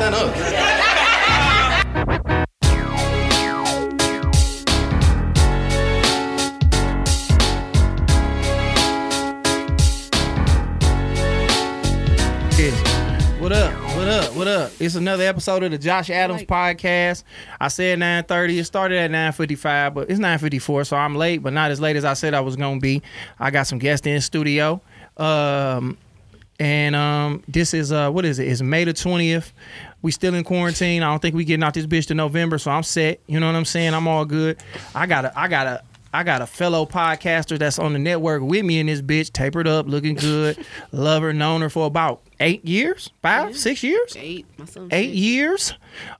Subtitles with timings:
[0.00, 0.34] Stand up?
[13.40, 13.74] What up?
[13.96, 14.36] What up?
[14.36, 14.72] What up?
[14.78, 17.24] It's another episode of the Josh Adams podcast.
[17.60, 18.58] I said 9:30.
[18.58, 22.06] It started at 9:55, but it's 9:54, so I'm late, but not as late as
[22.06, 23.02] I said I was gonna be.
[23.38, 24.80] I got some guests in studio.
[25.18, 25.98] Um,
[26.60, 28.46] and um, this is uh, what is it?
[28.46, 29.50] It's May the 20th.
[30.02, 31.02] We still in quarantine.
[31.02, 33.20] I don't think we getting out this bitch to November, so I'm set.
[33.26, 33.94] You know what I'm saying?
[33.94, 34.58] I'm all good.
[34.94, 35.82] I got a, I got a.
[36.12, 39.68] I got a fellow podcaster that's on the network with me in this bitch, tapered
[39.68, 40.58] up, looking good.
[40.92, 44.44] Love her, known her for about eight years, five, six years, Eight.
[44.58, 44.88] My son.
[44.90, 45.72] eight years.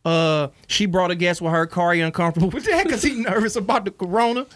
[0.05, 1.67] Uh, she brought a guest with her.
[1.67, 4.47] Kari uncomfortable with that because he nervous about the corona.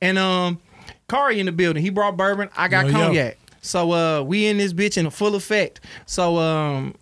[0.00, 0.60] And um,
[1.08, 1.82] Kari in the building.
[1.82, 2.48] He brought bourbon.
[2.56, 3.32] I got Yo, yo.
[3.64, 5.80] So uh, we in this bitch in a full effect.
[6.04, 6.94] So um,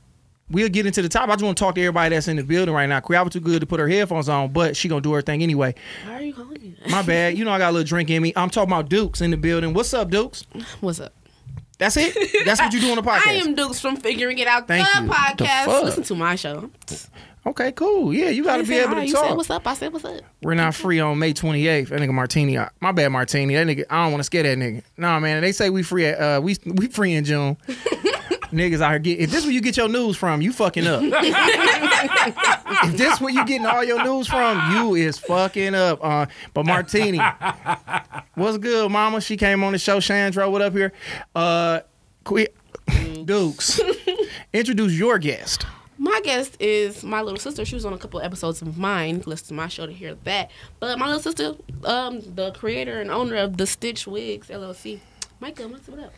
[0.49, 1.29] we'll get into the top.
[1.29, 3.01] I just want to talk to everybody that's in the building right now.
[3.01, 5.75] Quiaba too good to put her headphones on, but she gonna do her thing anyway.
[6.07, 6.77] Why are you calling me?
[6.89, 7.37] My bad.
[7.43, 8.33] You know I got a little drink in me.
[8.37, 9.75] I'm talking about Dukes in the building.
[9.75, 10.45] What's up, Dukes?
[10.81, 11.13] What's up?
[11.79, 12.45] That's it.
[12.45, 13.27] That's what you do on the podcast.
[13.27, 15.09] I am Dukes from Figuring It Out Thank the you.
[15.09, 15.65] The podcast.
[15.65, 15.83] fuck?
[15.85, 16.71] Listen to my show.
[17.45, 18.15] Okay, cool.
[18.15, 19.01] Yeah, you got to be able hi.
[19.01, 19.25] to You talk.
[19.27, 19.67] said what's up.
[19.67, 20.21] I said what's up.
[20.43, 21.89] We're not free on May 28th.
[21.89, 22.57] That nigga Martini.
[22.81, 23.55] My bad, Martini.
[23.55, 23.85] That nigga.
[23.91, 24.83] I don't want to scare that nigga.
[24.97, 25.43] Nah, man.
[25.43, 26.07] They say we free.
[26.07, 27.57] At, uh, we we free in June.
[28.53, 29.19] Niggas out here get.
[29.19, 31.01] If this where you get your news from, you fucking up.
[32.85, 35.99] if this where you getting all your news from, you is fucking up.
[36.05, 37.19] Uh, but Martini,
[38.35, 39.23] what's good, Mama?
[39.23, 40.01] She came on the show.
[40.01, 40.93] Chandra, what up here?
[41.35, 41.81] Uh,
[42.25, 42.55] quit.
[43.25, 43.81] Dukes.
[44.53, 45.65] Introduce your guest.
[46.03, 47.65] My guest is my little sister.
[47.65, 49.19] She was on a couple episodes of mine.
[49.19, 50.51] You Listen to my show to hear that.
[50.81, 51.55] But my little sister,
[51.85, 54.99] um, the creator and owner of the Stitch Wigs LLC.
[55.39, 56.13] Micah, what's what up?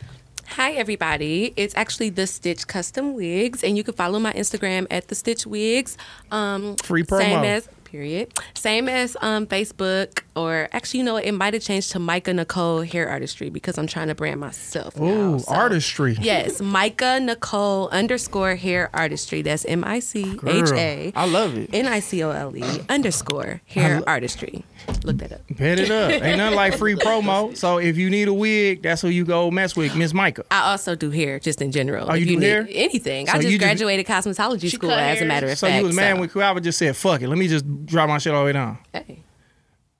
[0.47, 1.53] Hi, everybody.
[1.55, 5.45] It's actually the Stitch Custom Wigs, and you can follow my Instagram at the Stitch
[5.45, 5.97] Wigs.
[6.31, 7.45] Um, Free Same promo.
[7.45, 8.33] as period.
[8.55, 12.81] Same as um, Facebook, or actually, you know, it might have changed to Micah Nicole
[12.81, 14.99] Hair Artistry because I'm trying to brand myself.
[14.99, 15.05] now.
[15.07, 16.17] Ooh, So- artistry.
[16.19, 19.41] Yes, Micah Nicole underscore Hair Artistry.
[19.41, 21.13] That's M I C H A.
[21.15, 21.69] I love it.
[21.73, 24.65] N I C O L E underscore Hair Artistry.
[25.03, 25.41] Look that up.
[25.51, 26.11] Bet it up.
[26.11, 27.55] Ain't nothing like free promo.
[27.55, 30.43] So if you need a wig, that's who you go mess with, Miss Micah.
[30.49, 32.07] I also do hair, just in general.
[32.09, 32.67] Oh, you If do need hair?
[32.71, 33.27] Anything.
[33.27, 35.75] So I you just just- graduated cosmetology school, as a matter of So fact.
[35.75, 38.09] So you was mad so- when Kuava just said, fuck it, let me just drop
[38.09, 38.77] my shit all the way down.
[38.93, 39.19] Hey.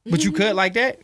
[0.07, 1.00] But you cut like that?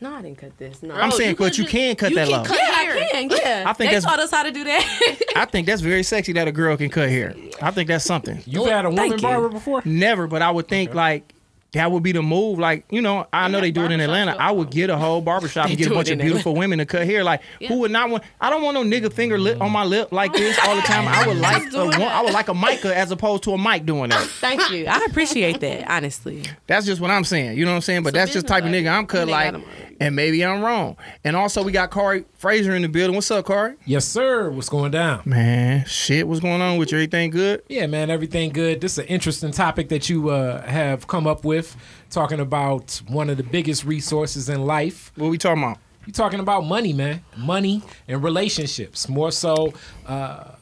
[0.00, 0.82] No, I didn't cut this.
[0.82, 0.94] No.
[0.94, 2.44] I'm saying, you but could you just- can cut you that can low.
[2.44, 2.96] cut yeah, hair.
[2.96, 3.30] I can.
[3.30, 5.18] Yeah, I think they that's- taught us how to do that.
[5.36, 7.34] I think that's very sexy that a girl can cut hair.
[7.62, 8.42] I think that's something.
[8.46, 9.80] You've had a woman barber before?
[9.84, 11.32] Never, but I would think like
[11.76, 12.58] that would be the move.
[12.58, 14.34] Like, you know, I know they do it in Atlanta.
[14.38, 17.04] I would get a whole barbershop and get a bunch of beautiful women to cut
[17.06, 17.22] hair.
[17.22, 18.24] Like, who would not want?
[18.40, 21.06] I don't want no nigga finger lip on my lip like this all the time.
[21.06, 23.84] I would like a, one- I would like a Micah as opposed to a mic
[23.86, 24.22] doing that.
[24.40, 24.86] Thank you.
[24.86, 26.42] I appreciate that, honestly.
[26.66, 27.58] That's just what I'm saying.
[27.58, 28.02] You know what I'm saying?
[28.02, 29.54] But that's just the type of nigga I'm cut They like.
[29.98, 30.06] Got 'em already.
[30.06, 30.96] And maybe I'm wrong.
[31.24, 33.14] And also we got Corey Fraser in the building.
[33.14, 33.74] What's up, Corey?
[33.84, 34.50] Yes, sir.
[34.50, 35.22] What's going down?
[35.24, 36.98] Man, shit, what's going on with you?
[36.98, 37.62] Everything good?
[37.68, 38.80] Yeah, man, everything good.
[38.80, 41.76] This is an interesting topic that you uh, have come up with,
[42.10, 45.12] talking about one of the biggest resources in life.
[45.16, 45.78] What we talking about?
[46.06, 47.22] You're talking about money, man.
[47.36, 49.08] Money and relationships.
[49.08, 49.74] More so,
[50.06, 50.52] uh,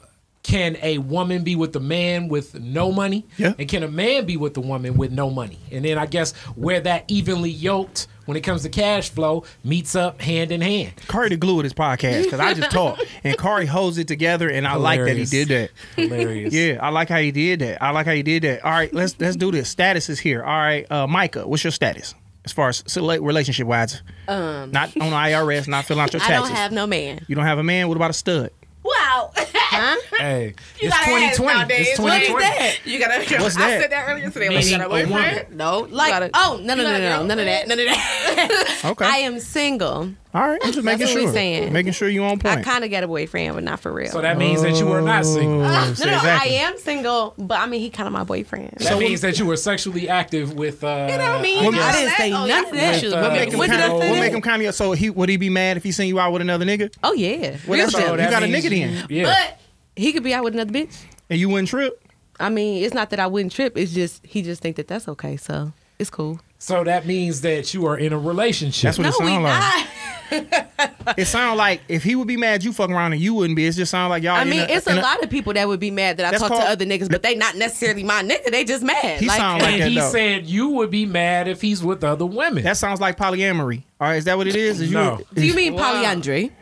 [0.42, 3.26] can a woman be with a man with no money?
[3.36, 3.52] Yeah.
[3.58, 5.58] And can a man be with a woman with no money?
[5.70, 9.94] And then I guess where that evenly yoked when it comes to cash flow meets
[9.94, 10.92] up hand in hand.
[11.08, 14.48] Corey the glue of this podcast because I just talk and Corey holds it together
[14.48, 15.70] and I like that he did that.
[15.96, 16.52] Hilarious.
[16.54, 17.82] Yeah, I like how he did that.
[17.82, 18.64] I like how he did that.
[18.64, 19.68] All right, let's let's do this.
[19.68, 20.42] Status is here.
[20.42, 24.02] All right, uh, Micah, what's your status as far as relationship wise?
[24.28, 26.36] Um, not on IRS, not filling out your taxes.
[26.44, 27.24] I don't have no man.
[27.28, 27.88] you don't have a man.
[27.88, 28.50] What about a stud?
[28.84, 29.30] Wow.
[29.36, 29.96] Huh?
[30.18, 31.74] hey, You it's gotta 2020.
[31.74, 32.44] It's What is 2020.
[32.44, 32.76] that?
[32.84, 33.42] You gotta.
[33.42, 34.50] What's I said that earlier today.
[34.50, 35.56] Like, you got a a boyfriend?
[35.56, 37.86] No, like got a- oh no no you no no none of that none of
[37.86, 38.80] that.
[38.84, 39.04] Okay.
[39.10, 40.10] I am single.
[40.34, 41.32] All right, I'm just making what we sure.
[41.32, 41.72] saying.
[41.72, 42.58] Making sure you on point.
[42.58, 44.10] I kind of got a boyfriend, but not for real.
[44.10, 45.60] So that means that you are not single.
[45.62, 46.58] Oh, no, so no, exactly.
[46.58, 48.72] I am single, but I mean, he kind of my boyfriend.
[48.80, 50.82] That means that you were sexually active with.
[50.82, 51.64] Uh, You know what I mean?
[51.72, 52.70] Well, I didn't say Oh, none of.
[52.72, 53.92] With, uh, What make him What kind of?
[53.92, 54.20] What that?
[54.20, 54.74] make him kind of?
[54.74, 56.92] So he would he be mad if he seen you out with another nigga?
[57.04, 58.10] Oh yeah, Well, real that's shit.
[58.10, 59.06] You got a means nigga you- then.
[59.10, 59.24] Yeah.
[59.26, 59.60] But
[59.94, 60.96] He could be out with another bitch.
[61.30, 62.02] and you wouldn't trip.
[62.40, 63.78] I mean, it's not that I wouldn't trip.
[63.78, 65.36] It's just he just think that that's okay.
[65.36, 66.40] So it's cool.
[66.58, 68.82] so that means that you are in a relationship.
[68.96, 69.60] That's what it no, we sound like.
[69.60, 69.86] not.
[71.18, 73.66] It sounds like if he would be mad, you fucking around and you wouldn't be.
[73.66, 74.36] It just sounds like y'all.
[74.36, 76.38] I mean, a- it's in a lot of people that would be mad that I
[76.38, 78.50] talk called- to other niggas, but they not necessarily my nigga.
[78.50, 79.20] They just mad.
[79.20, 80.08] He sound like and that he though.
[80.10, 82.64] said you would be mad if he's with other women.
[82.64, 83.82] That sounds like polyamory.
[84.00, 84.80] All right, is that what it is?
[84.80, 84.94] Is you?
[84.96, 85.20] No.
[85.34, 85.92] Do you mean Wow.
[85.92, 86.52] polyandry?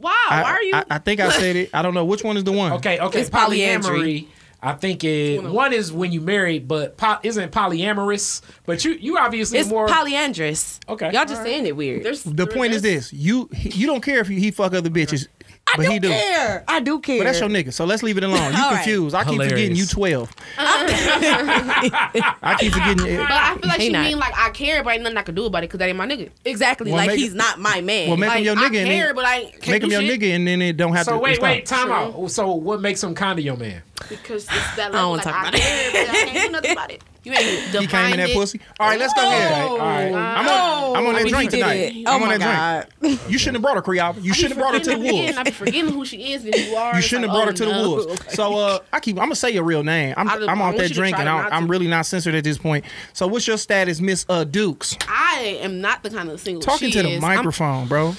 [0.00, 0.74] wow, I, why are you?
[0.74, 1.70] I, I think I said it.
[1.74, 2.72] I don't know which one is the one.
[2.72, 3.20] okay, okay.
[3.20, 4.22] It's polyandry.
[4.22, 4.26] polyamory.
[4.62, 8.42] I think it, one is when you married, but po- isn't polyamorous.
[8.66, 10.78] But you you obviously It's more polyandrous.
[10.88, 11.10] Okay.
[11.12, 12.02] y'all just saying it weird.
[12.04, 15.28] There's- The point is this: you you don't care if he, he fuck other bitches,
[15.72, 16.08] I but do he do.
[16.08, 16.64] care.
[16.66, 17.18] I do care.
[17.18, 18.38] But that's your nigga, so let's leave it alone.
[18.52, 18.74] You All right.
[18.82, 19.14] confused.
[19.14, 20.30] I keep forgetting you twelve.
[20.58, 23.06] I keep forgetting.
[23.06, 23.18] It.
[23.18, 24.04] But I feel like He she not.
[24.04, 25.96] mean like I care, but ain't nothing I can do about it because that ain't
[25.98, 26.30] my nigga.
[26.44, 28.08] exactly Well, like make- he's not my man.
[28.08, 29.90] Well, make Like him your I nigga and care, then but I can't make him
[29.90, 31.12] your shit nigga, and then it don't have to.
[31.12, 31.52] So wait, respond.
[31.52, 32.30] wait, time out.
[32.30, 33.82] So what makes him kind of your man?
[34.08, 35.60] because it's that I don't wanna Like, talk I about it.
[35.60, 37.02] care, but I can't do nothing about it.
[37.22, 37.42] You ain't
[37.76, 38.34] He came in that it.
[38.34, 38.60] pussy.
[38.78, 39.68] All right, let's go ahead.
[39.68, 40.12] All right.
[40.12, 41.74] I'm on, I'm on that drink tonight.
[41.74, 41.94] it.
[41.98, 43.20] I'm Oh on my that drink.
[43.28, 44.16] You shouldn't have brought her, Creole.
[44.20, 45.36] You shouldn't have brought her to the wolves.
[45.36, 46.96] I be forgetting who she is and who you are.
[46.96, 47.88] You shouldn't have brought her to oh, the no.
[48.06, 48.34] wolves.
[48.34, 49.16] So uh, I keep.
[49.18, 50.14] I'm gonna say your real name.
[50.16, 52.34] I'm, I don't- I'm I off want that drink, and I'm, I'm really not censored
[52.34, 52.84] at this point.
[53.12, 54.96] So what's your status, Miss uh, Dukes?
[55.06, 56.62] I am not the kind of single.
[56.62, 57.22] Talking she to the is.
[57.24, 58.14] I'm- microphone, bro.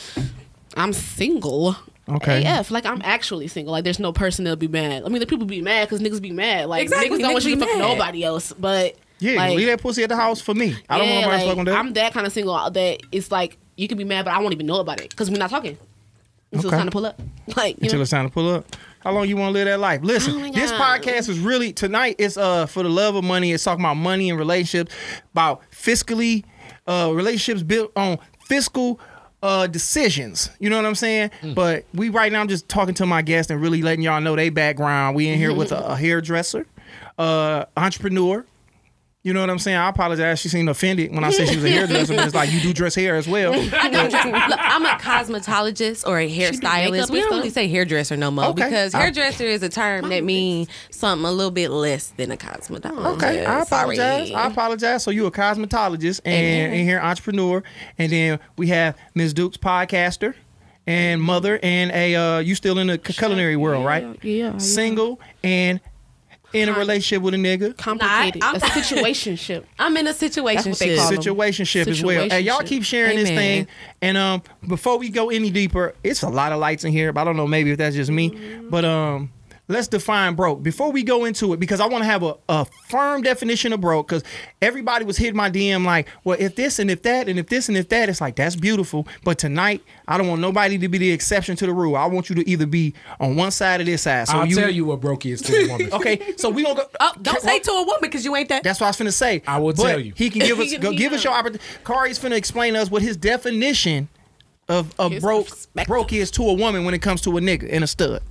[0.77, 1.75] I'm single.
[2.09, 2.43] Okay.
[2.45, 3.71] AF, like I'm actually single.
[3.71, 5.03] Like there's no person that'll be mad.
[5.05, 6.67] I mean, the people be mad because niggas be mad.
[6.67, 8.53] Like Exactly, niggas don't want you to be fuck nobody else.
[8.53, 10.75] But Yeah, like, leave that pussy at the house for me.
[10.89, 11.75] I don't want nobody like, fucking that.
[11.77, 14.53] I'm that kind of single that it's like you can be mad, but I won't
[14.53, 15.77] even know about it because we're not talking
[16.51, 16.75] until Okay.
[16.75, 17.19] it's time to pull up.
[17.55, 18.65] Like you until know, it's time to pull up.
[18.99, 20.01] How long you want to live that life?
[20.03, 22.15] Listen, Oh this podcast is really tonight.
[22.19, 23.51] It's uh for the love of money.
[23.51, 24.93] It's talking about money and relationships,
[25.33, 26.45] about fiscally,
[26.87, 28.99] uh relationships built on fiscal
[29.43, 30.49] uh decisions.
[30.59, 31.31] You know what I'm saying?
[31.41, 31.55] Mm.
[31.55, 34.35] But we right now I'm just talking to my guests and really letting y'all know
[34.35, 35.15] their background.
[35.15, 36.65] We in here with a, a hairdresser,
[37.17, 38.45] uh entrepreneur.
[39.23, 39.77] You know what I'm saying?
[39.77, 40.39] I apologize.
[40.39, 42.73] She seemed offended when I said she was a hairdresser, but it's like you do
[42.73, 43.53] dress hair as well.
[43.73, 47.11] I don't just, look, I'm a cosmetologist or a makeup hairstylist.
[47.11, 48.63] We don't really say hairdresser no more Okay.
[48.65, 52.37] because I- hairdresser is a term that means something a little bit less than a
[52.37, 53.15] cosmetologist.
[53.17, 53.95] Okay, I Sorry.
[53.97, 54.31] apologize.
[54.31, 55.03] I apologize.
[55.03, 57.61] So you a cosmetologist and in here entrepreneur,
[57.99, 59.33] and then we have Ms.
[59.35, 60.33] Duke's podcaster
[60.87, 64.03] and mother, and a uh, you still in the culinary world, right?
[64.23, 64.57] yeah, yeah.
[64.57, 65.79] Single and
[66.53, 67.77] in a relationship with a nigga.
[67.77, 68.41] complicated.
[68.41, 69.63] Nah, I'm- a situationship.
[69.79, 70.71] I'm in a situation.
[70.71, 71.21] That's what they call them.
[71.21, 72.29] Situationship as well.
[72.29, 73.67] Hey, y'all keep sharing this thing.
[74.01, 77.21] And um, before we go any deeper, it's a lot of lights in here, but
[77.21, 78.29] I don't know maybe if that's just me.
[78.69, 79.31] But um,
[79.71, 82.65] let's define broke before we go into it because I want to have a, a
[82.89, 84.23] firm definition of broke because
[84.61, 87.67] everybody was hitting my DM like, well, if this and if that and if this
[87.69, 89.07] and if that, it's like that's beautiful.
[89.23, 91.95] But tonight, I don't want nobody to be the exception to the rule.
[91.95, 94.27] I want you to either be on one side or this side.
[94.27, 95.89] So I'll you, tell you what broke is to a woman.
[96.01, 96.85] Okay, so we gonna go.
[96.99, 98.63] Oh, don't say to a woman because you ain't that.
[98.63, 99.41] That's what I was finna say.
[99.45, 100.13] I will But tell you.
[100.15, 101.39] He can give us He go, he give us your know.
[101.39, 101.63] opportunity.
[101.83, 104.09] Kari's finna explain to us what his definition
[104.71, 105.87] of of His broke perspective.
[105.87, 108.21] broke is to a woman when it comes to a nigga and a stud.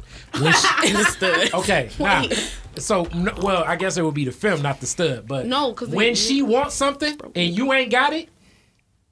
[0.41, 2.25] When she- okay, now,
[2.77, 5.27] so no, well, I guess it would be the film, not the stud.
[5.29, 8.29] But No, 'cause when they- she wants something and you ain't got it,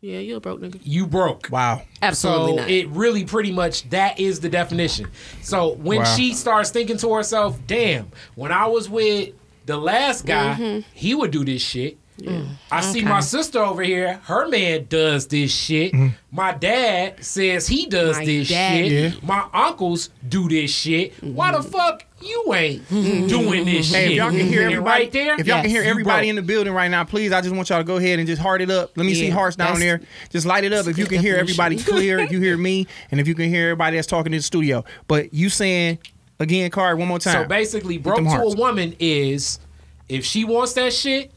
[0.01, 0.79] Yeah, you a broke nigga.
[0.85, 1.49] you broke.
[1.51, 1.83] Wow.
[2.03, 2.71] Absolutely so not.
[2.71, 5.09] it really pretty much that is the definition.
[5.43, 6.05] So when Wow.
[6.17, 9.31] she starts thinking to herself, "Damn, when I was with
[9.67, 10.81] the last guy, Mm-hmm.
[10.95, 12.49] he would do this shit." Mm.
[12.71, 14.21] I see my sister over here.
[14.25, 15.93] Her man does this shit.
[15.93, 16.09] Mm-hmm.
[16.31, 18.77] My dad says he does My this dad.
[18.77, 19.15] shit.
[19.15, 19.21] Yeah.
[19.23, 21.15] My uncles do this shit.
[21.23, 21.71] Why the mm-hmm.
[21.71, 23.27] fuck you ain't mm-hmm.
[23.29, 24.11] doing this Hey, shit?
[24.11, 26.73] if y'all can hear everybody right there, if y'all can hear everybody in the building
[26.73, 28.97] right now, please, I just want y'all to go ahead and just heart it up.
[28.97, 30.09] Let me see hearts down that's- there.
[30.31, 33.21] Just light it up if you can hear everybody clear, if you hear me, and
[33.21, 34.85] if you can hear everybody that's talking in the studio.
[35.07, 35.99] But you saying
[36.41, 37.45] again, Card, one more time.
[37.45, 38.55] So basically, Get broke to hearts.
[38.55, 39.61] a woman is
[40.09, 41.31] if she wants that shit,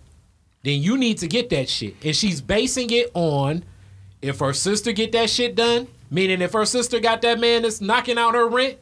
[0.63, 1.96] then you need to get that shit.
[2.03, 3.63] And she's basing it on
[4.22, 7.82] if her sister get that shit done, meaning if her sister got that man that's
[7.82, 8.77] knocking out her rent,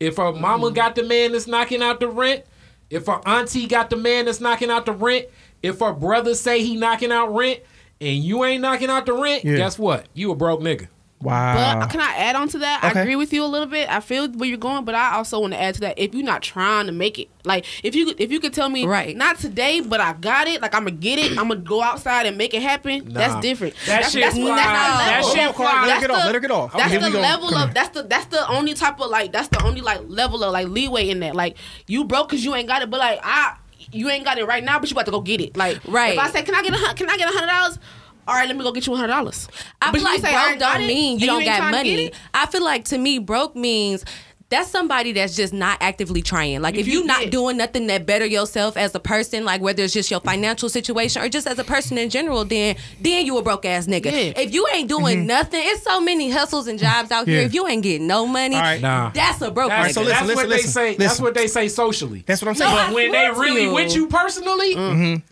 [0.00, 0.74] if her mama Mm-hmm.
[0.74, 2.44] got the man that's knocking out the rent,
[2.90, 5.26] if her auntie got the man that's knocking out the rent,
[5.62, 7.60] if her brother say he knocking out rent,
[8.00, 9.56] and you ain't knocking out the rent, Yeah.
[9.56, 10.06] guess what?
[10.12, 10.88] You a broke nigga.
[11.24, 11.80] Wow.
[11.80, 12.84] But can I add on to that?
[12.84, 12.98] Okay.
[12.98, 13.88] I agree with you a little bit.
[13.90, 15.98] I feel where you're going, but I also want to add to that.
[15.98, 18.86] If you're not trying to make it, like if you if you could tell me,
[18.86, 19.16] Right.
[19.16, 20.60] not today, but I got it.
[20.62, 21.30] Like I'm gonna get it.
[21.32, 23.04] I'm gonna go outside and make it happen.
[23.08, 23.20] Nah.
[23.20, 23.74] That's different.
[23.86, 24.56] That that's, shit that's, fly.
[24.56, 25.30] that's the That level.
[25.34, 25.64] shit fly.
[25.64, 26.24] Let her That's get off.
[26.26, 26.72] Let her get off.
[26.76, 27.74] That's Here the level Come of here.
[27.74, 30.68] that's the that's the only type of like that's the only like level of like
[30.68, 31.34] leeway in that.
[31.34, 33.56] Like you broke because you ain't got it, but like I
[33.92, 35.56] you ain't got it right now, but you about to go get it.
[35.56, 36.14] Like Right.
[36.14, 37.78] If I say, can I get a hun- can I get a hundred dollars?
[38.26, 39.48] All right, let me go get you hundred dollars.
[39.82, 41.42] I But feel you like say, broke I ain't got don't it, mean you don't
[41.42, 42.12] ain't got to money.
[42.32, 44.04] I feel like to me, broke means
[44.50, 46.60] that's somebody that's just not actively trying.
[46.60, 47.30] Like if, If you you not did.
[47.30, 51.22] doing nothing that better yourself as a person, like whether it's just your financial situation
[51.22, 54.04] or just as a person in general, then then you a broke ass nigga.
[54.06, 54.40] Yeah.
[54.40, 55.26] If you ain't doing mm-hmm.
[55.26, 57.40] nothing, it's so many hustles and jobs out here.
[57.40, 58.80] If you ain't getting no money, All right.
[58.80, 59.10] Nah.
[59.10, 59.94] that's a broke That's, nigga.
[59.94, 60.96] so listen, that's listen, what they listen, say.
[60.96, 62.22] That's what they say socially.
[62.26, 62.78] That's what I'm No, saying.
[62.78, 63.74] I But when they really you.
[63.74, 65.24] with you personally, mm-hmm.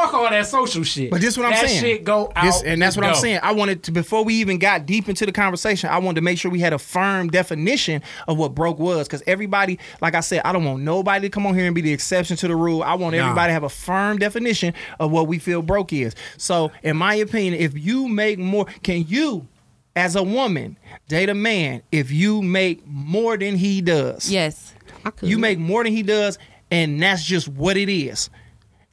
[0.00, 1.10] Fuck all that social shit.
[1.10, 1.80] But this is what I'm that saying.
[1.80, 2.44] shit go out.
[2.44, 3.40] This- and that's what I'm saying.
[3.42, 6.38] I wanted to before we even got deep into the conversation, I wanted to make
[6.38, 9.06] sure we had a firm definition of what broke was.
[9.08, 11.80] Because everybody, like I said, I don't want nobody to come on here and be
[11.80, 12.82] the exception to the rule.
[12.82, 13.22] I want Nah.
[13.22, 16.14] everybody to have a firm definition of what we feel broke is.
[16.36, 19.46] So, in my opinion, if you make more, can you?
[19.94, 20.76] As a woman,
[21.08, 24.30] date a man if you make more than he does.
[24.30, 24.74] yes.
[25.06, 25.28] I could.
[25.30, 26.38] You make more than he does,
[26.70, 28.28] and that's just what it is.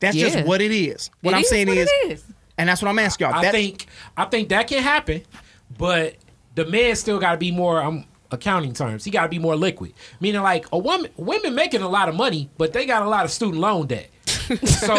[0.04, 0.30] That's Yeah.
[0.30, 1.10] just what it is.
[1.22, 2.24] What It I'm is saying what is, it is.
[2.58, 3.36] and that's what I'm asking y'all.
[3.38, 5.24] I That- think I think that can happen,
[5.78, 6.16] but
[6.56, 7.82] the man still got to be more.
[7.82, 9.94] Um, accounting terms, he got to be more liquid.
[10.20, 13.26] Meaning, like a woman, women making a lot of money, but they got a lot
[13.26, 14.10] of student loan debt.
[14.66, 14.96] so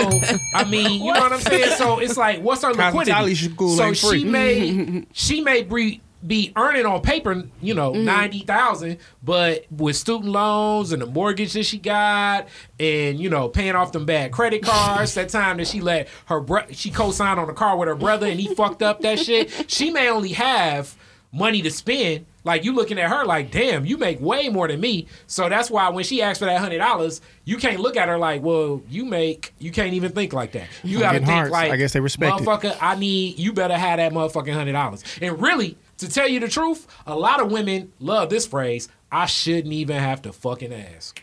[0.55, 1.73] I mean, you know what I'm saying.
[1.77, 3.11] So it's like, what's her liquidity?
[3.11, 4.21] Hospitality school so ain't free.
[4.21, 8.05] she may she may be be earning on paper, you know, mm-hmm.
[8.05, 13.49] ninety thousand, but with student loans and the mortgage that she got, and you know,
[13.49, 15.15] paying off them bad credit cards.
[15.15, 18.27] that time that she let her bro- she co-signed on a car with her brother,
[18.27, 19.71] and he fucked up that shit.
[19.71, 20.97] She may only have
[21.33, 22.27] money to spend.
[22.45, 25.07] Like you looking at her like, damn, you make way more than me.
[25.27, 28.19] So that's why when she asked for that hundred dollars, you can't look at her
[28.19, 29.55] like, well, you make.
[29.59, 30.69] You can't even think like that.
[30.83, 31.51] You got to think hearts.
[31.51, 32.45] like, I guess they respect it.
[32.45, 32.77] motherfucker.
[32.83, 35.03] I need you better have that motherfucking hundred dollars.
[35.23, 38.89] And really, to tell you the truth, a lot of women love this phrase.
[39.11, 41.21] I shouldn't even have to fucking ask.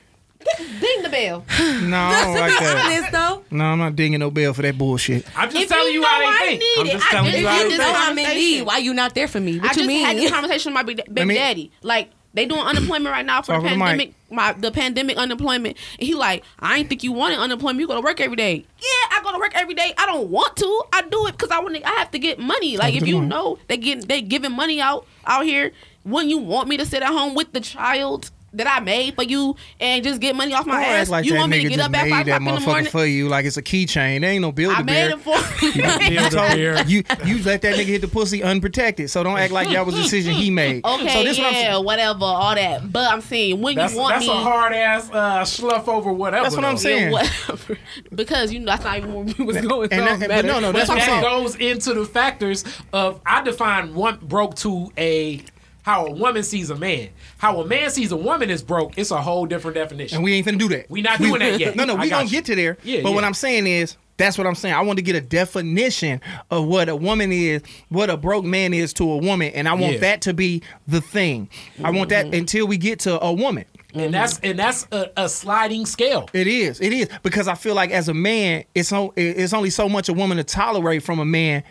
[0.79, 1.45] ding the bell.
[1.59, 2.85] no, I don't like that.
[2.85, 3.43] Honest though.
[3.55, 5.25] No, I'm not dinging no bell for that bullshit.
[5.38, 6.59] I'm just If telling you you, how they I think.
[6.61, 7.97] need I'm it, just I telling just you how need they this You know think.
[7.97, 8.57] I'm in conversation.
[8.57, 8.61] need.
[8.65, 9.57] Why you not there for me?
[9.59, 10.05] What I you just mean?
[10.05, 11.71] had this conversation with my baby Let me- daddy.
[11.83, 14.13] Like they doing unemployment right now for Talk the to the pandemic.
[14.29, 15.77] My the pandemic unemployment.
[16.00, 17.79] And he like, I ain't think you wanted unemployment.
[17.79, 18.65] You go to work every day.
[18.79, 19.93] Yeah, I go to work every day.
[19.97, 20.83] I don't want to.
[20.93, 21.77] I do it because I want.
[21.83, 22.77] I have to get money.
[22.77, 25.71] Like to if you know they get they giving money out out here.
[26.03, 28.31] Wouldn't you want me to sit at home with the child?
[28.53, 31.10] That I made for you and just get money off my Don't ass.
[31.10, 32.91] like you want me to get up at made five o'clock in the motherfucker morning?
[32.91, 34.20] for you like it's a keychain.
[34.20, 35.38] There ain't no build I a made it for
[36.12, 39.10] You, told- you you let that nigga hit the pussy unprotected.
[39.10, 40.81] So don't act like that was a decision he made.
[40.91, 41.86] Okay, so this what I'm yeah, saying.
[41.86, 42.91] whatever, all that.
[42.91, 46.12] But I'm saying when That's, you want that's me, a hard ass uh, slough over
[46.12, 46.43] whatever.
[46.43, 46.79] That's what I'm though.
[46.81, 47.03] saying.
[47.05, 47.77] Yeah, whatever.
[48.13, 49.93] because you know that's not even where we was going.
[49.93, 51.43] and so that- but no, no, that's But what I'm that saying.
[51.43, 55.41] goes into the factors of I define one broke to a
[55.83, 57.09] how a woman sees a man.
[57.38, 58.97] How a man sees a woman is broke.
[58.97, 60.17] It's a whole different definition.
[60.17, 60.89] And we ain't finna do that.
[60.89, 61.75] We not doing that yet.
[61.81, 62.29] No, no, we gonna you.
[62.29, 62.77] get to there.
[62.83, 63.23] Yeah, but what.
[63.23, 64.75] I'm saying is, that's what I'm saying.
[64.75, 66.21] I want to get a definition
[66.51, 69.73] of what a woman is, what a broke man is to a woman, and I
[69.73, 70.00] want Yeah.
[70.01, 71.50] that to be the thing.
[71.83, 72.29] I want Mm-hmm.
[72.31, 73.65] that until we get to a woman.
[73.93, 76.29] and that's and that's a, a sliding scale.
[76.33, 76.79] It is.
[76.81, 80.07] It is because I feel like as a man, it's on, it's only so much
[80.09, 81.63] a woman to tolerate from a man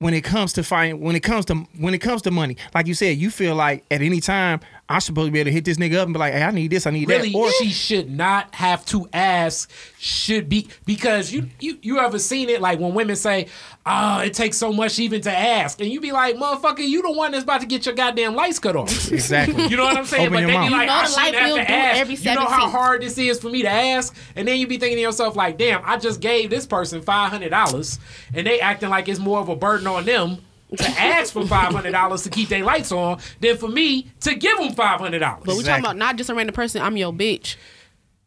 [0.00, 2.56] when it comes to find when it comes to when it comes to money.
[2.74, 5.52] Like you said, you feel like at any time I'm supposed to be able to
[5.52, 7.36] hit this nigga up and be like, "Hey, I need this, I need Really, that."
[7.38, 9.70] Or she should not have to ask.
[9.98, 13.48] Should be because you you you ever seen it like when women say,
[13.84, 17.10] "Oh, it takes so much even to ask," and you be like, "Motherfucker, you the
[17.12, 19.66] one that's about to get your goddamn lights cut off." exactly.
[19.66, 20.28] You know what I'm saying?
[20.28, 20.68] Open but your they mouth.
[20.68, 22.00] be like, You know I the shouldn't light have to ask.
[22.00, 24.78] every you know how hard this is for me to ask, and then you be
[24.78, 27.98] thinking to yourself like, damn, I just gave this person five hundred dollars,
[28.32, 30.38] and they acting like it's more of a burden on them
[30.76, 34.34] to ask for five hundred dollars to keep their lights on than for me to
[34.34, 35.42] give them five hundred dollars.
[35.44, 36.82] But we talking about not just a random person.
[36.82, 37.56] I'm your bitch.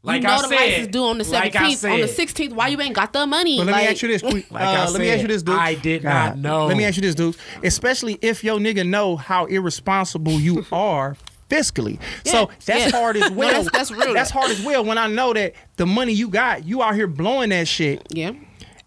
[0.03, 1.93] Like you know I the said, lights is due on the like 17th.
[1.93, 3.59] on the 16th, why you ain't got the money?
[3.59, 4.51] But let like, me ask you this, quick.
[4.51, 5.55] Like I uh, let me ask you this, dude.
[5.55, 6.65] I did not know.
[6.65, 7.37] Let me ask you this, dude.
[7.63, 11.17] Especially if your nigga know how irresponsible you are
[11.51, 11.99] fiscally.
[12.25, 12.99] so that's yeah.
[12.99, 13.63] hard as No, well.
[13.63, 14.13] that's- that's real.
[14.15, 17.05] That's hard as well when I know that the money you got, you out here
[17.07, 18.01] blowing that shit.
[18.09, 18.31] Yeah.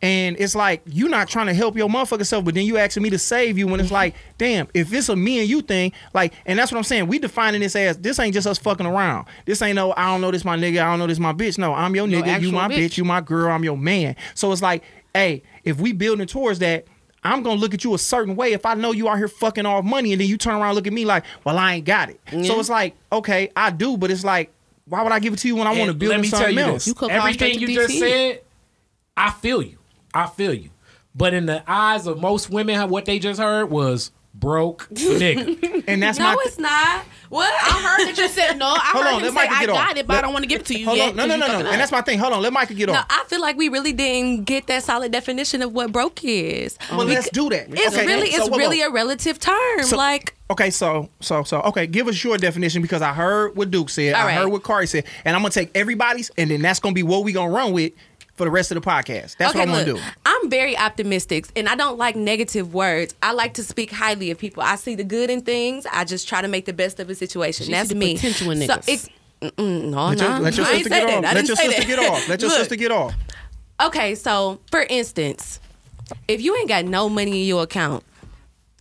[0.04, 3.02] And it's like you're not trying to help your motherfucker self, but then you asking
[3.02, 3.94] me to save you when it's mm-hmm.
[3.94, 7.06] like, damn, if it's a me and you thing, like, and that's what I'm saying.
[7.06, 9.26] We defining this as this ain't just us fucking around.
[9.46, 11.56] This ain't no, I don't know this my nigga, I don't know this my bitch.
[11.56, 12.76] No, I'm your Your nigga, you my bitch.
[12.76, 14.14] bitch, you my girl, I'm your man.
[14.34, 14.84] So it's like,
[15.14, 16.84] hey, if we building towards that,
[17.22, 19.64] I'm gonna look at you a certain way if I know you out here fucking
[19.64, 21.86] off money, and then you turn around and look at me like, well, I ain't
[21.86, 22.20] got it.
[22.44, 24.52] So it's like, okay, I do, but it's like,
[24.84, 26.28] why would I give it to you when I want to build let in me
[26.28, 26.84] tell something you else?
[26.84, 26.88] this.
[26.88, 28.42] You could call Everything straight you to just said,
[29.16, 29.78] I feel you.
[30.14, 30.70] I feel you.
[31.14, 35.84] But in the eyes of most women, what they just heard was broke nigga.
[35.86, 36.36] And that's No, my.
[36.44, 37.04] it's not.
[37.28, 37.52] What?
[37.52, 38.66] I heard that you said no.
[38.66, 39.76] I Hold heard on, him let say I get off.
[39.76, 41.08] got it, but Let- I don't want to give it to you Hold yet.
[41.10, 41.74] on, no, 'cause no, no, no, and up.
[41.74, 42.18] that's my thing.
[42.18, 43.06] Hold on, let Micah get No, off.
[43.10, 46.78] I feel like we really didn't get that solid definition of what broke is.
[46.90, 47.68] well, let's do that.
[47.70, 48.58] It's Okay, really, it's whoa, whoa.
[48.58, 49.82] really a relative term.
[49.84, 53.70] So- like, Okay, so so so okay, give us your definition because I heard what
[53.70, 54.34] Duke said, All I right.
[54.34, 57.24] heard what Kari said, and I'm gonna take everybody's, and then that's gonna be what
[57.24, 57.92] we gonna run with
[58.34, 59.36] for the rest of the podcast.
[59.36, 60.08] That's okay, what I'm gonna look, do.
[60.26, 63.14] I'm very optimistic, and I don't like negative words.
[63.22, 64.62] I like to speak highly of people.
[64.62, 65.86] I see the good in things.
[65.92, 67.66] I just try to make the best of a situation.
[67.66, 68.14] She That's see the me.
[68.16, 69.08] potential in So niggas.
[69.40, 71.18] it- mm-mm, no, Let your, no, let your I ain't sister say get that.
[71.18, 71.18] off.
[71.18, 71.86] I Let didn't your sister that.
[71.86, 72.28] get off.
[72.28, 73.14] Let your Look, sister get off.
[73.82, 75.60] Okay, so for instance,
[76.28, 78.04] if you ain't got no money in your account,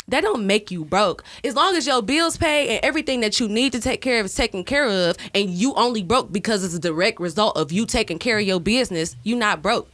[0.10, 1.24] that don't make you broke.
[1.43, 4.25] As long as your bills pay and everything that you need to take care of
[4.25, 7.86] is taken care of, and you only broke because it's a direct result of you
[7.86, 9.89] taking care of your business, you're not broke.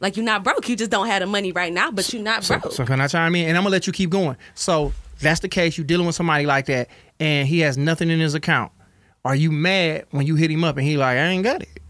[0.00, 0.68] Like you're not broke.
[0.68, 2.72] You just don't have the money right now, but you're not So, broke.
[2.72, 3.48] so can I chime in?
[3.48, 4.36] And I'm gonna let you keep going.
[4.54, 5.78] So that's the case.
[5.78, 6.88] You dealing with somebody like that,
[7.20, 8.72] and he has nothing in his account.
[9.24, 11.80] Are you mad when you hit him up and he like, I ain't got it?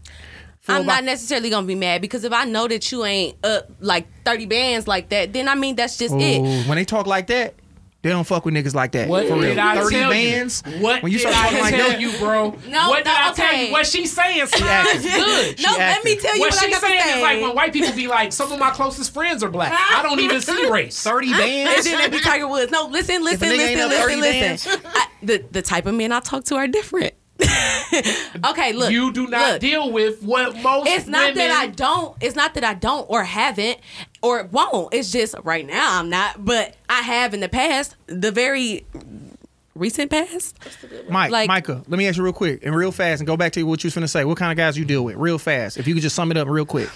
[0.65, 3.37] For I'm about- not necessarily gonna be mad because if I know that you ain't
[3.45, 6.41] up like 30 bands like that, then I mean that's just it.
[6.67, 7.53] When they talk like that,
[8.01, 9.07] they don't fuck with niggas like that.
[9.07, 9.41] What For real.
[9.43, 10.63] did I 30 tell bands.
[10.67, 10.73] you?
[10.79, 12.55] What when you did start I talking like tell that, you, bro?
[12.67, 13.65] No, what did no, I tell okay.
[13.67, 13.71] you?
[13.71, 15.01] What she's saying sounds acting.
[15.01, 15.59] good.
[15.63, 17.15] No, let me tell you What what, I she's saying say.
[17.17, 19.71] is like when white people be like, some of my closest friends are black.
[19.71, 21.01] I don't even see race.
[21.03, 21.39] 30 bands?
[21.43, 21.85] and bands.
[21.85, 22.71] then it be Tiger Woods.
[22.71, 24.81] No, listen, listen, nigga listen, listen, 30 listen.
[24.95, 27.13] I, the the type of men I talk to are different.
[28.45, 28.91] okay, look.
[28.91, 29.61] you do not look.
[29.61, 32.15] deal with what most It's not women, that I don't.
[32.21, 33.79] It's not that I don't or haven't
[34.21, 34.93] or won't.
[34.93, 36.43] It's just right now I'm not.
[36.45, 38.85] But I have in the past, the very
[39.75, 40.57] recent past.
[41.09, 43.51] Mike, Like- Micah, let me ask you real quick and real fast and go back
[43.53, 44.23] to what you was gonna say.
[44.25, 45.15] What kind of guys you deal with?
[45.17, 45.77] Real fast.
[45.77, 46.89] If you could just sum it up real quick.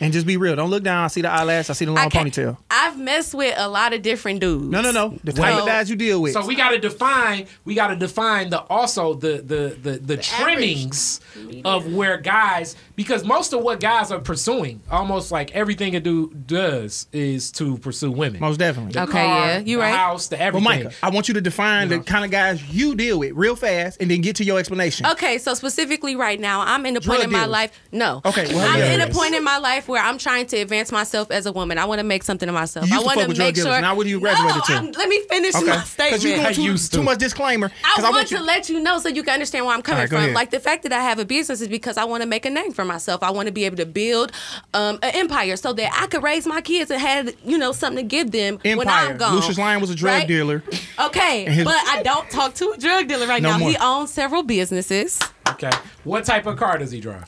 [0.00, 0.56] And just be real.
[0.56, 1.04] Don't look down.
[1.04, 1.70] I see the eyelash.
[1.70, 2.58] I see the long ponytail.
[2.70, 4.64] I've messed with a lot of different dudes.
[4.64, 5.18] No, no, no.
[5.24, 6.32] The type of Well, guys you deal with.
[6.32, 7.46] So we got to define.
[7.64, 11.20] We got to define the also the the the, the, trimmings
[11.64, 16.46] of where guys because most of what guys are pursuing, almost like everything a dude
[16.46, 18.40] does, is to pursue women.
[18.40, 19.00] Most definitely.
[19.00, 19.94] Okay, Car, yeah, you the right.
[19.94, 20.60] House, the Well.
[20.60, 24.00] Micah, I want you to define the kind of guys you deal with real fast
[24.00, 25.06] and then get to your explanation.
[25.06, 27.72] Okay, so specifically right now, I'm in a Drug point in my life.
[27.92, 28.20] No.
[28.24, 28.92] Okay, well, I'm yeah.
[28.92, 31.78] in a point in my life where I'm trying to advance myself as a woman.
[31.78, 32.88] I want to make something of myself.
[32.88, 33.80] You I want to fuck with make sure.
[33.80, 34.72] Now, what do you graduated no, to?
[34.72, 35.66] I'm- let me finish Okay.
[35.66, 36.22] my statement.
[36.24, 36.98] you doing I too, used to.
[36.98, 37.70] too much disclaimer.
[37.96, 40.02] I want you- to let you know so you can understand where I'm coming All
[40.04, 40.24] right, go from.
[40.24, 40.34] ahead.
[40.34, 42.50] Like the fact that I have a business is because I want to make a
[42.50, 43.22] name for myself.
[43.22, 44.32] I want to be able to build
[44.74, 48.04] um, an empire so that I could raise my kids and have you know something
[48.04, 49.34] to give them when I'm gone.
[49.36, 50.28] Lucious Lyon was a drug Right?
[50.28, 50.62] dealer.
[50.98, 53.58] Okay, his- but I don't talk to a drug dealer right No now.
[53.58, 53.70] more.
[53.70, 55.20] He owns several businesses.
[55.50, 55.70] Okay.
[56.04, 57.24] What type of car does he drive?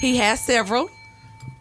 [0.00, 0.88] He has several.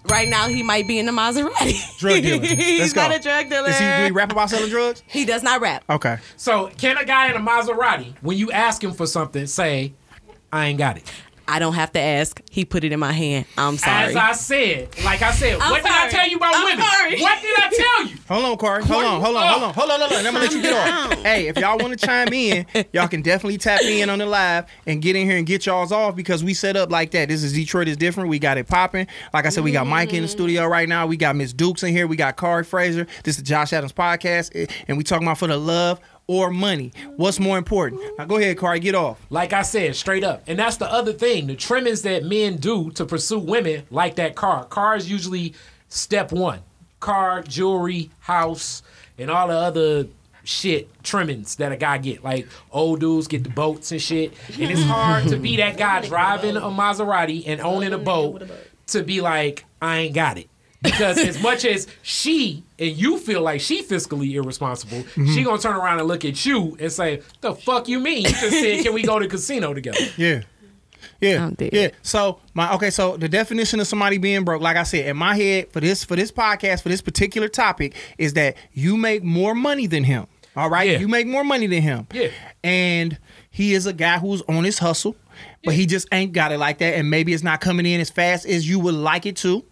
[0.09, 1.97] Right now, he might be in the Maserati.
[1.99, 2.45] Drug dealer.
[2.45, 3.01] He's Let's go.
[3.07, 3.69] not a drug dealer.
[3.69, 5.03] Is he, do he rap about selling drugs?
[5.07, 5.83] He does not rap.
[5.89, 6.17] Okay.
[6.37, 9.93] So can a guy in a Maserati, when you ask him for something, say,
[10.51, 11.11] "I ain't got it"?
[11.47, 12.41] I don't have to ask.
[12.49, 13.45] He put it in my hand.
[13.57, 14.09] I'm sorry.
[14.09, 16.85] As I said, like I said, I'm what did I tell you about I'm women?
[16.85, 17.21] sorry.
[17.21, 18.17] What did I tell you?
[18.27, 18.83] Hold on, Corey.
[18.83, 20.17] Hold on, hold on, hold on, hold on, hold on.
[20.17, 21.13] I'm gonna let you get off.
[21.23, 24.65] Hey, if y'all want to chime in, y'all can definitely tap in on the live
[24.85, 27.29] and get in here and get y'all's off because we set up like that.
[27.29, 28.29] This is Detroit is different.
[28.29, 29.07] We got it popping.
[29.33, 30.31] Like I said, we got Mike in the mm-hmm.
[30.31, 31.07] studio right now.
[31.07, 32.07] We got Miss Dukes in here.
[32.07, 33.07] We got Corey Fraser.
[33.23, 36.91] This is Josh Adams podcast, and we talking about for the love or money.
[37.15, 38.01] What's more important?
[38.17, 38.79] Now go ahead, Corey.
[38.79, 39.19] Get off.
[39.29, 40.43] Like I said, straight up.
[40.47, 41.47] And that's the other thing.
[41.47, 44.65] The trimmings that men do to pursue women, like that car.
[44.65, 45.53] Car is usually
[45.89, 46.59] step one.
[46.99, 48.83] Car, jewelry, house,
[49.17, 50.07] and all the other
[50.43, 52.23] shit trimmings that a guy get.
[52.23, 54.33] Like old dudes get the boats and shit.
[54.59, 58.49] And it's hard to be that guy driving a Maserati and owning a boat
[58.87, 60.49] to be like, I ain't got it.
[60.81, 65.33] Because as much as she and you feel like she fiscally irresponsible, mm-hmm.
[65.33, 68.23] she gonna turn around and look at you and say, "The fuck you mean?
[68.23, 70.43] You just said, can we go to casino together?" Yeah.
[71.19, 71.49] Yeah.
[71.51, 71.89] Oh, yeah.
[72.03, 75.35] So my okay, so the definition of somebody being broke, like I said, in my
[75.35, 79.55] head for this for this podcast, for this particular topic, is that you make more
[79.55, 80.27] money than him.
[80.55, 80.89] All right?
[80.89, 80.97] Yeah.
[80.97, 82.07] You make more money than him.
[82.11, 82.29] Yeah.
[82.63, 83.17] And
[83.51, 85.15] he is a guy who's on his hustle,
[85.63, 86.95] but he just ain't got it like that.
[86.95, 89.63] And maybe it's not coming in as fast as you would like it to.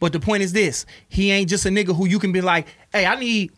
[0.00, 2.66] But the point is this: he ain't just a nigga who you can be like,
[2.92, 3.52] hey, I need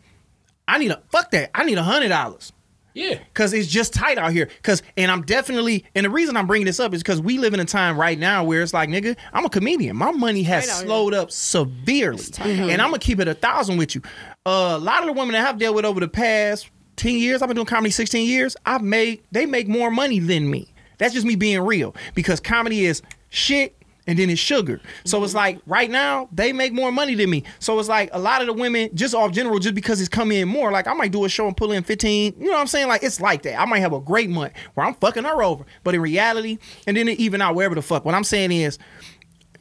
[0.67, 1.49] I need a fuck that.
[1.55, 2.53] I need a hundred dollars.
[2.95, 3.17] Yeah.
[3.33, 4.49] Cause it's just tight out here.
[4.61, 7.55] Cause and I'm definitely and the reason I'm bringing this up is because we live
[7.55, 9.95] in a time right now where it's like, nigga, I'm a comedian.
[9.95, 10.85] My money has Tight here.
[10.85, 14.01] slowed up severely, and I'm gonna keep it a thousand with you.
[14.45, 17.41] Uh, a lot of the women that I've dealt with over the past ten years,
[17.41, 18.55] I've been doing comedy 16 years.
[18.65, 20.71] I've made they make more money than me.
[20.99, 23.75] That's just me being real because comedy is shit
[24.07, 24.81] and then it's sugar.
[25.05, 27.43] So it's like right now they make more money than me.
[27.59, 30.39] So it's like a lot of the women just off general just because it's coming
[30.39, 30.71] in more.
[30.71, 32.35] Like I might do a show and pull in 15.
[32.37, 32.87] You know what I'm saying?
[32.87, 33.59] Like it's like that.
[33.59, 35.65] I might have a great month where I'm fucking her over.
[35.83, 38.05] But in reality, and then it even out wherever the fuck.
[38.05, 38.77] What I'm saying is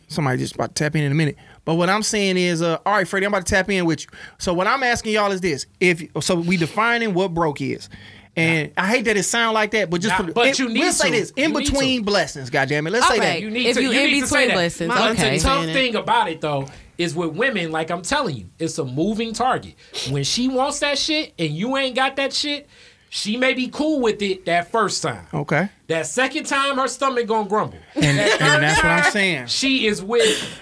[0.08, 1.36] somebody just about to tap in in a minute.
[1.64, 4.02] But what I'm saying is, uh, all right, Freddie, I'm about to tap in with
[4.02, 4.08] you.
[4.38, 7.88] So what I'm asking y'all is this: if so, we defining what broke is.
[8.34, 10.72] And I hate that it sound like that, but just Nah, for, but in- you
[10.72, 11.16] need we'll say to.
[11.18, 12.04] this: in You need between to.
[12.06, 12.90] blessings, goddamn it.
[12.90, 13.26] Let's say Okay.
[13.26, 13.40] that.
[13.42, 14.54] You need If to, you you in need to say between that.
[14.54, 15.36] blessings, My okay.
[15.36, 15.72] the tough Saying it.
[15.74, 16.66] thing about it though
[16.96, 19.74] is with women, like I'm telling you, it's a moving target.
[20.10, 22.68] When she wants that shit and you ain't got that shit,
[23.10, 25.26] she may be cool with it that first time.
[25.34, 25.68] Okay.
[25.88, 27.76] That second time, her stomach gonna grumble.
[27.96, 29.46] And, and that's what I'm saying.
[29.48, 30.58] She is with.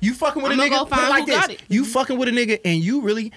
[0.00, 1.40] You fucking with a I'ma nigga go put it find like who this.
[1.40, 1.62] got it.
[1.68, 3.32] You fucking with a nigga and you really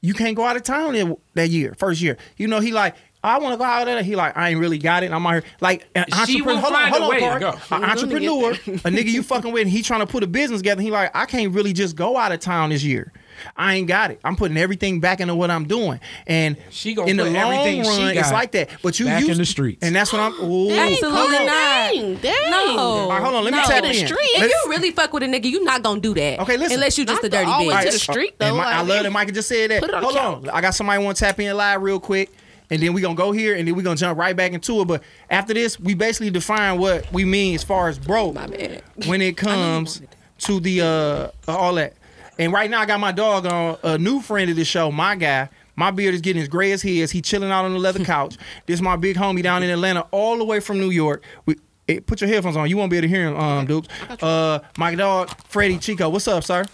[0.00, 2.16] you can't go out of town that, that year, first year.
[2.36, 4.02] You know, he like, I want to go out there.
[4.02, 5.12] He like, I ain't really got it.
[5.12, 6.60] I'm out here like an She entrepreneur.
[6.60, 7.70] Hold on, hold a on, way Park.
[7.70, 8.54] An entrepreneur, a
[8.90, 10.82] nigga you fucking with, and he trying to put a business together.
[10.82, 13.12] He like, I can't really just go out of town this year.
[13.56, 14.20] I ain't got it.
[14.24, 17.52] I'm putting everything back into what I'm doing, and She gonna in the put long
[17.54, 18.68] everything she run, it's got like that.
[18.82, 19.82] But you back in the streets.
[19.82, 20.32] and that's what I'm.
[20.34, 21.46] Ooh, Absolutely hold not.
[21.46, 22.50] Dang, dang.
[22.50, 22.78] No.
[22.78, 23.44] All right, hold on.
[23.44, 23.64] Let me No.
[23.64, 23.90] tap in.
[23.92, 24.18] the street.
[24.34, 26.40] If Let's- you really fuck with a nigga, you not gonna do that.
[26.40, 26.74] Okay, listen.
[26.74, 27.84] Unless you just Not a the dirty always bitch.
[27.86, 28.46] to the street, though.
[28.48, 29.80] And my- I like- love that Micah just said that.
[29.80, 30.50] Put it on the Hold on.
[30.50, 32.30] I got somebody want to tap in live real quick.
[32.72, 34.86] And then we're gonna go here and then we're gonna jump right back into it.
[34.86, 38.82] But after this, we basically define what we mean as far as broke My bad.
[39.04, 40.00] when it comes
[40.38, 41.92] to the uh all that.
[42.38, 45.16] And right now I got my dog on a new friend of the show, my
[45.16, 45.50] guy.
[45.76, 47.10] My beard is getting as gray as his.
[47.10, 48.38] He chilling out on the leather couch.
[48.64, 51.22] This is my big homie down in Atlanta, all the way from New York.
[51.44, 51.56] We
[51.88, 52.70] eh, put your headphones on.
[52.70, 53.88] You won't be able to hear him, um, Dukes.
[54.22, 56.08] Uh, my dog, Freddie Chico.
[56.08, 56.64] What's up, sir?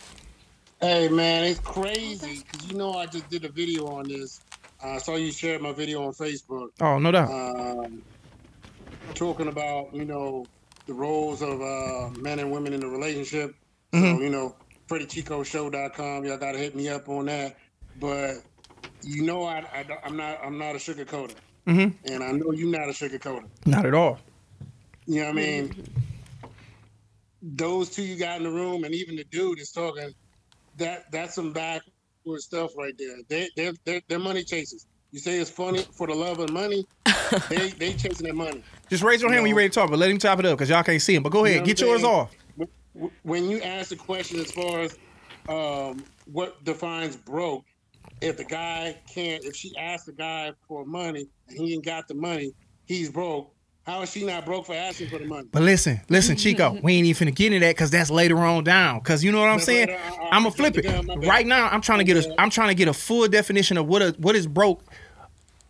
[0.80, 4.40] Hey man, it's crazy because you know I just did a video on this.
[4.83, 7.31] I saw you shared my video on Facebook, Oh, no doubt.
[7.31, 8.03] um,
[9.14, 10.47] talking about you know
[10.87, 13.55] the roles of uh, men and women in the relationship.
[13.93, 14.55] So you know,
[14.88, 16.25] FreddieChicoShow.com.
[16.25, 17.57] Y'all gotta hit me up on that.
[17.99, 18.37] But
[19.03, 21.35] you know, I, I am not I'm not a sugarcoater,
[21.67, 23.47] and I know you're not a sugarcoater.
[23.67, 24.19] Not at all.
[25.07, 25.85] You know what I mean?
[27.43, 30.12] Those two you got in the room, and even the dude is talking.
[30.77, 31.53] That that's some
[32.29, 33.17] backward stuff right there.
[33.29, 34.87] They they they're, they're money chasers.
[35.11, 36.85] You say it's funny for the love of money.
[37.49, 38.62] they they chasing that money.
[38.91, 40.59] Just raise your hand when you're ready to talk, but let him top it up
[40.59, 41.23] because y'all can't see him.
[41.23, 42.35] But go ahead, You know get yours off.
[42.57, 42.69] When-
[43.23, 44.99] When you ask the question as far as
[45.49, 47.64] um, what defines broke,
[48.21, 52.09] if the guy can't, if she asks the guy for money and he ain't got
[52.09, 52.51] the money,
[52.87, 53.55] he's broke.
[53.88, 55.48] How is she not broke for asking for the money?
[55.51, 58.62] But listen, listen, Chico, we ain't even finna get into that because that's later on
[58.62, 59.01] down.
[59.01, 59.88] Cause you know what I'm saying?
[59.88, 60.83] later, I- I- I'm gonna flip it.
[60.83, 61.27] the gun, my bad.
[61.27, 63.87] Right now, I'm trying to get a I'm trying to get a full definition of
[63.87, 64.83] what a, what is broke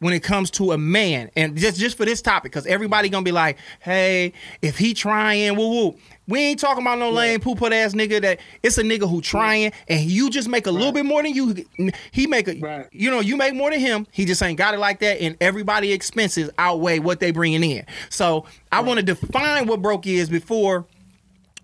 [0.00, 3.22] when it comes to a man, and just just for this topic, because everybody gonna
[3.22, 5.96] be like, hey, if he trying, woo woo.
[6.28, 8.20] We ain't talking about no lame poo put ass nigga.
[8.20, 11.34] That it's a nigga who trying, and you just make a little bit more than
[11.34, 11.64] you.
[12.12, 12.86] He make a, Right.
[12.92, 14.06] you know, you make more than him.
[14.12, 17.84] He just ain't got it like that, and everybody expenses outweigh what they bringing in.
[18.10, 20.84] So I want to define what broke is before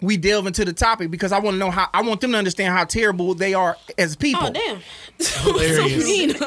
[0.04, 2.38] we delve into the topic because I want to know how I want them to
[2.38, 4.46] understand how terrible they are as people.
[4.46, 4.80] Oh damn.
[5.18, 6.04] Hilarious.
[6.04, 6.30] Mean.
[6.30, 6.40] And,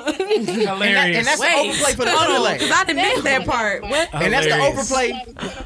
[0.48, 0.82] that-
[1.16, 2.54] and that's Wait, the overplay for the underlay.
[2.54, 3.82] because I didn't miss that part.
[3.84, 4.10] What?
[4.14, 5.12] And that's the overplay,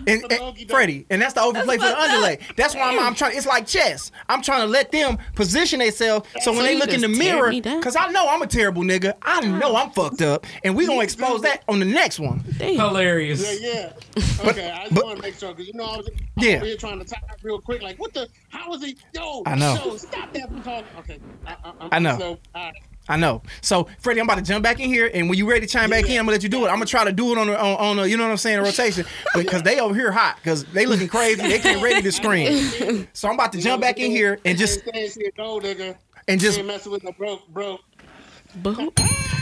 [0.07, 2.39] and, and- Freddie, and that's the overplay for the underlay.
[2.55, 3.35] That's why I'm, I'm trying.
[3.37, 4.11] It's like chess.
[4.29, 7.51] I'm trying to let them position themselves so when So they look in the mirror,
[7.51, 9.15] because I know I'm a terrible nigga.
[9.21, 12.39] I know I'm fucked up, and we gonna expose that on the next one.
[12.59, 13.59] Hilarious.
[13.61, 14.49] Yeah, yeah.
[14.49, 16.55] Okay, I just want to make sure because you know I was Yeah.
[16.57, 17.80] over here trying to type real quick.
[17.81, 18.27] Like, what the?
[18.49, 18.95] How was he?
[19.13, 19.73] Yo, I know.
[19.75, 20.89] Yo, stop that from talking.
[20.99, 22.17] Okay, I, I, I'm I know.
[22.17, 22.73] So, all right.
[23.09, 23.41] I know.
[23.61, 25.89] So, Freddie, I'm about to jump back in here, and when you ready to chime
[25.89, 26.69] back in, I'm gonna let you do it.
[26.69, 28.37] I'm gonna try to do it on the on, on the, you know what I'm
[28.37, 32.11] saying, rotation, because they over here hot, because they looking crazy, they can't ready to
[32.11, 33.07] scream.
[33.13, 35.97] So I'm about to jump back in here and just saying she a gold digger.
[36.27, 37.81] and just ain't messing with no broke, broke.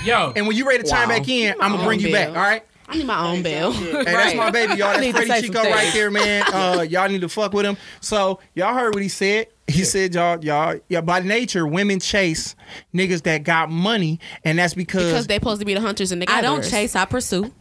[0.05, 1.17] Yo, and when you ready to chime Wow.
[1.17, 2.29] back in, I'm gonna bring you back.
[2.29, 2.63] All right.
[2.89, 3.71] I need my own bell.
[3.99, 4.89] Hey, that's my baby, y'all.
[4.93, 6.43] That's need to Freddie Chico right there, man.
[6.59, 7.77] Uh, y'all need to fuck with him.
[8.01, 9.47] So y'all heard what he said.
[9.67, 11.01] He said, y'all, y'all, yeah.
[11.01, 12.55] By nature, women chase
[12.93, 16.21] niggas that got money, and that's because, Because they supposed to be the hunters and
[16.21, 17.51] the I don't chase, I pursue.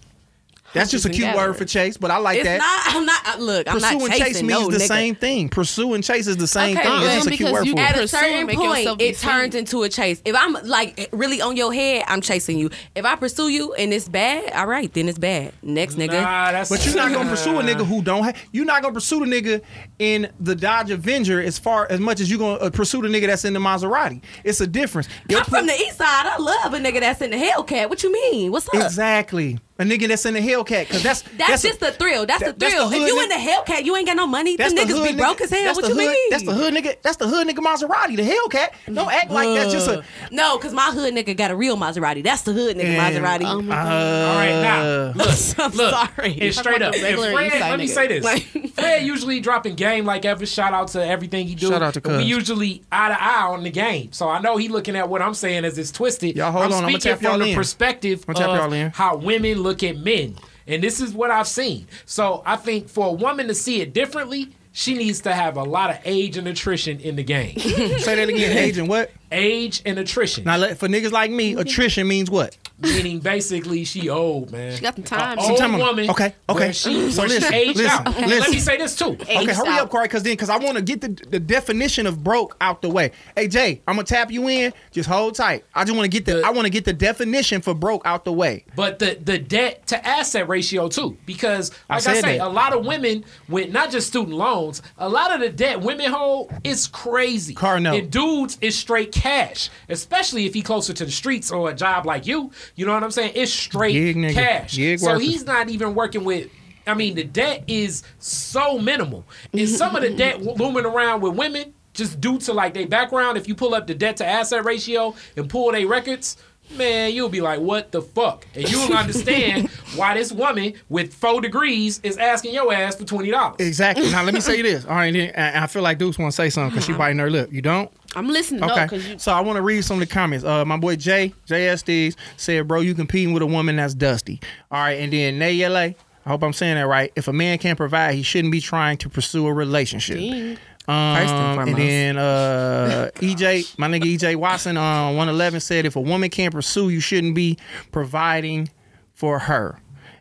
[0.74, 2.59] That's just a cute word for chase, but I like It's that.
[2.59, 2.94] not.
[2.96, 3.26] I'm not.
[3.26, 4.87] uh, Look, I'm Pursue not and chasing chase means no the nigga.
[4.87, 5.48] same thing.
[5.48, 7.02] Pursue and chase is the same Okay, thing.
[7.04, 7.98] It's just a cute word you for add it.
[7.98, 10.20] At a certain point, it turns into a chase.
[10.24, 12.70] If I'm like really on your head, I'm chasing you.
[12.94, 15.52] If I pursue you and it's bad, all right, then it's bad.
[15.62, 16.20] Next nigga.
[16.20, 18.37] Nah, that's But you're not gonna pursue a nigga who don't have.
[18.52, 19.62] You're not gonna pursue the nigga
[19.98, 23.26] in the Dodge Avenger as far as much as you're gonna uh, pursue the nigga
[23.26, 24.22] that's in the Maserati.
[24.44, 25.09] It's a difference.
[25.28, 26.26] Your I'm from the east side.
[26.26, 27.88] I love a nigga that's in the Hellcat.
[27.88, 28.52] What you mean?
[28.52, 28.74] What's up?
[28.74, 32.27] exactly a nigga that's in the Hellcat because that's That's, a- just the thrill.
[32.27, 33.03] That's that- the that's the thrill.
[33.03, 34.57] if you in the Hellcat, you ain't got no money.
[34.57, 35.64] That's Them the niggas hood be nigga- broke as hell.
[35.64, 36.31] That's What you hood, mean?
[36.31, 36.97] That's the hood nigga.
[37.03, 38.17] That's the hood nigga Maserati.
[38.17, 38.95] The Hellcat.
[38.95, 40.03] Don't act like that's just a.
[40.33, 42.23] No, cause my hood nigga got a real Maserati.
[42.25, 43.45] That's the hood nigga And- Maserati.
[43.51, 44.29] Oh my Uh, God.
[44.29, 44.83] All right, now
[45.14, 46.33] look, I'm look, sorry.
[46.35, 47.19] It's straight up, if Fred,
[47.61, 47.88] let me nigga.
[47.88, 50.45] say this: Like- Fred usually dropping game like ever.
[50.45, 51.69] Shout out to everything he do.
[51.69, 54.57] Shout out to But we usually eye to eye on the game, so I know
[54.57, 56.37] he looking at what I'm saying as it's twisted.
[56.37, 57.55] Y'all hold I'm on, I'ma speaking tap y'all from the in.
[57.55, 58.91] perspective I'ma tap of y'all in.
[58.91, 61.87] how women look at men, and this is what I've seen.
[62.07, 64.48] So I think for a woman to see it differently.
[64.70, 67.59] She needs to have a lot of age and attrition in the game.
[67.59, 68.57] Say that again.
[68.57, 69.11] Age and what?
[69.33, 70.44] age and attrition.
[70.44, 72.57] Now, let- for niggas like me, attrition means what?
[72.81, 74.75] Meaning basically she old, man.
[74.75, 75.38] She got the time.
[75.38, 76.11] A Some old time woman.
[76.11, 76.59] okay, okay.
[76.67, 78.09] where She, So where she listen, aged listen, out.
[78.09, 78.27] okay.
[78.27, 79.05] Let me say this too.
[79.21, 79.81] Okay, hurry out.
[79.81, 82.83] up, Corey, because then, because I want to get the, the definition of broke out
[82.83, 83.11] the way.
[83.37, 84.73] Hey, Jay, I'm gonna tap you in.
[84.93, 85.64] Just hold tight.
[85.75, 88.03] I just want to get the, The- I want to get the definition for broke
[88.07, 88.64] out the way.
[88.77, 92.47] But the the debt to asset ratio too, because like I, said say, that.
[92.47, 96.11] a lot of women with not just student loans, a lot of the debt women
[96.12, 97.55] hold is crazy.
[97.55, 97.97] Car note.
[97.99, 102.07] And dudes is straight cash, especially if he closer to the streets or a job
[102.07, 102.51] like you.
[102.74, 103.33] You know what I'm saying?
[103.35, 104.35] It's straight Gig nigga.
[104.35, 104.76] cash.
[104.76, 106.50] Gig so he's not even working with.
[106.87, 109.74] I mean, the debt is so minimal, and mm-hmm.
[109.74, 113.37] some of the debt looming around with women just due to like their background.
[113.37, 116.37] If you pull up the debt to asset ratio and pull their records,
[116.76, 121.40] man, you'll be like, "What the fuck?" And you'll understand why this woman with four
[121.40, 123.57] degrees is asking your ass for twenty dollars.
[123.61, 124.11] Exactly.
[124.11, 124.85] now let me say this.
[124.85, 127.18] All right, then, and I feel like Deuce want to say something because she biting
[127.18, 127.52] her lip.
[127.52, 127.90] You don't?
[128.16, 128.64] I'm listening.
[128.64, 128.87] Okay.
[128.90, 129.18] No, you.
[129.18, 130.44] so I want to read some of the comments.
[130.44, 134.40] Uh, my boy Jay, JSDs said, bro, you competing with a woman that's dusty.
[134.70, 134.92] All right.
[134.92, 137.12] And then Nayele, I hope I'm saying that right.
[137.16, 140.18] If a man can't provide, he shouldn't be trying to pursue a relationship.
[140.18, 140.59] Dang.
[140.88, 145.96] Um, First and and then uh, EJ, my nigga EJ Watson on 111 said, if
[145.96, 147.59] a woman can't pursue, you shouldn't be
[147.92, 148.70] providing
[149.12, 149.79] for her.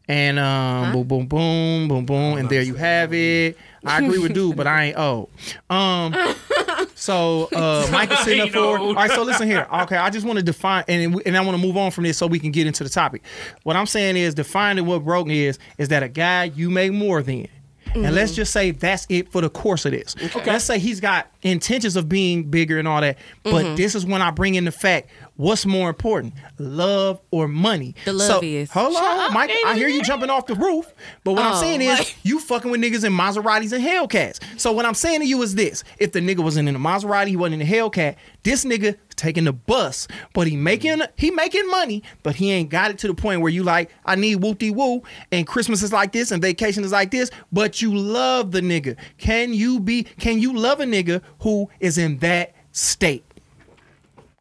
[0.09, 3.57] And um, boom, boom, boom, boom, boom, and there you have it.
[3.85, 5.29] I agree with dude, but I ain't old.
[5.69, 6.15] Um,
[6.95, 8.77] so uh, Mike is sitting up for.
[8.79, 9.67] All right, so listen here.
[9.71, 12.17] Okay, I just want to define, and and I want to move on from this
[12.17, 13.21] so we can get into the topic.
[13.63, 17.21] What I'm saying is defining what broke is is that a guy you make more
[17.21, 17.47] than.
[17.95, 18.35] And let's mm.
[18.35, 20.15] just say that's it for the course of this.
[20.45, 23.75] Let's say he's got intentions of being bigger and all that, but mm-hmm.
[23.75, 27.95] this is when I bring in the fact: what's more important, love or money?
[28.05, 28.69] The love so, is.
[28.71, 29.49] Hold on, up, Mike.
[29.49, 32.15] ain't I hear you jumping off the roof, but what I'm Oh, saying is like-
[32.23, 34.39] you fucking with niggas in Maseratis and Hellcats.
[34.59, 37.27] So what I'm saying to you is this: if the nigga wasn't in a Maserati,
[37.27, 38.15] he wasn't in a Hellcat.
[38.43, 42.91] This nigga taking the bus, but he making he making money, but he ain't got
[42.91, 46.11] it to the point where you like, I need whoopty woo, and Christmas is like
[46.11, 47.29] this, and vacation is like this.
[47.51, 48.95] But you love the nigga.
[49.17, 50.03] Can you be?
[50.03, 53.23] Can you love a nigga who is in that state?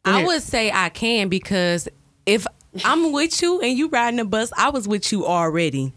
[0.07, 1.87] Go I would say I can because
[2.25, 2.45] if
[2.85, 5.93] I'm with you and you riding the bus, I was with you already.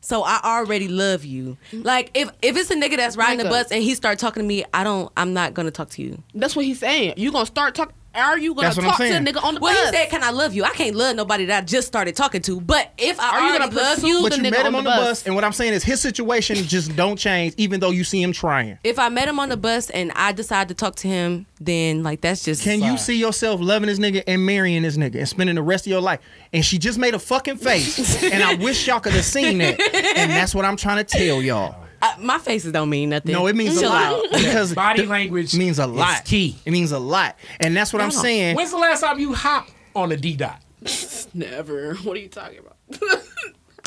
[0.00, 1.56] So I already love you.
[1.72, 4.46] Like if if it's a nigga that's riding the bus and he start talking to
[4.46, 5.10] me, I don't.
[5.16, 6.22] I'm not gonna talk to you.
[6.34, 7.14] That's what he's saying.
[7.16, 7.94] You gonna start talking?
[8.14, 9.82] Are you gonna That's talk to a nigga on the Well, bus?
[9.84, 12.14] Well, he said, "Can I love you?" I can't love nobody that I just started
[12.16, 12.60] talking to.
[12.60, 14.74] But if I Are you gonna love pursue you, But the you nigga met him
[14.74, 15.08] on on the the bus.
[15.08, 18.22] bus, and what I'm saying is his situation just don't change, even though you see
[18.22, 18.78] him trying.
[18.84, 22.02] if I met him on the bus and I decide to talk to him, then
[22.02, 25.28] like that's just Can you see yourself loving this nigga and marrying this nigga and
[25.28, 26.20] spending the rest of your life?
[26.52, 29.80] And she just made a fucking face, and I wish y'all could have seen that.
[30.16, 31.83] And that's what I'm trying to tell y'all.
[32.04, 33.32] Uh, my faces don't mean nothing.
[33.32, 36.24] No, it means a lot because Body language means a is lot.
[36.24, 36.56] key.
[36.66, 38.56] It means a lot, and that's what I'm saying.
[38.56, 40.60] When's the last time you hopped on a D dot?
[41.34, 41.94] Never.
[41.96, 42.76] What are you talking about?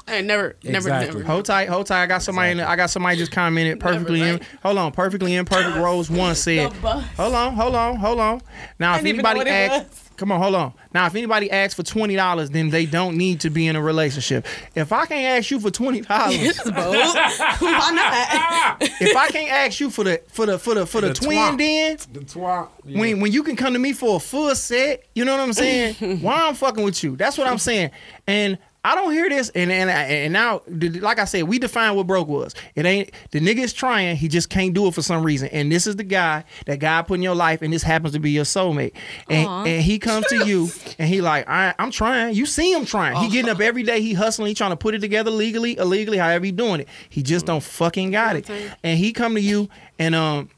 [0.10, 1.16] I never, never, Exactly.
[1.20, 1.24] never.
[1.30, 2.04] Hold tight, hold tight.
[2.04, 2.52] I got somebody.
[2.52, 4.22] In, I got somebody just commented perfectly.
[4.22, 5.76] In, hold on, perfectly imperfect.
[5.76, 6.72] Rose one said.
[6.82, 7.06] bus.
[7.18, 8.42] Hold on, hold on, hold on.
[8.80, 10.74] Now, if didn't even know anybody what asks, come on, hold on.
[10.94, 13.82] Now, if anybody asks for twenty dollars, then they don't need to be in a
[13.82, 14.46] relationship.
[14.76, 18.78] If I can't ask you for twenty dollars, Why not?
[19.02, 21.38] if I can't ask you for the for the for the for the, The twin,
[21.38, 21.58] twat.
[21.58, 22.70] then The twat.
[22.86, 23.00] Yeah.
[23.00, 25.54] when when you can come to me for a full set, you know what I'm
[25.54, 25.96] saying?
[26.22, 27.16] Why I'm fucking with you?
[27.16, 27.92] That's what I'm saying.
[28.26, 32.08] And I don't hear this, and and and now, like I said, we define what
[32.08, 32.56] broke was.
[32.74, 35.50] It ain't the nigga is trying, he just can't do it for some reason.
[35.50, 38.20] And this is the guy that God put in your life, and this happens to
[38.22, 38.94] be your soulmate.
[39.30, 42.34] And, and he comes to you, and he like, I, I'm trying.
[42.34, 43.18] You see him trying.
[43.18, 44.00] He getting up every day.
[44.00, 44.48] He hustling.
[44.48, 46.88] He trying to put it together legally, illegally, however he doing it.
[47.10, 48.50] He just don't fucking got it.
[48.84, 49.68] And he come to you,
[50.00, 50.50] and um,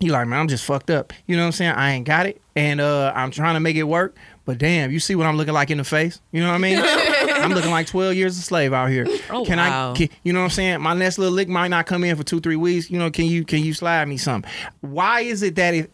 [0.00, 1.14] you like, man, I'm just fucked up.
[1.26, 1.72] You know what I'm saying?
[1.72, 4.16] I ain't got it, and uh, I'm trying to make it work.
[4.44, 6.20] But damn, you see what I'm looking like in the face?
[6.30, 6.76] You know what I mean?
[7.44, 9.06] I'm looking like 12 years a slave out here.
[9.30, 9.92] Oh, can wow.
[9.92, 9.94] I?
[9.96, 10.80] Can, you know what I'm saying?
[10.80, 12.90] My next little lick might not come in for two, three weeks.
[12.90, 14.44] You know, can you can you slide me some?
[14.80, 15.88] Why is it that if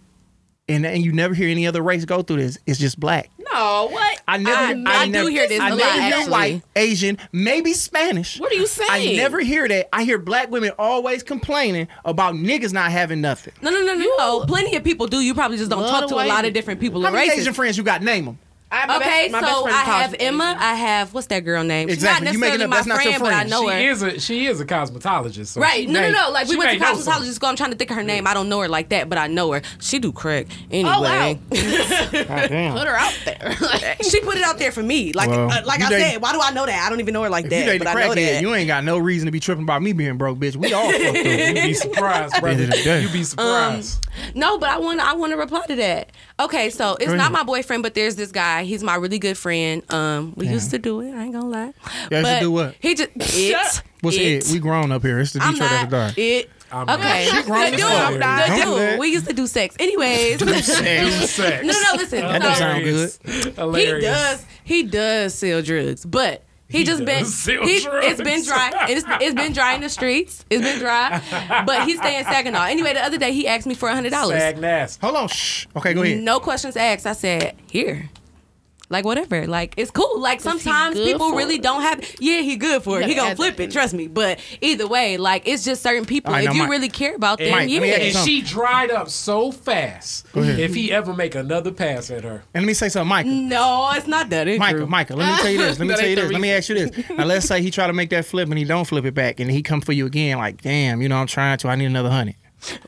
[0.68, 2.58] and and you never hear any other race go through this?
[2.66, 3.30] It's just black.
[3.52, 4.22] No, what?
[4.28, 6.30] I never, I- I, I do hear this I a never lot, hear actually.
[6.30, 8.38] white, Asian, maybe Spanish.
[8.38, 8.88] What are you saying?
[9.16, 9.88] I never hear that.
[9.92, 13.52] I hear black women always complaining about niggas not having nothing.
[13.60, 14.44] No, no, no, no, no.
[14.46, 15.18] Plenty of people do.
[15.18, 17.40] You probably just don't Love talk to a lot of different people How many races.
[17.42, 18.02] Asian friends you got?
[18.02, 18.38] Name them.
[18.72, 20.56] I, my Okay, best, my so friend I have Emma.
[20.58, 21.88] I have what's that girl name?
[21.88, 22.28] Exactly.
[22.28, 23.50] She's You not making necessarily up- my that's not your friend, but I friend.
[23.50, 23.90] know She her.
[23.90, 25.46] is a she is a cosmetologist.
[25.48, 25.80] So Right.
[25.88, 26.30] she No, no, no.
[26.30, 27.12] Like we went to know something.
[27.24, 27.48] cosmetologist school.
[27.48, 28.26] I'm trying to think of her name.
[28.28, 29.62] I don't know her like that, but I know her.
[29.80, 30.46] She do crack.
[30.70, 30.90] Anyway.
[30.94, 31.34] Oh wow!
[32.12, 32.76] Goddamn.
[32.76, 33.96] Put her out there.
[34.08, 35.12] she put it out there for me.
[35.12, 36.86] Like Well, uh, like I date- said, why do I know that?
[36.86, 37.78] I don't even know her like If you that.
[37.78, 38.42] But the I know crackhead, that.
[38.42, 40.54] you ain't got no reason to be tripping about me being broke, bitch.
[40.56, 41.14] We all fucked up.
[41.16, 42.48] You'd be surprised, brother.
[42.48, 43.02] End of the day.
[43.02, 44.06] You'd be surprised.
[44.34, 46.10] No, but I want I want to reply to that.
[46.38, 48.59] Okay, so it's not my boyfriend, but there's this guy.
[48.64, 49.82] He's my really good friend.
[49.92, 50.54] Um, we Damn.
[50.54, 51.12] used to do it.
[51.14, 51.72] I ain't gonna lie.
[52.10, 52.74] You used to do what?
[52.80, 53.82] He just it.
[54.00, 54.48] What's it?
[54.52, 55.18] We grown up here.
[55.20, 56.14] It's the I'm Detroit not After Dark.
[56.18, 56.50] it.
[56.72, 57.36] I'm Okay, not.
[57.36, 57.88] She grown good as dude.
[57.90, 58.10] fuck.
[58.10, 58.78] Good Don't dude.
[58.78, 58.98] that.
[59.00, 59.76] We used to do sex.
[59.80, 61.38] Anyways, do Sex.
[61.64, 62.20] no, no, listen.
[62.20, 63.76] That don't sound good.
[63.76, 68.06] he does he does sell drugs, but he, He just been sell he, drugs.
[68.06, 68.86] it's been dry.
[68.88, 70.44] It's, it's been dry in the streets.
[70.48, 71.20] It's been dry,
[71.66, 72.66] but he's staying Saginaw.
[72.66, 74.38] Anyway, the other day he asked me for a hundred dollars.
[74.38, 75.00] Sag nasty.
[75.04, 75.26] Hold on.
[75.28, 75.66] Shh.
[75.74, 76.20] Okay, go ahead.
[76.20, 77.04] No questions asked.
[77.04, 78.08] I said here.
[78.90, 80.20] Like whatever, like it's cool.
[80.20, 81.62] Like sometimes people really it?
[81.62, 82.04] don't have.
[82.18, 83.06] Yeah, he good for it.
[83.06, 83.70] He gonna flip that it.
[83.70, 84.08] Trust me.
[84.08, 86.32] But either way, like it's just certain people.
[86.32, 87.80] All right, if you Mike- really care about them, Mike, yeah.
[87.82, 90.26] And she dried up so fast.
[90.34, 93.28] If he ever make another pass at her, And let me say something, Micah.
[93.28, 94.48] No, it's not that.
[94.48, 94.86] It's Michael, true.
[94.88, 95.78] Michael, let me tell you this.
[95.78, 96.32] Let me tell you this.
[96.32, 97.10] Let me ask you this.
[97.10, 99.38] Now let's say he try to make that flip and he don't flip it back
[99.38, 101.86] and he come for you again like, damn, you know, I'm trying to, I need
[101.86, 102.34] another hundred.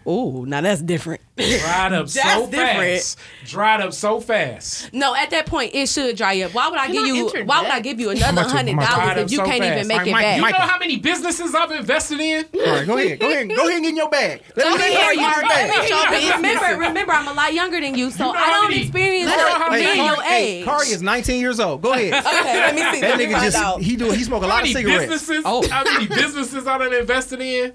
[0.06, 1.20] Ooh, now that's different.
[1.36, 2.52] dried up so different.
[3.00, 3.18] fast.
[3.46, 4.92] Dried up so fast.
[4.92, 6.52] No, at that point it should dry up.
[6.54, 7.26] Why would I Can give you?
[7.26, 7.48] interject?
[7.48, 9.64] Why would I give you another about to- I'm hundred dollars if you so can't
[9.64, 10.36] even make Mike, it Mike, back?
[10.36, 12.44] You Mike- know how many businesses I've invested in?
[12.54, 13.18] All right, go ahead.
[13.18, 13.48] Go ahead.
[13.48, 14.42] Go ahead and get in your bag.
[14.56, 15.26] Let me Let me hear hear you you.
[15.26, 15.70] in your bag.
[15.70, 16.42] hear you.
[16.42, 16.62] business.
[16.62, 19.30] Remember, remember, I'm a lot younger than you, so You know I don't many- experience
[19.30, 20.64] you know how me your Hey, age.
[20.64, 21.82] Kari is 19 years old.
[21.82, 22.12] Go ahead.
[22.42, 23.00] Okay, let me see.
[23.00, 25.06] That nigga just he do he smoke a lot of many cigarettes.
[25.12, 25.42] businesses?
[25.46, 25.66] Oh.
[25.68, 27.72] How many businesses I done invested in?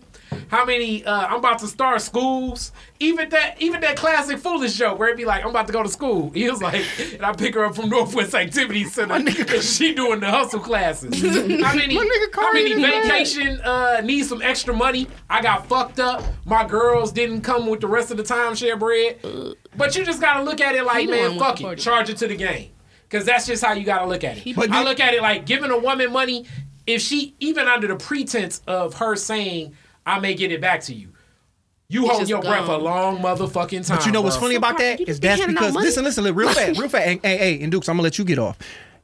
[0.50, 1.04] How many?
[1.06, 2.72] Uh, I'm about to start schools.
[3.00, 5.84] Even that, even that classic foolish joke where it'd be like, I'm about to go
[5.84, 6.32] to school.
[6.38, 9.30] He was like, and I pick her up from Northwest Activity Center, and
[9.64, 11.20] she doing the hustle classes.
[11.64, 11.96] how many?
[12.34, 13.04] How many in his bag.
[13.04, 15.08] vacation uh, need some extra money?
[15.30, 16.24] I got fucked up.
[16.46, 19.20] My girls didn't come with the rest of the timeshare bread.
[19.76, 22.28] But you just gotta look at it like, He man, fuck it, charge it to
[22.28, 22.72] the game.
[23.10, 24.56] Cause that's just how you gotta look at it.
[24.56, 26.46] But I look at it like giving a woman money,
[26.86, 29.74] if she even under the pretense of her saying,
[30.08, 31.10] I may get it back to you,
[31.90, 33.98] you hold just your breath a long motherfucking time.
[33.98, 34.46] But you know what's bro.
[34.48, 35.86] funny about that You is just be that's because money.
[35.86, 37.20] listen, listen, real fast, real fast.
[37.24, 38.58] Hey, hey, and Dukes, I'm gonna let you get off.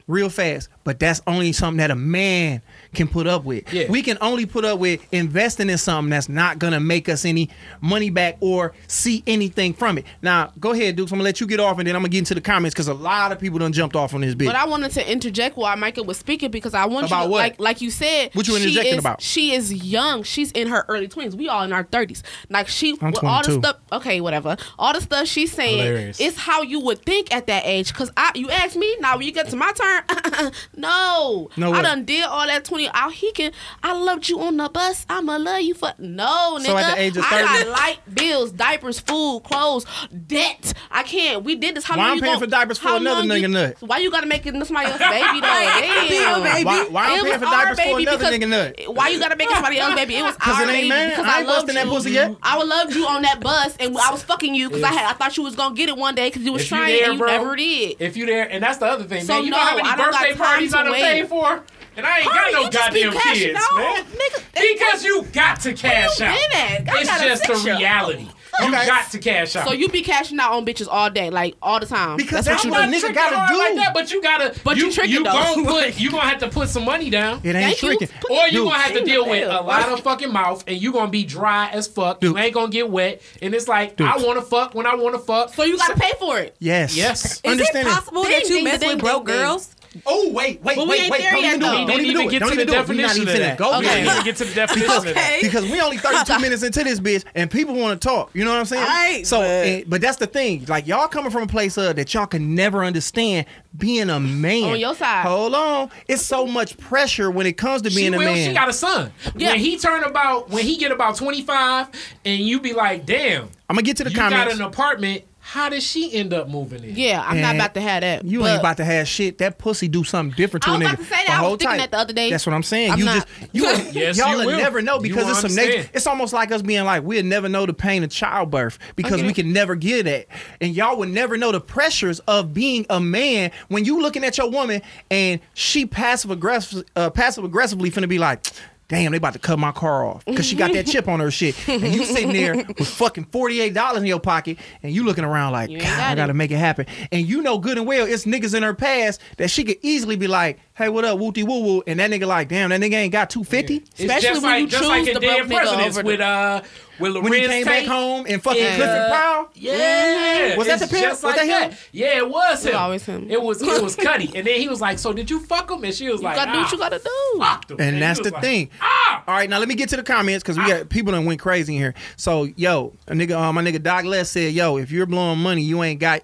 [0.08, 2.62] Real fast, but that's only something that a man
[2.94, 3.72] can put up with.
[3.74, 3.90] Yeah.
[3.90, 7.50] We can only put up with investing in something that's not gonna make us any
[7.82, 10.06] money back or see anything from it.
[10.22, 11.12] Now, go ahead, Dukes.
[11.12, 12.88] I'm gonna let you get off, and then I'm gonna get into the comments because
[12.88, 14.46] a lot of people done jumped off on this bitch.
[14.46, 17.32] But I wanted to interject while Micah was speaking because I want About you to,
[17.32, 17.38] what?
[17.40, 18.30] like like you said.
[18.34, 19.22] What you she interjecting is- about?
[19.22, 20.24] She is young.
[20.24, 21.36] She's in her early twenties.
[21.36, 22.24] We all in our thirties.
[22.50, 23.62] Like she, I'm with all the 22.
[23.62, 23.78] stuff.
[23.92, 24.58] Okay, whatever.
[24.78, 26.20] All the stuff she's saying Hilarious.
[26.20, 27.94] is how you would think at that age.
[27.94, 30.52] Cause I, you ask me now when you get to my turn.
[30.76, 31.82] no, No I what?
[31.84, 32.83] done did all that twenty.
[32.94, 33.52] Out he can.
[33.82, 35.06] I loved you on the bus.
[35.10, 36.66] I'ma love you for no nigga.
[36.66, 39.86] So at the age of I got light bills, diapers, food, clothes,
[40.28, 40.74] debt.
[40.92, 41.44] I can't.
[41.44, 41.84] We did this.
[41.86, 43.76] How Why long I'm you paying gon- for diapers for another nigga you- nut?
[43.80, 45.48] Why you gotta make it somebody else's baby though?
[45.48, 46.44] Damn.
[46.44, 46.64] baby.
[46.66, 48.80] why why I'm paying for diapers for another nigga nut?
[48.88, 50.16] Why you gotta make it somebody else's baby?
[50.16, 51.10] It was our it ain't baby mine.
[51.10, 51.90] because I I, ain't loved busting you.
[51.90, 52.36] that pussy yet.
[52.44, 55.10] I would loved you on that bus, and I was fucking you because I had
[55.10, 56.96] I thought you was gonna get it one day because you was If you trying
[56.96, 57.96] there, and you bro, never did.
[58.00, 59.46] If you there, and that's the other thing, So man.
[59.46, 61.02] You know how many I don't got birthday time parties to I done wait.
[61.02, 61.64] paid for?
[61.96, 63.78] And I ain't Kari, got no you just be goddamn cashing kids, out.
[63.78, 64.04] man.
[64.06, 66.36] Nigga, Because you got to cash out.
[66.52, 66.90] been at?
[66.90, 68.28] I just fix the reality.
[68.60, 68.86] Oh, you Okay.
[68.86, 69.68] got to cash out.
[69.68, 72.18] So you be cashing out on bitches all day, like all the time.
[72.18, 72.98] Because That's that's what what you do.
[72.98, 73.58] nigga tricking gotta do.
[73.60, 74.56] like that, but you gotta.
[74.64, 75.32] But you you, tricking you though.
[75.32, 76.00] gonna put.
[76.00, 77.42] You gonna have to put some money down.
[77.44, 77.88] It ain't Thank you.
[77.98, 78.08] tricking.
[78.22, 80.80] Put- Or you Dude, gonna have to deal with a lot of fucking mouth, and
[80.80, 82.20] you gonna be dry as fuck.
[82.20, 82.32] Dude.
[82.36, 84.08] You ain't gonna get wet, and it's like Dude.
[84.08, 85.52] I want to fuck when I want to fuck.
[85.56, 86.56] So you gotta pay for it.
[86.60, 86.96] Yes.
[86.96, 87.42] Yes.
[87.44, 89.76] Is Understand it possible that Ding, you ding, mess with ding, broke girls?
[90.06, 91.22] Oh wait, wait, But we wait, wait!
[91.22, 91.70] Don't even do it.
[91.88, 92.40] Don't even do it.
[92.40, 92.88] Don't even do it.
[92.88, 93.58] We're not definition even of finna that.
[93.58, 93.96] go We there.
[93.96, 95.40] didn't even get to the definition of that.
[95.42, 98.32] because we only 32 minutes into this bitch and people want to talk.
[98.34, 98.84] You know what I'm saying?
[98.84, 100.66] Right, so, but- and- but that's the thing.
[100.68, 103.46] Like y'all coming from a place of that y'all can never understand
[103.78, 104.72] being a man.
[104.72, 105.26] On your side.
[105.26, 105.90] Hold on.
[106.08, 108.26] It's so much pressure when it comes to She being a will.
[108.26, 108.48] man.
[108.50, 109.12] She got a son.
[109.36, 109.52] Yeah.
[109.52, 111.88] When he turn about, when he get about twenty five,
[112.26, 114.54] and you be like, "Damn, I'm gonna get to the you comments.
[114.54, 116.96] got an apartment." How does she end up moving in?
[116.96, 118.24] Yeah, I'm not about to have that.
[118.24, 119.40] You ain't about to have shit.
[119.40, 120.94] That pussy do something different to I a was nigga.
[120.94, 121.30] about to say that.
[121.30, 121.78] I was thinking tight.
[121.78, 122.30] that the other day.
[122.30, 122.92] That's what I'm saying.
[122.92, 124.58] I'm you not- just you Yes, y'all you will will.
[124.58, 125.78] never know because will it's some understand.
[125.82, 125.90] nature.
[125.94, 129.28] It's almost like us being like we'll never know the pain of childbirth because Okay.
[129.28, 130.28] we can never get that,
[130.62, 134.38] and y'all would never know the pressures of being a man when you looking at
[134.38, 138.48] your woman and she passive aggressive, uh, passive aggressively finna be like.
[138.88, 140.26] Damn, they about to cut my car off.
[140.26, 143.62] Because she got that chip on her shit, and you sitting there with fucking forty
[143.62, 146.52] eight dollars in your pocket, and you looking around like, God, got I gotta make
[146.52, 146.86] it happen.
[147.12, 150.16] And you know good and well it's niggas in her past that she could easily
[150.16, 152.94] be like, hey, what up, wooty woo woo, and that nigga like, damn, that nigga
[152.94, 153.78] ain't got two fifty.
[153.78, 156.06] It's Especially when like, you just choose like in the Dead broke nigga Presidents over
[156.08, 156.62] with uh
[157.00, 158.76] with When he Larenz came back home and fucking Yeah.
[158.76, 159.50] Clifford Powell.
[159.56, 161.10] Yeah, Was that it's the pimp?
[161.10, 161.72] Just Was like that him?
[161.72, 161.80] that.
[161.92, 162.74] Yeah, it was It him.
[162.76, 163.32] was always him.
[163.32, 165.84] It was it was Cuddy, and then he was like, "So did you fuck him?"
[165.84, 167.40] And she was You like, gotta do what "Ah, you gotta do.
[167.40, 168.70] fucked him." And he that's the like, thing.
[168.82, 169.24] Ah!
[169.28, 171.40] All right, now let me get to the comments because we got people that went
[171.40, 171.94] crazy in here.
[172.18, 175.62] So, yo, a nigga, uh, my nigga Doc Les said, yo, if you're blowing money,
[175.62, 176.22] you ain't got,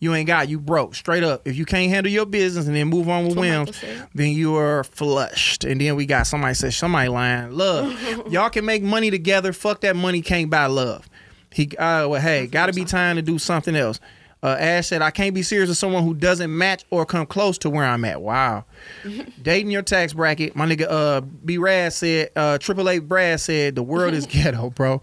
[0.00, 0.94] you ain't got, you broke.
[0.94, 1.46] Straight up.
[1.46, 3.80] If you can't handle your business and then move on with whims,
[4.14, 5.64] then you are flushed.
[5.64, 7.52] And then we got somebody said, somebody lying.
[7.52, 7.92] Love,
[8.32, 9.52] y'all can make money together.
[9.52, 11.08] Fuck that money can't buy love.
[11.50, 13.98] He, uh, well, hey, gotta be time to do something else.
[14.42, 17.58] Uh, Ash said, I can't be serious with someone who doesn't match or come close
[17.58, 18.20] to where I'm at.
[18.20, 18.64] Wow.
[19.42, 20.54] Dating your tax bracket.
[20.56, 24.70] My nigga uh B Rad said, uh Triple Eight Brad said the world is ghetto,
[24.70, 25.00] bro.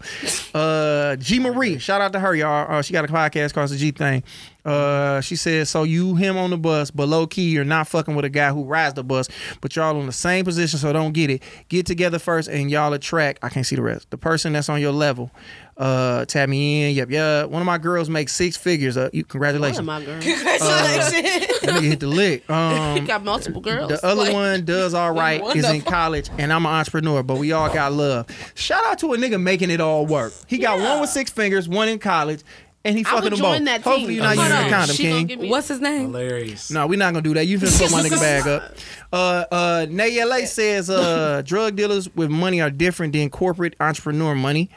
[0.54, 2.70] Uh G Marie, shout out to her, y'all.
[2.78, 4.22] Uh, she got a podcast called the G thing.
[4.64, 8.14] Uh she said, So you him on the bus, but low key, you're not fucking
[8.16, 9.28] with a guy who rides the bus,
[9.60, 11.42] but y'all on the same position, so don't get it.
[11.68, 13.38] Get together first and y'all attract.
[13.44, 14.10] I can't see the rest.
[14.10, 15.30] The person that's on your level.
[15.76, 16.96] Uh tap me in.
[16.96, 17.44] Yep, yeah.
[17.44, 18.96] One of my girls makes six figures.
[18.96, 19.78] Uh you One congratulations.
[19.80, 20.24] of my girls.
[20.24, 21.60] Congratulations.
[21.60, 22.44] That nigga hit the lick.
[22.48, 23.88] he Um got multiple girls.
[23.88, 27.38] the other Like, one does all right, is in college, and I'm an entrepreneur, but
[27.38, 28.26] we all got love.
[28.54, 30.32] Shout out to a nigga making it all work.
[30.46, 32.42] He got one with six fingers, one in college,
[32.84, 33.64] and he I fucking them join both.
[33.66, 33.92] that team.
[33.92, 34.70] Hopefully you're not Hold using a on.
[34.70, 35.48] condom, She King.
[35.50, 36.02] What's his name?
[36.12, 36.70] Hilarious.
[36.70, 37.46] No, we're not gonna do that.
[37.46, 38.74] You finna put my nigga bag up.
[39.12, 44.34] Uh, uh, Nay LA says uh, drug dealers with money are different than corporate entrepreneur
[44.34, 44.68] money.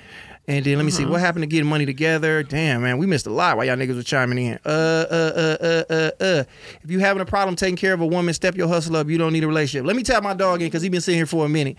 [0.50, 2.42] And then let me see what happened to getting money together.
[2.42, 4.60] Damn, man, we missed a lot while y'all niggas were chiming in.
[4.66, 6.44] Uh, uh, uh, uh, uh, uh.
[6.84, 9.08] If you having a problem taking care of a woman, step your hustle up.
[9.10, 9.86] You don't need a relationship.
[9.86, 11.78] Let me tap my dog in because he been sitting here for a minute,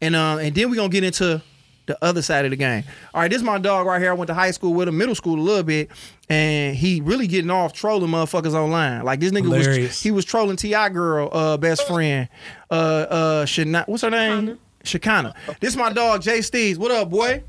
[0.00, 1.42] and uh, and then we gonna get into
[1.86, 2.84] the other side of the game.
[3.12, 4.10] All right, this is my dog right here.
[4.12, 5.90] I went to high school with him, middle school a little bit,
[6.28, 9.02] and he really getting off trolling motherfuckers online.
[9.02, 12.28] Like this nigga was he was trolling Ti girl, uh, best friend,
[12.70, 14.60] uh, uh, Shana, what's her name?
[14.84, 15.34] Shekinah.
[15.58, 16.78] This is my dog Jay Steves.
[16.78, 17.42] What up, boy?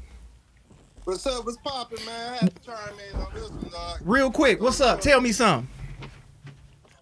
[1.06, 1.46] What's up?
[1.46, 2.34] What's poppin', man?
[2.34, 4.00] I had to chime in on this one, dog.
[4.06, 5.02] Real quick, what's up?
[5.02, 5.68] Tell me something.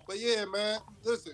[0.08, 1.34] But yeah, man, listen.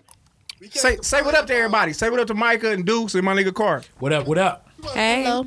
[0.60, 1.94] We can't Say say what up to complain everybody.
[1.94, 3.84] Say what up to Micah and Dukes and my nigga Car.
[4.00, 4.28] What up?
[4.28, 4.68] What up?
[4.80, 5.24] about- Hey.
[5.24, 5.46] Hello.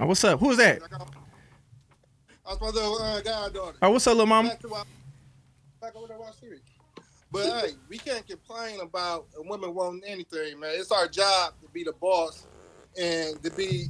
[0.00, 0.40] Oh, what's up?
[0.40, 0.80] Who's that?
[0.80, 3.76] That's my little uh, goddaughter.
[3.82, 4.48] Oh, what's up, little mama?
[4.48, 4.84] Back to our,
[5.80, 6.60] back over to our series.
[7.30, 10.72] But hey, we can't complain about a woman wanting anything, man.
[10.74, 12.46] It's our job to be the boss
[13.00, 13.86] and to be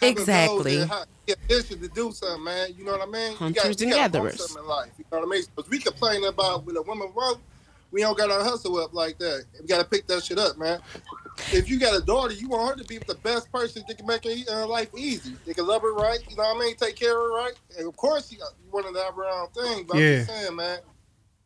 [0.00, 0.80] having Exactly.
[0.82, 2.68] and ha- ambition to do something, man.
[2.76, 3.32] You know what I mean?
[3.32, 4.38] You Hunters gotta- and you gotta gatherers.
[4.46, 4.90] something in life.
[4.98, 5.44] You know what I mean?
[5.54, 7.38] Because we complain about when a woman wrote,
[7.92, 9.44] we don't got our hustle up like that.
[9.60, 10.80] We got to pick that shit up, man.
[11.52, 14.06] If you got a daughter, you want her to be the best person that can
[14.06, 15.34] make her uh, life easy.
[15.46, 16.76] They can love her right, you know what I mean?
[16.76, 17.52] Take care of her right.
[17.78, 19.84] And of course, you, you want to have her own thing.
[19.86, 20.08] But Yeah.
[20.10, 20.78] I'm just saying, man,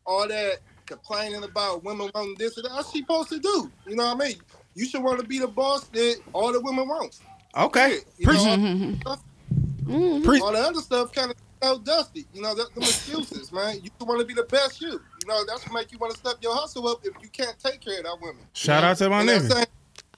[0.05, 3.71] all that complaining about women wanting this and that, what's she supposed to do?
[3.87, 4.37] You know what I mean?
[4.73, 7.19] You should want to be the boss that all the women want.
[7.55, 7.89] Okay.
[7.89, 9.07] You know, Appreciate mm-hmm.
[9.07, 12.25] all, Pre- all the other stuff kind of you know, dusty.
[12.33, 13.79] You know, that, them excuses, man.
[13.83, 14.91] You want to be the best you.
[14.91, 17.57] You know, that's what make you want to step your hustle up if you can't
[17.59, 18.43] take care of that woman.
[18.53, 19.51] Shout out to my You I'm nigga.
[19.51, 19.67] saying?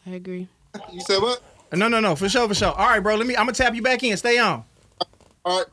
[0.05, 0.47] I agree.
[0.91, 1.41] You said what?
[1.71, 2.71] No, no, no, for sure, for sure.
[2.71, 3.15] All right, bro.
[3.15, 3.35] Let me.
[3.35, 4.15] I'm gonna tap you back in.
[4.17, 4.63] Stay on.
[5.45, 5.67] All right.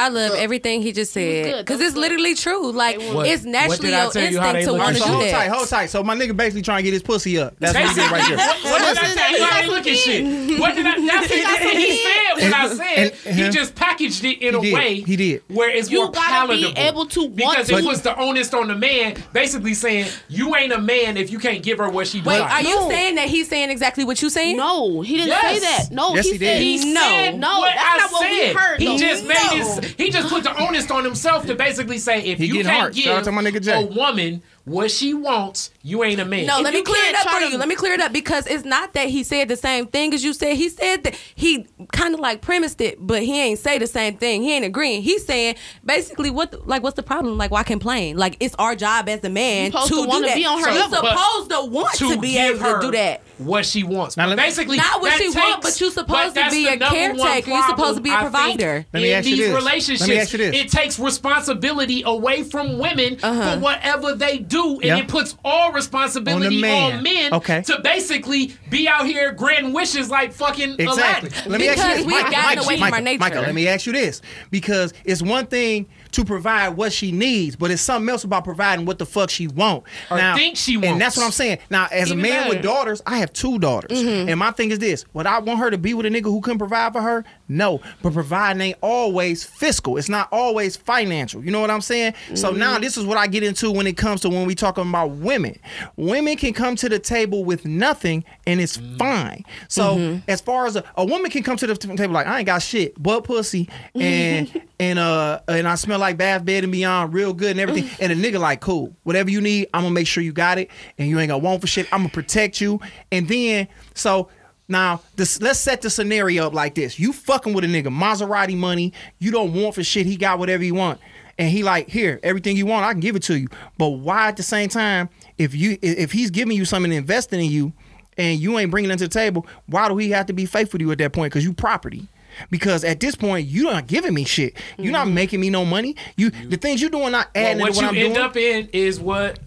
[0.00, 2.00] I love everything he just said because it's good.
[2.00, 2.72] literally true.
[2.72, 5.04] Like What- it's naturally I your tell you how instinct they to look want So
[5.04, 5.86] to do hold tight, hold tight.
[5.90, 7.54] So my nigga basically trying to get his pussy up.
[7.58, 8.38] That's what he did right there.
[8.38, 10.60] What did I tell you how they look at shit?
[10.60, 11.06] What did I?
[11.06, 12.50] That's, that's what he said.
[12.50, 15.42] What I said, he just packaged it in a way He did.
[15.48, 16.82] where it's You more gotta be palatable.
[16.82, 17.76] able to want because to.
[17.78, 21.38] it was the onus on the man, basically saying you ain't a man if you
[21.38, 24.30] can't give her what she Wait, are you saying that he's saying exactly what you're
[24.30, 24.56] saying?
[24.56, 25.88] No, he didn't say that.
[25.90, 26.62] No, he, he said did.
[26.62, 27.00] He No.
[27.00, 29.56] said No, what that's not what we heard, He just made No.
[29.80, 29.89] his.
[29.96, 32.94] He just put the onus on himself to basically say if He you can't hard.
[32.94, 33.82] give Shout out to my nigga Jay.
[33.82, 36.46] a woman what she wants, you ain't a man.
[36.46, 37.56] No, If let me clear it up for you.
[37.56, 40.22] Let me clear it up because it's not that he said the same thing as
[40.22, 40.56] you said.
[40.56, 44.16] He said that he kind of like premised it, but he ain't say the same
[44.18, 44.42] thing.
[44.42, 45.02] He ain't agreeing.
[45.02, 47.38] He's saying basically what, the, like, what's the problem?
[47.38, 48.16] Like, why complain?
[48.16, 50.34] Like, it's our job as a man You to to do that.
[50.34, 50.98] be on her You're level.
[51.02, 53.22] But supposed to want to, be give able to do that.
[53.38, 54.18] What she wants.
[54.18, 57.50] Now, me- basically, Not what she takes, want, but you're supposed to be a caretaker.
[57.50, 58.86] You're supposed to be a problem, I provider.
[58.92, 59.54] Let me in ask you these this.
[59.54, 60.56] relationships, Let me ask you this.
[60.56, 63.54] it takes responsibility away from women Uh-huh.
[63.54, 64.98] for whatever they do, and Yeah.
[64.98, 66.92] it puts all responsibility On man.
[66.98, 67.62] on men Okay.
[67.62, 71.28] to basically be out here granting wishes like fucking Exactly.
[71.30, 71.50] Aladdin.
[71.52, 72.06] Let me ask you this.
[72.06, 73.18] we've Michael, gotten Michael, away from Michael, our nature.
[73.20, 74.22] Michael, let me ask you this.
[74.50, 78.86] Because it's one thing to provide what she needs, but it's something else about providing
[78.86, 79.84] what the fuck she want.
[80.10, 81.58] Or think she And that's what I'm saying.
[81.70, 83.98] Now, as Even a man with daughters, I have two daughters.
[83.98, 84.28] Mm-hmm.
[84.28, 85.04] And my thing is this.
[85.14, 87.24] Would I want her to be with a nigga who couldn't provide for her?
[87.48, 87.80] No.
[88.02, 89.96] But providing ain't always fiscal.
[89.96, 91.44] It's not always financial.
[91.44, 92.14] You know what I'm saying?
[92.34, 92.82] So now Mm-hmm.
[92.82, 95.58] this is what I get into when it comes to when we talking about women.
[95.96, 99.44] Women can come to the table with nothing and it's fine.
[99.68, 100.18] So Mm-hmm.
[100.30, 102.62] as far as a, a woman can come to the table like I ain't got
[102.62, 107.32] shit but pussy and and uh and I smell like bath bed and beyond real
[107.32, 107.84] good and everything.
[107.84, 107.96] Mm.
[108.00, 110.70] And a nigga like cool whatever you need I'm gonna make sure you got it
[110.98, 111.86] and you ain't gonna want for shit.
[111.92, 112.80] I'm gonna protect you.
[113.12, 114.28] And then so
[114.68, 116.98] now this let's set the scenario up like this.
[116.98, 120.62] You fucking with a nigga Maserati money you don't want for shit he got whatever
[120.62, 121.00] he want.
[121.38, 123.48] And he like here everything you want I can give it to you.
[123.78, 127.50] But why at the same time if you if he's giving you something investing in
[127.50, 127.72] you
[128.16, 130.78] and you ain't bringing it to the table, why do he have to be faithful
[130.78, 131.32] to you at that point?
[131.32, 132.08] Because you property.
[132.50, 134.54] Because at this point, you not giving me shit.
[134.78, 135.96] You're not making me no money.
[136.16, 138.26] You the things you're doing not Well, adding what to what you I'm end doing.
[138.26, 139.38] up in is what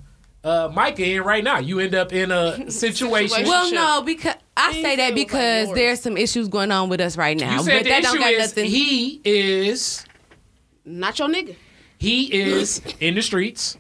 [0.43, 1.59] uh, Micah in right now.
[1.59, 3.45] You end up in a situation.
[3.47, 6.89] Well, no, because I He say that feels like because there's some issues going on
[6.89, 7.57] with us right now.
[7.57, 8.65] you said but the that don't issue got is nothing.
[8.69, 10.05] he is
[10.85, 11.55] Not your nigga.
[11.97, 13.77] he is in the streets.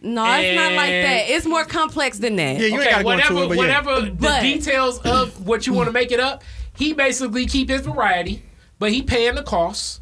[0.00, 1.24] no, it's not like that.
[1.28, 2.58] It's more complex than that.
[2.58, 3.58] Yeah, you ain't okay, gotta go whatever, into it, but yeah.
[3.58, 6.42] whatever But- the details of what you want to make it up,
[6.78, 8.42] he basically keep his variety,
[8.78, 10.00] but he paying the costs.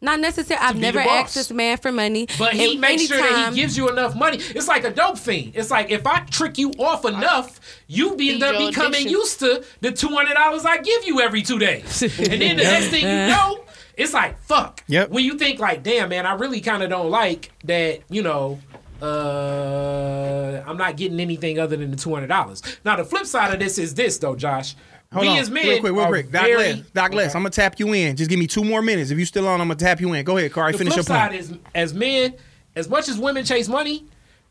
[0.00, 0.64] Not necessarily.
[0.64, 2.28] I've never the asked this man for money.
[2.38, 4.36] But he And makes sure that he gives you enough money.
[4.36, 5.56] It's like a dope fiend.
[5.56, 7.58] It's like if I trick you off enough,
[7.88, 9.10] you be end Feed up becoming addiction.
[9.10, 12.02] used to the two hundred dollars I give you every two days.
[12.02, 13.64] and then the next thing you know,
[13.96, 14.84] it's like fuck.
[14.86, 15.10] Yep.
[15.10, 18.00] When you think like, damn man, I really kind of don't like that.
[18.08, 18.60] You know.
[19.00, 22.62] Uh, I'm not getting anything other than the two hundred dollars.
[22.84, 24.74] Now the flip side of this is this though, Josh.
[25.12, 26.30] Hold we on, as men real quick, real are quick.
[26.30, 28.14] Doc very- Les, Doc I'm gonna tap you in.
[28.14, 29.10] Just give me two more minutes.
[29.10, 30.22] If you're still on, I'm gonna tap you in.
[30.24, 30.72] Go ahead, Corey.
[30.72, 31.40] the Finish flip your side point.
[31.40, 32.34] is as men,
[32.76, 34.04] as much as women chase money,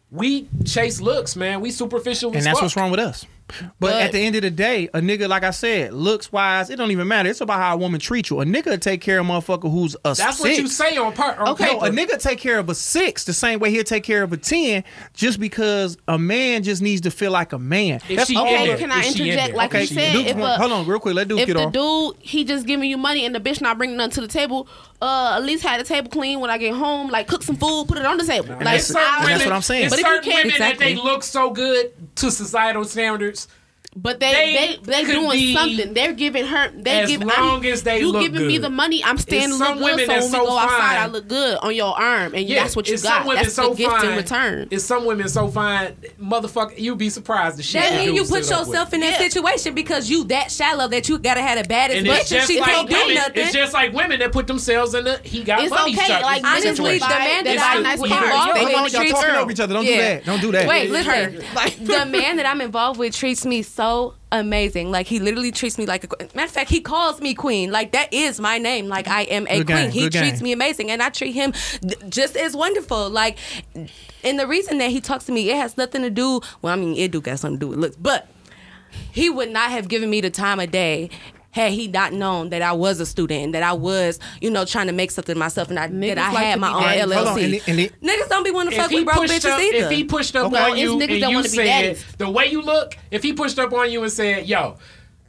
[0.09, 1.61] we chase looks, man.
[1.61, 2.31] We superficial.
[2.33, 2.61] and that's fuck.
[2.63, 3.25] what's wrong with us.
[3.47, 6.69] But, But- at the end of the day, a nigga, like I said, looks wise,
[6.69, 7.29] it don't even matter.
[7.29, 8.41] It's about how a woman treats you.
[8.41, 10.39] A nigga take care of a motherfucker who's a That's six.
[10.39, 11.37] what you say on part.
[11.39, 11.73] On Okay.
[11.73, 14.33] No, a nigga take care of a six the same way he'll take care of
[14.33, 14.83] a ten,
[15.13, 18.01] just because a man just needs to feel like a man.
[18.09, 18.45] If That's she all.
[18.47, 18.77] in Okay, there.
[18.77, 19.55] can I Is in interject?
[19.55, 21.15] Like Okay, you said, Dude, if a, hold on, real quick.
[21.15, 21.71] Let Duke if get the off.
[21.73, 24.67] dude he just giving you money and the bitch not bringing nothing to the table,
[25.01, 27.09] uh, at least have the table clean when I get home.
[27.09, 28.49] Like cook some food, put it on the table.
[28.49, 29.89] Like that's- certain and that's what I'm saying.
[29.89, 33.36] But if you certain can't- women that they look so good to societal standards.
[33.99, 35.93] But they They they they, doing something.
[35.95, 36.69] They're giving her.
[36.75, 37.23] They as give.
[37.23, 39.03] long I'm, as they you look giving me the money.
[39.03, 39.77] I'm staying to look good.
[39.79, 40.97] So when that's we so go outside.
[40.97, 43.01] I look good on your arm, and Yeah, that's what you got.
[43.01, 44.09] Some women That's so the gift fine.
[44.11, 44.67] in return.
[44.69, 46.77] It's some women so fine, motherfucker.
[46.77, 47.81] You'd be surprised the shit.
[47.81, 48.67] That the means you put sit up with.
[48.69, 49.27] yourself in that Yeah.
[49.29, 52.59] situation because you that shallow that you gotta have the baddest And bitch and she
[52.59, 53.31] like can't do nothing.
[53.43, 56.21] It's just like women that put themselves in the he got It's money okay, struck-
[56.21, 56.69] like, Honestly,
[56.99, 57.07] situation.
[57.09, 58.55] the man that I'm nice involved.
[58.57, 59.73] They with want y'all treats talking over each other.
[59.73, 60.23] Don't do that.
[60.25, 60.67] Don't do that.
[60.67, 61.43] Wait, listen.
[61.87, 63.86] The man that I'm involved with treats me so
[64.31, 64.91] amazing.
[64.91, 66.69] Like he literally treats me like a matter of fact.
[66.69, 67.71] He calls me queen.
[67.71, 68.87] Like that is my name.
[68.87, 69.91] Like I am a Good queen.
[69.91, 71.53] he treats me amazing, and I treat him
[72.09, 73.09] just as wonderful.
[73.09, 73.37] Like,
[74.23, 76.41] and the reason that he talks to me, it has nothing to do.
[76.61, 78.27] Well, I mean, it do got something to do with looks, but
[79.11, 81.09] he would not have given me the time of day.
[81.57, 84.63] Had he not known that I was a student and that I was, you know,
[84.63, 87.13] trying to make something of myself and I, that I like had my own daddies.
[87.15, 87.27] LLC.
[87.27, 89.25] On, and it- and it- Niggas don't be want to if fuck he with broke
[89.25, 89.85] bitches up, either.
[89.85, 90.57] if he pushed up Okay.
[90.71, 94.03] on you and you said the way you look, if he pushed up on you
[94.03, 94.77] and said, "Yo,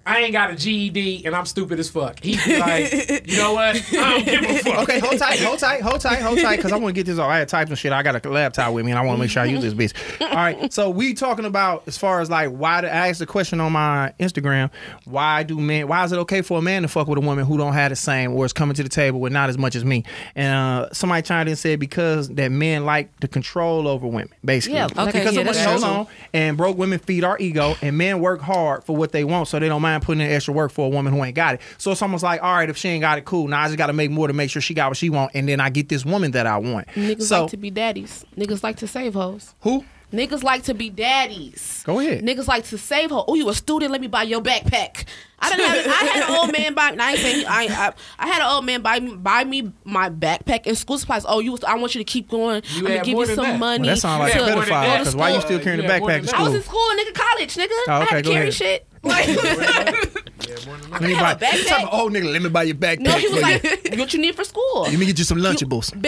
[0.09, 3.53] I ain't got a GED and I'm stupid as fuck," he'd be like, "You know
[3.53, 3.77] what?
[3.77, 6.73] I don't give a fuck." Okay, hold tight, hold tight, hold tight, hold tight, because
[6.73, 7.29] I want to get this all.
[7.29, 7.93] I had typed some shit.
[7.93, 9.75] I got a laptop with me, and I want to make sure I use this
[9.75, 10.21] bitch.
[10.21, 12.81] All right, so we talking about as far as like why?
[12.81, 14.71] Do, I asked a question on my Instagram.
[15.05, 15.89] Why do men?
[15.89, 17.91] Why is it okay for a man to fuck with a woman who don't have
[17.91, 20.05] the same or is coming to the table with not as much as me?
[20.35, 24.33] And uh, somebody chimed in and said because that men like the control over women,
[24.45, 24.79] basically.
[24.79, 27.77] Yeah, okay, because yeah, of what that's goes on, and broke women feed our ego,
[27.83, 30.55] and men work hard for what they want, so they don't mind putting in extra
[30.55, 31.61] work for a woman who ain't got it.
[31.79, 33.49] So it's almost like, all right, if she ain't got it, cool.
[33.49, 35.33] Now I just got to make more to make sure she got what she want,
[35.35, 36.89] and then I get this woman that I want.
[36.89, 38.25] Niggas so like to be daddies.
[38.37, 39.55] Niggas like to save hoes.
[39.61, 39.85] who?
[40.11, 41.83] Niggas like to be daddies.
[41.85, 42.25] Go ahead.
[42.25, 43.23] Niggas like to save her.
[43.29, 43.93] Oh, you a student?
[43.93, 45.05] Let me buy your backpack.
[45.39, 45.87] I didn't have.
[45.87, 46.97] I had an old man buy.
[46.99, 47.45] I ain't saying.
[47.47, 47.93] I, I.
[48.19, 51.27] I had an old man buy me buy me my backpack and school supplies.
[51.29, 51.59] Oh, you.
[51.67, 52.63] I want you to keep going.
[52.71, 53.59] You I'm gonna give you some that.
[53.61, 53.83] money.
[53.87, 54.99] Well, that sounds like a Yeah, more pedophile.
[55.01, 56.35] Because why you still carrying Yeah, the backpack to that.
[56.37, 56.57] I was school?
[56.57, 57.69] in school, nigga, college, nigga.
[57.71, 58.55] Oh, I had to carry ahead.
[58.55, 58.88] shit.
[59.03, 61.35] Like, Let me a buy.
[61.35, 61.67] backpack.
[61.67, 63.01] Tell me, oh nigga, let me buy your backpack.
[63.01, 63.63] no, he was like,
[63.99, 65.91] "What you need for school?" let me get you some Lunchables.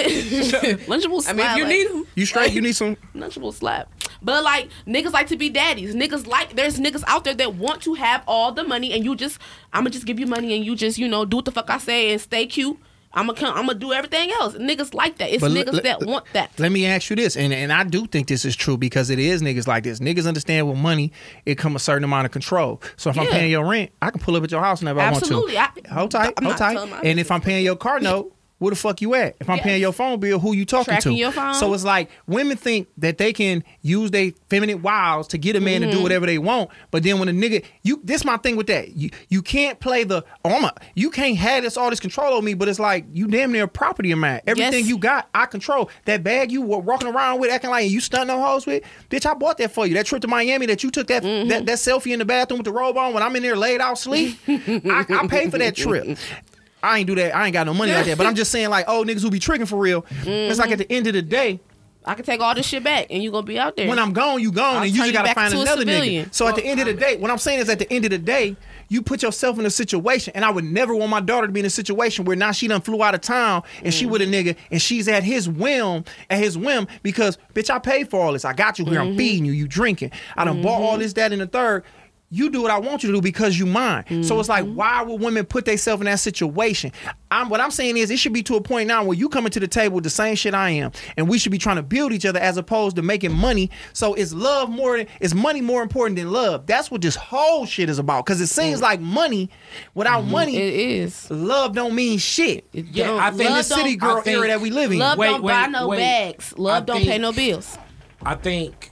[0.86, 1.28] Lunchables.
[1.28, 2.52] I mean, if you need them, You straight?
[2.52, 2.96] You need some?
[3.14, 3.92] Lunchable slap.
[4.22, 5.94] But like niggas like to be daddies.
[5.94, 9.14] Niggas like there's niggas out there that want to have all the money and you
[9.16, 9.38] just
[9.72, 11.78] I'ma just give you money and you just, you know, do what the fuck I
[11.78, 12.78] say and stay cute.
[13.12, 14.54] I'ma come I'ma do everything else.
[14.54, 15.30] Niggas like that.
[15.30, 16.52] It's But niggas let- that want that.
[16.58, 19.18] Let me ask you this, and, and I do think this is true because it
[19.18, 19.98] is niggas like this.
[19.98, 21.12] Niggas understand with money,
[21.44, 22.80] it come a certain amount of control.
[22.96, 25.56] So if I'm paying your rent, I can pull up at your house whenever Absolutely.
[25.58, 25.90] I want to.
[25.94, 26.76] hold tight, I'm hold tight.
[27.04, 29.34] And if I'm paying your car note, where the fuck you at?
[29.40, 29.64] If I'm Yes.
[29.64, 31.18] paying your phone bill, who you talking Tracking to?
[31.18, 31.54] your phone.
[31.54, 35.60] So it's like women think that they can use their feminine wiles to get a
[35.60, 35.90] man Mm-hmm.
[35.90, 38.68] to do whatever they want, but then when a nigga, you this my thing with
[38.68, 38.96] that.
[38.96, 42.36] You you can't play the oh I'm a, you can't have this all this control
[42.36, 44.40] on me, but it's like you damn near property of mine.
[44.46, 44.88] Everything Yes.
[44.88, 45.90] you got, I control.
[46.04, 49.26] That bag you were walking around with, acting like you stunting no hoes with, bitch,
[49.26, 49.94] I bought that for you.
[49.94, 51.48] That trip to Miami that you took that Mm-hmm.
[51.48, 53.80] that, that selfie in the bathroom with the robe on when I'm in there laid
[53.80, 56.18] out sleep, I, I paid for that trip.
[56.82, 57.34] I ain't do that.
[57.34, 58.18] I ain't got no money like that.
[58.18, 60.04] But I'm just saying, like, oh, niggas who be tricking for real.
[60.22, 61.60] It's like at the end of the day,
[62.04, 63.86] I can take all this shit back and you gonna be out there.
[63.88, 66.32] when I'm gone, you gone, I'll and you just gotta find another nigga.
[66.32, 68.10] So at the end of the day, what I'm saying is, at the end of
[68.10, 68.56] the day,
[68.88, 71.60] you put yourself in a situation, and I would never want my daughter to be
[71.60, 74.26] in a situation where now she done flew out of town and she with a
[74.26, 78.32] nigga, and she's at his whim, at his whim, because bitch, I paid for all
[78.32, 78.44] this.
[78.44, 79.00] I got you here.
[79.00, 79.18] I'm mm-hmm.
[79.18, 79.52] feeding you.
[79.52, 80.10] You drinking.
[80.36, 81.02] I done bought all mm-hmm.
[81.02, 81.84] this, that, and the third.
[82.32, 84.22] You do what I want you to do because you mine.
[84.22, 86.92] So it's like, why would women put themselves in that situation?
[87.32, 89.50] I'm what I'm saying is it should be to a point now where you coming
[89.50, 91.82] to the table with the same shit I am, and we should be trying to
[91.82, 93.68] build each other as opposed to making money.
[93.92, 96.66] So is love more than is money more important than love?
[96.66, 98.26] That's what this whole shit is about.
[98.26, 98.82] Cause it seems mm.
[98.82, 99.50] like money,
[99.94, 100.32] without mm-hmm.
[100.32, 101.30] money, it is.
[101.30, 102.64] love don't mean shit.
[102.72, 104.98] Yeah, Don't- I think in the city girl I think- era that we live in.
[104.98, 105.98] Love Wait, don't buy no wait.
[105.98, 106.56] bags.
[106.56, 107.76] Love I don't think- pay no bills.
[108.22, 108.89] I think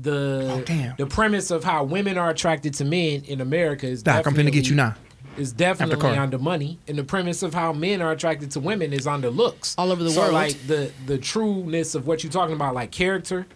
[0.00, 0.96] the Oh, damn.
[0.96, 4.52] the premise of how women are attracted to men in America is Doc, I'm finna
[4.52, 4.94] get you now.
[5.36, 8.92] Is definitely on the money, and the premise of how men are attracted to women
[8.92, 9.74] is on the looks.
[9.78, 10.32] All over the so world.
[10.34, 13.46] like the the trueness of what you're talking about, like character,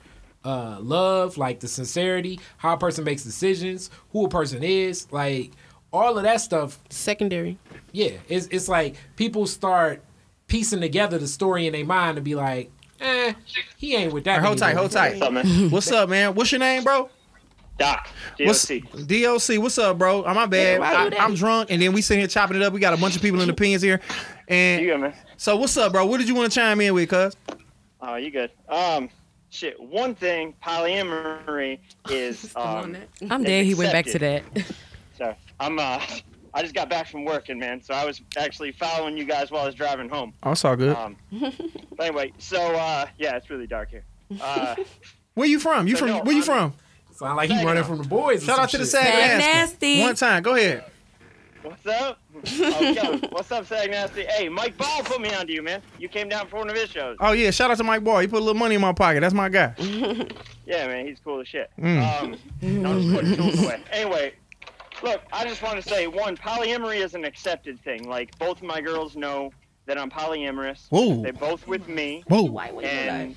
[0.45, 5.51] uh, love, like the sincerity, how a person makes decisions, who a person is, like
[5.93, 6.79] all of that stuff.
[6.91, 7.59] Secondary.
[7.93, 10.03] Yeah, it's it's like people start
[10.47, 12.71] piecing together the story in their mind to be like,
[13.01, 13.33] eh,
[13.77, 14.43] he ain't with that.
[14.43, 15.13] Hold tight, hold tight.
[15.21, 15.71] What's up, man?
[15.71, 16.35] What's up, man?
[16.35, 17.11] What's your name, bro?
[17.77, 18.83] Doc, What's DOC.
[19.09, 19.59] DOC?
[19.61, 20.25] What's up, bro?
[20.25, 20.79] I'm my bad.
[20.79, 22.73] why you I, I'm drunk, and then we sitting here chopping it up.
[22.73, 24.01] We got a bunch of people in the pins here,
[24.47, 25.15] and You good, man?
[25.37, 26.07] so what's up, bro?
[26.07, 27.35] What did you want to chime in with, cuz?
[28.01, 28.53] Oh, you good?
[28.69, 29.09] Um,
[29.51, 29.81] shit.
[29.81, 31.81] One thing, polyamory
[32.11, 32.97] is um.
[33.29, 33.65] I'm dead.
[33.65, 34.45] He went back to that.
[35.19, 36.01] Sorry, I'm uh.
[36.55, 37.83] I just got back from working, man.
[37.83, 40.33] So I was actually following you guys while I was driving home.
[40.45, 40.97] Oh, it's all good.
[40.97, 41.17] Um,
[41.97, 44.05] but anyway, so uh, yeah, it's really dark here.
[44.41, 44.77] Uh,
[45.35, 45.89] Where you from?
[45.89, 46.09] You so from?
[46.09, 46.75] no, where you I'm- from?
[47.13, 48.43] Sound like he running from the boys.
[48.45, 48.91] Shout out to the shit.
[48.93, 49.99] Sag Sag Nasty.
[49.99, 50.01] Nasty.
[50.01, 50.85] One time, go ahead.
[51.63, 52.19] what's up?
[52.61, 54.25] Oh, what's up, Sag Nasty?
[54.25, 55.81] Hey, Mike Ball put me onto you, man.
[55.99, 57.17] You came down for one of his shows.
[57.21, 58.19] Oh yeah, shout out to Mike Ball.
[58.19, 59.21] He put a little money in my pocket.
[59.21, 59.75] That's my guy.
[60.67, 61.71] Yeah, man, he's cool as shit.
[61.79, 62.23] Mm.
[62.23, 63.83] Um, no, just putting tools away.
[63.93, 64.33] Anyway,
[65.05, 68.09] look, I just want to say one, polyamory is an accepted thing.
[68.09, 69.53] Like both of my girls know
[69.87, 70.87] that I'm polyamorous.
[70.89, 71.23] Whoa.
[71.23, 72.25] They're both with me.
[72.29, 72.43] Whoa.
[72.43, 73.37] Why would you And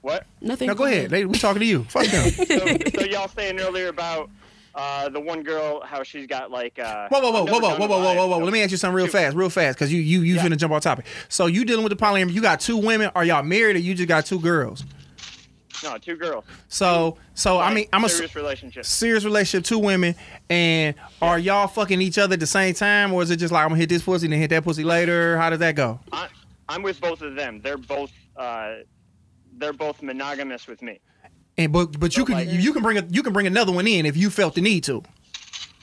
[0.00, 0.26] what?
[0.40, 0.66] Nothing.
[0.68, 1.10] Now go ahead.
[1.10, 1.84] They, we talking to you.
[1.84, 2.30] Fuck them.
[2.30, 4.30] So, so y'all saying earlier about
[4.74, 6.78] uh, the one girl, how she's got like.
[6.78, 8.44] Uh, Whoa, whoa, whoa, I've whoa, whoa, whoa, whoa, whoa, whoa, whoa.
[8.44, 9.12] Let me ask you something real Shoot.
[9.12, 10.42] fast, real fast, because you you you Yeah.
[10.46, 11.04] finna jump off topic.
[11.28, 12.32] So you dealing with the polyamory?
[12.32, 13.10] You got two women?
[13.14, 14.84] Are y'all married or you just got two girls?
[15.82, 16.44] No, two girls.
[16.68, 18.84] So so I mean I'm a serious relationship.
[18.84, 20.14] serious relationship, two women,
[20.48, 23.62] and are y'all fucking each other at the same time, or is it just like
[23.62, 25.36] I'm gonna hit this pussy and then hit that pussy later?
[25.38, 26.00] How does that go?
[26.12, 26.28] I,
[26.68, 27.60] I'm with both of them.
[27.62, 28.12] They're both.
[28.36, 28.76] Uh,
[29.58, 31.00] they're both monogamous with me.
[31.58, 33.86] And but but you can like- you can bring a you can bring another one
[33.86, 35.02] in if you felt the need to.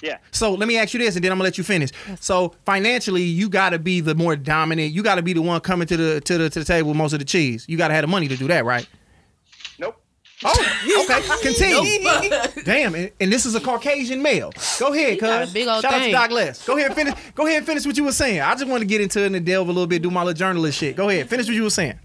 [0.01, 0.17] Yeah.
[0.31, 1.89] So let me ask you this, and then I'm gonna let you finish.
[2.21, 4.93] So financially, you got to be the more dominant.
[4.93, 6.97] You got to be the one coming to the to the to the table with
[6.97, 7.65] most of the cheese.
[7.67, 8.87] You got to have the money to do that, right?
[10.41, 10.53] Nope.
[10.57, 11.49] Oh, okay.
[11.49, 12.63] Continue.
[12.63, 14.53] Damn, and, and this is a Caucasian male.
[14.79, 15.51] Go ahead, got cuz.
[15.51, 16.11] a big old Shout out to.
[16.11, 16.65] Doc Les.
[16.65, 17.13] Go ahead and finish.
[17.35, 18.39] Go ahead and finish what you were saying.
[18.39, 20.37] I just want to get into it and delve a little bit, do my little
[20.37, 20.95] journalist shit.
[20.95, 21.99] Go ahead, finish what you were saying.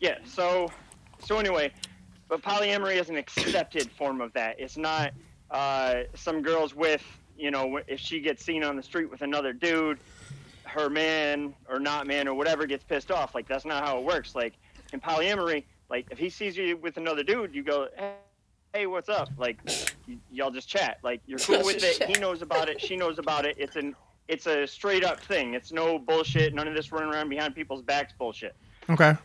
[0.00, 0.18] Yeah.
[0.24, 0.70] So,
[1.24, 1.72] so anyway,
[2.28, 4.58] but polyamory is an accepted form of that.
[4.58, 5.12] It's not
[5.52, 7.04] uh, some girls with
[7.38, 10.00] you know if she gets seen on the street with another dude,
[10.64, 13.36] her man or not man or whatever gets pissed off.
[13.36, 14.34] Like that's not how it works.
[14.34, 14.54] Like
[14.92, 18.12] in polyamory, Like if he sees you with another dude, you go, hey,
[18.74, 19.28] hey what's up?
[19.38, 19.58] Like
[20.08, 20.98] y- y'all just chat.
[21.02, 22.02] Like you're cool with it.
[22.04, 22.80] He knows about it.
[22.80, 23.56] She knows about it.
[23.58, 23.94] It's an
[24.28, 25.54] it's a straight up thing.
[25.54, 26.52] It's no bullshit.
[26.54, 28.54] None of this running around behind people's backs bullshit.
[28.90, 29.16] Okay.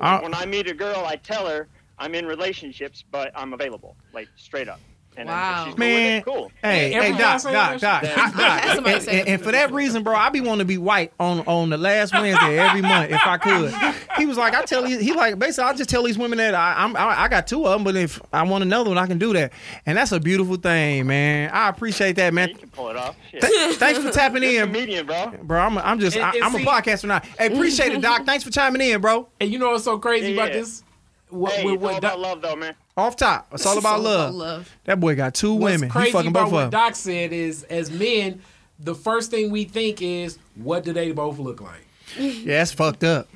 [0.00, 1.68] Uh, when I meet a girl, I tell her
[1.98, 3.96] I'm in relationships, but I'm available.
[4.12, 4.80] Like straight up.
[5.16, 5.64] And Wow.
[5.64, 6.52] she's cool with Man, it, cool.
[6.60, 8.64] Hey, Every hey, guy Doc, Doc, that Doc, Doc.
[8.86, 11.70] And, and- and for that reason, bro, I be wanting to be white on on
[11.70, 13.72] the last Wednesday every month if I could.
[14.18, 16.54] He was like, I tell you, he like basically, I just tell these women that
[16.54, 19.06] I, I'm I, I got two of them, but if I want another one, I
[19.06, 19.52] can do that,
[19.86, 21.50] and that's a beautiful thing, man.
[21.52, 22.48] I appreciate that, man.
[22.50, 23.16] You can pull it off.
[23.30, 25.32] Th- thanks for tapping in, comedian, bro.
[25.42, 25.60] bro.
[25.60, 27.20] I'm I'm just And- I, and I'm a see- podcaster now.
[27.38, 28.24] Hey, appreciate it, Doc.
[28.26, 29.28] Thanks for chiming in, bro.
[29.40, 30.60] And you know what's so crazy Yeah, about yeah.
[30.60, 30.82] this?
[31.30, 32.74] What, Hey, what, it's what all Doc- about love, though, man.
[32.96, 34.34] Off top, it's all about love.
[34.34, 34.76] love.
[34.84, 35.88] That boy got two What's women.
[35.88, 36.80] He crazy fucking about both what of them.
[36.80, 38.40] Doc said is, as men,
[38.78, 41.86] the first thing we think is, what do they both look like?
[42.16, 43.28] Yeah, that's fucked up.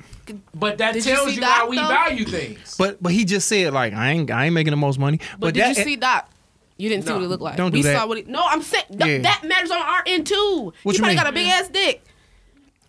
[0.53, 1.87] But that Did tells see you, Doc, how we though?
[1.87, 2.75] value things.
[2.77, 5.17] But but he just said like I ain't I ain't making the most money.
[5.33, 6.29] But, But, did that, you see Doc?
[6.77, 7.57] You didn't see what he looked like.
[7.57, 7.97] Don't do we that.
[7.97, 8.23] saw what he.
[8.25, 9.17] No, I'm saying th- Yeah.
[9.23, 10.71] that matters on our end too.
[10.83, 11.23] What he you probably mean?
[11.23, 12.03] got a big ass dick.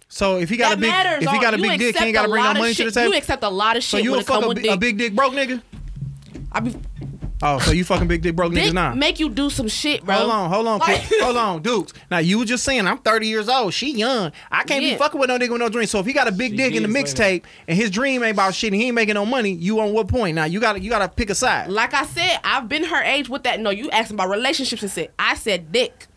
[0.09, 1.25] So if he got that a big matters.
[1.25, 2.61] if he on- got a big dick, he ain't got to bring no lot of
[2.61, 3.13] money to the table.
[3.13, 3.91] You accept a lot of shit.
[3.91, 4.75] so shit you when a it come fuck a, with big- dick.
[4.75, 5.63] a big dick broke nigga?
[6.53, 6.75] I be,
[7.43, 8.93] Oh, so you fucking big dick broke dick niggas now?
[8.93, 10.15] make you do some shit, bro.
[10.17, 11.21] Hold on, hold on, Like- quick.
[11.23, 11.93] hold on, Dukes.
[12.11, 13.73] Now you were just saying I'm 30 years old.
[13.73, 14.31] She young.
[14.53, 14.93] I can't Yeah.
[14.93, 15.87] be fucking with no nigga with no dream.
[15.87, 18.35] So if he got a big She dick in the mixtape and his dream ain't
[18.35, 20.35] about shit and he ain't making no money, you on what point?
[20.35, 21.71] Now you gotta you gotta pick a side.
[21.71, 23.59] Like I said, I've been her age with that.
[23.61, 25.13] No, you asking about relationships and shit.
[25.19, 26.09] I said dick.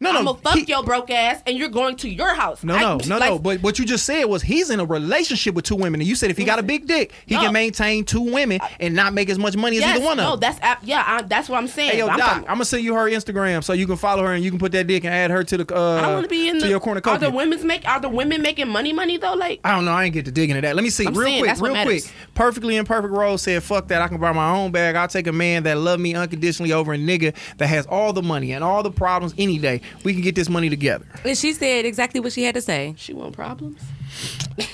[0.00, 0.18] No, no.
[0.20, 2.62] I'm no, gonna fuck he- your broke ass, and you're going to your house.
[2.62, 3.38] No, I- no, no, like, no.
[3.40, 6.14] But what you just said was he's in a relationship with two women, and you
[6.14, 7.40] said if he got a big dick, he No.
[7.40, 10.18] can maintain two women and not make as much money as yes, either one of
[10.18, 10.24] them.
[10.30, 11.90] no, that's yeah, I, that's what I'm saying.
[11.90, 14.22] Hey yo, I'm Doc, talking- I'm gonna send you her Instagram so you can follow
[14.22, 16.12] her and you can put that dick and add her to the uh I don't
[16.14, 16.68] want to be in to the.
[16.68, 17.84] your Are the women's make?
[17.88, 18.92] Are the women making money?
[18.92, 19.92] Money though, like I don't know.
[19.92, 20.76] I ain't get to dig into that.
[20.76, 22.04] Let me see I'm real saying, quick, real quick.
[22.34, 24.00] Perfectly imperfect rose said, "Fuck that.
[24.00, 24.94] I can buy my own bag.
[24.94, 28.22] I'll take a man that love me unconditionally over a nigga that has all the
[28.22, 29.80] money and all the problems any day.
[30.04, 32.94] We can get this money together." And she said exactly what she had to say.
[32.96, 33.80] she want problems.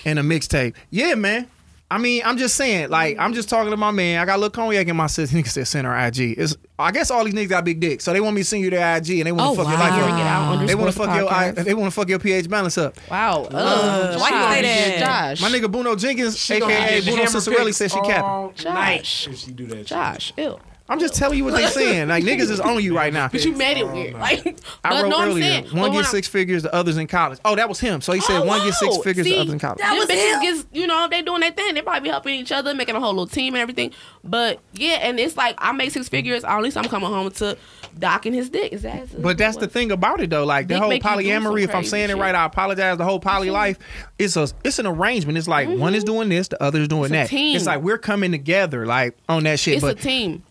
[0.04, 0.74] and a mixtape.
[0.90, 1.48] Yeah, man.
[1.90, 4.18] I mean, I'm just saying, like, I'm just talking to my man.
[4.18, 5.36] I got a little cognac in my sister.
[5.38, 6.34] Nigga said send her IG.
[6.38, 8.62] It's, I guess all these niggas got big dicks, so they want me to send
[8.62, 10.00] you their IG and they want to Oh, fuck your life up.
[10.10, 12.78] Out They want to underscore fuck your, I, they want to fuck your pH balance
[12.78, 12.96] up.
[13.08, 13.44] Wow.
[13.44, 14.62] Uh, why you say
[14.98, 15.36] that?
[15.38, 15.42] Josh?
[15.42, 18.22] My nigga Bruno Jenkins, She aka Bruno hammer Cicerelli, picks said she capping.
[18.24, 19.28] all Josh.
[19.28, 19.86] if she do that.
[19.86, 20.58] Josh, ew.
[20.87, 22.09] I'm just telling you what they're saying.
[22.09, 23.28] Like niggas is on you right now.
[23.28, 24.12] But you made it weird.
[24.14, 26.74] Like, I but wrote no, earlier, saying, one but when gets I- six figures, the
[26.74, 27.39] others in college.
[27.45, 28.03] Oh, that was him.
[28.03, 29.03] So he said Oh, one gets six wow.
[29.03, 29.78] figures, the See, others in college.
[29.78, 30.43] That was bitches him.
[30.43, 31.72] gets, you know, they doing their thing.
[31.74, 33.93] They probably be helping each other, making a whole little team and everything.
[34.22, 36.45] But yeah, and it's like I make six figures.
[36.45, 37.57] At least I'm coming home to
[37.99, 38.72] docking his dick.
[38.74, 39.22] Is that?
[39.22, 40.45] But that's the thing about it though.
[40.45, 42.45] Like the whole make you do some polyamory, if I'm crazy saying it right, I
[42.45, 42.99] apologize.
[42.99, 43.78] The whole poly life,
[44.18, 45.39] it's a it's an arrangement.
[45.39, 47.14] It's like one is doing this, the other is doing Mm-hmm.
[47.14, 47.39] It's a that.
[47.39, 47.57] team.
[47.57, 49.74] It's like we're coming together, like on that shit.
[49.76, 50.43] It's but a team.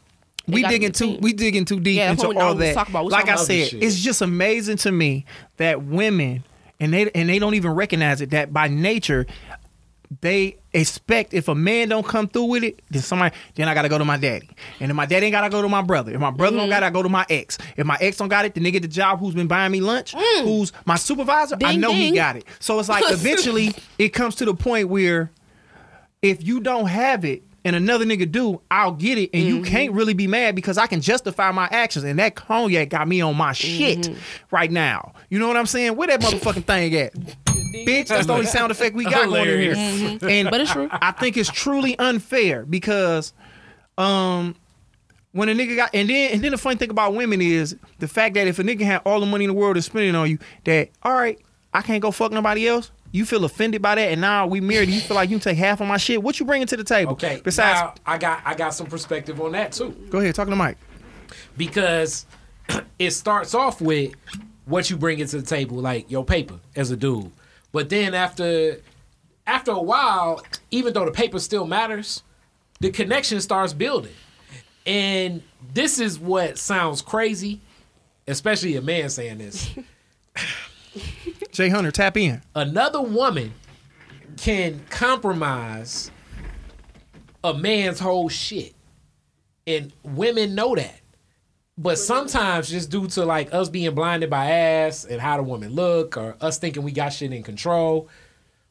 [0.48, 2.74] We digging too we digging too deep Yeah, into all that.
[2.74, 3.06] talk about.
[3.06, 5.26] We Like I said, it's just amazing to me
[5.58, 6.44] that women
[6.80, 9.26] and they and they don't even recognize it that by nature
[10.22, 13.90] they expect if a man don't come through with it, then somebody then I gotta
[13.90, 14.50] go to my daddy.
[14.80, 16.14] And if my daddy ain't gotta go to my brother.
[16.14, 17.58] If my brother don't gotta go to my ex.
[17.78, 19.82] If my ex don't got it, then nigga at the job who's been buying me
[19.82, 20.14] lunch,
[20.44, 22.46] who's my supervisor, I Ding, know he got it.
[22.60, 25.32] So it's like eventually it comes to the point where
[26.22, 29.66] if you don't have it and another nigga do, I'll get it, and you mm-hmm.
[29.66, 33.22] can't really be mad because I can justify my actions, and that cognac got me
[33.22, 34.20] on my shit mm-hmm.
[34.56, 35.14] right now.
[35.30, 35.96] You know what I'm saying?
[35.96, 37.14] Where that motherfucking thing at?
[37.16, 39.76] Bitch, that's the only sound effect we got going in here.
[39.76, 40.30] Mm-hmm.
[40.30, 40.88] And But it's true.
[40.92, 43.34] I, I think it's truly unfair because
[43.98, 44.56] um
[45.32, 48.08] when a nigga got and then and then the funny thing about women is the
[48.08, 50.16] fact that if a nigga had all the money in the world to spend it
[50.16, 51.40] on you, that all right,
[51.74, 52.92] I can't go fuck nobody else.
[53.14, 54.90] You feel offended by that, and now we married.
[54.90, 56.24] You feel like you can take half of my shit.
[56.24, 57.12] What you bringing to the table?
[57.12, 57.40] Okay.
[57.44, 59.92] Besides, now, I got I got some perspective on that too.
[60.10, 60.78] go ahead, talking to Mike.
[61.56, 62.26] because
[63.00, 64.14] it starts off with
[64.66, 67.32] what you bring to the table, like your paper as a dude.
[67.72, 68.80] But then after
[69.46, 70.42] after a while,
[70.72, 72.24] even though the paper still matters,
[72.80, 74.14] the connection starts building.
[74.88, 77.62] And this is what sounds crazy,
[78.28, 79.70] especially a man saying this.
[81.54, 82.42] Jay Hunter, tap in.
[82.56, 83.54] Another woman
[84.38, 86.10] can compromise
[87.44, 88.74] a man's whole shit.
[89.68, 91.00] And women know that.
[91.78, 95.74] But sometimes just due to like us being blinded by ass and how the woman
[95.74, 98.10] look or us thinking we got shit in control,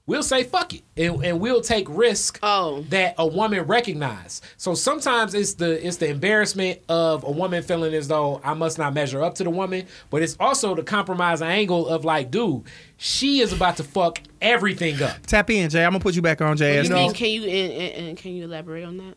[0.06, 2.82] we'll say fuck it and, and we'll take risk Oh.
[2.90, 4.40] that a woman recognize.
[4.56, 8.78] So sometimes it's the it's the embarrassment of a woman feeling as though I must
[8.78, 12.64] not measure up to the woman, but it's also the compromise angle of like, dude,
[12.96, 15.26] she is about to fuck everything up.
[15.26, 15.84] Tap in, Jay.
[15.84, 16.74] I'm gonna put you back on, Jay.
[16.74, 17.14] You As mean, well.
[17.14, 19.14] can you and, and, and can you elaborate on that?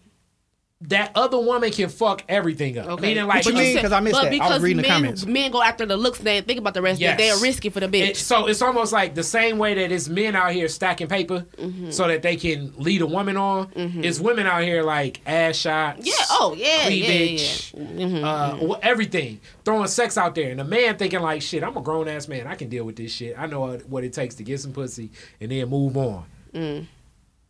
[0.89, 2.85] That other woman can fuck everything up.
[2.87, 3.07] Okay.
[3.07, 3.81] Meaning like What you mean?
[3.81, 4.27] 'Cause I missed but that.
[4.27, 5.25] I was because reading the men, comments.
[5.25, 6.19] Men go after the looks.
[6.19, 7.01] They think about the rest.
[7.01, 7.17] Yes.
[7.17, 8.09] They, they're risky for the bitch.
[8.09, 11.45] It- so it's almost like the same way that it's men out here stacking paper
[11.57, 11.89] Mm-hmm.
[11.91, 13.69] so that they can lead a woman on.
[13.75, 16.05] It's women out here like ass shots.
[16.05, 16.13] yeah.
[16.29, 16.65] Oh yeah.
[16.65, 16.75] Yeah.
[16.75, 16.85] Yeah.
[16.87, 18.23] cleavage, Mhm.
[18.23, 21.81] uh, wh- everything, throwing sex out there, and a man thinking like, "Shit, I'm a
[21.81, 22.47] grown ass man.
[22.47, 23.35] I can deal with this shit.
[23.37, 25.09] I know what- what it takes to get some pussy
[25.41, 26.85] and then move on." Mm.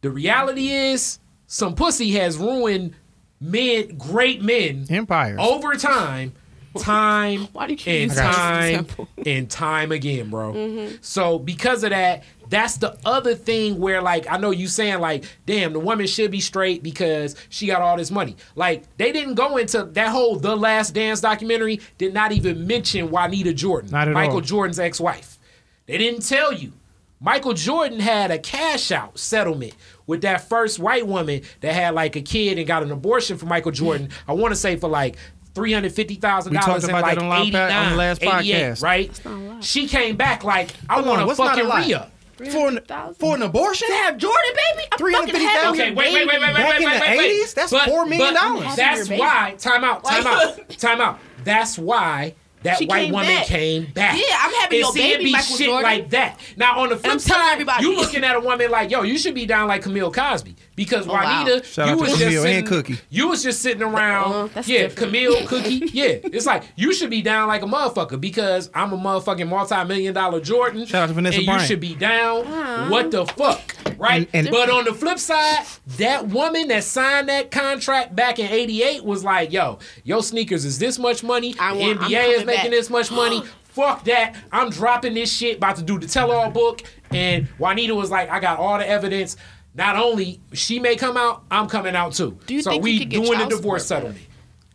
[0.02, 2.94] The reality is, some pussy has ruined
[3.42, 6.34] men, great men, empires over time,
[6.80, 10.54] time Why do you and using that as an time and time again, bro.
[10.54, 10.98] Mhm.
[11.02, 15.24] So because of that, that's the other thing where like I know you saying like,
[15.46, 18.36] damn, the woman should be straight because she got all this money.
[18.56, 21.82] Like they didn't go into that whole The Last Dance documentary.
[21.98, 24.42] Did not even mention Juanita Jordan, Not at Michael all.
[24.42, 25.40] Jordan's ex-wife.
[25.88, 26.74] They didn't tell you.
[27.22, 29.74] Michael Jordan had a cash out settlement
[30.08, 33.46] with that first white woman that had like a kid and got an abortion for
[33.46, 34.10] Michael Jordan.
[34.28, 35.18] I want to say for like
[35.54, 38.42] three hundred fifty thousand dollars in about like that on the last pa- on the
[38.42, 38.84] last 88, podcast.
[38.84, 39.64] right?
[39.64, 41.86] She came back like I want a what's not a fucking lot?
[41.86, 42.12] re-up.
[42.52, 42.80] For an,
[43.18, 43.88] for an abortion?
[43.88, 44.88] To have Jordan, baby.
[44.92, 47.18] I'm fucking having Okay, wait, wait, wait, wait, wait, Back wait, in wait, the wait,
[47.18, 47.44] wait.
[47.46, 47.54] 80s?
[47.54, 48.76] That's But- $4 million.
[48.76, 49.56] That's why.
[49.58, 50.04] Time out.
[50.04, 50.70] Time out.
[50.78, 51.20] Time out.
[51.46, 52.36] That's why
[52.66, 53.46] that She white woman back.
[53.46, 54.18] came back.
[54.18, 55.84] Yeah, I'm having and your see, baby, it be Michael shit Jordan.
[55.84, 56.40] like that.
[56.58, 57.84] Now on the flip side, everybody.
[57.86, 61.08] you looking at a woman like, yo, you should be down like Camille Cosby because
[61.08, 61.12] Oh.
[61.14, 62.98] Juanita, Shout you out was just Camille sitting, Cookie.
[63.10, 64.52] you was just sitting around.
[64.56, 64.98] Uh, yeah, different.
[64.98, 65.82] Camille, Cookie.
[65.94, 70.14] Yeah, it's like you should be down like a motherfucker because I'm a motherfucking multi-million
[70.14, 70.86] dollar Jordan.
[70.86, 71.62] Shout out to Vanessa and Bryant.
[71.62, 72.90] you should be down.
[72.90, 74.28] What the fuck, right?
[74.34, 75.66] And- and- but on the flip side,
[75.98, 80.80] that woman that signed that contract back in '88 was like, "Yo, your sneakers is
[80.80, 81.56] this much money.
[81.60, 83.44] I want- I'm NBA is making back." this much money.
[83.76, 84.36] Fuck that.
[84.54, 85.58] I'm dropping this shit.
[85.58, 89.36] About to do the tell-all book." And Juanita was like, "I got all the evidence."
[89.76, 92.38] Not only she may come out, I'm coming out too.
[92.48, 94.28] Do you so think we you could get doing the child divorce support settlement.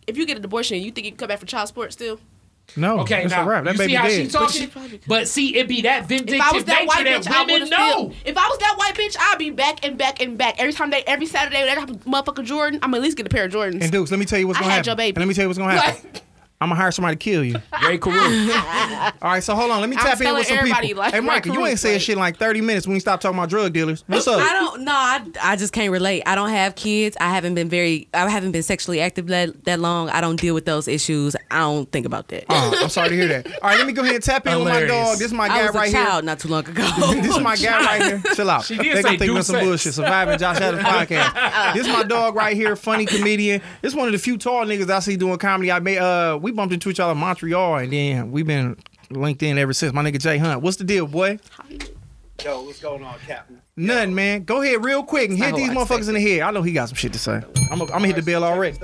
[0.07, 2.20] If you get an abortion, you think you can come back for child support still?
[2.76, 3.64] No, Okay, that's now a wrap.
[3.64, 6.64] That you see how she talking, but see, it be that vindictive If I was
[6.66, 7.90] that white bitch, I women would know.
[7.90, 8.12] still.
[8.24, 10.90] If I was that white bitch, I'd be back and back and back every time
[10.90, 12.78] they, every Saturday when they have a motherfucker Jordan.
[12.82, 13.82] I'm at least get a pair of Jordans.
[13.82, 14.88] And Dukes, let me tell you what's I gonna had happen.
[14.90, 15.16] your baby.
[15.16, 16.11] And let me tell you what's gonna happen.
[16.62, 17.56] I'm gonna hire somebody to kill you.
[17.86, 18.54] Rae Carruth.
[19.22, 19.80] All right, so hold on.
[19.80, 20.98] Let me I'm tap in with some people.
[21.00, 23.00] like, hey, Ray Michael, you ain't saying like- shit in like 30 minutes when we
[23.00, 24.04] stop talking about drug dealers.
[24.06, 24.40] What's up?
[24.42, 26.22] I don't no, I, I just can't relate.
[26.26, 27.16] I don't have kids.
[27.18, 30.11] I haven't been very I haven't been sexually active that, that long.
[30.11, 31.34] I don't deal with those issues.
[31.50, 32.44] I don't think about that.
[32.50, 33.46] Oh, I'm sorry to hear that.
[33.46, 35.16] All right, let me go ahead and tap in with my dog.
[35.16, 36.82] This is my guy right child not too long ago.
[36.82, 37.22] here.
[37.22, 38.22] this is my guy right here.
[38.34, 38.66] Chill out.
[38.66, 39.94] She did they say gonna think do some bullshit.
[39.94, 41.72] Surviving Josh Adams podcast.
[41.72, 43.62] this is my dog right here, funny comedian.
[43.80, 45.72] This is one of the few tall niggas I see doing comedy.
[45.72, 48.76] I made uh we bumped into each other in Montreal and then we've been
[49.11, 49.92] linked in ever since.
[49.92, 50.62] My nigga Jay Hunt.
[50.62, 51.38] What's the deal, boy?
[52.44, 53.61] Yo, what's going on, Captain?
[53.76, 54.44] Nothing, man.
[54.44, 56.40] Go ahead real quick and hit these I motherfuckers in the head.
[56.40, 57.42] I know he got some shit to say.
[57.70, 58.78] I'm gonna I'm hit the bell already.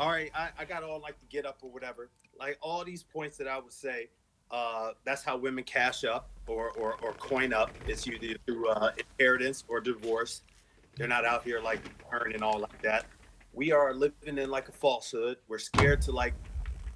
[0.00, 2.10] All right, I, I got all like the get up or whatever.
[2.38, 4.08] Like all these points that I would say,
[4.50, 7.70] uh, that's how women cash up or, or, or coin up.
[7.86, 10.42] It's either through uh, inheritance or divorce.
[10.96, 11.80] They're not out here like
[12.12, 13.06] earning all like that.
[13.54, 15.38] We are living in like a falsehood.
[15.48, 16.34] We're scared to like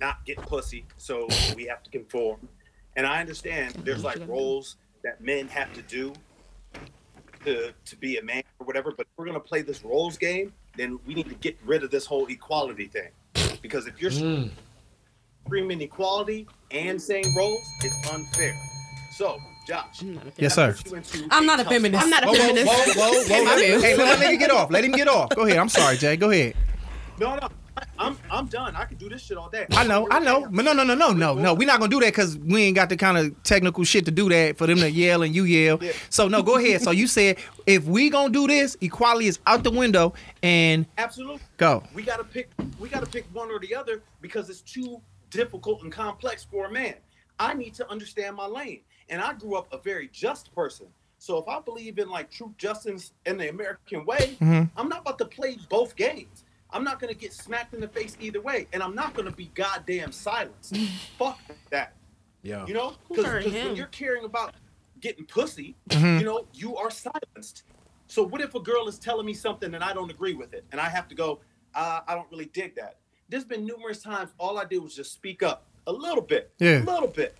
[0.00, 2.48] not get pussy, so we have to conform.
[2.96, 6.12] And I understand there's like roles that men have to do
[7.44, 8.92] to to be a man or whatever.
[8.96, 11.90] But if we're gonna play this roles game, then we need to get rid of
[11.90, 13.10] this whole equality thing.
[13.62, 14.50] Because if you're Mm.
[15.46, 18.54] screaming equality and saying roles, it's unfair.
[19.12, 19.38] So,
[19.68, 20.02] Josh,
[20.38, 20.72] Yes, sir.
[20.72, 22.02] puts you into I'm not a feminist.
[22.02, 22.66] I'm not a Whoa, whoa, feminist.
[22.96, 23.44] whoa, whoa, whoa.
[23.44, 23.98] My Hey, bad.
[23.98, 24.70] let that nigga get off.
[24.70, 25.28] Let him get off.
[25.36, 25.58] Go ahead.
[25.58, 26.16] I'm sorry, Jay.
[26.16, 26.54] Go ahead.
[27.20, 28.74] No, no, I- I'm I'm done.
[28.76, 29.66] I can do this shit all day.
[29.72, 30.48] I know, I know.
[30.50, 31.52] But no, no, no, no, no, no.
[31.54, 34.10] We not gonna do that because we ain't got the kind of technical shit to
[34.10, 35.78] do that for them to yell and you yell.
[35.82, 35.92] Yeah.
[36.08, 36.80] So no, go ahead.
[36.80, 41.40] So you said if we gonna do this, equality is out the window and Absolutely.
[41.58, 41.82] go.
[41.92, 42.48] We gotta pick.
[42.80, 46.72] We gotta pick one or the other because it's too difficult and complex for a
[46.72, 46.94] man.
[47.38, 50.86] I need to understand my lane, and I grew up a very just person.
[51.18, 54.70] So if I believe in like truth, justice, and the American way, Mhm.
[54.76, 56.44] I'm not about to play both games.
[56.70, 59.46] I'm not gonna get smacked in the face either way, and I'm not gonna be
[59.54, 60.76] goddamn silenced.
[61.18, 61.40] Fuck
[61.70, 61.94] that.
[62.42, 62.66] Yeah.
[62.66, 64.54] You know, Who because when you're caring about
[65.00, 66.20] getting pussy, Mhm.
[66.20, 67.64] you know, you are silenced.
[68.06, 70.64] So what if a girl is telling me something and I don't agree with it,
[70.72, 71.40] and I have to go,
[71.74, 72.96] uh, I don't really dig that.
[73.28, 76.82] There's been numerous times all I did was just speak up a little bit, Yeah.
[76.82, 77.36] a little bit,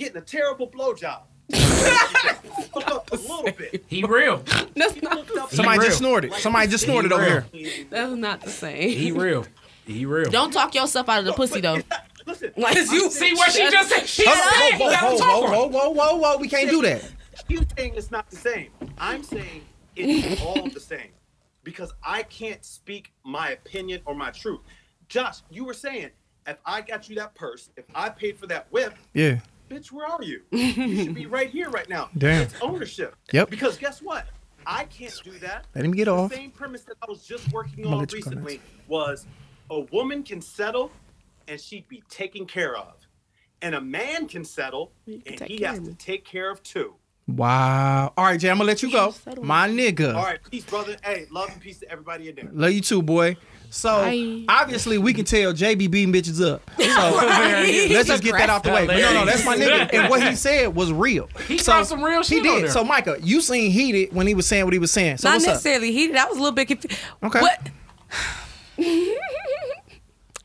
[0.00, 1.20] getting a terrible blowjob.
[1.52, 3.84] Fuck up a little little bit.
[3.88, 4.38] He real.
[4.74, 5.48] That's not the same.
[5.50, 5.88] Somebody real.
[5.88, 6.32] just snorted.
[6.34, 7.86] Somebody just snorted over here.
[7.90, 8.90] That's not the same.
[8.90, 9.46] He real.
[9.86, 10.30] He real.
[10.30, 11.78] Don't talk yourself out of the pussy though.
[12.26, 14.06] Listen, Like you see what she just said?
[14.06, 16.36] She Hold said he whoa, got whoa, to whoa, whoa, whoa, whoa, whoa, whoa.
[16.38, 17.02] We can't do that.
[17.48, 18.70] you saying it's not the same.
[18.98, 19.62] I'm saying
[19.96, 21.10] it's all the same
[21.64, 24.60] because I can't speak my opinion or my truth.
[25.08, 26.10] Josh, you were saying
[26.46, 29.40] if I got you that purse, if I paid for that whip, Yeah.
[29.70, 30.42] Bitch, where are you?
[30.52, 32.10] You should be right here right now.
[32.18, 32.42] Damn.
[32.42, 33.14] It's ownership.
[33.32, 33.50] Yep.
[33.50, 34.26] Because guess what?
[34.66, 35.66] I can't do that.
[35.74, 36.34] Let him get the off.
[36.34, 38.44] same premise that I was just working I'ma on let you comment.
[38.44, 39.26] recently was
[39.70, 40.90] a woman can settle
[41.48, 42.94] and she'd be taken care of.
[43.62, 46.94] And a man can settle and he has to take care of two.
[47.26, 48.12] Wow.
[48.16, 49.14] All right, Jay, I'm gonna let you go.
[49.40, 50.14] My nigga.
[50.14, 50.96] All right, peace, brother.
[51.04, 52.48] Hey, love and peace to everybody in there.
[52.52, 53.36] Love you too, boy.
[53.72, 54.44] So Bye.
[54.48, 56.68] obviously we can tell JB beating bitches up.
[56.80, 58.86] So let's just get that out the way.
[58.86, 59.92] But no, no, that's my nigga.
[59.94, 61.28] And what he said was real.
[61.46, 62.64] He so, some real shit He on did.
[62.64, 62.70] there.
[62.72, 65.18] So Micah, you seen heated when he was saying what he was saying.
[65.18, 65.50] So Not what's up?
[65.54, 66.16] necessarily heated.
[66.16, 66.98] I was a little bit confused.
[67.22, 67.40] Okay.
[67.40, 67.70] What?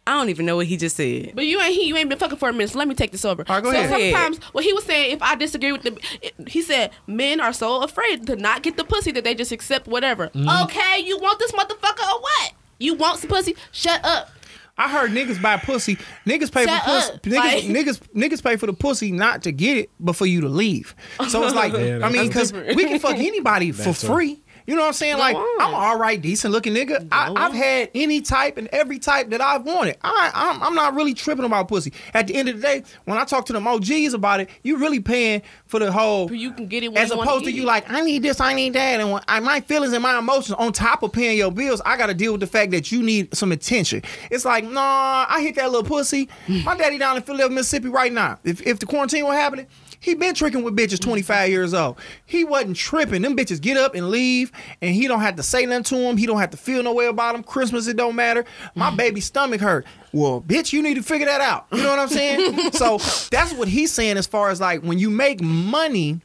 [0.08, 1.32] I don't even know what he just said.
[1.34, 2.70] But you ain't he, you ain't been fucking for a minute.
[2.70, 3.44] So let me take this over.
[3.50, 4.14] All right, go so ahead.
[4.14, 6.00] sometimes, well, he was saying if I disagree with the,
[6.48, 9.88] he said men are so afraid to not get the pussy that they just accept
[9.88, 10.28] whatever.
[10.28, 10.64] Mm-hmm.
[10.66, 12.54] Okay, you want this motherfucker or what?
[12.80, 13.56] You want some pussy?
[13.72, 14.30] Shut up.
[14.78, 15.96] I heard niggas buy pussy.
[16.26, 17.14] Niggas pay Shut for pussy.
[17.14, 17.22] up.
[17.24, 20.42] Niggas, Like- niggas, niggas pay for the pussy not to get it, but for you
[20.42, 20.94] to leave.
[21.30, 24.42] So it's like, Yeah, I mean, because we can fuck anybody for That's free.
[24.66, 25.18] You know what I'm saying?
[25.18, 25.46] Like, on.
[25.62, 27.08] I'm all right, decent looking nigga.
[27.12, 29.98] I, I've had any type and every type that I've wanted.
[30.04, 31.94] I, I'm, I'm not really tripping about pussy.
[32.14, 34.78] At the end of the day, when I talk to them OGs about it, you
[34.78, 36.32] really paying for the whole.
[36.32, 37.68] You can get it As opposed to you it.
[37.68, 40.54] like, I need this, I need that, and when I, my feelings and my emotions
[40.58, 43.04] on top of paying your bills, I got to deal with the fact that you
[43.04, 44.02] need some attention.
[44.32, 46.28] It's like, nah, I hit that little pussy.
[46.64, 48.40] My daddy down in Philadelphia, Mississippi right now.
[48.44, 49.68] If if the quarantine was happening,
[50.00, 51.10] he been tricking with bitches mm-hmm.
[51.10, 51.98] 25 years old.
[52.26, 53.22] He wasn't tripping.
[53.22, 56.18] Them bitches get up and leave, and he don't have to say nothing to him.
[56.18, 57.44] He don't have to feel no way about him.
[57.44, 58.46] Christmas, it don't matter.
[58.76, 58.98] My mm.
[58.98, 59.86] baby stomach hurt.
[60.12, 61.68] Well, bitch, you need to figure that out.
[61.72, 62.72] You know what I'm saying?
[62.72, 62.98] so
[63.30, 66.22] that's what he's saying as far as like when you make money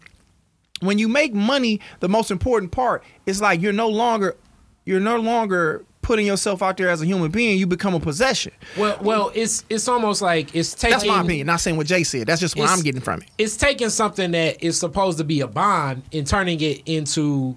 [0.80, 4.36] when you make money, the most important part is like you're no longer
[4.84, 7.58] you're no longer putting yourself out there as a human being.
[7.58, 8.52] You become a possession.
[8.76, 10.92] Well, well, it's it's almost like it's taking.
[10.92, 11.46] That's my opinion.
[11.46, 12.26] Not saying what Jay said.
[12.26, 13.28] That's just what I'm getting from it.
[13.38, 17.56] It's taking something that is supposed to be a bond and turning it into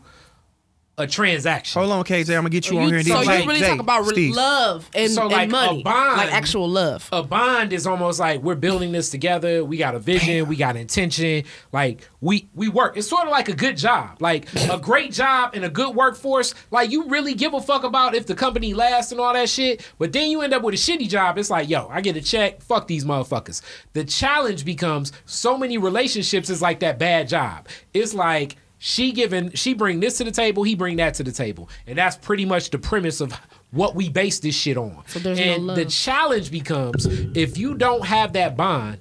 [0.95, 1.79] a transaction.
[1.81, 2.29] Hold on, KJ.
[2.29, 2.97] I'm gonna get you, on here.
[2.97, 4.35] And so then you really Jay, talk about re- Steve.
[4.35, 7.09] love and, So, and like, a money, bond- like actual love.
[7.11, 9.65] a bond is almost like we're building this together.
[9.65, 11.45] We got a vision, we got intention.
[11.71, 12.95] Like we we work.
[12.95, 16.53] It's sort of like a good job, like a great job and a good workforce.
[16.69, 19.83] Like you really give a fuck about if the company lasts and all that shit.
[19.97, 21.39] But then you end up with a shitty job.
[21.39, 22.61] It's like, yo, I get a check.
[22.61, 23.63] Fuck these motherfuckers.
[23.93, 27.67] The challenge becomes so many relationships is like that bad job.
[27.95, 31.31] It's like she giving she bring this to the table, he bring that to the
[31.31, 33.31] table, and that's pretty much the premise of
[33.71, 35.03] what we base this shit on.
[35.07, 35.75] So there's no and love.
[35.77, 38.97] the challenge becomes if you don't have that bond,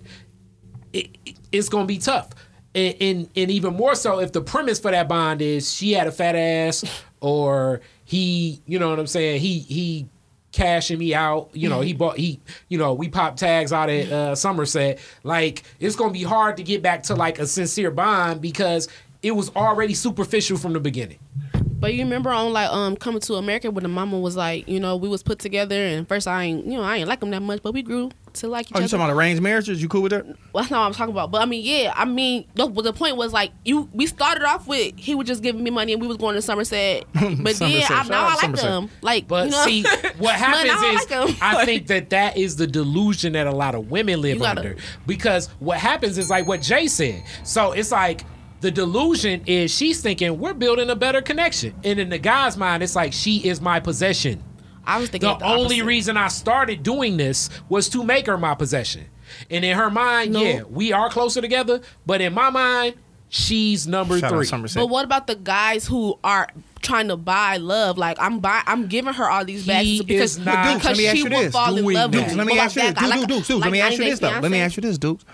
[0.92, 2.30] it, it- it's gonna be tough.
[2.76, 6.06] And, and and even more so if the premise for that bond is she had
[6.06, 6.84] a fat ass
[7.20, 10.06] or he, you know what I'm saying, he he
[10.52, 14.12] cashing me out, you know, he bought he, you know, we pop tags out at
[14.12, 15.00] uh, Somerset.
[15.24, 18.88] Like it's gonna be hard to get back to like a sincere bond because
[19.22, 21.18] it was already superficial from the beginning.
[21.54, 24.78] But you remember on like um coming to America when the mama was like, you
[24.78, 27.30] know, we was put together and first I ain't you know, I ain't like them
[27.30, 28.80] that much, but we grew to like each other.
[28.80, 29.82] Oh, you talking about arranged marriages?
[29.82, 30.24] You cool with that?
[30.24, 31.32] well, that's not what I'm talking about.
[31.32, 33.90] But I mean, yeah, I mean, the, the point was like you.
[33.92, 36.42] We started off with he was just giving me money and we was going to
[36.42, 38.88] Somerset, but then I, Shout now I like them.
[39.00, 39.64] Like, But you know?
[39.64, 39.82] see,
[40.18, 41.36] what happens now I is like 'em.
[41.42, 44.76] I think that that is the delusion that a lot of women live gotta- under.
[45.04, 47.24] Because what happens is like what Jay said.
[47.42, 48.22] So it's like
[48.62, 52.82] the delusion is she's thinking we're building a better connection, and in the guy's mind,
[52.82, 54.42] it's like she is my possession.
[54.86, 55.84] I was thinking The the only opposite.
[55.84, 59.04] reason I started doing this was to make her my possession.
[59.50, 60.42] And in her mind, No.
[60.42, 61.80] yeah, we are closer together.
[62.04, 62.94] But in my mind,
[63.28, 64.44] she's number Shout three.
[64.44, 64.80] Somerset.
[64.82, 66.48] But what about the guys who are
[66.82, 67.96] trying to buy love?
[67.96, 70.96] Like I'm buy, I'm giving her all these bad He things because, not Dukes, let
[70.96, 71.52] because me ask she you will this.
[71.52, 72.92] fall in love with Dukes, let me ask you this.
[72.94, 74.38] Dukes, like- Dukes, Dukes, let me ask you this though.
[74.40, 75.24] Let me ask you this, Dukes.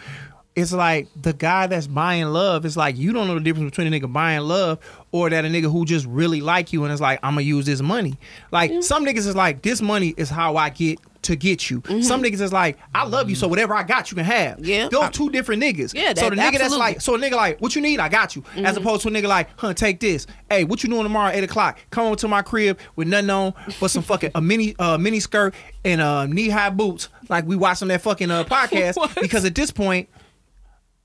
[0.58, 2.64] It's like the guy that's buying love.
[2.64, 4.78] It's like you don't know the difference between a nigga buying love
[5.12, 7.64] or that a nigga who just really like you and it's like I'm gonna use
[7.66, 8.18] this money.
[8.50, 8.80] Like Mm-hmm.
[8.82, 11.80] some niggas is like this money is how I get to get you.
[11.82, 12.02] Mm-hmm.
[12.02, 14.64] Some niggas is like I love you, so whatever I got you can have.
[14.64, 14.88] Yeah.
[14.88, 15.92] those two different niggas.
[15.94, 16.76] Yeah, so the nigga that's absolutely.
[16.76, 16.78] Mm-hmm.
[16.78, 18.00] like, so a nigga like, what you need?
[18.00, 18.44] I got you.
[18.56, 20.26] As opposed to a nigga like, huh, take this.
[20.50, 21.78] Hey, what you doing tomorrow at eight o'clock?
[21.90, 25.20] Come over to my crib with nothing on but some fucking a mini uh mini
[25.20, 25.54] skirt
[25.84, 29.20] and uh knee high boots, like we watching that fucking uh podcast.
[29.20, 30.08] Because at this point,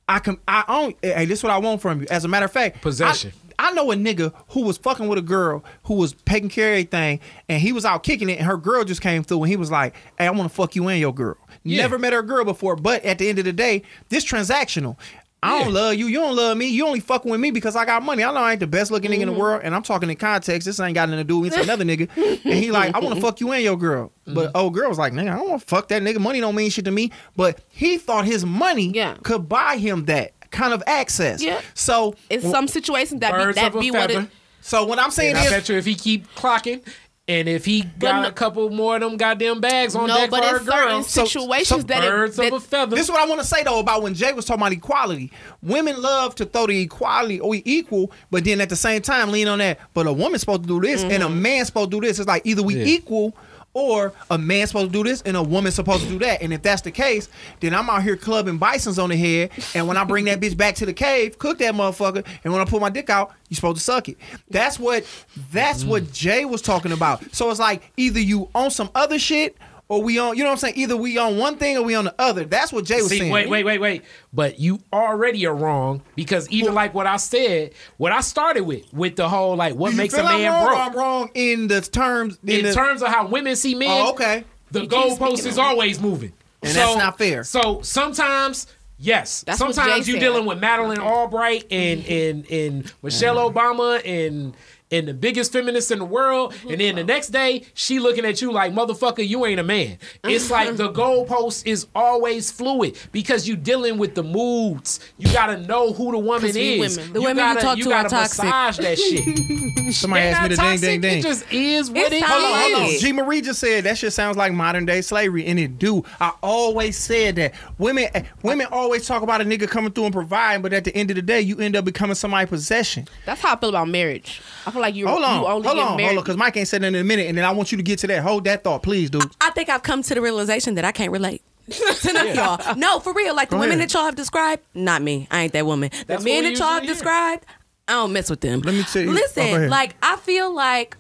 [0.08, 0.94] I can I own.
[1.02, 2.08] Hey, this is what I want from you.
[2.10, 3.32] As a matter of fact, Possession.
[3.58, 6.70] I, I know a nigga who was fucking with a girl who was taking care
[6.70, 9.50] of everything, and he was out kicking it, and her girl just came through, and
[9.50, 11.82] he was like, "Hey, I want to fuck you and your girl." Yeah.
[11.84, 14.98] Never met her girl before, but at the end of the day, this transactional.
[15.44, 15.82] I don't Yeah.
[15.82, 16.08] love you.
[16.08, 16.68] You don't love me.
[16.68, 18.24] You only fucking with me because I got money.
[18.24, 19.42] I know I ain't the best looking nigga in the mm-hmm.
[19.42, 20.66] world, and I'm talking in context.
[20.66, 22.10] This ain't got nothing to do with another nigga.
[22.46, 24.12] And he like, I want to fuck you and your girl.
[24.26, 24.34] Mm-hmm.
[24.34, 26.20] But old girl was like, nigga, I don't want to fuck that nigga.
[26.20, 27.12] Money don't mean shit to me.
[27.36, 29.18] But he thought his money Yeah.
[29.24, 31.42] could buy him that kind of access.
[31.44, 31.60] Yeah.
[31.74, 34.30] So In some situations that be that of be what it.
[34.62, 36.82] so what I'm saying And I is, bet you if he keep clocking,
[37.28, 40.30] and if he got no- a couple more of them goddamn bags on No, deck
[40.30, 42.96] but for her in girl, So- situations so that, birds it, of a feather.
[42.96, 45.32] This is what I want to say though about when Jay was talking about equality.
[45.62, 49.48] Women love to throw the equality or equal, but then at the same time lean
[49.48, 49.80] on that.
[49.94, 51.42] But a woman's supposed to do this and a mm-hmm.
[51.42, 52.20] man's supposed to do this.
[52.20, 52.86] It's like either we Yeah.
[52.86, 53.36] equal
[53.74, 56.42] or a man's supposed to do this and a woman's supposed to do that.
[56.42, 59.52] And if that's the case, then I'm out here clubbing bisons on the head.
[59.74, 62.26] And when I bring that bitch back to the cave, cook that motherfucker.
[62.44, 64.18] And when I pull my dick out, you're supposed to suck it.
[64.50, 65.06] That's what
[65.52, 67.24] that's what Jay was talking about.
[67.34, 69.58] So it's like either you own some other shit
[69.94, 70.74] or we on, you know what I'm saying?
[70.78, 72.46] Either we on one thing or we on the other.
[72.46, 73.32] That's what Jay was See, saying.
[73.32, 74.04] wait, wait, wait, wait.
[74.34, 78.92] But you already are wrong because even like what I said, what I started with,
[78.94, 80.80] with the whole like what makes a feel I'm man wrong broke.
[80.80, 84.44] I'm wrong in the terms in the- terms of how women see men, Oh, okay.
[84.72, 85.68] the You keep goalpost is on it.
[85.70, 86.34] always moving.
[86.64, 87.44] And that's not fair.
[87.44, 88.68] So sometimes,
[88.98, 93.58] yes, That's sometimes you're dealing with Madeleine Albright and and and Michelle mm-hmm.
[93.58, 94.54] Obama and
[94.94, 96.70] and the biggest feminist in the world, mm-hmm.
[96.70, 99.98] and then the next day she looking at you like motherfucker, you ain't a man.
[100.24, 105.00] It's like the goalpost is always fluid because you dealing with the moods.
[105.18, 106.98] You gotta know who the woman is.
[106.98, 107.14] women.
[107.14, 108.46] The women you gotta, talk you to are gotta toxic.
[108.46, 109.94] massage that shit.
[109.94, 111.20] Somebody asked me not to ding, toxic, ding, ding.
[111.20, 112.22] It just is what It's it is.
[112.22, 112.32] time.
[112.32, 113.00] Hold on, hold on.
[113.00, 116.04] G Marie just said that shit sounds like modern day slavery, and it do.
[116.20, 120.14] I always said that women eh, women always talk about a nigga coming through and
[120.14, 123.08] providing, but at the end of the day, you end up becoming somebody's possession.
[123.26, 124.42] That's how I feel about marriage.
[124.66, 125.10] I feel like you're.
[125.10, 126.96] Hold on, you only hold get on, hold on, because Mike ain't said that in
[126.96, 128.22] a minute, and then I want you to get to that.
[128.24, 129.24] Hold that thought, please, dude.
[129.42, 131.42] I think I've come to the realization that I can't relate.
[131.70, 132.76] to none of y'all.
[132.76, 133.34] No, for real.
[133.36, 133.90] Like the Go women ahead.
[133.90, 135.28] that y'all have described, not me.
[135.32, 135.92] I ain't that woman.
[136.08, 136.94] The men that y'all have usually hear.
[136.94, 137.46] described,
[137.88, 138.60] I don't mess with them.
[138.62, 139.70] Let me tell you- oh, Listen, ahead.
[139.70, 140.98] like I feel like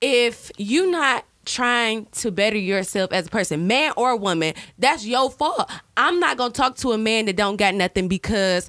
[0.00, 5.30] if you not trying to better yourself as a person, man or woman, that's your
[5.30, 5.70] fault.
[5.96, 8.68] I'm not gonna talk to a man that don't got nothing because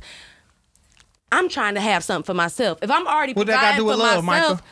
[1.32, 2.80] I'm trying to have something for myself.
[2.82, 4.64] If I'm already What that providing do for love, myself, Micah?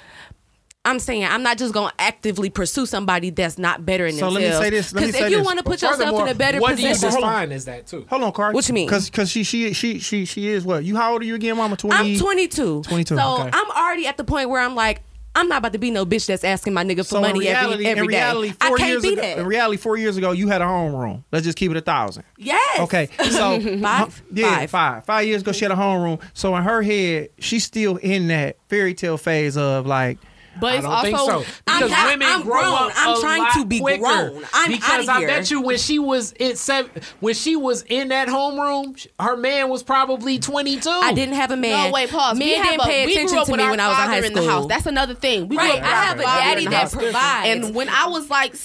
[0.87, 4.41] I'm saying I'm not just gonna actively pursue somebody that's not better in So let
[4.41, 4.59] themselves.
[4.59, 6.35] me say this, let me Because if you want to put But yourself in a
[6.35, 8.05] better what do you position, define as that too?
[8.07, 8.53] Hold on, Carl.
[8.53, 8.85] What you mean?
[8.85, 10.83] Because because she she she she she is what?
[10.83, 11.75] You how old are you again, Mama?
[11.75, 12.13] Twenty.
[12.13, 12.83] I'm 22.
[12.83, 13.49] 22, So okay.
[13.51, 15.01] I'm already at the point where I'm like,
[15.35, 17.85] I'm not about to be no bitch that's asking my nigga for So money reality,
[17.85, 18.17] every, every in day.
[18.17, 19.37] reality, I can't be ago, that.
[19.39, 21.23] in reality, four years ago, you had a homeroom.
[21.31, 22.23] Let's just keep it a thousand.
[22.37, 22.79] yes.
[22.79, 24.23] Okay, so Five?
[24.31, 24.69] yeah, Five.
[24.71, 25.05] five.
[25.05, 26.21] Five years ago, she had a homeroom.
[26.33, 30.17] So in her head, she's still in that fairy tale phase of like,
[30.59, 31.53] but I it's don't also think so.
[31.67, 32.73] I'm Because not- women I'm grow grown.
[32.73, 34.01] up I'm a trying lot to be quicker.
[34.01, 34.43] grown.
[34.53, 35.27] I'm because outta I here.
[35.27, 39.69] bet you when she was in seven, when she was in that homeroom, her man
[39.69, 40.89] was probably 22.
[40.89, 41.87] I didn't have a man.
[41.89, 42.37] No, wait, pause.
[42.37, 44.03] Men we didn't a, pay we attention grew up to me when I was in
[44.05, 44.67] father high in the house.
[44.67, 45.47] That's another thing.
[45.47, 47.47] We grew Right, up I have a daddy that provides.
[47.65, 48.55] And when I was like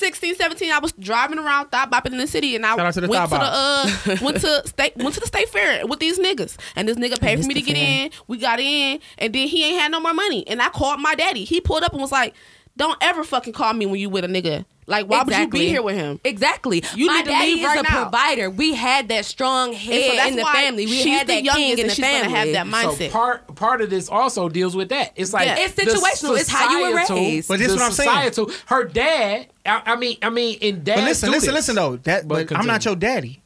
[0.00, 2.94] 16, 17, I was driving around thought bopping in the city, and I Shout out
[2.94, 6.00] to the went to the uh went to state went to the state fair with
[6.00, 8.06] these niggas, and this nigga paid for me to get fair.
[8.06, 8.10] in.
[8.26, 11.14] We got in, and then he ain't had no more money, and I called my
[11.14, 11.44] daddy.
[11.44, 12.34] He pulled up and was like,
[12.76, 14.64] "Don't ever fucking call me when you with a nigga.
[14.90, 16.84] Like, why would you be here with him?" Exactly.
[16.94, 18.02] You My need to daddy leave is right a now.
[18.02, 18.50] provider.
[18.50, 20.86] We had that strong And so head in the family.
[20.86, 22.52] We had that youngest, king in and the she's gonna family.
[22.52, 23.06] have that mindset.
[23.06, 25.12] So part part of this also deals with that.
[25.16, 25.56] It's like Yeah.
[25.60, 26.38] It's the situational.
[26.38, 27.48] It's how you were raised.
[27.48, 28.08] But this the what I'm saying.
[28.10, 29.46] societal- Her dad.
[29.64, 30.96] I, I mean, I mean, in dad.
[30.96, 31.96] but listen, listen, listen though.
[31.96, 33.39] That But but, I'm not your daddy.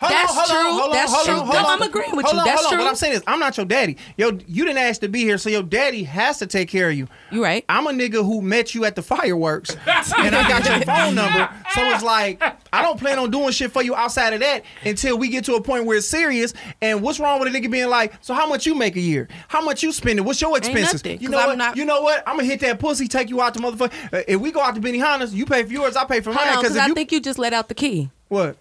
[0.00, 0.58] Hold That's on, hold true.
[0.58, 1.34] On, hold on, That's hold true.
[1.34, 1.66] On, hold No, on.
[1.66, 2.32] I'm agreeing with you.
[2.44, 2.70] That's hold on.
[2.72, 2.78] true.
[2.80, 3.96] What I'm saying is, I'm not your daddy.
[4.16, 6.96] Yo, you didn't ask to be here, so your daddy has to take care of
[6.96, 7.08] you.
[7.30, 7.64] You right.
[7.68, 11.48] I'm a nigga who met you at the fireworks, and I got your phone number.
[11.74, 12.42] So it's like
[12.72, 15.54] I don't plan on doing shit for you outside of that until we get to
[15.54, 16.52] a point where it's serious.
[16.82, 19.28] And what's wrong with a nigga being like, so how much you make a year?
[19.48, 20.24] How much you spending?
[20.24, 21.04] What's your expenses?
[21.04, 21.58] nothing, you know I'm what?
[21.58, 22.22] not- you know what?
[22.26, 23.92] I'm gonna hit that pussy, take you out to motherfucker.
[24.12, 26.56] Uh, if we go out to Benihana's, you pay for yours, I pay for mine.
[26.56, 28.10] because I you think you just let out the key.
[28.28, 28.56] what?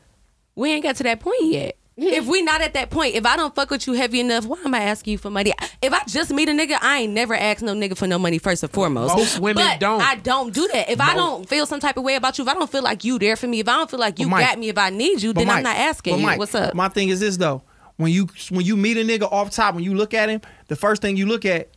[0.55, 1.75] We ain't got to that point yet.
[1.97, 4.57] if we not at that point, if I don't fuck with you heavy enough, why
[4.63, 5.53] am I asking you for money?
[5.81, 8.37] If I just meet a nigga, I ain't never asked no nigga for no money
[8.37, 9.15] first and foremost.
[9.15, 10.01] Most women but don't.
[10.01, 10.89] I don't do that.
[10.89, 13.03] If I don't feel some type of way about you, if I don't feel like
[13.03, 14.89] you there for me, if I don't feel like you Mike- got me, if I
[14.91, 16.25] need you, then I'm not asking but you.
[16.25, 16.73] Mike, What's up?
[16.73, 17.63] My thing is this though.
[17.97, 20.77] When you when you meet a nigga off top, when you look at him, the
[20.77, 21.69] first thing you look at,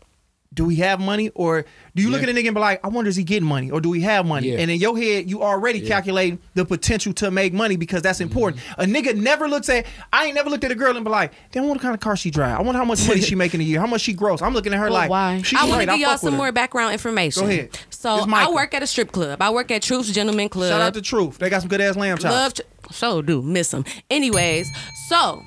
[0.55, 2.89] do we have money or do you look at a nigga and be like, I
[2.89, 4.51] wonder is he getting money or do we have money?
[4.51, 4.59] Yeah.
[4.59, 8.31] And in your head, you already calculating the potential to make money because that's mm-hmm.
[8.31, 8.63] important.
[8.79, 9.87] A nigga never looks at.
[10.13, 12.17] I ain't never looked at a girl and be like, damn, what kind of car
[12.17, 12.59] she drive?
[12.59, 14.43] I wonder how much money she making a year, how much she gross.
[14.43, 15.43] I'm looking at her Well, like, why?
[15.43, 15.87] She I want great.
[15.87, 17.45] to give y'all some more background information.
[17.45, 17.79] Go ahead.
[17.91, 19.41] So I work at a strip club.
[19.41, 20.71] I work at Truth's Gentleman Club.
[20.71, 21.39] Shout out to Truth.
[21.39, 22.33] They got some good ass lamb chops.
[22.33, 23.85] Love, ch- so do miss them.
[24.11, 24.69] Anyways,
[25.09, 25.43] so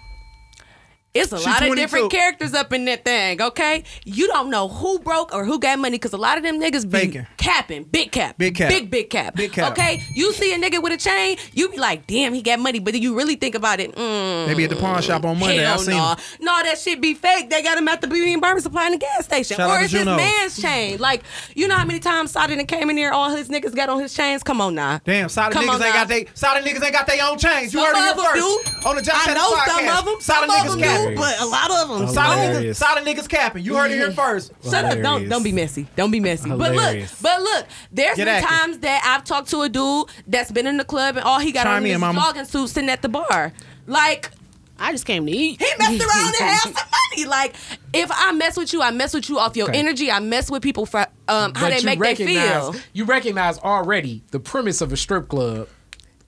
[1.16, 3.42] it's a She lot of different characters up in that thing.
[3.42, 6.60] Okay, you don't know who broke or who got money because a lot of them
[6.60, 7.28] niggas be Faking.
[7.38, 8.70] capping, big cap, Big cap.
[8.70, 9.72] big big cap, Big cap.
[9.72, 12.80] Okay, you see a nigga with a chain, you be like, damn, he got money,
[12.80, 13.96] but then you really think about it.
[13.96, 15.66] Mm, They be at the pawn shop on Monday.
[15.66, 16.16] I seen no.
[16.42, 17.50] No, that shit be fake.
[17.50, 19.58] They got him at the beauty and barber supply in the gas station.
[19.58, 21.00] Shout or it's his man's chain.
[21.00, 21.24] Like,
[21.56, 24.14] you know how many times Sada came in here, all his niggas got on his
[24.14, 24.44] chains?
[24.44, 25.00] Come on now.
[25.06, 25.94] Damn, Sada niggas ain't now.
[25.94, 27.74] got they solid niggas ain't got their own chains.
[27.74, 28.90] You Some heard it here first do.
[28.90, 30.22] on the Josh I know podcast.
[30.22, 30.50] some of them.
[30.50, 31.05] Of niggas capping.
[31.10, 32.08] Do, but a lot of them.
[32.10, 32.78] Solid niggas, Hilarious.
[32.78, 33.64] solid niggas capping.
[33.66, 34.52] You heard it here first.
[34.64, 35.00] Shut up!
[35.02, 35.88] Don't don't be messy.
[35.96, 36.50] Don't be messy.
[36.50, 37.66] But look, but look.
[37.92, 38.50] There's Get been active.
[38.50, 41.52] times that I've talked to a dude that's been in the club and all he
[41.52, 42.20] got Chime on in, is mama.
[42.20, 43.54] jogging suit sitting at the bar.
[43.88, 44.32] Like
[44.80, 45.62] I just came to eat.
[45.62, 47.26] he messed around and had some money.
[47.30, 47.56] Like
[47.94, 49.80] if I mess with you, I mess with you off your Okay.
[49.80, 50.12] energy.
[50.12, 52.76] I mess with people for um how they you make they recognize feel.
[52.94, 55.68] you recognize already the premise of a strip club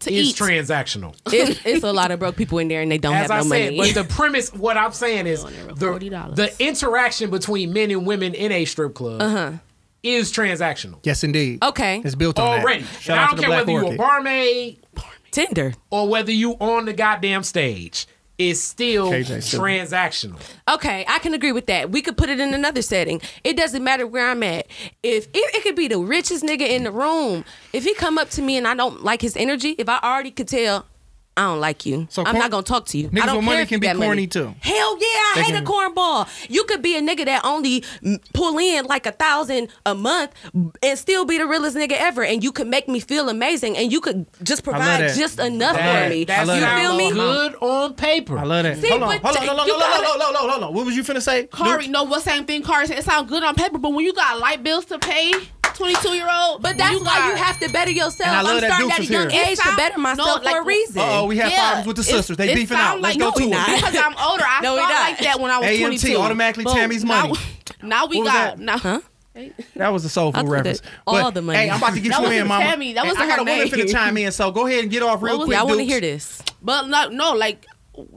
[0.01, 0.35] To is eat.
[0.35, 1.15] transactional.
[1.33, 3.37] It's, it's a lot of broke people in there and they don't As have I
[3.37, 3.93] no said, money.
[3.93, 8.51] but the premise, what I'm saying is the, the interaction between men and women in
[8.51, 9.51] a strip club Uh-huh.
[10.03, 11.63] is transactional Yes, indeed.
[11.63, 12.83] okay, It's built on already.
[12.83, 12.93] that.
[12.93, 13.97] And Shout I don't to the care Black whether you're a Orchid.
[13.97, 14.79] barmaid
[15.31, 15.73] Tinder.
[15.89, 18.05] or whether you on the goddamn stage.
[18.37, 20.39] It's still KJ transactional.
[20.69, 21.89] Okay, I can agree with that.
[21.89, 23.19] We could put it in another setting.
[23.43, 24.67] It doesn't matter where I'm at.
[25.01, 27.45] If it, it could be the richest nigga in the room.
[27.73, 30.31] If he come up to me and I don't like his energy, if I already
[30.31, 30.85] could tell
[31.37, 33.09] I don't like you, So I'm corn- not gonna talk to you.
[33.09, 34.07] Niggas I don't with care money can be got money.
[34.07, 34.55] corny, too.
[34.59, 36.27] Hell yeah, I They hate can- a cornball.
[36.49, 37.83] You could be a nigga that only
[38.33, 40.31] pull in like a thousand a month
[40.81, 43.91] and still be the realest nigga ever, and you could make me feel amazing, and
[43.91, 46.23] you could just provide just enough That, for me.
[46.25, 47.11] that you feel sounds me?
[47.11, 48.39] good on paper.
[48.39, 48.77] I love that.
[48.79, 50.63] See, hold on, hold on, hold on, hold on, gotta- hold on, hold on, hold
[50.63, 50.73] on.
[50.73, 51.47] What was you finna say?
[51.53, 52.97] Kari, no, what same thing Kari said.
[52.97, 55.33] It sounds good on paper, but when you got light bills to pay,
[55.75, 58.29] 22 year old, But that's why you have to better yourself.
[58.31, 59.45] I love I'm starting at a young here.
[59.45, 61.01] age to better myself like, for a reason.
[61.05, 62.37] Oh, we have Yeah, problems with the sisters.
[62.37, 63.01] They beefing out.
[63.01, 63.55] Let's like- go no, to we it.
[63.55, 63.67] not.
[63.75, 66.17] Because I'm older, I No, we felt like that when I was AMT, 22.
[66.17, 67.39] automatically But Tammy's now- money.
[67.83, 68.59] Now we What got that?
[68.59, 68.77] now.
[68.77, 69.01] Huh?
[69.75, 70.79] That was a soul I food reference.
[70.81, 71.59] that- all the money.
[71.59, 72.63] Hey, I'm about to get That you in, wasn't mama.
[72.63, 72.93] Tammy.
[72.93, 73.85] That And wasn't I got a her woman name.
[73.87, 75.51] finna chime in, so go ahead and get off real quick.
[75.51, 76.41] yeah, I want to hear this.
[76.61, 77.65] But no, no, like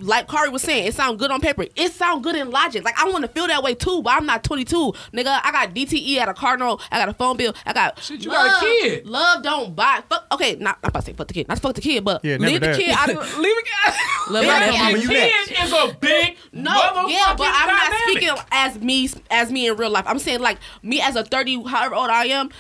[0.00, 1.64] like Kari was saying, it sounds good on paper.
[1.76, 2.84] It sounds good in logic.
[2.84, 5.40] Like I want to feel that way too, but I'm not 22, nigga.
[5.42, 7.98] I got DTE, I got a car note, I got a phone bill, I got
[8.02, 9.06] Shit, you got a kid.
[9.06, 10.02] Love don't buy.
[10.08, 10.26] Fuck.
[10.32, 12.36] Okay, not I'm about to say fuck the kid, not fuck the kid, but Yeah,
[12.36, 13.94] never leave the kid out of leave the kid.
[14.30, 14.72] Love leave her the.
[14.72, 15.02] Mama, kid.
[15.02, 15.64] you Kid next.
[15.64, 19.90] is a big No, yeah, but I'm not speaking as me as me in real
[19.90, 20.04] life.
[20.06, 22.50] I'm saying like me as a 30, however old I am.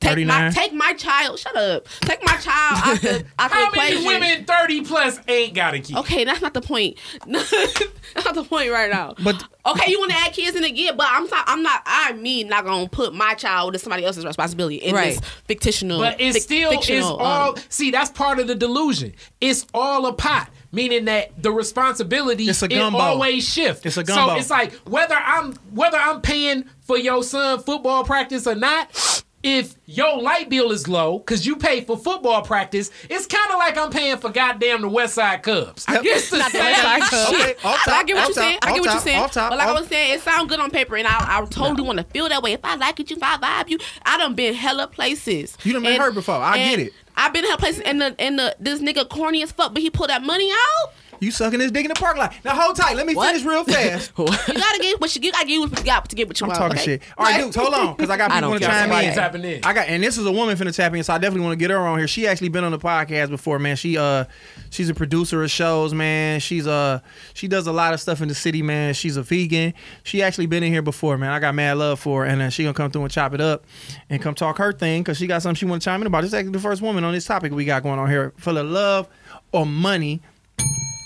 [0.00, 1.38] Take my take my child.
[1.38, 1.86] Shut up.
[2.00, 4.04] Take my child out the out the How equation.
[4.04, 5.96] many women 30 plus ain't got a kid?
[5.98, 6.96] Okay, that's not the point.
[7.26, 9.14] that's not the point right now.
[9.22, 11.44] But- okay, you want to add kids in again, but I'm not.
[11.46, 11.82] I'm not.
[11.84, 15.18] I mean, not gonna put my child as somebody else's responsibility in Right.
[15.18, 15.98] this fictional.
[16.00, 17.50] But it fic- still is fictional, all.
[17.50, 19.12] um, see, that's part of the delusion.
[19.42, 22.98] It's all a pot, meaning that the responsibility It's a it gumbo.
[22.98, 23.84] always shift.
[23.84, 24.32] It's a gumbo.
[24.34, 29.19] So it's like whether I'm whether I'm paying for your son football practice or not.
[29.42, 33.58] If your light bill is low because you pay for football practice, it's kind of
[33.58, 35.86] like I'm paying for goddamn the West Side Cubs.
[35.88, 37.36] It's the Not the same West Side Cubs.
[37.38, 37.56] shit.
[37.56, 38.58] Okay, off But I get what you're saying.
[38.62, 39.28] I get what you're saying.
[39.30, 41.82] top, but like I was saying, it sounds good on paper, and I, I totally
[41.86, 42.52] want to feel that way.
[42.52, 45.56] If I like it, you, if I vibe you, I done been hella places.
[45.64, 46.34] You done been And- hurt before.
[46.34, 46.92] I get it.
[47.16, 49.88] I've been hella places, and the and the this nigga corny as fuck, but he
[49.90, 50.92] pulled that money out.
[51.20, 52.34] You sucking his dick in the parking lot.
[52.44, 52.96] Now hold tight.
[52.96, 54.12] Let me finish real fast.
[54.18, 56.44] You gotta get what you, you gotta get what you got to get what you
[56.44, 56.58] I'm want.
[56.58, 56.84] talking okay?
[56.84, 57.02] shit.
[57.18, 58.74] All right, Like- dudes, hold on, because I got people don't want to care.
[58.74, 59.14] chime Somebody in.
[59.14, 59.64] tapping in.
[59.64, 61.56] I got, and this is a woman finna tap in, so I definitely want to
[61.62, 62.08] get her on here.
[62.08, 63.76] She actually been on the podcast before, man.
[63.76, 64.24] She uh,
[64.70, 66.40] she's a producer of shows, man.
[66.40, 67.00] She's uh,
[67.34, 68.94] she does a lot of stuff in the city, man.
[68.94, 69.74] She's a vegan.
[70.02, 71.30] She actually been in here before, man.
[71.30, 73.40] I got mad love for her, and uh, she gonna come through and chop it
[73.40, 73.64] up,
[74.08, 76.22] and come talk her thing, cause she got something she want to chime in about.
[76.22, 78.56] This is actually the first woman on this topic we got going on here, full
[78.58, 79.06] of love
[79.52, 80.20] or money.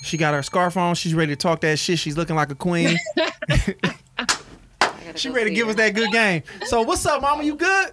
[0.05, 0.95] She got her scarf on.
[0.95, 1.99] She's ready to talk that shit.
[1.99, 2.99] She's looking like a queen.
[5.15, 6.43] she ready to give us that good game.
[6.67, 7.43] So what's up, mama?
[7.43, 7.93] You good?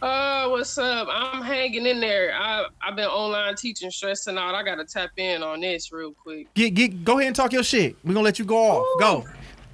[0.00, 1.08] Uh, what's up?
[1.10, 2.32] I'm hanging in there.
[2.32, 4.54] I I've been online teaching, stressing out.
[4.54, 6.52] I gotta tap in on this real quick.
[6.54, 7.96] Get get go ahead and talk your shit.
[8.04, 9.00] We're gonna let you go off.
[9.00, 9.24] Go.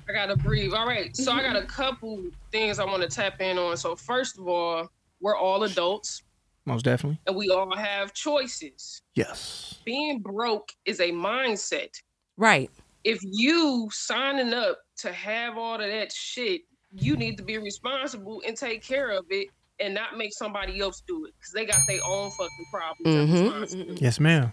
[0.09, 0.73] I gotta breathe.
[0.73, 3.77] All right, so I got a couple things I want to tap in on.
[3.77, 4.89] So first of all,
[5.21, 6.23] we're all adults
[6.69, 7.19] Most definitely.
[7.27, 9.03] and we all have choices.
[9.15, 9.79] Yes.
[9.85, 11.91] Being broke is a mindset.
[12.37, 12.71] Right.
[13.05, 16.63] If you signing up to have all of that shit
[16.95, 21.03] you need to be responsible and take care of it and not make somebody else
[21.07, 23.73] do it because they got their own fucking problems.
[23.73, 24.01] and Mhm.
[24.01, 24.51] Yes, ma'am.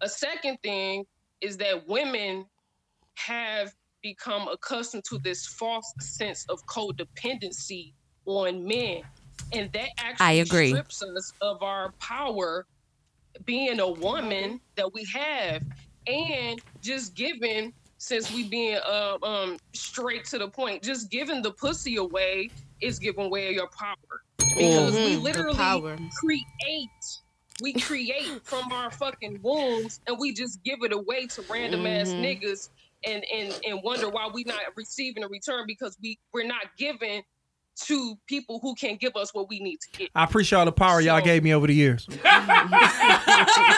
[0.00, 1.04] A second thing
[1.42, 2.46] is that women
[3.14, 7.92] have become accustomed to this false sense of codependency
[8.24, 9.02] on men.
[9.52, 10.72] And that actually I agree.
[10.72, 12.66] strips us of our power
[13.44, 15.62] being a woman that we have
[16.06, 21.52] and just giving since we being uh, um straight to the point just giving the
[21.54, 22.52] pussy away
[22.82, 23.94] is giving away your power
[24.58, 25.98] because we Mhm, the literally power.
[26.18, 26.90] create
[27.58, 32.14] we create from our fucking wombs and we just give it away to random ass
[32.14, 32.20] Mhm.
[32.20, 32.68] niggas
[33.06, 37.22] and and and wonder why we not receiving a return because we we're not giving
[37.76, 40.72] to people who can give us what we need to get I appreciate all the
[40.72, 42.06] power y'all gave me over the years.
[42.24, 43.68] I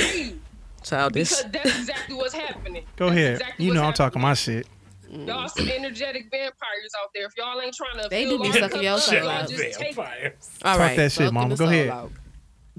[0.00, 0.34] hear
[0.82, 1.28] Childish.
[1.30, 2.84] because that's exactly what's happening.
[2.96, 3.32] Go That's ahead.
[3.40, 4.66] exactly you know I'm talking my shit.
[5.10, 7.26] Y'all some energetic vampires out there.
[7.26, 9.14] If y'all ain't trying to They fill do be our sucking cup your up, soul
[9.16, 9.48] y'all out.
[9.48, 10.96] just take All Talk right.
[10.96, 11.56] that shit, mama.
[11.56, 11.92] Go ahead.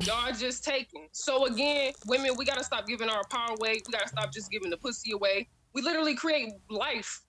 [0.05, 1.07] Y'all just taking.
[1.11, 3.81] So again, women, we gotta stop giving our power away.
[3.85, 5.49] We gotta stop just giving the pussy away.
[5.73, 7.21] We literally create life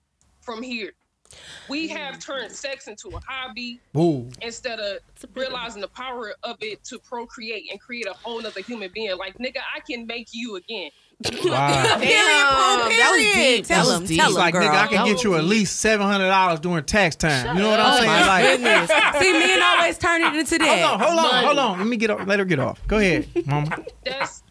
[0.42, 0.92] from here.
[1.68, 2.24] We have mm.
[2.24, 4.30] turned sex into a hobby Woo.
[4.40, 4.98] instead of
[5.34, 9.16] realizing the power of it to procreate and create a whole nother human being.
[9.16, 10.90] Like, nigga, I can make you again.
[11.44, 11.84] Wow.
[12.00, 13.66] Damn, that was deep.
[13.66, 14.18] Tell was him, deep.
[14.18, 14.62] tell It's him, like, girl.
[14.64, 17.56] nigga, I can That get you at least seven hundred dollars during tax time.
[17.56, 18.06] You know what I'm Oh saying?
[18.06, 18.90] my Like, goodness.
[19.20, 20.82] See, men always turn it into hold that.
[20.84, 21.46] on, hold on, Money.
[21.46, 21.78] hold on.
[21.78, 22.26] Let me get off.
[22.26, 22.86] Let her get off.
[22.88, 23.84] Go ahead, mama.
[24.04, 24.42] That's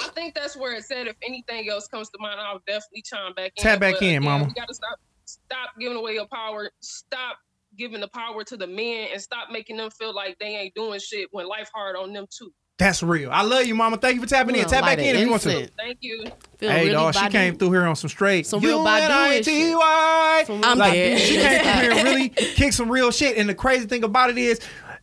[0.00, 3.34] I think that's where it said if anything else comes to mind, I'll definitely chime
[3.34, 3.62] back in.
[3.62, 4.44] Tap back But in, again, mama.
[4.44, 4.98] We gotta stop
[5.28, 6.70] stop giving away your power.
[6.80, 7.38] Stop
[7.76, 10.98] giving the power to the men and stop making them feel like they ain't doing
[10.98, 12.52] shit when life hard on them too.
[12.78, 13.30] That's real.
[13.32, 13.96] I love you, mama.
[13.96, 14.64] Thank you for tapping in.
[14.64, 15.66] Tap back in if you want to.
[15.76, 16.24] Thank you.
[16.58, 18.46] Feel Hey, really dog, she came through here on some straight.
[18.46, 19.54] Some real Badu-ish shit.
[19.54, 20.44] U-N-I-T-Y.
[20.46, 21.20] Some I'm Like, dead.
[21.20, 23.36] She came through here and really kicked some real shit.
[23.36, 24.60] And the crazy thing about it is,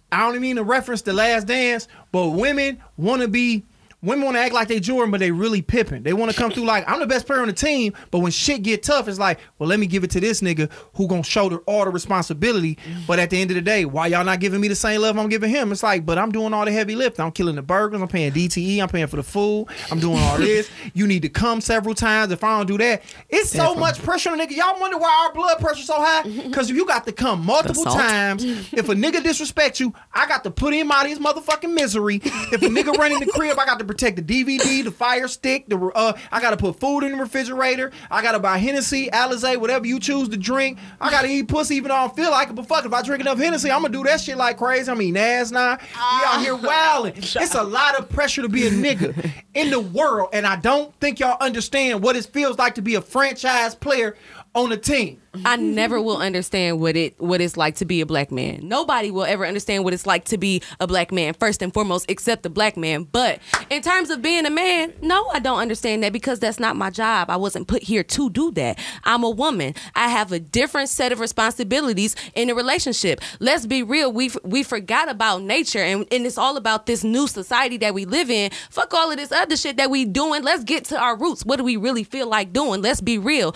[0.09, 3.65] I don't mean to reference the last dance, but women want to be.
[4.05, 6.03] Women want to act like they Jordan, but they really Pippen.
[6.03, 8.31] They want to come through like I'm the best player on the team, but when
[8.31, 11.23] shit get tough, it's like, well, let me give it to this nigga who gonna
[11.23, 12.77] shoulder all the responsibility.
[13.07, 15.17] But at the end of the day, why y'all not giving me the same love
[15.17, 15.71] I'm giving him?
[15.71, 17.19] It's like, but I'm doing all the heavy lift.
[17.19, 18.01] I'm killing the burgers.
[18.01, 18.79] I'm paying DTE.
[18.81, 19.67] I'm paying for the food.
[19.91, 20.69] I'm doing all this.
[20.93, 22.31] You need to come several times.
[22.31, 24.55] If I don't do that, it's so much pressure on a nigga.
[24.55, 26.23] Y'all wonder why our blood pressure's so high?
[26.55, 28.43] Because you got to come multiple times.
[28.43, 32.21] If a nigga disrespect you, I got to put him out of his motherfucking misery.
[32.23, 35.27] If a nigga run in the crib, I got to protect the DVD, the fire
[35.27, 37.91] stick, the uh, I got to put food in the refrigerator.
[38.11, 40.77] I got to buy Hennessy, Alizé, whatever you choose to drink.
[40.99, 42.55] I got to eat pussy even though I don't feel like it.
[42.55, 44.91] But fuck, if I drink enough Hennessy, I'm gonna do that shit like crazy.
[44.91, 45.77] I mean, Nas now.
[45.77, 47.13] We out here wilding.
[47.15, 50.93] It's a lot of pressure to be a nigga in the world, and I don't
[50.99, 54.17] think y'all understand what it feels like to be a franchise player
[54.53, 55.21] on a team.
[55.43, 58.67] I never will understand what it what it's like to be a black man.
[58.67, 62.05] Nobody will ever understand what it's like to be a black man first and foremost,
[62.09, 63.03] except the black man.
[63.03, 63.39] But
[63.69, 66.89] in terms of being a man, no, I don't understand that because that's not my
[66.89, 67.29] job.
[67.29, 68.79] I wasn't put here to do that.
[69.03, 69.73] I'm a woman.
[69.95, 73.21] I have a different set of responsibilities in a relationship.
[73.39, 74.11] Let's be real.
[74.11, 78.05] We we forgot about nature and, and it's all about this new society that we
[78.05, 78.51] live in.
[78.69, 80.43] Fuck all of this other shit that we doing.
[80.43, 81.45] Let's get to our roots.
[81.45, 82.81] What do we really feel like doing?
[82.81, 83.55] Let's be real.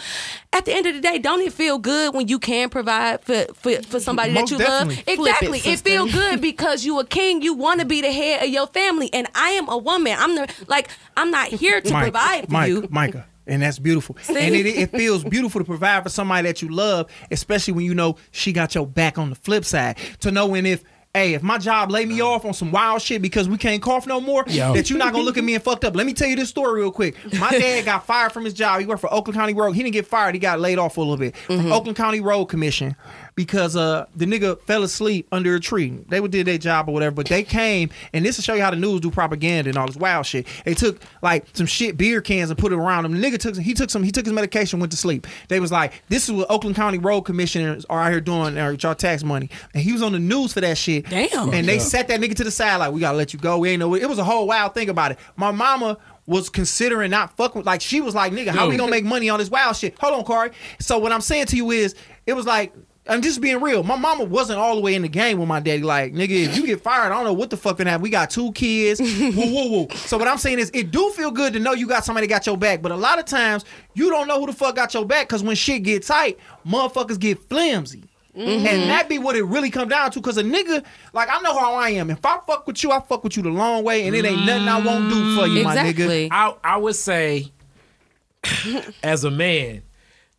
[0.52, 3.46] At the end of the day, don't it feel good when you can provide for
[3.54, 4.92] for, for somebody Most that you love?
[4.92, 5.60] It, Exactly.
[5.60, 5.90] It, sister.
[5.90, 7.42] feel good because you a king.
[7.42, 10.16] You want to be the head of your family, and I am a woman.
[10.18, 12.88] I'm the like I'm not here to Mike, provide for Mike, you.
[12.90, 13.26] Micah.
[13.46, 14.16] And that's beautiful.
[14.28, 17.96] And it, it feels beautiful to provide for somebody that you love, especially when you
[17.96, 19.98] know she got your back on the flip side.
[20.20, 20.84] To know when if,
[21.14, 24.06] hey, if my job lay me off on some wild shit because we can't cough
[24.06, 24.74] no more, Yo.
[24.74, 25.96] that you're not gonna look at me and fucked up.
[25.96, 27.16] Let me tell you this story real quick.
[27.40, 28.80] My dad got fired from his job.
[28.80, 29.72] He worked for Oakland County Road.
[29.72, 30.36] He didn't get fired.
[30.36, 31.72] He got laid off for a little bit from mm-hmm.
[31.72, 32.96] Oakland County Road Commission
[33.40, 35.98] because uh the nigga fell asleep under a tree.
[36.10, 38.62] They would did their job or whatever, but they came and this to show you
[38.62, 40.46] how the news do propaganda and all this wild shit.
[40.66, 43.14] They took like some shit beer cans and put it around him.
[43.14, 45.26] The nigga took he took some he took his medication, went to sleep.
[45.48, 48.72] They was like, this is what Oakland County Road Commissioners are out here doing uh,
[48.72, 49.50] with y'all tax money.
[49.74, 51.10] And he was on the news for that shit.
[51.10, 51.54] Damn.
[51.54, 53.60] And they set that nigga to the side like we gotta let you go.
[53.60, 54.04] We ain't know it.
[54.04, 55.20] It was a whole wild thing about it.
[55.38, 55.98] My mama
[56.30, 59.40] was considering not fucking like she was like, nigga, how we gonna make money on
[59.40, 59.98] this wild shit?
[60.00, 60.52] Hold on, Corey.
[60.80, 61.96] So what I'm saying to you is
[62.28, 62.72] it was like
[63.08, 63.82] I'm just being real.
[63.82, 65.82] My mama wasn't all the way in the game with my daddy.
[65.82, 68.04] Like, nigga, if you get fired, I don't know what the fuck gonna happen.
[68.04, 69.00] We got two kids.
[69.02, 69.88] woo, woo, woo.
[69.96, 72.32] So what I'm saying is, it do feel good to know you got somebody that
[72.32, 72.82] got your back.
[72.82, 73.66] But a lot of times,
[73.96, 77.20] you don't know who the fuck got your back because when shit get tight, motherfuckers
[77.20, 78.04] get flimsy.
[78.36, 78.66] Mm-hmm.
[78.66, 80.22] And that be what it really come down to.
[80.22, 82.10] Cause a nigga, like I know how I am.
[82.10, 84.46] If I fuck with you, I fuck with you the long way, and it ain't
[84.46, 86.30] nothing I won't do for you, my nigga.
[86.32, 87.52] I I would say,
[89.04, 89.82] as a man,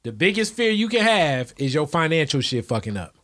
[0.02, 3.14] the biggest fear you can have is your financial shit fucking up.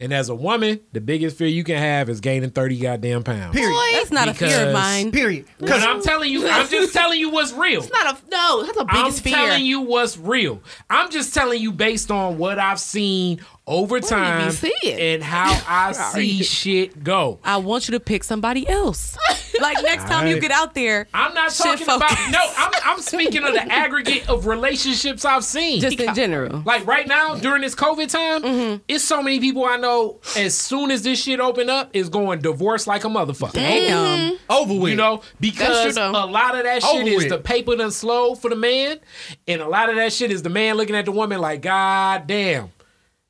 [0.00, 3.54] And as a woman, the biggest fear you can have is gaining 30 goddamn pounds.
[3.54, 3.78] Period.
[3.92, 5.12] That's not a fear of Because- mine.
[5.12, 5.44] Period.
[5.58, 7.80] Because I'm telling you, I'm just telling you what's real.
[7.80, 8.64] It's not a no.
[8.64, 8.98] That's the biggest fear.
[8.98, 9.34] I'm biggest fear.
[9.36, 10.60] telling you what's real.
[10.90, 14.52] I'm just telling you based on what I've seen over you be time
[14.84, 17.38] and how I see shit go.
[17.44, 19.16] I want you to pick somebody else.
[19.60, 22.38] like next time you get out there, I'm not shit talking about no.
[22.56, 25.80] I'm, I'm speaking of the aggregate of relationships I've seen.
[25.80, 26.62] just in general.
[26.66, 28.82] Like right now during this COVID time, Mm-hmm.
[28.88, 30.20] it's so many people I know.
[30.36, 33.52] As soon as this shit open up, is going divorce like a motherfucker.
[33.54, 34.36] Damn.
[34.50, 34.90] Over with.
[34.90, 37.28] You know, because a lot of that shit Over is with.
[37.30, 39.00] the paper done slow for the man,
[39.48, 42.26] and a lot of that shit is the man looking at the woman like, God
[42.26, 42.70] damn,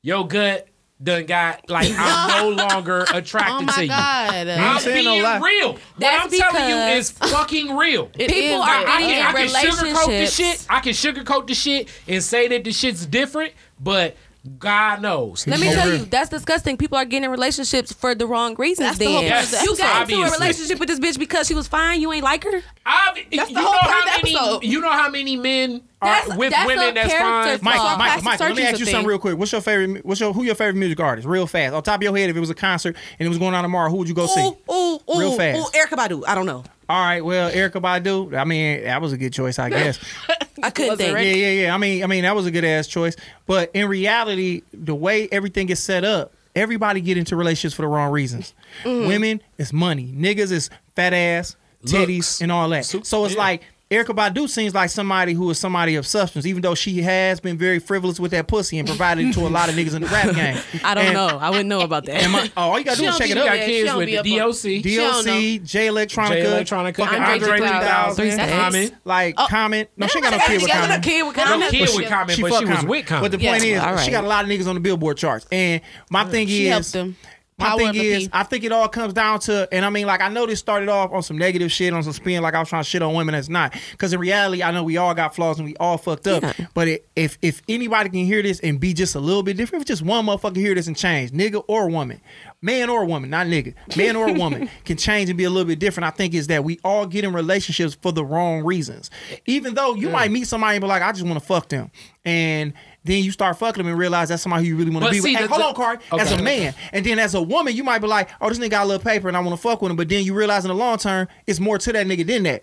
[0.05, 0.69] your gut
[1.03, 3.89] done got like I'm no longer attracted oh to my you.
[3.89, 4.49] god.
[4.49, 5.39] I'm saying no being lie.
[5.41, 5.73] real.
[5.73, 8.07] What I'm telling you because- is fucking real.
[8.15, 8.89] People is are real.
[8.89, 9.49] I getting can, I can
[9.95, 10.67] sugarcoat the shit.
[10.71, 14.17] I can sugarcoat the shit and say that the shit's different, but
[14.59, 15.47] God knows.
[15.47, 16.77] Let me tell you, that's disgusting.
[16.77, 18.87] People are getting in relationships for the wrong reasons.
[18.89, 21.19] That's the then whole point of the you got into a relationship with this bitch
[21.19, 22.01] because she was fine.
[22.03, 22.63] You ain't like her.
[22.85, 24.65] I've, That's you the know whole how of the many episode.
[24.65, 27.59] you know how many men are That's- with that's women a that's fine.
[27.63, 27.97] Mike, flaw.
[27.97, 28.93] Mike, let me ask you thing.
[28.93, 29.39] something real quick.
[29.39, 30.05] What's your favorite?
[30.05, 31.27] What's your who your favorite music artist?
[31.27, 32.31] Real fast, on top of your head.
[32.31, 34.27] If it was a concert and it was going on tomorrow, who would you go
[34.27, 34.41] see?
[34.41, 35.59] Ooh, ooh, ooh, Real fast.
[35.75, 36.23] ooh, Erykah Badu.
[36.27, 36.65] I don't know.
[36.89, 38.37] All right, well, Erykah Badu.
[38.39, 39.99] I mean, that was a good choice, I guess.
[40.63, 41.15] I couldn't Wasn't think.
[41.19, 41.75] Yeah, yeah, yeah.
[41.75, 43.17] I mean, I mean, that was a good ass choice.
[43.47, 47.89] But in reality, the way everything is set up, everybody get into relationships for the
[47.89, 48.53] wrong reasons.
[48.83, 49.09] Mm-hmm.
[49.09, 50.13] Women it's money.
[50.17, 52.41] Niggas is fat ass, titties, Looks.
[52.43, 52.85] and all that.
[52.85, 53.41] Su- So it's yeah.
[53.41, 57.39] like Erykah Badu seems like somebody who is somebody of substance, even though she has
[57.39, 60.01] been very frivolous with that pussy and provided it to a lot of niggas in
[60.03, 60.57] the rap game.
[60.85, 61.39] I don't And- know.
[61.39, 62.23] I wouldn't know about that.
[62.23, 63.47] and my- oh, all you gotta She do is check it You up.
[63.49, 67.35] got kids with be the up on- DOC, don't Jay Electronica, Jay Electronica, fucking Andre
[67.35, 68.15] Andre 3000.
[68.31, 68.91] 3000, Common.
[69.05, 69.47] like oh.
[69.51, 69.91] comment.
[69.99, 71.05] No, she got no kid with got a comment.
[71.05, 71.71] kid with No comment.
[71.71, 73.23] kid But with she- comment, she but she was with comment.
[73.23, 75.83] But the point is, she got a lot of niggas on the Billboard charts, and
[76.11, 77.17] my thing She is, helped them.
[77.57, 78.29] My thing is.
[78.33, 80.89] I think it all comes down to, and I mean, like I know this started
[80.89, 83.15] off on some negative shit, on some spin, like I was trying to shit on
[83.15, 83.33] women.
[83.33, 86.27] That's not, because in reality, I know we all got flaws and we all fucked
[86.27, 86.43] up.
[86.43, 86.67] Yeah.
[86.75, 89.83] But it, if if anybody can hear this and be just a little bit different,
[89.83, 92.21] if just one motherfucker hear this and change, nigga or woman,
[92.61, 95.79] man or woman, not nigga, man or woman can change and be a little bit
[95.79, 96.07] different.
[96.07, 99.11] I think is that we all get in relationships for the wrong reasons.
[99.47, 101.93] Even though you might meet somebody and be like, I just want to fuck them,
[102.25, 102.73] and
[103.05, 105.21] then you start fucking them and realize that's somebody who you really want to be
[105.21, 105.41] see, with.
[105.41, 106.01] Hey, hold the- on, Card.
[106.13, 108.71] As a man, and then as a woman, you might be like, oh, this nigga
[108.71, 109.97] got a little paper and I want to fuck with him.
[109.97, 112.63] But then you realize in the long term, it's more to that nigga than that.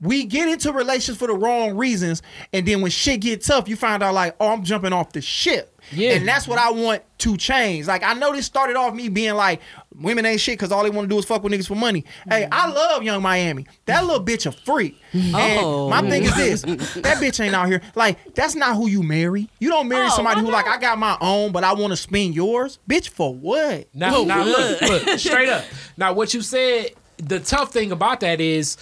[0.00, 3.76] We get into relations for the wrong reasons, and then when shit get tough, you
[3.76, 5.71] find out like, oh, I'm jumping off the ship.
[5.92, 6.12] Yeah.
[6.12, 7.86] And that's what I want to change.
[7.86, 9.60] Like I know this started off me being like,
[9.94, 12.04] women ain't shit because all they want to do is fuck with niggas for money.
[12.28, 13.66] Hey, I love Yung Miami.
[13.86, 15.00] That little bitch a freak.
[15.34, 15.88] Oh.
[15.88, 17.82] My thing is this: that bitch ain't out here.
[17.94, 19.48] Like that's not who you marry.
[19.58, 21.92] You don't marry Oh, somebody why who like I got my own, but I want
[21.92, 22.78] to spend yours.
[22.88, 23.88] Bitch, for what?
[23.94, 25.64] Now, now look, look, straight up.
[25.96, 28.76] Now, what you said, the tough thing about that is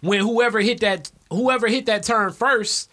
[0.00, 2.91] when whoever hit that, whoever hit that turn first, it,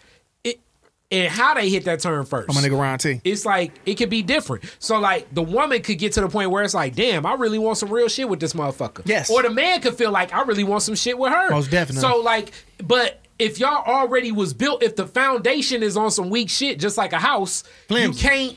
[1.10, 2.48] and how they hit that turn first.
[2.50, 3.20] I'm a nigga Ron T.
[3.24, 4.64] It's like it could be different.
[4.78, 7.58] So like the woman could get to the point where it's like, damn, I really
[7.58, 9.02] want some real shit with this motherfucker.
[9.04, 9.30] Yes.
[9.30, 11.50] Or the man could feel like I really want some shit with her.
[11.50, 12.08] Most definitely.
[12.08, 16.50] So like, but if y'all already was built, if the foundation is on some weak
[16.50, 18.06] shit, just like a house, Flimsy.
[18.06, 18.56] you can't,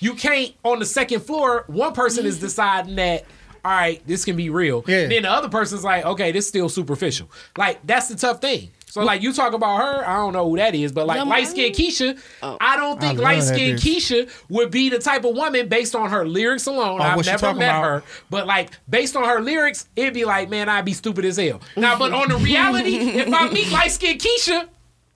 [0.00, 1.64] you can't on the second floor.
[1.68, 3.24] One person is deciding that.
[3.64, 4.84] All right, this can be real.
[4.86, 5.06] Yeah.
[5.06, 7.30] Then the other person's like, okay, this is still superficial.
[7.56, 8.70] Like that's the tough thing.
[8.94, 11.28] So like you talk about her, I don't know who that is, but like Young
[11.28, 12.56] light skinned Keisha, oh.
[12.60, 13.80] I don't think light that skinned.
[13.80, 17.00] Keisha would be the type of woman based on her lyrics alone.
[17.00, 17.82] Oh, I've never met about?
[17.82, 21.38] her, but like based on her lyrics, it'd be like, man, I'd be stupid as
[21.38, 21.60] hell.
[21.76, 24.68] Now, but on the reality, if I meet light skinned Keisha,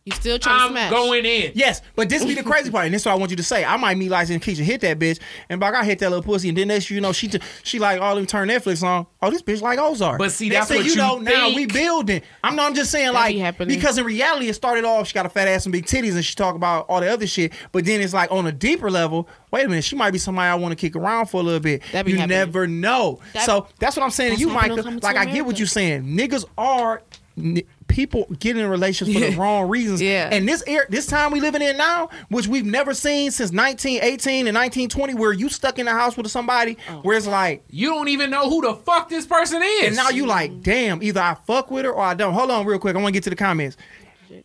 [0.09, 0.91] You still trying to I'm smash?
[0.91, 1.53] going in.
[1.55, 3.43] Yes, but this be the crazy part, and this is what I want you to
[3.43, 3.65] say.
[3.65, 5.19] I might meet like and Keisha hit that bitch,
[5.49, 7.79] and like I hit that little pussy, and then next you know she t- she
[7.79, 9.07] like all them turn Netflix on.
[9.21, 10.19] Oh, this bitch like Ozark.
[10.19, 11.73] But see, Next that's thing what you you know now we think.
[11.75, 12.23] building.
[12.43, 12.67] I'm not.
[12.69, 15.29] I'm just saying That like be because in reality it started off she got a
[15.29, 17.53] fat ass and big titties, and she talk about all the other shit.
[17.73, 19.29] But then it's like on a deeper level.
[19.51, 21.61] Wait a minute, she might be somebody I want to kick around for a little
[21.61, 21.83] bit.
[21.93, 22.39] That be you happening.
[22.39, 23.21] never know.
[23.35, 24.83] That- so that's what I'm saying to you, happening Micah.
[24.85, 26.05] coming to Like I get what you're saying.
[26.05, 27.03] Niggas are.
[27.37, 27.63] n-
[27.99, 30.01] People get in relations for the wrong reasons.
[30.01, 30.29] Yeah.
[30.31, 34.47] And this air, this time we living in now, which we've never seen since 1918
[34.47, 38.07] and 1920, where you stuck in the house with somebody where it's like, You don't
[38.07, 39.89] even know who the fuck this person is.
[39.89, 42.35] and now you like, damn, either I fuck with her or I don't.
[42.35, 42.95] Hold on, real quick.
[42.95, 43.77] I want to get to the comments.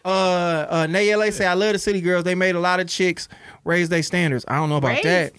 [0.03, 0.07] Uh,
[0.69, 2.23] uh, Nay LA say I love the city girls.
[2.23, 3.29] They made a lot of chicks
[3.65, 4.45] raise their standards.
[4.47, 5.33] I don't know about that.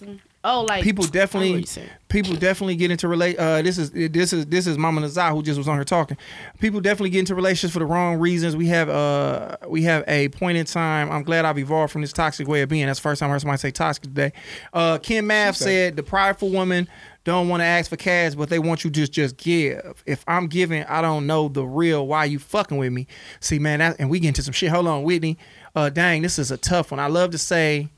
[0.47, 1.65] Oh, like people I know what definitely
[2.07, 5.41] people definitely get into relate uh this is this is this is mama nazar who
[5.41, 6.17] just was on her talking.
[6.59, 8.55] People definitely get into relationships for the wrong reasons.
[8.55, 12.13] We have uh we have a point in time i'm glad i've evolved from this
[12.13, 12.85] toxic way of being.
[12.85, 14.33] That's the first time i heard somebody say toxic today.
[14.71, 16.87] Uh kim math said the prideful woman
[17.23, 20.03] don't want to ask for cash but they want you to just just give.
[20.05, 23.07] If i'm giving i don't know the real why you fucking with me.
[23.39, 24.69] See man that, and we get into some shit.
[24.69, 25.39] Hold on whitney.
[25.75, 26.99] Uh dang this is a tough one.
[26.99, 27.89] I love to say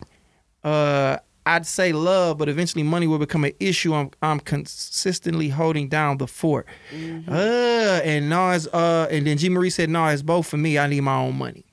[0.63, 1.17] uh
[1.47, 3.93] I'd say love, but eventually money will become an issue.
[3.93, 6.67] I'm I'm consistently holding down the fort.
[6.93, 7.31] Mm-hmm.
[7.31, 10.77] Uh and Nas uh and then G Marie said, No, it's both for me.
[10.77, 11.63] I need my own money.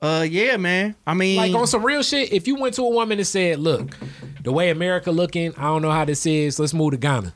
[0.00, 0.94] Uh yeah, man.
[1.06, 3.58] I mean Like on some real shit, if you went to a woman and said,
[3.58, 3.96] "Look,
[4.42, 6.60] the way America looking, I don't know how this is.
[6.60, 7.34] Let's move to Ghana."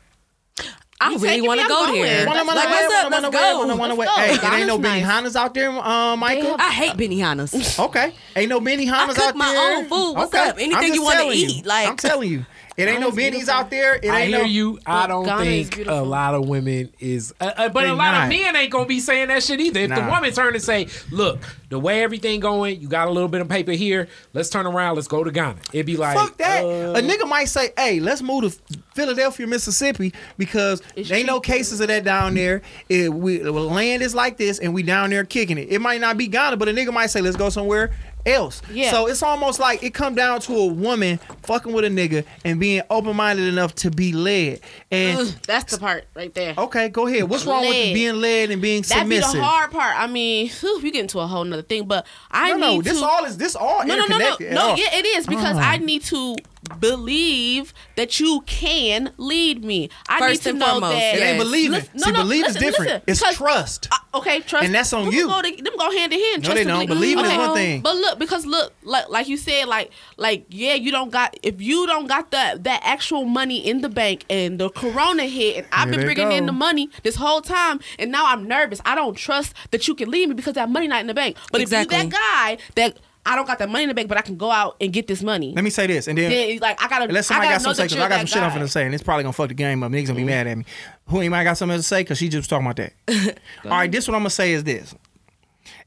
[1.02, 2.26] I really want to go there.
[2.26, 3.04] Wanna- wanna Like, away, what's up?
[3.04, 3.58] wanna Let's away, go.
[3.58, 3.94] wanna- wanna.
[3.94, 4.20] Let's go.
[4.20, 5.10] Hey, it ain't no Ghana's Benny nice.
[5.10, 6.56] Hannas out there, uh, Michael.
[6.58, 7.78] I hate Benihanas.
[7.86, 10.12] Okay, ain't no Benihanas cook my own food.
[10.14, 10.48] What's okay.
[10.50, 10.56] up?
[10.58, 12.44] Anything you wanna eat, like- I'm telling you,
[12.80, 13.94] it ain't no Benny's out there.
[13.96, 14.78] It ain't I hear no, you.
[14.86, 18.12] I don't Ghana think a lot of women is, uh, uh, but They a lot
[18.12, 18.22] not.
[18.24, 19.80] of men ain't gonna be saying that shit either.
[19.80, 20.14] If the Nah.
[20.14, 23.48] woman turn and say, "Look, the way everything going, you got a little bit of
[23.48, 24.08] paper here.
[24.32, 24.96] Let's turn around.
[24.96, 26.64] Let's go to Ghana." It'd be like, Fuck that.
[26.64, 31.40] uh, a nigga might say, "Hey, let's move to Philadelphia, Mississippi, because there ain't no
[31.40, 32.60] cases of that down there.
[32.88, 35.68] It, we, the land is like this, and we down there kicking it.
[35.70, 37.90] It might not be Ghana, but a nigga might say, "Let's go somewhere."
[38.26, 38.90] Else, Yeah.
[38.90, 42.60] So it's almost like it come down to a woman fucking with a nigga and
[42.60, 44.60] being open minded enough to be led.
[44.90, 46.54] And Ugh, that's the part right there.
[46.58, 47.24] okay, go ahead.
[47.24, 49.32] What's wrong with being led and being That be submissive?
[49.40, 49.94] the hard part.
[49.98, 52.82] I mean, whew, we get into a whole nother thing, but I no, need no,
[52.82, 53.06] this to.
[53.06, 54.52] all is this all no, no, no, no, interconnected.
[54.52, 54.70] no.
[54.72, 54.74] Oh.
[54.76, 55.60] Yeah, it is because Oh.
[55.60, 56.36] I need to
[56.78, 59.88] believe that you can lead me.
[60.08, 61.72] I First need to and know foremost, that It ain't believing.
[61.80, 63.06] Listen- no, See, no, believe is different.
[63.06, 63.88] listen, it's trust.
[63.90, 65.26] I- okay, trust, And that's on them you.
[65.28, 66.42] Go to, them go hand in hand.
[66.42, 66.86] No, Trust they don't.
[66.86, 67.16] believe.
[67.16, 67.80] Believing is one thing.
[67.80, 71.60] But look, because look, like like you said, like like yeah, you don't got if
[71.60, 75.66] you don't got that that actual money in the bank and the corona hit and
[75.72, 78.80] I've Here been they bringing in the money this whole time and now I'm nervous.
[78.84, 81.36] I don't trust that you can lead me because that money not in the bank.
[81.52, 81.96] But Exactly.
[81.96, 84.22] if you that guy that I don't got that money in the bank, but I
[84.22, 85.52] can go out and get this money.
[85.54, 87.68] Let me say this, and then Then like I gotta, Unless I somebody gotta got
[87.68, 88.64] know something say, that 'cause you're I got some shit I'm guy.
[88.64, 89.92] finna say, and it's probably gonna fuck the game up.
[89.92, 90.64] Niggas gonna be mad at me.
[91.06, 92.02] Who anybody got something to say?
[92.04, 93.38] Cause she just talking about that.
[93.64, 94.94] All right, this what I'm gonna say is this.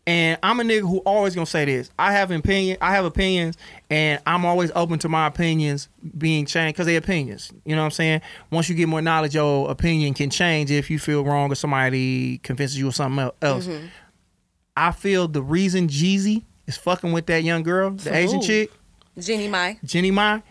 [0.06, 1.90] And I'm a nigga who always gonna say this.
[1.98, 2.78] I have opinion.
[2.82, 3.58] I have opinions,
[3.90, 5.88] and I'm always open to my opinions
[6.18, 7.52] being changed because they opinions.
[7.66, 8.22] You know what I'm saying?
[8.52, 12.38] Once you get more knowledge, your opinion can change if you feel wrong or somebody
[12.40, 13.66] convinces you of something else.
[13.68, 13.86] Mm-hmm.
[14.76, 18.72] I feel the reason Jeezy is fucking with that young girl, the Asian chick,
[19.20, 19.78] Jeannie Mai.
[19.84, 20.42] Jeannie Mai,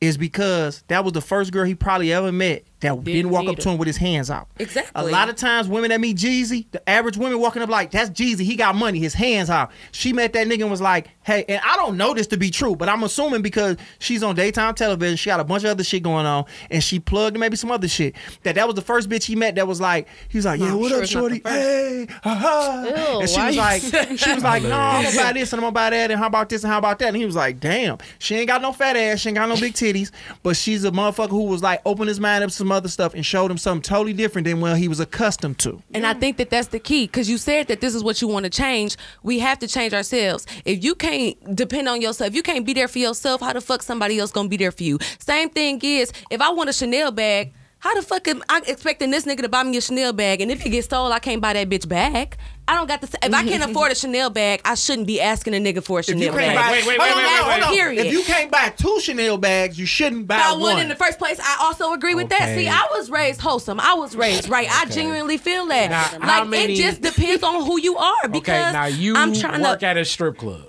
[0.00, 3.42] is because that was the first girl he probably ever met that didn't, Didn't walk
[3.42, 3.72] need up to her.
[3.72, 4.46] him with his hands out.
[4.58, 4.92] Exactly.
[4.94, 8.10] A lot of times, women that meet Jeezy, the average women walking up like, "That's
[8.10, 8.40] Jeezy.
[8.40, 9.00] He got money.
[9.00, 12.14] His hands out." She met that nigga and was like, "Hey," and I don't know
[12.14, 15.44] this to be true, but I'm assuming because she's on daytime television, she got a
[15.44, 18.14] bunch of other shit going on, and she plugged maybe some other shit.
[18.44, 20.72] That that was the first bitch he met that was like, he was like, "Yeah,
[20.72, 21.42] I'm what sure up, it's shorty?
[21.44, 23.82] Hey, ha Ew, and she was like,
[24.16, 26.64] she was like, "No, I'm gonna this and I'm gonna that, and how about this
[26.64, 29.20] and how about that?" And he was like, "Damn, she ain't got no fat ass,
[29.20, 30.10] she ain't got no big titties,
[30.42, 33.12] but she's a motherfucker who was like opened his mind up to some other stuff
[33.12, 36.38] and showed him something totally different than what he was accustomed to." And I think
[36.38, 38.96] that that's the key because you said that this is what you want to change.
[39.22, 40.46] We have to change ourselves.
[40.64, 41.17] If you can't
[41.54, 44.30] depend on yourself, if you can't be there for yourself, how the fuck somebody else
[44.32, 44.98] gonna be there for you?
[45.18, 49.12] Same thing is, if I want a Chanel bag, how the fuck am I expecting
[49.12, 50.40] this nigga to buy me a Chanel bag?
[50.40, 52.36] And if it gets stole, I can't buy that bitch back.
[52.66, 53.18] I don't got to.
[53.22, 56.02] If I can't afford a Chanel bag, I shouldn't be asking a nigga for a
[56.02, 56.56] Chanel bag.
[56.56, 57.76] buy, Wait, wait, hold wait, wait, wait, wait.
[57.76, 58.06] Period.
[58.06, 61.18] If you can't buy two Chanel bags, you shouldn't buy, buy one in the first
[61.18, 61.38] place.
[61.40, 62.56] I also agree with that.
[62.56, 63.78] See, I was raised wholesome.
[63.78, 64.68] I was raised right.
[64.68, 65.90] I genuinely feel that.
[65.90, 68.14] Now, like how many- it just depends on who you are.
[68.28, 70.64] Because okay, now you I'm trying work to at a strip club.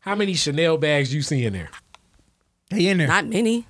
[0.00, 1.70] How many Chanel bags you see in there?
[2.70, 3.08] They in there.
[3.08, 3.66] not many.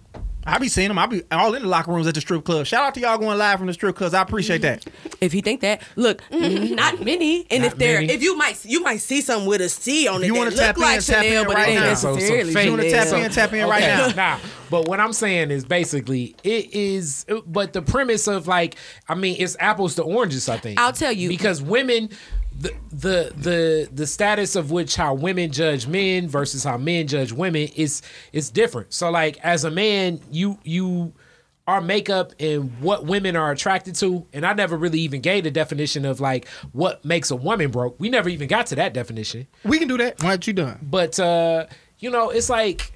[0.46, 0.98] I be seeing them.
[0.98, 2.64] I be all in the locker rooms at the strip club.
[2.64, 4.14] Shout out to y'all going live from the strip clubs.
[4.14, 4.84] I appreciate that.
[5.20, 6.74] If you think that, look, mm-hmm.
[6.74, 7.46] not many.
[7.50, 8.10] And Not if they're, many.
[8.10, 10.26] if you might, you might see something with a C on it.
[10.28, 11.94] you that wanna look tap in, like tap in Chanel, but right it ain't now.
[11.94, 12.54] So- so necessarily.
[12.54, 13.24] fake- You want to tap Chanel.
[13.26, 14.08] in, tap in right now.
[14.16, 14.38] Nah,
[14.70, 17.26] but what I'm saying is basically it is.
[17.46, 18.76] But the premise of like,
[19.10, 20.48] I mean, it's apples to oranges.
[20.48, 21.28] I think I'll tell you.
[21.28, 22.08] because women.
[22.60, 27.32] The, the the the status of which how women judge men versus how men judge
[27.32, 28.02] women is
[28.34, 28.92] is different.
[28.92, 31.14] So like as a man, you you
[31.66, 35.50] our makeup and what women are attracted to, and I never really even gave the
[35.50, 37.98] definition of like what makes a woman broke.
[37.98, 39.46] We never even got to that definition.
[39.64, 40.22] We can do that.
[40.22, 40.80] What you done?
[40.82, 41.66] But uh,
[41.98, 42.92] you know, it's like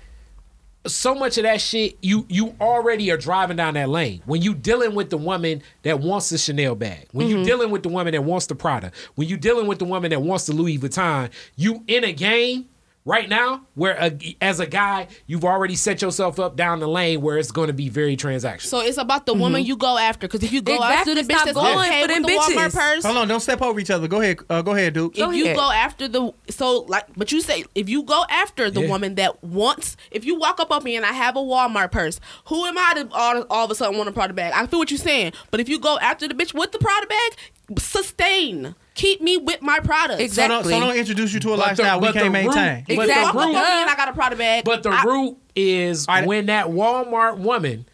[0.86, 4.22] so much of that shit you you already are driving down that lane.
[4.26, 7.44] When you dealing with the woman that wants the Chanel bag when you mm-hmm.
[7.44, 10.20] dealing with the woman that wants the Prada when you dealing with the woman that
[10.20, 12.66] wants the Louis Vuitton you in a game
[13.06, 17.20] right now, where a, as a guy, you've already set yourself up down the lane
[17.20, 18.62] where it's going to be very transactional.
[18.62, 20.26] So it's about the woman you go after.
[20.26, 22.22] Because if you go Exactly, after the bitch stop that's going okay for with them
[22.22, 24.08] the Walmart purse, Hold on, don't step over each other.
[24.08, 24.38] Go ahead.
[24.48, 25.18] Uh, go ahead, Duke.
[25.18, 28.80] if you go after the so like but you say if you go after the
[28.82, 28.88] Yeah.
[28.88, 32.20] woman that wants if you walk up on me and I have a Walmart purse,
[32.46, 34.52] who am I to all, all of a sudden want a Prada bag?
[34.54, 37.06] I feel what you're saying, but if you go after the bitch with the Prada
[37.06, 38.74] bag, sustain.
[38.94, 40.34] Keep me with my products.
[40.34, 42.84] So don't, so don't introduce you to a But the- lifestyle we can't root- maintain.
[42.96, 44.64] but the Walk up on root- me and I got a Prada bag.
[44.64, 47.86] But the I- root is when that Walmart woman,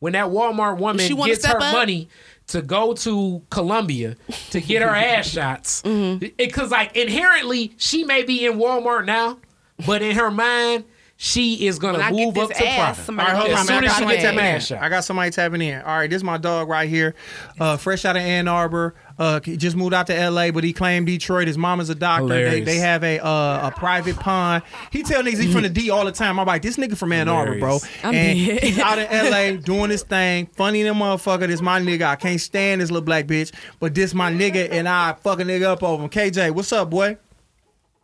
[0.00, 1.72] when that Walmart woman She gets step her up?
[1.72, 2.08] money
[2.48, 4.16] to go to Colombia
[4.50, 6.26] to get her ass shots, Mm-hmm.
[6.36, 9.38] because like inherently she may be in Walmart now,
[9.86, 10.84] but in her mind
[11.20, 13.20] she is gonna When move up to ass, Prada.
[13.22, 13.84] All right, hold as on, soon man.
[13.84, 14.78] I as got she somebody gets that tapping ass in.
[14.78, 15.82] I got somebody tapping in.
[15.82, 17.14] All right, this is my dog right here,
[17.60, 18.94] uh, fresh out of Ann Arbor.
[19.18, 21.48] Uh, he just moved out to L.A., but he claimed Detroit.
[21.48, 22.28] His mom is a doctor.
[22.28, 22.66] They, Hilarious.
[22.66, 24.62] they have a uh, a private pond.
[24.92, 26.38] He tell niggas he from the D all the time.
[26.38, 27.78] I'm like, this nigga from Ann Arbor, bro.
[28.04, 28.62] I'm and dead.
[28.62, 29.56] he's out in L.A.
[29.56, 30.46] doing his thing.
[30.46, 31.46] Funny than motherfucker.
[31.48, 32.02] This my nigga.
[32.02, 35.44] I can't stand this little black bitch, but this my nigga, and I fuck a
[35.44, 36.10] nigga up over him.
[36.10, 37.16] KJ, what's up, boy?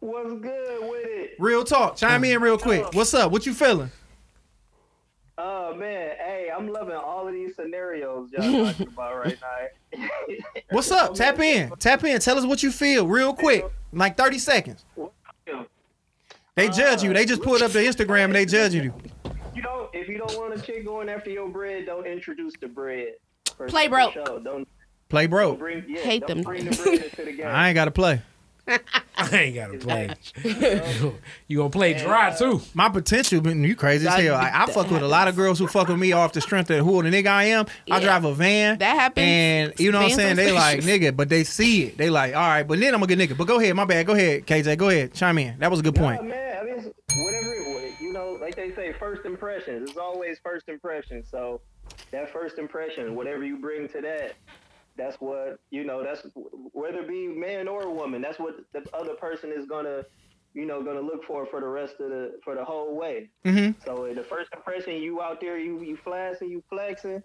[0.00, 1.34] What's good with it?
[1.38, 1.96] Real talk.
[1.96, 2.92] Chime in real quick.
[2.92, 3.32] What's up?
[3.32, 3.90] What you feeling?
[5.36, 9.38] Oh man, hey, I'm loving all of these scenarios y'all talking about right
[9.92, 10.06] now.
[10.70, 11.14] What's up?
[11.14, 11.70] Tap in.
[11.78, 12.20] Tap in.
[12.20, 13.64] Tell us what you feel real quick.
[13.92, 14.84] Like 30 seconds.
[16.56, 17.10] They judge you.
[17.10, 18.94] Uh, they just pulled up the Instagram and they judge you.
[19.54, 22.68] You know, if you don't want a chick going after your bread, don't introduce the
[22.68, 23.14] bread.
[23.66, 24.14] Play of broke.
[24.14, 24.68] Don't
[25.08, 25.58] Play broke.
[25.58, 26.42] bring yeah, Hate don't them.
[26.42, 27.46] bring the bread into the game.
[27.46, 28.22] I ain't got to play.
[29.16, 30.10] I ain't gotta play.
[31.48, 32.60] you gonna play dry too.
[32.74, 34.34] My potential, but you crazy as hell.
[34.36, 36.70] I, I fuck with a lot of girls who fuck with me off the strength
[36.70, 37.66] of who the nigga I am.
[37.90, 38.00] I Yeah.
[38.00, 38.78] drive a van.
[38.78, 39.24] That happens.
[39.26, 40.48] And you know what I'm Vans saying?
[40.48, 41.98] are They like nigga, but they see it.
[41.98, 43.36] They like, all right, but then I'm a good nigga.
[43.36, 44.06] But go ahead, my bad.
[44.06, 44.76] Go ahead, KJ.
[44.78, 45.12] Go ahead.
[45.14, 45.58] Chime in.
[45.58, 46.24] That was a good Nah, point.
[46.28, 49.90] man, I mean, it's whatever, it- was, you know, like they say, first impressions.
[49.90, 51.28] It's always first impressions.
[51.30, 51.60] So
[52.10, 54.32] that first impression, whatever you bring to that,
[54.96, 56.02] that's what you know.
[56.02, 56.26] That's
[56.72, 58.22] whether it be man or woman.
[58.22, 60.04] That's what the other person is gonna,
[60.54, 63.30] you know, gonna look for for the rest of the for the whole way.
[63.44, 63.74] Mhm.
[63.84, 67.22] So the first impression, you out there, you you flashing, you flexing.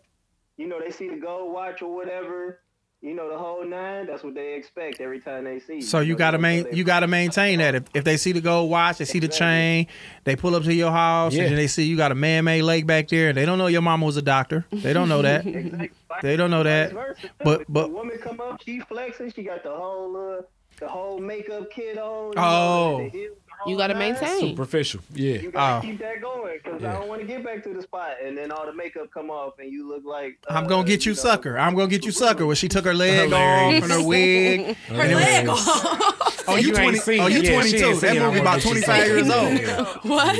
[0.58, 2.60] You know, they see the gold watch or whatever.
[3.02, 4.08] You know, the whole nine.
[4.08, 5.80] That's what they expect every time they see.
[5.80, 7.74] So you know, gotta so main, you gotta maintain that.
[7.74, 9.88] If, if they see the gold watch, they see the chain,
[10.26, 11.44] they pull up to your house, Yeah.
[11.44, 13.68] and then they see you got a man-made lake back there, and they don't know
[13.68, 14.66] your mama was a doctor.
[14.72, 15.46] They don't know that.
[16.22, 16.92] they don't know that.
[16.92, 17.30] Vice versa, too.
[17.42, 19.32] But but the woman come up, she flexing.
[19.32, 20.42] She got the whole uh,
[20.80, 22.34] the whole makeup kit on.
[22.38, 22.98] Oh.
[23.00, 24.14] know, the heels, the whole You gotta nine.
[24.14, 24.40] maintain.
[24.56, 25.02] Superficial.
[25.14, 25.36] Yeah.
[25.36, 25.90] You gotta Oh.
[25.90, 28.52] keep that going because I don't want to get back to the spot and then
[28.52, 30.38] all the makeup come off and you look like.
[30.50, 31.58] Uh, I'm gonna get you, know, sucker.
[31.58, 32.46] I'm gonna get you, sucker.
[32.46, 34.76] When she took her leg off and her wig.
[34.88, 36.46] Her leg off.
[36.48, 37.20] Oh, you You 20?
[37.20, 37.42] Oh, you.
[37.42, 37.86] Yeah, 22?
[37.86, 38.26] ain't That seen it.
[38.26, 39.80] movie I'm about gonna get you 25 years some.
[39.86, 40.04] old.
[40.06, 40.36] What?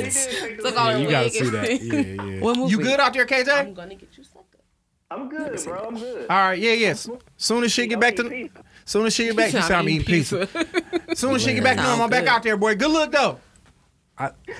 [0.64, 1.82] Took all Yeah, the you gotta see that.
[1.82, 2.40] Yeah, yeah.
[2.40, 2.70] What movie?
[2.72, 3.48] You good out there, KJ?
[3.48, 4.44] I'm gonna get you sucker.
[5.12, 5.84] I'm good, bro.
[5.88, 6.22] I'm good.
[6.30, 7.08] All right, yeah, yes.
[7.36, 8.48] Soon as she get back to,
[8.92, 10.48] soon as she get back, she you sound eating pizza.
[11.14, 12.74] Soon as she get back to normal, I'm back out there, boy.
[12.74, 13.38] Good look though.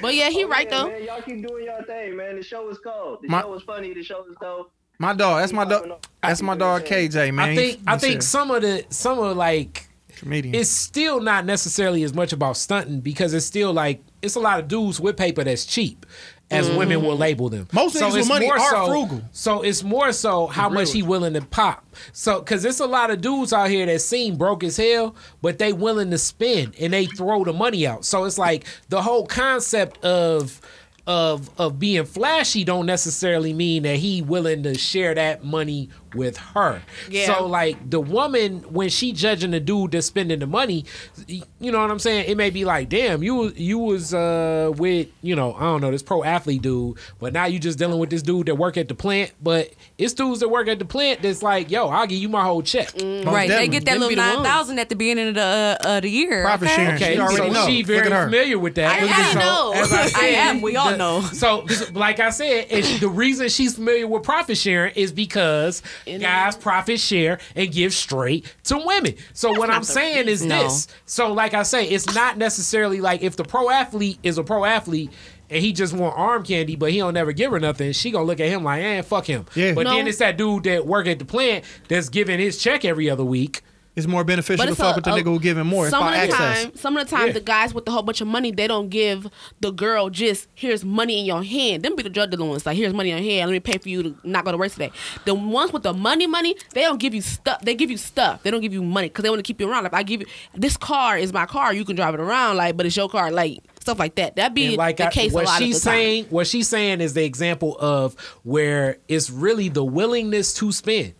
[0.01, 0.89] But yeah, he right Yeah, though.
[0.89, 2.37] Man, y'all keep doing y'all thing, man.
[2.37, 3.19] The show is cold.
[3.23, 3.93] The My- show is funny.
[3.93, 4.73] The show is dope.
[4.99, 5.41] My dog.
[5.41, 6.07] That's my dog.
[6.23, 7.33] That's my dog, KJ.
[7.35, 7.49] Man.
[7.51, 10.55] I think He's- I think a some of the some of like comedian.
[10.55, 14.61] it's still not necessarily as much about stunting because it's still like it's a lot
[14.61, 16.07] of dudes with paper that's cheap.
[16.51, 17.07] As women mm-hmm.
[17.07, 19.23] will label them, Most niggas with it's money are so, frugal.
[19.31, 21.87] So it's more so how real much with he willing to pop.
[22.13, 25.59] So because it's a lot of dudes out here that seem broke as hell, but
[25.61, 28.05] they willing to spend and they throw the money out.
[28.05, 30.61] So it's like the whole concept of
[31.07, 36.37] of of being flashy don't necessarily mean that he willing to share that money with
[36.37, 36.83] her.
[37.09, 37.27] Yeah.
[37.37, 40.85] So like the woman when she judging the dude that's spending the money,
[41.27, 42.29] you know what I'm saying?
[42.29, 45.91] It may be like, damn, you you was uh with you know I don't know
[45.91, 48.89] this pro athlete dude, but now you just dealing with this dude that work at
[48.89, 49.33] the plant.
[49.43, 52.43] But it's dudes that work at the plant that's like, yo, I'll give you my
[52.45, 52.91] whole check.
[53.01, 55.97] Right, they get that Them little the nine thousand at the beginning of the uh,
[55.97, 56.43] of the year.
[56.43, 56.77] Profit okay?
[56.77, 56.95] sharing.
[56.97, 57.67] Okay, She already so know.
[57.67, 59.03] she very familiar with that.
[59.03, 59.73] I- I So, know.
[59.75, 60.61] as I I am.
[60.61, 61.21] We all the- know.
[61.33, 66.57] So, like I said, it's, the reason she's familiar with profit sharing is because guys
[66.57, 69.15] profit share and give straight to women.
[69.33, 70.63] So what I'm saying is No.
[70.65, 70.87] this.
[71.07, 74.65] So like I say, it's not necessarily like if the pro athlete is a pro
[74.65, 75.11] athlete.
[75.53, 77.91] And he just want arm candy, but he don't never give her nothing.
[77.91, 79.73] She gonna look at him like, "eh, fuck him." Yeah.
[79.73, 79.97] But No.
[79.97, 83.25] then it's that dude that work at the plant that's giving his check every other
[83.25, 83.63] week.
[83.97, 85.91] It's more beneficial But to fuck a- with the a- nigga who giving more.
[85.91, 86.63] Some about of the access.
[86.65, 87.33] time, some of the time, Yeah.
[87.33, 89.29] the guys with the whole bunch of money, they don't give
[89.61, 91.83] the girl just here's money in your hand.
[91.83, 92.65] Them be the drug dealer ones.
[92.65, 93.51] Like here's money in your hand.
[93.51, 94.93] Let me pay for you to not go to work today.
[95.25, 97.63] The ones with the money, money, they don't give you stuff.
[97.63, 98.43] They give you stuff.
[98.45, 99.83] They don't give you money because they want to keep you around.
[99.83, 101.75] Like I give you this car is my car.
[101.75, 102.59] You can drive it around.
[102.59, 103.33] Like, but it's your car.
[103.33, 104.37] Like stuff like that.
[104.37, 105.97] That'd be And like the I- case a what lot she's of the time.
[105.99, 108.15] saying, what she's saying is the example of
[108.45, 111.15] where it's really the willingness to spend.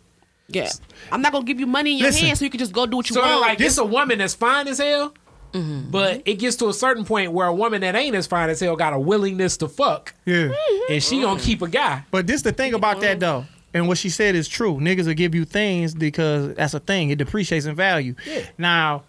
[0.55, 0.69] Yeah,
[1.11, 2.25] I'm not gonna give you money in your Listen.
[2.27, 3.41] hand so you can just go do what you So want.
[3.41, 5.13] like, it's a woman that's fine as hell,
[5.53, 5.91] Mm-hmm.
[5.91, 8.59] but it gets to a certain point where a woman that ain't as fine as
[8.61, 10.53] hell got a willingness to fuck, Yeah.
[10.89, 12.03] and she gonna keep a guy.
[12.11, 14.77] But this the thing about that though, and what she said is true.
[14.77, 17.09] Niggas will give you things because that's a thing.
[17.09, 18.15] It depreciates in value.
[18.25, 18.43] Yeah.
[18.57, 19.03] Now,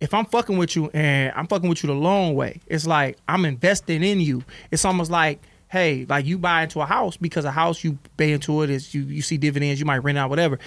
[0.00, 3.16] if I'm fucking with you and I'm fucking with you the long way, it's like
[3.28, 4.44] I'm investing in you.
[4.70, 5.40] It's almost like,
[5.72, 8.92] hey, like you buy into a house because a house you pay into it is
[8.92, 10.58] you you see dividends, you might rent out whatever.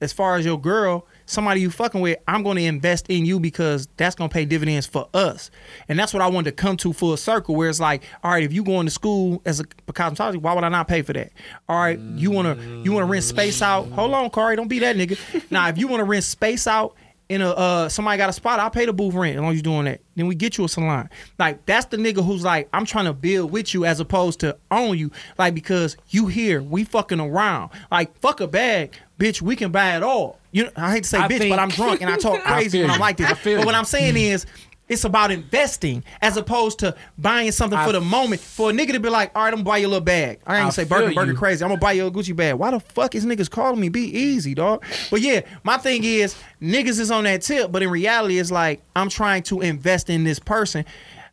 [0.00, 3.40] As far as your girl, somebody you fucking with, I'm going to invest in you
[3.40, 5.50] because that's going to pay dividends for us.
[5.88, 8.44] And that's what I wanted to come to full circle where it's like, all right,
[8.44, 11.32] if you going to school as a cosmetologist, why would I not pay for that?
[11.68, 13.88] All right, you want to you want to rent space out.
[13.88, 15.50] Hold on, Corey, don't be that nigga.
[15.50, 16.94] now, if you want to rent space out
[17.28, 19.56] in a uh somebody got a spot, I'll pay the booth rent as long as
[19.56, 20.00] you're doing that.
[20.16, 21.10] Then we get you a salon.
[21.38, 24.56] Like that's the nigga who's like, I'm trying to build with you as opposed to
[24.70, 25.10] own you.
[25.36, 27.70] Like because you here, we fucking around.
[27.90, 29.42] Like fuck a bag, bitch.
[29.42, 30.38] We can buy it all.
[30.52, 32.40] You know, I hate to say I bitch, think- but I'm drunk and I talk
[32.44, 33.30] crazy feel when I'm like this.
[33.30, 33.74] I feel But what.
[33.74, 34.46] I'm saying is.
[34.88, 38.40] It's about investing as opposed to buying something for the moment.
[38.40, 40.40] For a nigga to be like, all right, I'm gonna buy you a little bag.
[40.46, 41.62] I ain't gonna say burger, burger crazy.
[41.62, 42.54] I'm gonna buy you a Gucci bag.
[42.54, 43.88] Why the fuck is niggas calling me?
[43.88, 44.84] Be easy, dog.
[45.10, 48.82] But yeah, my thing is niggas is on that tip, but in reality, it's like
[48.96, 50.84] I'm trying to invest in this person.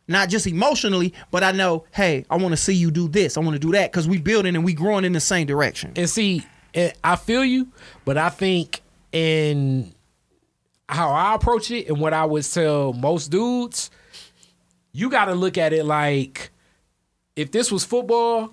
[0.08, 3.36] Not just emotionally, but I know, hey, I want to see you do this.
[3.36, 5.94] I want to do that because we building and we growing in the same direction.
[5.96, 6.46] And see,
[7.02, 7.66] I feel you,
[8.04, 9.92] but I think in
[10.88, 13.90] how I approach it and what I would tell most dudes,
[14.92, 16.50] you got to look at it like
[17.34, 18.50] if this was football,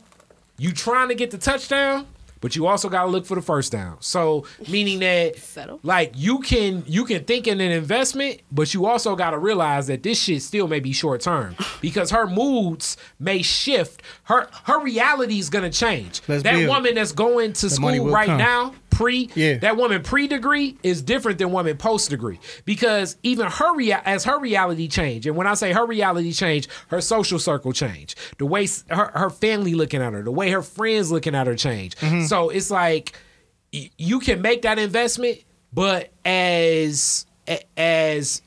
[0.58, 2.06] you trying to get the touchdown,
[2.42, 3.96] but you also got to look for the first down.
[4.02, 5.36] So meaning that
[5.84, 9.88] like you can you can think in an investment, but you also got to realize
[9.88, 14.02] that this shit still may be short term because her moods may shift.
[14.24, 16.22] Her her reality is gonna change.
[16.28, 16.68] Let's that build.
[16.68, 18.38] woman that's going to The school right come.
[18.38, 19.58] now pre Yeah.
[19.58, 24.24] that woman pre degree is different than woman post degree because even her rea- as
[24.26, 28.46] her reality change and when I say her reality change her social circle change the
[28.46, 31.96] way her, her family looking at her the way her friends looking at her change
[31.98, 32.28] Mhm.
[32.28, 33.14] so it's like
[33.72, 35.40] you can make that investment
[35.74, 37.26] but as
[37.78, 38.42] as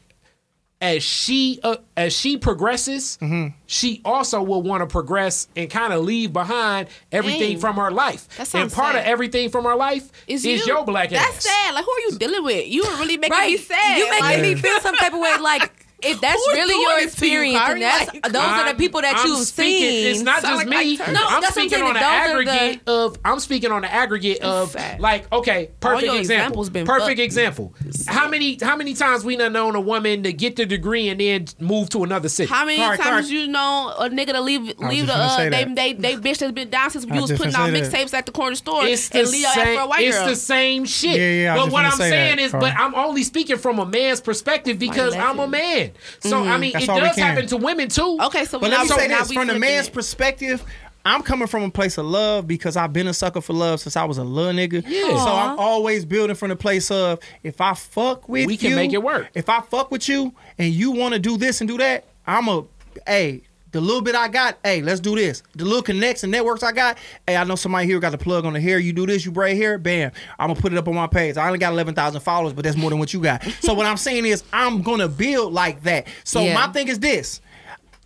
[0.80, 3.56] as she uh, as she progresses, Mm-hmm.
[3.66, 7.58] she also will want to progress and kind of leave behind everything Dang.
[7.60, 8.28] from her life.
[8.36, 10.56] That and sounds part of everything from her life is, you.
[10.66, 11.32] your black That's ass.
[11.32, 11.74] That's sad.
[11.74, 12.68] Like who are you dealing with?
[12.68, 13.52] You are really making Right.
[13.52, 13.98] me sad.
[13.98, 15.36] You making Like, me feel some type of way.
[15.40, 18.36] Like if that's Who is really your this to you, experience, and that's Like, those
[18.42, 20.06] are the people that I'm you've speaking- seen.
[20.12, 20.92] It's not just like me.
[20.92, 21.12] Ike Turner.
[21.14, 23.18] No, I'm that's speaking on the those are the- aggregate of.
[23.24, 25.00] I'm speaking on the aggregate of sad.
[25.00, 26.68] like okay, perfect your example.
[26.68, 27.74] been Perfect example.
[28.06, 31.18] How many how many times we done known a woman to get the degree and
[31.20, 32.52] then move to another city?
[32.52, 33.40] How many Kari, times Kari.
[33.40, 36.68] you know a nigga to leave leave the uh, they, they they bitch that's been
[36.70, 39.26] down since I you was putting gonna out mixtapes at the corner store It's and
[39.28, 39.88] leave your ass for a same.
[39.88, 40.26] white It's girl.
[40.28, 41.16] the same shit.
[41.16, 44.78] Yeah, yeah, but what I'm saying is, but I'm only speaking from a man's perspective
[44.78, 45.85] because I'm a man.
[46.20, 46.60] So I mm-hmm.
[46.60, 48.18] mean, That's it does happen to women too.
[48.22, 49.92] Okay, so But now, let me so say now this from the man's it.
[49.92, 50.64] perspective.
[51.04, 53.96] I'm coming from a place of love because I've been a sucker for love since
[53.96, 54.82] I was a little nigga.
[54.84, 55.16] Yeah.
[55.24, 58.70] So I'm always building from the place of if I fuck with you We can
[58.70, 59.28] you, make it work.
[59.32, 62.48] If I fuck with you and you want to do this and do that, I'm
[62.48, 62.64] a
[63.06, 63.42] hey.
[63.72, 65.42] The little bit I got, hey, let's do this.
[65.54, 68.44] The little connects and networks I got, hey, I know somebody here got the plug
[68.46, 68.78] on the hair.
[68.78, 70.12] You do this, you braid hair, bam.
[70.38, 71.36] I'm gonna put it up on my page.
[71.36, 73.42] I only got eleven thousand followers, but that's more than what you got.
[73.60, 76.06] so what I'm saying is, I'm gonna build like that.
[76.24, 76.54] So Yeah.
[76.54, 77.40] my thing is this: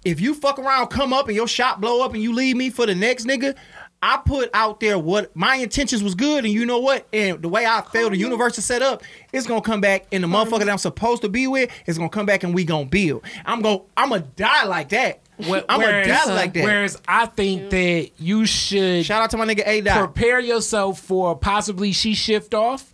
[0.05, 2.71] if you fuck around, come up and your shop blow up and you leave me
[2.71, 3.55] for the next nigga,
[4.03, 7.07] I put out there what my intentions was good, and you know what?
[7.13, 9.03] And the way I feel the universe is set up,
[9.33, 12.09] it's gonna come back, and the motherfucker that I'm supposed to be with is gonna
[12.09, 13.23] come back, and we gonna build.
[13.45, 15.21] I'm gonna, I'm gonna die like that.
[15.43, 16.65] Wh- I'm gonna whereas- die like that.
[16.65, 19.99] Whereas I think that you should Shout out to my nigga A Dot.
[19.99, 22.93] prepare yourself for possibly she shift off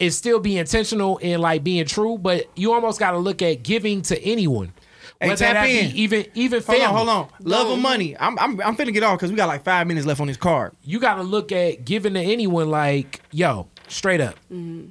[0.00, 3.62] and still be intentional and like being true, but you almost got to look at
[3.62, 4.72] giving to anyone.
[5.20, 5.90] Hey, Whether tap that be in.
[5.96, 7.28] even even Hold on, hold on.
[7.40, 8.16] Love or money?
[8.18, 10.38] I'm, I'm, I'm finna get off because we got like five minutes left on this
[10.38, 10.72] card.
[10.82, 14.36] You got to look at giving to anyone like, yo, straight up.
[14.50, 14.88] Mm-hmm.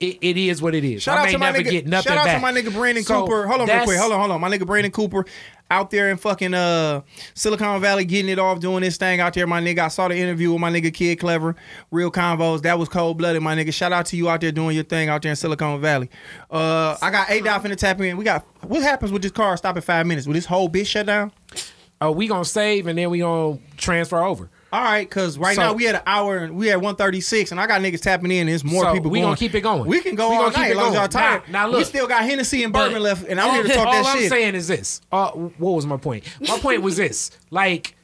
[0.00, 1.02] It, it is what it is.
[1.02, 1.70] Shout I out may to my never nigga.
[1.70, 2.36] get nothing shout out back.
[2.36, 3.46] to my nigga Brandon So Cooper.
[3.46, 3.98] Hold on real quick.
[3.98, 4.40] Hold on, hold on.
[4.40, 5.24] My nigga Brandon Cooper
[5.70, 7.02] out there in fucking uh
[7.34, 9.46] Silicon Valley getting it off, doing this thing out there.
[9.46, 11.56] My nigga, I saw the interview with my nigga Kid Clever,
[11.90, 12.62] real convos.
[12.62, 13.72] That was cold blooded, my nigga.
[13.72, 16.10] Shout out to you out there doing your thing out there in Silicon Valley.
[16.50, 18.16] Uh, I got A in the tap in.
[18.16, 20.26] We got what happens with this car stopping five minutes?
[20.26, 21.32] Will this whole bitch shut down?
[22.00, 24.50] Oh, we gonna save and then we gonna transfer over.
[24.76, 27.58] All right, because right So- now we had an hour and we had 136, and
[27.58, 28.40] I got niggas tapping in.
[28.40, 29.28] And there's more So people we going.
[29.28, 29.86] gonna keep it going.
[29.86, 31.42] We can go We all gonna keep night it as long as y'all tired.
[31.48, 34.04] Now- now we still got Hennessy and bourbon left, and I'm here to talk that
[34.04, 34.06] shit.
[34.06, 35.00] all I'm saying is this.
[35.10, 36.24] Uh, what was my point?
[36.46, 37.30] My point was this.
[37.50, 37.95] Like,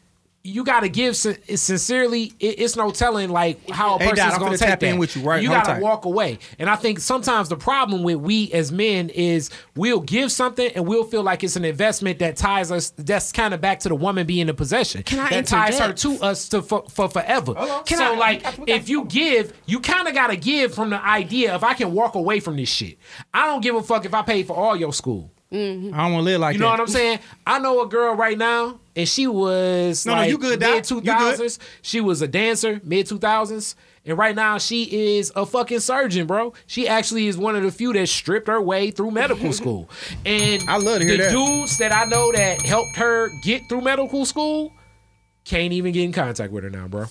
[0.45, 2.33] you got to give sin- sincerely.
[2.41, 4.69] It, it's no telling like how a Hey, Dad, person's I'm going finna to take
[4.71, 4.99] tap in that.
[4.99, 5.43] with you, right?
[5.43, 5.83] You got to tight.
[5.83, 6.39] walk away.
[6.59, 10.87] And I think sometimes the problem with we as men is we'll give something and
[10.87, 12.91] we'll feel like it's an investment that ties us.
[12.97, 15.03] That's kind of back to the woman being in possession.
[15.05, 17.55] Can I that ties her to us to for, for forever.
[17.87, 21.05] Can so I- like, if you give, you kind of got to give from the
[21.05, 22.99] idea of I can walk away from this shit.
[23.33, 25.31] I don't give a fuck if I pay for all your school.
[25.53, 25.93] Mm-hmm.
[25.95, 26.65] I don't want to live like you that.
[26.65, 27.19] know what I'm saying?
[27.47, 30.85] I know a girl right now, and she was No, no, like you good, mid
[30.85, 31.59] two thousands.
[31.83, 33.75] She was a dancer, mid two thousands,
[34.05, 36.53] and right now she is a fucking surgeon, bro.
[36.67, 39.89] She actually is one of the few that stripped her way through medical school.
[40.27, 41.31] And I love to hear the that.
[41.33, 44.73] dudes that I know that helped her get through medical school.
[45.45, 47.07] Can't even get in contact with her now, bro.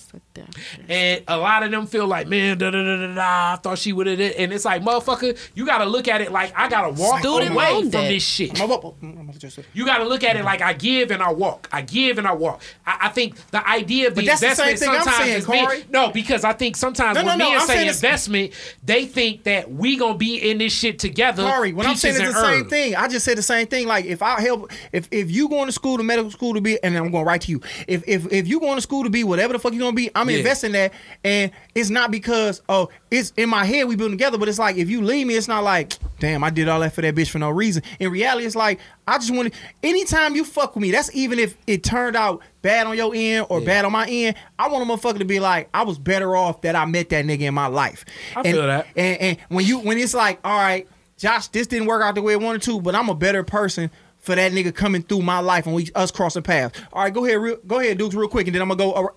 [0.88, 3.52] And a lot of them feel like, man, da da da da da.
[3.52, 4.18] I thought she would have.
[4.18, 4.36] It.
[4.38, 7.80] And it's like, motherfucker, you gotta look at it like I gotta walk Student away
[7.82, 8.08] from debt.
[8.08, 8.52] this shit.
[8.54, 11.68] mm, You got to look at it like I give and I walk.
[11.72, 12.62] I give and I walk.
[12.86, 15.24] I, I think the idea of the But that's the same investment thing I'm sometimes
[15.24, 15.84] saying, is men- Corey.
[15.90, 18.52] no, because I think sometimes No, no, when no, men I'm say investment,
[18.82, 21.44] they think that we gonna be in this shit together.
[21.44, 23.66] Corey, when I'm saying peaches it's the and same thing, I just said the same
[23.66, 23.86] thing.
[23.86, 26.82] Like if I help, if if you going to school to medical school to be,
[26.82, 27.60] and I'm gonna write to you.
[27.86, 30.10] If if if you going to school to be whatever the fuck you gonna be,
[30.14, 30.38] I'm Yeah.
[30.38, 30.92] investing that,
[31.24, 34.76] and it's not because oh it's in my head we building together, but it's like
[34.76, 37.30] if you leave me, it's not like damn I did all that for that bitch
[37.30, 37.82] for no reason.
[37.98, 39.58] In reality, it's like I just want to.
[39.82, 43.46] Anytime you fuck with me, that's even if it turned out bad on your end
[43.48, 44.36] or bad on my end.
[44.58, 47.24] I want a motherfucker to be like I was better off that I met that
[47.24, 48.04] nigga in my life.
[48.36, 48.86] I and, feel that.
[48.96, 50.88] And, and when you when it's like all right.
[51.18, 53.92] Josh, this didn't work out the way it wanted to, but I'm a better person
[54.22, 56.80] for that nigga coming through my life and we us crossing paths.
[56.92, 59.10] All right, go ahead, real, go ahead, Dukes, real quick, and then I'm gonna go.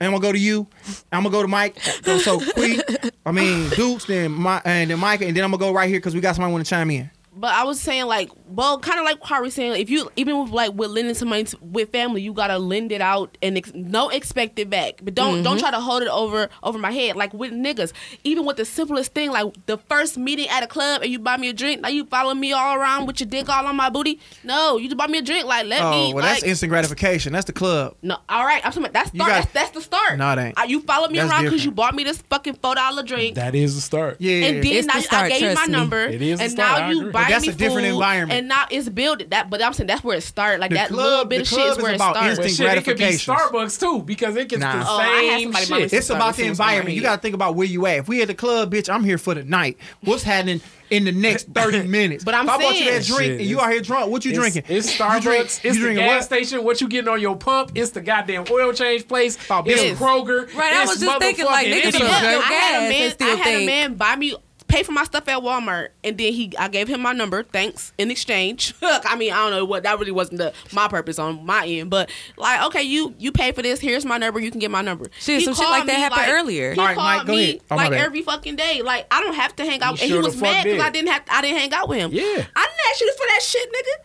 [0.00, 0.68] I'm gonna go to you.
[1.10, 1.76] I'm gonna go to Mike.
[2.02, 2.80] Go so quick.
[3.26, 5.98] I mean Dukes, then my and then Mike, and then I'm gonna go right here
[5.98, 7.10] because we got somebody want to chime in.
[7.38, 10.42] But I was saying like, well, kind of like how we saying, if you even
[10.42, 13.56] with like with lending some money to, with family, you gotta lend it out and
[13.56, 15.00] ex- no expect it back.
[15.02, 15.60] But don't don't Mhm.
[15.60, 17.14] try to hold it over over my head.
[17.16, 17.92] Like with niggas,
[18.24, 21.36] even with the simplest thing, like the first meeting at a club and you buy
[21.36, 23.88] me a drink, now you following me all around with your dick all on my
[23.90, 24.18] booty.
[24.42, 25.46] No, you just buy me a drink.
[25.46, 26.14] Like let oh, me.
[26.14, 27.32] well, like, that's instant gratification.
[27.32, 27.94] That's the club.
[28.02, 28.64] no, all right.
[28.64, 29.30] I'm talking about that's You start.
[29.30, 30.18] got- that's, that's the start.
[30.18, 30.58] No, it ain't.
[30.58, 33.36] Uh, you followed me That's around because you bought me this fucking four dollar drink.
[33.36, 34.16] That is the start.
[34.18, 35.72] Yeah, And then It's the start, I gave you my trust me.
[35.76, 37.12] number, It is the and start, now I you agree.
[37.28, 38.38] Buy But that's me a different food, environment.
[38.38, 39.50] and now it's built that.
[39.50, 40.60] But I'm saying that's where it started.
[40.60, 42.36] Like The that club- little bit of shit is is where it about starts.
[42.38, 43.04] But instant shit, it could be.
[43.04, 44.72] Starbucks too because it gets Nah.
[44.82, 45.70] the Oh, I had same somebody shit.
[45.70, 46.96] money It's about the Starbucks was my environment.
[46.96, 47.98] You got to think about where you at.
[47.98, 49.76] If we at the club, bitch, I'm here for the night.
[50.02, 50.60] What's happening
[50.90, 52.24] in the next 30 minutes?
[52.24, 53.80] But I'm if I bought you saying- that drink Shit, and you it's- out here
[53.82, 54.76] drunk, what you It's- drinking?
[54.76, 55.20] It's You Starbucks.
[55.22, 56.24] drink- it's you the drinking gas what?
[56.24, 56.64] station.
[56.64, 57.72] What you getting on your pump?
[57.74, 59.36] It's the goddamn oil change place.
[59.50, 60.00] Oh, it's.
[60.00, 60.54] Kroger.
[60.54, 62.00] Right, I it's was just thinking, like, motherfucking niggas anything.
[62.00, 63.30] fuck Yeah, I had gas a man.
[63.30, 64.34] I had a man buy me
[64.68, 67.42] pay for my stuff at Walmart, and then he I gave him my number.
[67.42, 68.74] Thanks in exchange.
[68.82, 71.90] I mean, I don't know what that really wasn't the my purpose on my end,
[71.90, 73.80] but like, okay, you you pay for this.
[73.80, 74.38] Here's my number.
[74.40, 75.06] You can get my number.
[75.18, 76.74] Shit, He some shit like that happened like- earlier.
[76.74, 77.60] He All right, called Mike, go me.
[77.70, 78.82] Oh, like every fucking day.
[78.82, 80.86] Like I don't have to hang out, You and he was mad because did.
[80.86, 82.10] I didn't have I didn't hang out with him.
[82.12, 82.22] Yeah.
[82.22, 82.46] I didn't
[82.90, 84.04] ask you this for that shit, nigga.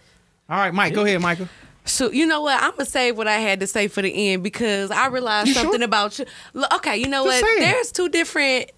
[0.49, 1.47] All right, Mike, go ahead, Michael.
[1.85, 2.61] So you know what?
[2.63, 5.53] I'm gonna save what I had to say for the end because I realized You
[5.53, 5.85] something sure?
[5.85, 6.25] about you.
[6.53, 7.49] Look, Okay, you know Just what?
[7.57, 7.71] saying.
[7.71, 8.71] There's two different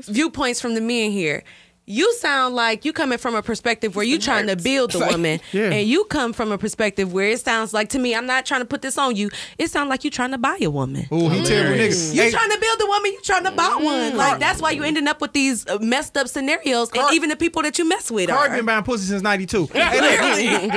[0.00, 1.42] viewpoints from the men here.
[1.86, 5.38] You sound like you coming from a perspective where you trying to build the woman,
[5.52, 5.64] Yeah.
[5.64, 8.14] and you come from a perspective where it sounds like to me.
[8.14, 9.28] I'm not trying to put this on you.
[9.58, 11.06] It sounds like you trying to buy a woman.
[11.12, 12.14] Ooh, he terrible nigga.
[12.14, 14.16] You Hey, trying to build a woman, you trying to buy one.
[14.16, 17.28] Like that's why you ending up with these uh, messed up scenarios, Car- and even
[17.28, 18.56] the people that you mess with Cardi are.
[18.56, 19.66] been buying pussy since 92.
[19.74, 19.80] Hey.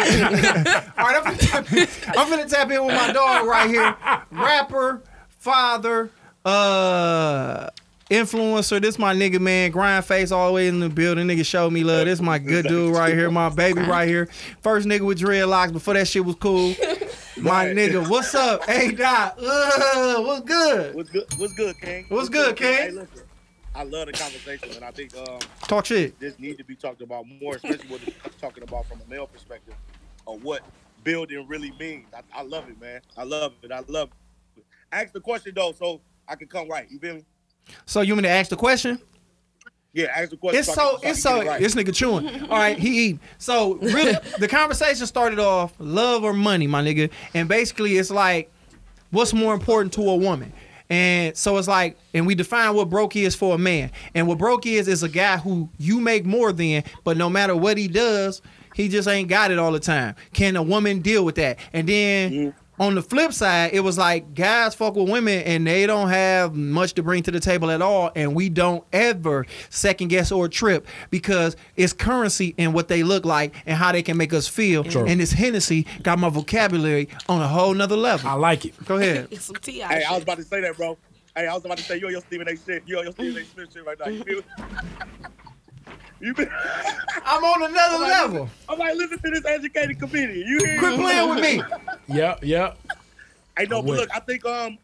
[0.97, 1.87] All right, I'm finna, tap in,
[2.19, 3.95] I'm finna tap in with my dog right here.
[4.31, 5.03] Rapper,
[5.39, 6.09] father,
[6.43, 7.69] uh,
[8.09, 8.81] influencer.
[8.81, 9.71] This my nigga, man.
[9.71, 11.27] Grind face all the way in the building.
[11.27, 12.05] Nigga, show me love.
[12.05, 13.29] This my good dude right here.
[13.31, 14.27] My baby right here.
[14.61, 16.69] First nigga with dreadlocks before that shit was cool.
[17.37, 18.63] My nigga, what's up?
[18.65, 19.37] Hey, Doc.
[19.39, 20.95] Uh, what's good?
[20.95, 21.25] What's good?
[21.37, 22.05] What's good, King?
[22.09, 22.73] What's good, King?
[22.75, 23.21] Hey, listen,
[23.75, 26.19] I love the conversation, and I think um, Talk shit.
[26.19, 29.27] this need to be talked about more, especially what it's talking about from a male
[29.27, 29.75] perspective
[30.25, 30.63] of what
[31.03, 32.07] building really means.
[32.11, 33.01] I, I love it, man.
[33.15, 33.71] I love it.
[33.71, 34.09] I love
[34.55, 34.65] it.
[34.91, 36.89] Ask the question though, so I can come right.
[36.89, 37.25] You feel me?
[37.85, 38.99] So you want me to ask the question?
[39.93, 40.59] Yeah, ask the question.
[40.59, 41.61] It's I so it's so it right.
[41.61, 42.27] this nigga chewing.
[42.43, 43.19] All right, he eating.
[43.39, 48.51] So really, the conversation started off love or money, my nigga, and basically it's like,
[49.11, 50.53] what's more important to a woman?
[50.89, 53.91] And so it's like, and we define what broke is for a man.
[54.13, 57.55] And what broke is is a guy who you make more than, but no matter
[57.55, 58.41] what he does,
[58.73, 60.15] he just ain't got it all the time.
[60.33, 61.59] Can a woman deal with that?
[61.73, 62.57] And then mm-hmm.
[62.79, 66.55] On the flip side, it was like guys fuck with women and they don't have
[66.55, 70.47] much to bring to the table at all, and we don't ever second guess or
[70.47, 74.47] trip because it's currency in what they look like and how they can make us
[74.47, 74.83] feel.
[74.83, 75.05] True.
[75.05, 78.29] And this Hennessy got my vocabulary on a whole nother level.
[78.29, 78.85] I like it.
[78.85, 79.33] Go ahead.
[79.41, 79.79] Some Ti.
[79.79, 80.97] Hey, I was about to say that, bro.
[81.35, 82.55] Hey, I was about to say you on your Stephen A.
[82.57, 82.83] shit.
[82.85, 83.45] You on your Stephen A.
[83.45, 84.07] Smith shit right now.
[84.07, 84.41] You feel?
[86.19, 86.49] You been?
[87.25, 88.41] I'm on another I'm like, level.
[88.43, 90.47] listen- I'm like, listen to this educated comedian.
[90.47, 90.79] You hear?
[90.79, 91.61] Quit playing with me.
[92.15, 92.77] Yep, yep.
[93.57, 94.77] Hey, no, I'm but look, I think um,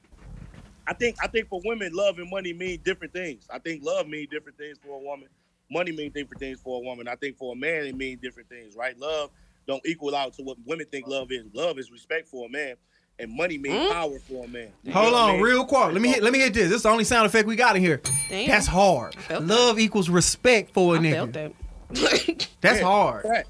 [0.88, 3.48] I think I think for women, love and money mean different things.
[3.52, 5.30] I think love mean different things for a woman.
[5.72, 7.08] Money mean different things for a woman.
[7.08, 8.98] I think for a man, it mean different things, right?
[9.00, 9.30] Love
[9.66, 11.46] don't equal out to what women think love is.
[11.54, 12.76] Love is respect for a man,
[13.20, 13.92] and money mean Mm.
[13.92, 14.70] power for a man.
[14.84, 15.42] You Hold know what I on, mean?
[15.44, 15.92] real quick.
[15.94, 16.24] Let me hit.
[16.24, 16.68] Let me hit this.
[16.70, 18.02] This is the only sound effect we got in here.
[18.30, 18.48] Damn.
[18.50, 19.16] That's hard.
[19.16, 21.14] felt Love equals respect for a nigga.
[21.14, 21.54] felt that.
[22.62, 23.24] That's Yeah, hard.
[23.24, 23.50] Fact,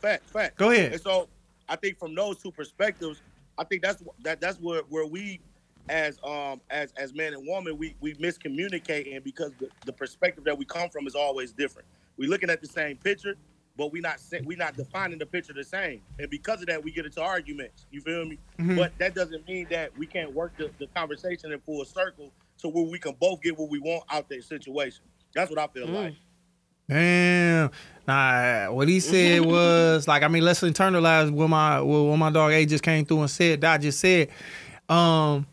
[0.00, 0.56] fact, fact.
[0.58, 0.92] Go ahead.
[0.92, 1.28] And so
[1.68, 3.20] I think from those two perspectives,
[3.58, 5.40] I think that's that that's where where we
[5.88, 10.44] as um as as man and woman we we miscommunicate and because the, the perspective
[10.44, 11.86] that we come from is always different.
[12.16, 13.36] We looking at the same picture,
[13.76, 16.00] but we not sa- we not defining the picture the same.
[16.18, 17.86] And because of that, we get into arguments.
[17.90, 18.38] You feel me?
[18.58, 18.76] Mhm.
[18.76, 22.68] But that doesn't mean that we can't work the, the conversation in full circle to
[22.68, 25.04] where we can both get what we want out there situation.
[25.34, 26.14] That's what I feel like.
[26.88, 27.70] Damn.
[28.06, 32.30] Nah, what he said was like, I mean, let's internalize what my what, what my
[32.30, 33.60] dog A just came through and said.
[33.60, 34.28] Dot just said,
[34.88, 35.46] um,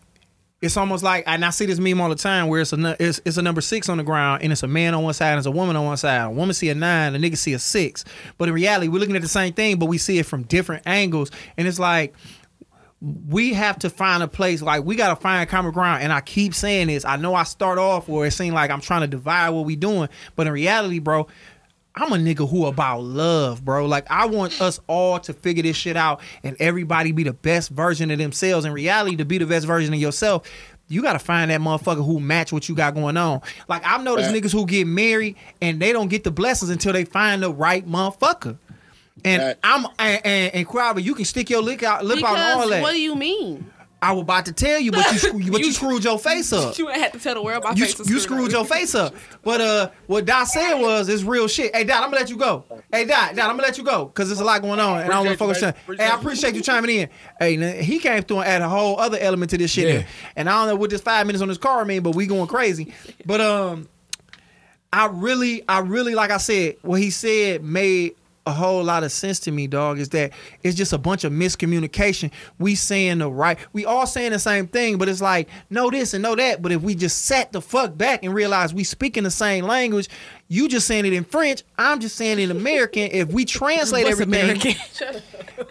[0.61, 3.22] it's almost like, and I see this meme all the time where it's a it's,
[3.23, 5.38] it's a number six on the ground and it's a man on one side and
[5.38, 6.26] it's a woman on one side.
[6.26, 8.03] A woman see a nine, a nigga see a six.
[8.38, 10.84] But in reality, we're looking at the same thing, but we see it from different
[10.86, 11.31] angles.
[11.56, 12.14] And it's like
[13.02, 16.53] we have to find a place like we gotta find common ground and i keep
[16.53, 19.49] saying this i know i start off where it seems like i'm trying to divide
[19.52, 21.26] what we doing but in reality bro
[21.95, 25.76] i'm a nigga who about love bro like i want us all to figure this
[25.76, 29.45] shit out and everybody be the best version of themselves in reality to be the
[29.45, 30.48] best version of yourself
[30.90, 33.41] you gotta find that motherfucker who match what you got going on.
[33.68, 34.44] Like I've noticed Fact.
[34.44, 37.88] niggas who get married and they don't get the blessings until they find the right
[37.88, 38.57] motherfucker.
[39.24, 42.61] And I'm and, and, and Crowder, you can stick your lip out, lip out and
[42.61, 42.82] all that.
[42.82, 43.72] what do you mean?
[44.02, 46.78] I was about to tell you, but you screw- but you, screwed your face up.
[46.78, 48.00] You ain't had to tell the world my You, face.
[48.00, 48.52] you screwed screwed up.
[48.52, 49.14] your face up.
[49.44, 51.76] But uh, what Dot said was it's real shit.
[51.76, 52.64] Hey Dot, I'm gonna let you go.
[52.92, 55.12] Hey Dot, Dot, I'm gonna let you go because there's a lot going on, and
[55.12, 55.84] I don't want to Appreciate focus.
[55.88, 55.98] you, on.
[56.00, 57.10] Hey, I appreciate you chiming in.
[57.40, 60.08] Hey, now, he came through and added a whole other element to this shit, Yeah.
[60.38, 62.48] and I don't know what this five minutes on this car mean, but we going
[62.48, 62.94] crazy.
[63.26, 63.90] But um,
[64.94, 69.11] I really, I really, like I said, what he said made a whole lot of
[69.11, 69.99] sense to me, dog.
[69.99, 70.32] Is that
[70.64, 72.32] it's just a bunch of miscommunication.
[72.57, 76.14] We saying the right, we all saying the same thing, but it's like know this
[76.14, 76.61] and know that.
[76.61, 80.10] But if we just sat the fuck back and realize we speaking the same language,
[80.52, 83.04] you just saying it in French, I'm just saying it in American.
[83.12, 85.22] If we translate What's everything, American?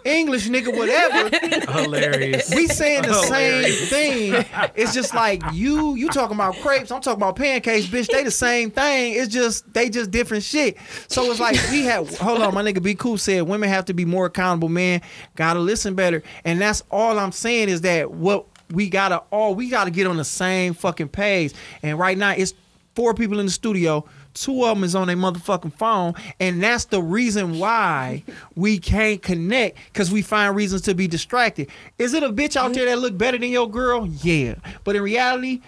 [0.05, 1.81] English, nigga, whatever.
[1.81, 2.49] Hilarious.
[2.55, 4.45] We saying the same thing.
[4.75, 8.07] It's just like you you talking about crepes, I'm talking about pancakes, bitch.
[8.07, 9.15] They the same thing.
[9.15, 10.77] It's just they just different shit.
[11.09, 13.93] So it's like we have hold on, my nigga Be Cool said women have to
[13.93, 15.01] be more accountable, man.
[15.35, 16.23] Gotta listen better.
[16.45, 20.15] And that's all I'm saying is that what we gotta all we gotta get on
[20.15, 21.53] the same fucking page.
[21.83, 22.53] And right now it's
[22.95, 24.05] four people in the studio.
[24.33, 28.23] Two of them is on their motherfucking phone, and that's the reason why
[28.55, 31.69] we can't connect because we find reasons to be distracted.
[31.97, 32.73] Is it a bitch out mm-hmm.
[32.73, 34.07] there that look better than your girl?
[34.07, 35.61] Yeah, but in reality,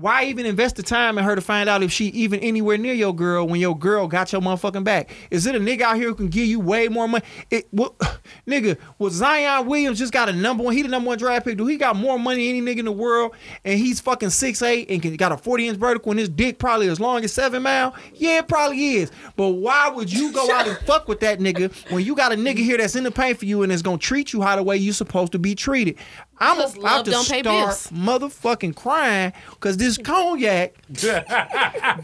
[0.00, 2.94] why even invest the time in her to find out if she even anywhere near
[2.94, 5.10] your girl when your girl got your motherfucking back?
[5.30, 7.24] Is it a nigga out here who can give you way more money?
[7.50, 7.98] It, what,
[8.46, 10.74] nigga, was Zion Williams just got a number one?
[10.74, 11.58] He the number one draft pick.
[11.58, 13.34] Do he got more money than any nigga in the world?
[13.64, 16.58] And he's fucking six eight and can, got a forty inch vertical and his dick
[16.58, 17.94] probably as long as seven mile.
[18.14, 19.12] Yeah, it probably is.
[19.36, 22.36] But why would you go out and fuck with that nigga when you got a
[22.36, 24.62] nigga here that's in the paint for you and is gonna treat you how the
[24.62, 25.98] way you supposed to be treated?
[26.42, 27.86] I'm Because about to start bills.
[27.88, 30.74] motherfucking crying because this cognac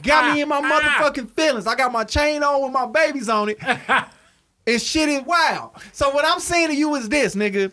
[0.02, 1.66] got me in my motherfucking feelings.
[1.66, 3.58] I got my chain on with my babies on it.
[4.66, 5.70] and shit is wild.
[5.92, 7.72] So what I'm saying to you is this, nigga.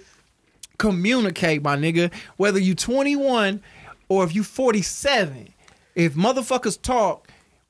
[0.78, 2.12] Communicate, my nigga.
[2.38, 3.62] Whether you 21
[4.10, 5.54] or if you 47,
[5.96, 7.25] if motherfuckers talk,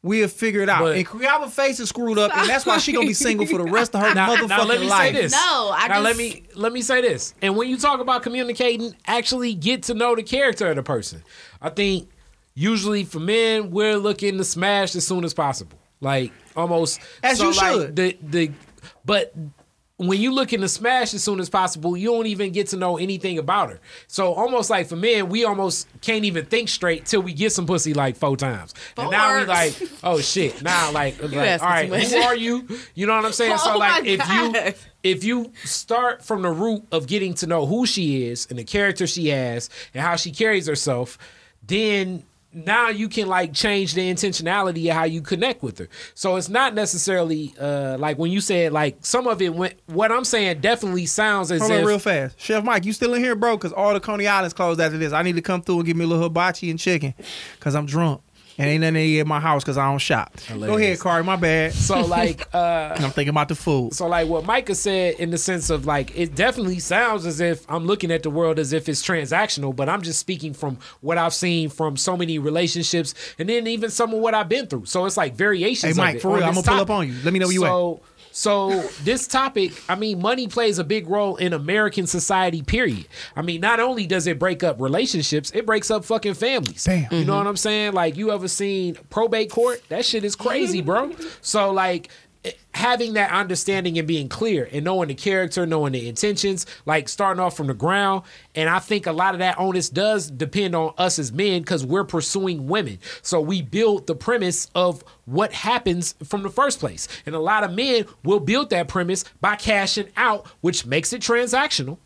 [0.05, 0.81] we'll figure it out.
[0.81, 3.57] But- and Kriaba face is screwed up, and that's why she gonna be single for
[3.57, 5.13] the rest of her now, motherfucking now let me life.
[5.15, 5.31] say this.
[5.33, 7.33] No, I now let me let me say this.
[7.41, 11.23] And when you talk about communicating, actually get to know the character of the person.
[11.61, 12.09] I think
[12.53, 15.77] usually for men, we're looking to smash as soon as possible.
[16.01, 17.95] Like almost As you like, should.
[17.95, 18.51] The the
[19.03, 19.33] but
[19.97, 22.97] when you looking to smash as soon as possible, you don't even get to know
[22.97, 23.79] anything about her.
[24.07, 27.65] So almost like for men, we almost can't even think straight till we get some
[27.65, 28.73] pussy like four times.
[28.97, 29.53] And now we Four.
[29.53, 30.61] like, oh shit.
[30.61, 32.67] Now like, like all right, who are you?
[32.93, 33.57] You know what I'm saying?
[33.57, 34.55] so Oh like if God.
[34.55, 34.73] you
[35.03, 38.63] if you start from the root of getting to know who she is and the
[38.65, 41.17] character she has and how she carries herself,
[41.65, 42.23] then
[42.55, 45.89] now you can like change the intentionality of how you connect with her.
[46.13, 50.11] So it's not necessarily uh like when you said like some of it went what
[50.11, 52.39] I'm saying definitely sounds as Hold if on real fast.
[52.39, 53.57] Chef Mike, you still in here, bro?
[53.57, 55.11] Because all the Coney Islands closed after this.
[55.13, 57.13] I need to come through and give me a little hibachi and chicken
[57.59, 58.21] because I'm drunk.
[58.57, 60.33] And ain't nothing to at my house because I don't shop.
[60.47, 61.01] Go ahead, Hilarious.
[61.01, 61.23] Kari.
[61.23, 61.73] My bad.
[61.73, 63.93] So like uh I'm thinking about the food.
[63.93, 67.69] So like what Micah said in the sense of like it definitely sounds as if
[67.69, 71.17] I'm looking at the world as if it's transactional, but I'm just speaking from what
[71.17, 74.85] I've seen from so many relationships and then even some of what I've been through.
[74.85, 75.95] So it's like variations.
[75.95, 77.15] Hey, Mike, for real, I'm gonna pull up on you.
[77.23, 78.01] Let me know where you so,
[78.35, 82.61] So this topic, I mean, money plays a big role in American society.
[82.61, 83.07] Period.
[83.33, 86.83] I mean, not only does it break up relationships, it breaks up fucking families.
[86.83, 87.03] Damn.
[87.03, 87.37] You know mm-hmm.
[87.37, 87.93] what I'm saying?
[87.93, 89.81] Like, you ever seen probate court?
[89.87, 91.13] That shit is crazy, bro.
[91.39, 92.09] So like.
[92.73, 97.41] Having that understanding and being clear and knowing the character, knowing the intentions, like starting
[97.41, 98.23] off from the ground.
[98.53, 101.85] And I think a lot of that onus does depend on us as men because
[101.85, 102.99] we're pursuing women.
[103.21, 107.07] So we build the premise of what happens from the first place.
[107.25, 111.21] And a lot of men will build that premise by cashing out, which makes it
[111.21, 111.97] transactional.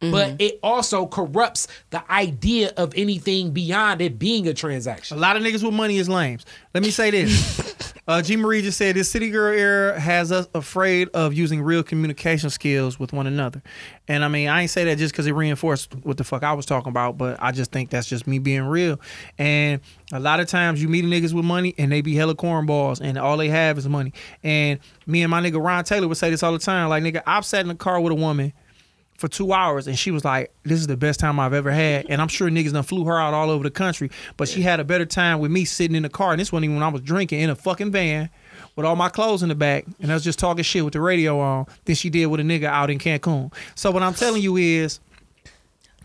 [0.00, 0.36] But mm-hmm.
[0.38, 5.18] it also corrupts the idea of anything beyond it being a transaction.
[5.18, 6.46] A lot of niggas with money is lames.
[6.72, 7.69] Let me say this.
[8.10, 8.36] uh, G.
[8.36, 12.98] Marie just said this city girl era has us afraid of using real communication skills
[12.98, 13.62] with one another.
[14.08, 16.52] And I mean, I ain't say that just because it reinforced what the fuck I
[16.52, 19.00] was talking about, but I just think that's just me being real.
[19.38, 19.80] And
[20.12, 23.16] a lot of times you meet niggas with money and they be hella cornballs and
[23.16, 24.12] all they have is money.
[24.42, 26.88] And me and my nigga Ron Taylor would say this all the time.
[26.88, 28.52] Like, nigga, I've sat in the car with a woman
[29.20, 32.06] for two hours and she was like, This is the best time I've ever had.
[32.08, 34.10] And I'm sure niggas done flew her out all over the country.
[34.38, 36.32] But she had a better time with me sitting in the car.
[36.32, 38.30] And this wasn't even when I was drinking in a fucking van
[38.76, 39.84] with all my clothes in the back.
[40.00, 42.42] And I was just talking shit with the radio on than she did with a
[42.42, 43.52] nigga out in Cancun.
[43.74, 45.00] So what I'm telling you is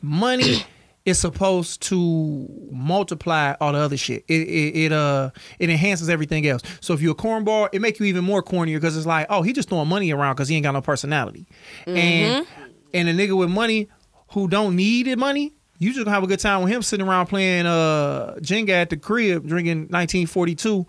[0.01, 0.65] money
[1.05, 4.25] is supposed to multiply all the other shit.
[4.27, 6.63] It, it, it uh it enhances everything else.
[6.81, 9.41] So if you're a cornball, it make you even more cornier because it's like, oh,
[9.41, 11.45] he just throwing money around because he ain't got no personality.
[11.85, 12.45] And
[12.95, 13.87] and a nigga with money
[14.29, 17.05] who don't need the money, you just gonna have a good time with him sitting
[17.07, 20.85] around playing uh Jenga at the crib, drinking 1942,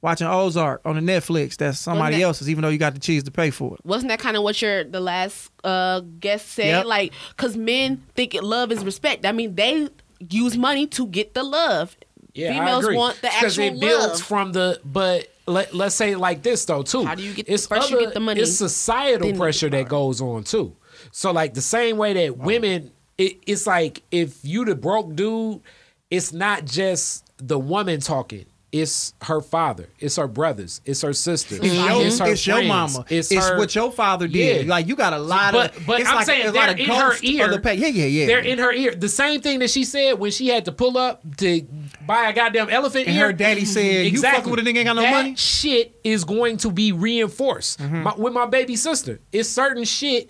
[0.00, 1.56] watching Ozark on the Netflix.
[1.56, 3.80] That's somebody that- else's, even though you got the cheese to pay for it.
[3.84, 6.66] Wasn't that kind of what your the last uh guest said?
[6.66, 6.84] Yep.
[6.86, 9.26] Like, cause men think it- love is respect.
[9.26, 9.88] I mean, they
[10.30, 11.96] use money to get the love.
[12.34, 12.96] Yeah, Females I agree.
[12.96, 14.22] want the because actual it builds love.
[14.22, 14.80] from the.
[14.84, 17.04] But let, let's say it like this though too.
[17.04, 19.88] How do you get it's first you other- get the money, It's societal pressure that
[19.88, 20.76] goes on too.
[21.10, 25.60] So like the same way that women, it, it's like if you the broke dude,
[26.10, 28.46] it's not just the woman talking.
[28.70, 29.88] It's her father.
[29.98, 30.82] It's her brothers.
[30.84, 31.60] It's her sisters.
[31.62, 33.02] It's your, It's her it's your mama.
[33.08, 34.66] It's, her- what your father did.
[34.66, 34.70] Yeah.
[34.70, 35.86] Like you got a lot but, of.
[35.86, 37.48] But it's I'm like, saying a they're lot of in her ear.
[37.56, 37.74] the.
[37.76, 38.26] Yeah, yeah, yeah.
[38.26, 38.94] They're in her ear.
[38.94, 41.62] The same thing that she said when she had to pull up to
[42.06, 43.28] buy a goddamn elephant And ear.
[43.28, 46.24] her daddy said, "You fucking with a nigga ain't got no that money?" Shit is
[46.24, 48.02] going to be reinforced Mm-hmm.
[48.02, 49.18] My- with my baby sister.
[49.32, 50.28] It's certain shit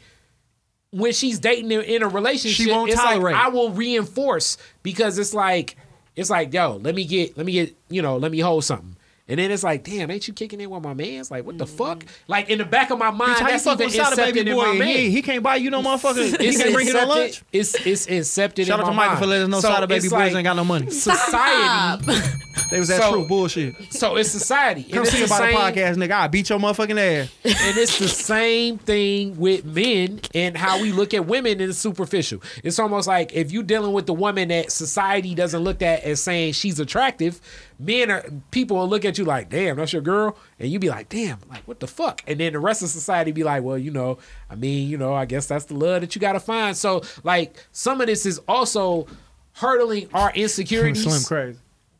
[0.90, 2.66] when she's dating in, in a relationship.
[2.66, 3.34] She won't it's tolerate.
[3.34, 5.76] Like I will reinforce because it's like
[6.16, 8.96] it's like yo, let me get let me get you know let me hold something.
[9.28, 11.30] And then it's like, damn, ain't you kicking in with my man's?
[11.30, 11.76] Like, what the mm-hmm.
[11.76, 12.04] fuck?
[12.26, 14.16] Like in the back of my mind, Bitch, how you that's fuck even with Sada
[14.16, 14.62] incepted baby in boy?
[14.62, 14.88] my and man.
[14.96, 16.40] He, he can't buy you no motherfucker.
[16.40, 17.42] he can't bring you no incepted- lunch.
[17.52, 18.66] It's it's incepted.
[18.66, 19.18] Shout in out to Michael mind.
[19.18, 20.90] for letting us know So Sada baby it's boys like ain't got no money.
[20.90, 22.12] Society.
[22.70, 23.74] They was that So- true bullshit.
[23.92, 24.82] So it's society.
[24.82, 26.12] Come and it's see the about same, a podcast, nigga.
[26.12, 27.30] I beat your motherfucking ass.
[27.44, 31.74] and it's the same thing with men and how we look at women in the
[31.74, 32.42] superficial.
[32.62, 36.22] It's almost like if you dealing with the woman that society doesn't look at as
[36.22, 37.40] saying she's attractive,
[37.78, 40.36] men are people will look at you like, damn, that's your girl.
[40.58, 42.22] And you be like, damn, like what the fuck?
[42.26, 44.18] And then the rest of society be like, well, you know,
[44.50, 46.76] I mean, you know, I guess that's the love that you gotta find.
[46.76, 49.06] So like some of this is also
[49.54, 51.02] hurdling our insecurities.
[51.04, 51.58] Slim crazy.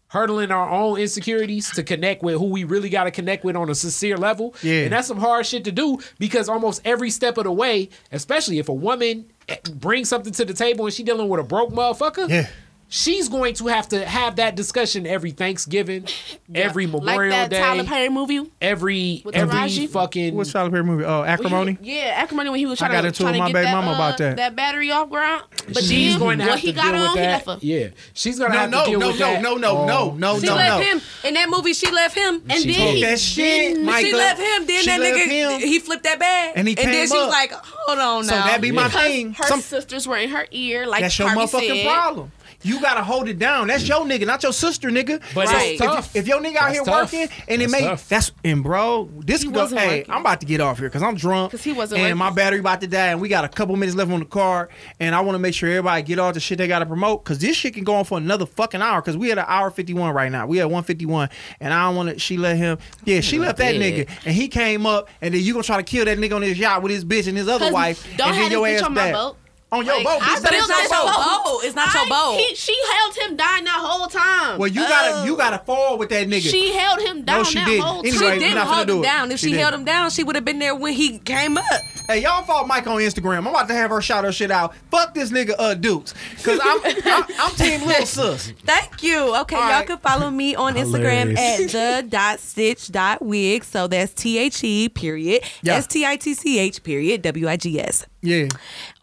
[0.08, 3.68] hurdling our own insecurities to connect with who we really got to connect with on
[3.68, 4.54] a sincere level.
[4.62, 4.84] Yeah.
[4.84, 8.58] And that's some hard shit to do because almost every step of the way, especially
[8.58, 11.70] if a woman eh, brings something to the table and she dealing with a broke
[11.70, 12.48] motherfucker, Yeah.
[12.88, 16.06] She's going to have to have that discussion every Thanksgiving,
[16.54, 18.50] every like Memorial that Day, Tyler Perry movie.
[18.60, 19.88] every With every Taraji?
[19.88, 21.04] fucking What's Tyler Perry movie?
[21.04, 21.76] Oh, acrimony.
[21.82, 23.64] Yeah, acrimony when he was I trying got to into trying to my get baby
[23.66, 24.36] that, mama uh, about that.
[24.36, 25.44] that battery off ground.
[25.72, 27.46] But she's then going to have he to got deal on, with he that.
[27.46, 27.66] left her.
[27.66, 29.42] Yeah, she's gonna No, have no, to deal no, with no, that.
[29.42, 30.14] no, no, no, Oh.
[30.16, 30.80] no, She no, left no.
[30.80, 31.72] him in that movie.
[31.74, 34.06] She left him, And She then told that shit, then- Mike.
[34.06, 34.66] she left him.
[34.66, 35.60] Then that nigga him.
[35.60, 37.28] he flipped that bag, And he then came she's up.
[37.30, 39.34] like, hold on So that be my thing.
[39.34, 42.32] her sisters were in her ear, like That's your motherfucking problem.
[42.62, 43.68] You gotta hold it down.
[43.68, 45.22] That's your nigga, not your sister, nigga.
[45.34, 46.16] But So it's if, tough.
[46.16, 47.12] if your nigga out That's here tough.
[47.12, 48.08] working and it That's may tough.
[48.08, 49.60] that's and bro, this He go.
[49.60, 50.14] wasn't Hey, working.
[50.14, 51.52] I'm about to get off here because I'm drunk.
[51.52, 53.96] Because he wasn't and my battery about to die, and we got a couple minutes
[53.96, 54.68] left on the car,
[54.98, 57.22] and I want to make sure everybody get all the shit they got to promote
[57.24, 59.70] because this shit can go on for another fucking hour because we at an hour
[59.70, 60.46] fifty one right now.
[60.46, 61.28] We at one fifty one,
[61.60, 62.18] and I don't want to.
[62.18, 62.78] She let him.
[63.04, 65.82] Yeah, she left that nigga, and he came up, and then you gonna try to
[65.84, 68.36] kill that nigga on his yacht with his bitch and his other wife, Don't and
[68.36, 69.34] have then your ass on my back.
[69.70, 69.78] Boat.
[69.78, 71.44] On your Like, boat, I bitch, that built is your boat.
[71.44, 71.60] boat.
[71.64, 72.38] It's not your boat.
[72.38, 74.58] He, she held him down that whole time.
[74.58, 76.50] Well, you gotta you gotta fall with that nigga.
[76.50, 77.84] She held him down No, she that didn't.
[77.84, 78.12] whole time.
[78.12, 79.02] She didn't hold him it.
[79.02, 79.30] down.
[79.32, 81.64] If She she, held him down, she would have been there when he came up.
[82.08, 83.38] Hey, y'all follow Mike on Instagram.
[83.38, 84.74] I'm about to have her shout her shit out.
[84.90, 88.52] Fuck this nigga, uh, Dukes, cause I'm I'm, I'm team little sus.
[88.64, 89.36] Thank you.
[89.40, 89.86] Okay, All y'all right.
[89.86, 91.74] can follow me on Instagram Hilarious.
[91.74, 93.64] at the dot stitch dot wig.
[93.64, 95.74] So that's T H E period Yeah.
[95.74, 98.06] S T I T C H period W I G S.
[98.22, 98.48] Yeah.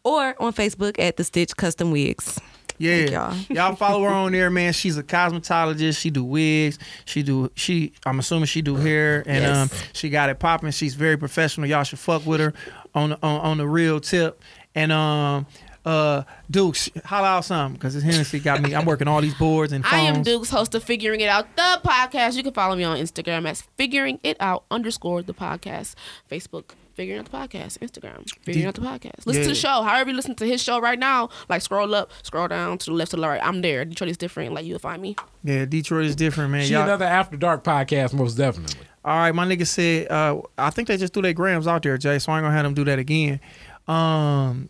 [0.05, 2.39] Or on Facebook at the Stitch Custom Wigs.
[2.77, 3.11] Yeah, Thank
[3.49, 3.55] y'all.
[3.69, 4.73] y'all follow her on there, man.
[4.73, 5.97] She's a cosmetologist.
[5.97, 6.77] She do wigs.
[7.05, 7.93] She do she.
[8.05, 9.71] I'm assuming she do hair, and Yes.
[9.73, 10.71] um, she got it popping.
[10.71, 11.67] She's very professional.
[11.67, 12.53] Y'all should fuck with her
[12.93, 14.41] on the, on, on the real tip.
[14.75, 15.47] And um,
[15.85, 18.75] uh, Dukes, holla out something because this Hennessy got me.
[18.75, 19.93] I'm working all these boards and phones.
[20.03, 22.35] I am Dukes, host of Figuring It Out, the podcast.
[22.35, 25.95] You can follow me on Instagram as Figuring It Out underscore the podcast.
[26.29, 27.77] Facebook, Figuring Out the podcast.
[27.79, 29.25] Instagram, Figuring Out the podcast.
[29.25, 29.81] Listen to the show.
[29.83, 32.91] However you listen to his show right now, like scroll up, scroll down to the
[32.93, 33.41] left to the right.
[33.43, 33.83] I'm there.
[33.85, 34.53] Detroit is different.
[34.53, 35.15] Like you'll find me.
[35.43, 36.65] Yeah, Detroit is different, man.
[36.65, 38.79] She Y'all- another After Dark podcast, most definitely.
[39.03, 40.09] All right, my nigga said.
[40.11, 42.17] Uh, I think they just threw their grams out there, Jay.
[42.17, 43.39] So I ain't gonna have them do that again.
[43.87, 44.69] Um,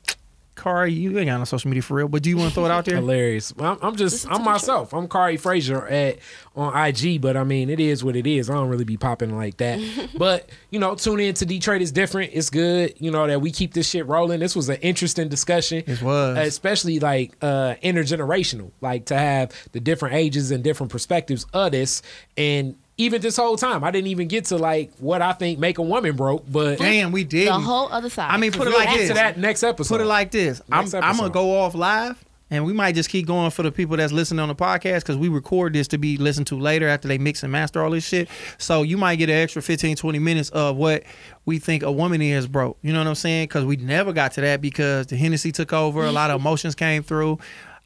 [0.56, 2.66] Kari, you ain't got no social media for real, but do you want to throw
[2.66, 2.96] it out there?
[3.06, 3.54] Hilarious.
[3.60, 4.94] I'm, I'm just I'm myself.
[4.94, 6.20] I'm Kari Frazier at
[6.56, 8.50] on IG, but I mean it is what it is.
[8.50, 9.80] I don't really be popping like that.
[10.18, 12.32] but you know, tune in to Detroit is different.
[12.34, 12.94] It's good.
[12.98, 14.40] You know that we keep this shit rolling.
[14.40, 15.84] This was an interesting discussion.
[15.86, 16.38] It was.
[16.38, 22.02] especially like uh intergenerational, like to have the different ages and different perspectives of this
[22.38, 22.76] and.
[22.98, 25.82] Even this whole time, I didn't even get to like what I think make a
[25.82, 27.50] woman broke, but Damn, we did.
[27.50, 28.32] The whole other side.
[28.32, 29.08] I mean, put it like get this.
[29.10, 29.96] to that next episode.
[29.96, 30.62] Put it like this.
[30.72, 33.98] I'm, I'm gonna go off live, and we might just keep going for the people
[33.98, 37.08] that's listening on the podcast because we record this to be listened to later after
[37.08, 38.30] they mix and master all this shit.
[38.58, 41.04] So you might get an extra 15, 20 minutes of what
[41.46, 42.78] we think a woman is broke.
[42.82, 43.48] You know what I'm saying?
[43.48, 46.06] Because we never got to that because the Hennessy took over.
[46.06, 47.40] A lot of emotions came through.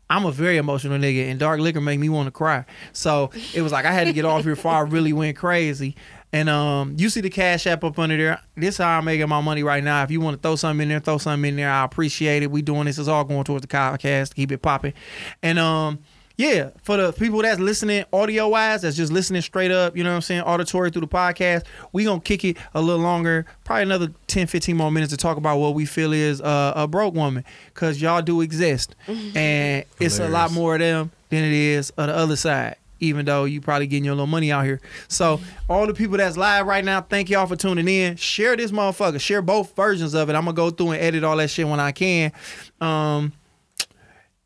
[0.09, 2.65] I'm a very emotional nigga, and dark liquor make me want to cry.
[2.93, 5.95] So it was like I had to get off here before I really went crazy.
[6.31, 8.39] And um, you see the cash app up under there.
[8.55, 10.03] This how I'm making my money right now.
[10.03, 11.71] If you want to throw something in there, throw something in there.
[11.71, 12.51] I appreciate it.
[12.51, 12.99] We doing this.
[12.99, 14.35] It's all going towards the podcast.
[14.35, 14.93] Keep it popping.
[15.41, 15.99] And um,
[16.39, 20.11] yeah, for the people that's listening audio wise, that's just listening straight up, you know
[20.11, 23.83] what I'm saying, auditory through the podcast, we gonna kick it a little longer, probably
[23.83, 27.13] another 10, 15 more minutes to talk about what we feel is uh, a broke
[27.13, 27.43] woman.
[27.73, 28.95] Cause y'all do exist.
[29.35, 32.77] And it's a lot more of them than it is of the other side.
[33.01, 34.79] Even though you probably getting your little money out here.
[35.09, 38.15] So all the people that's live right now, thank y'all for tuning in.
[38.15, 39.19] Share this motherfucker.
[39.19, 40.35] Share both versions of it.
[40.35, 42.31] I'm gonna go through and edit all that shit when I can.
[42.79, 43.33] Um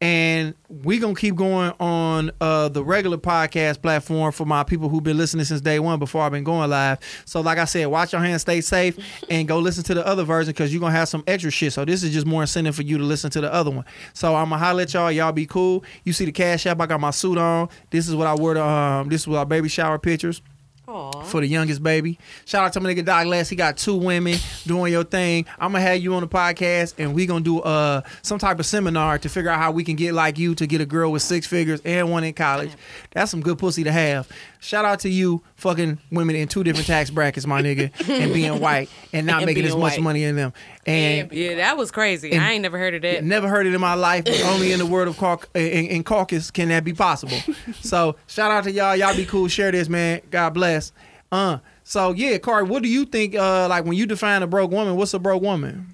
[0.03, 5.01] and we're gonna keep going on uh, the regular podcast platform for my people who've
[5.01, 6.99] been listening since day one before I've been going live.
[7.23, 8.97] So like I said, watch your hands, stay safe,
[9.29, 11.71] and go listen to the other version because you're gonna have some extra shit.
[11.71, 13.85] So this is just more incentive for you to listen to the other one.
[14.11, 15.09] So I'm gonna holler at y'all.
[15.09, 15.85] Y'all be cool.
[16.03, 16.81] You see the cash app.
[16.81, 17.69] I got my suit on.
[17.89, 19.07] This is what I wore to um.
[19.07, 20.41] This is what our baby shower pictures
[20.85, 22.19] for the youngest baby.
[22.45, 23.47] Shout out to my nigga Doc Les.
[23.49, 25.45] He got two women doing your thing.
[25.57, 28.65] I'm gonna have you on the podcast, and we gonna do uh some type of
[28.65, 31.21] seminar to figure out how we can get like you to get a girl with
[31.21, 32.71] six figures and one in college.
[33.11, 34.27] That's some good pussy to have.
[34.63, 38.61] Shout out to you, fucking women in two different tax brackets, my nigga, and being
[38.61, 40.01] white and not And making as being much white.
[40.01, 40.53] money in them.
[40.85, 42.31] And yeah, that was crazy.
[42.31, 43.25] and- I ain't never heard of that.
[43.25, 46.03] Never heard it in my life, but only in the world of Cauc- in, in
[46.05, 47.37] caucus can that be possible.
[47.81, 48.95] so shout out to y'all.
[48.95, 49.49] Y'all be cool.
[49.49, 50.21] Share this, man.
[50.31, 50.93] God bless.
[51.31, 51.57] Uh.
[51.83, 53.35] So yeah, Corey, what do you think?
[53.35, 55.93] Uh, like when you define a broke woman, what's a broke woman?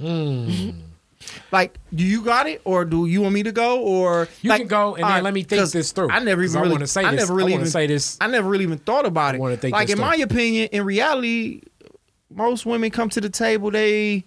[0.00, 0.70] Hmm.
[1.52, 4.60] Like, do you got it, or do you want me to go, or You like,
[4.62, 6.10] can go and all then right, let me think this through.
[6.10, 7.20] I never even really wanna say I this.
[7.20, 8.16] never I really wanna even say this.
[8.20, 9.60] I never really even thought about it.
[9.60, 11.62] think like in my opinion, in reality,
[12.30, 14.24] most women come to the table they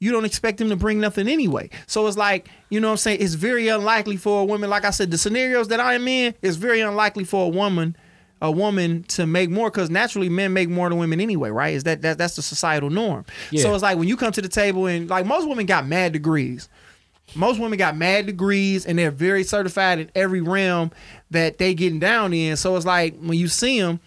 [0.00, 1.70] you don't expect them to bring nothing anyway.
[1.86, 3.18] So it's like, you know what I'm saying?
[3.20, 6.34] It's very unlikely for a woman, like I said, the scenarios that I am in,
[6.42, 7.96] it's very unlikely for a woman,
[8.44, 11.72] a woman to make more because naturally men make more than women anyway, right?
[11.72, 13.24] Is that, that that's the societal norm.
[13.50, 13.62] Yeah.
[13.62, 16.12] So it's like when you come to the table and like most women got mad
[16.12, 16.68] degrees.
[17.34, 20.90] Most women got mad degrees and they're very certified in every realm
[21.30, 22.58] that they getting down in.
[22.58, 23.98] So it's like when you see them,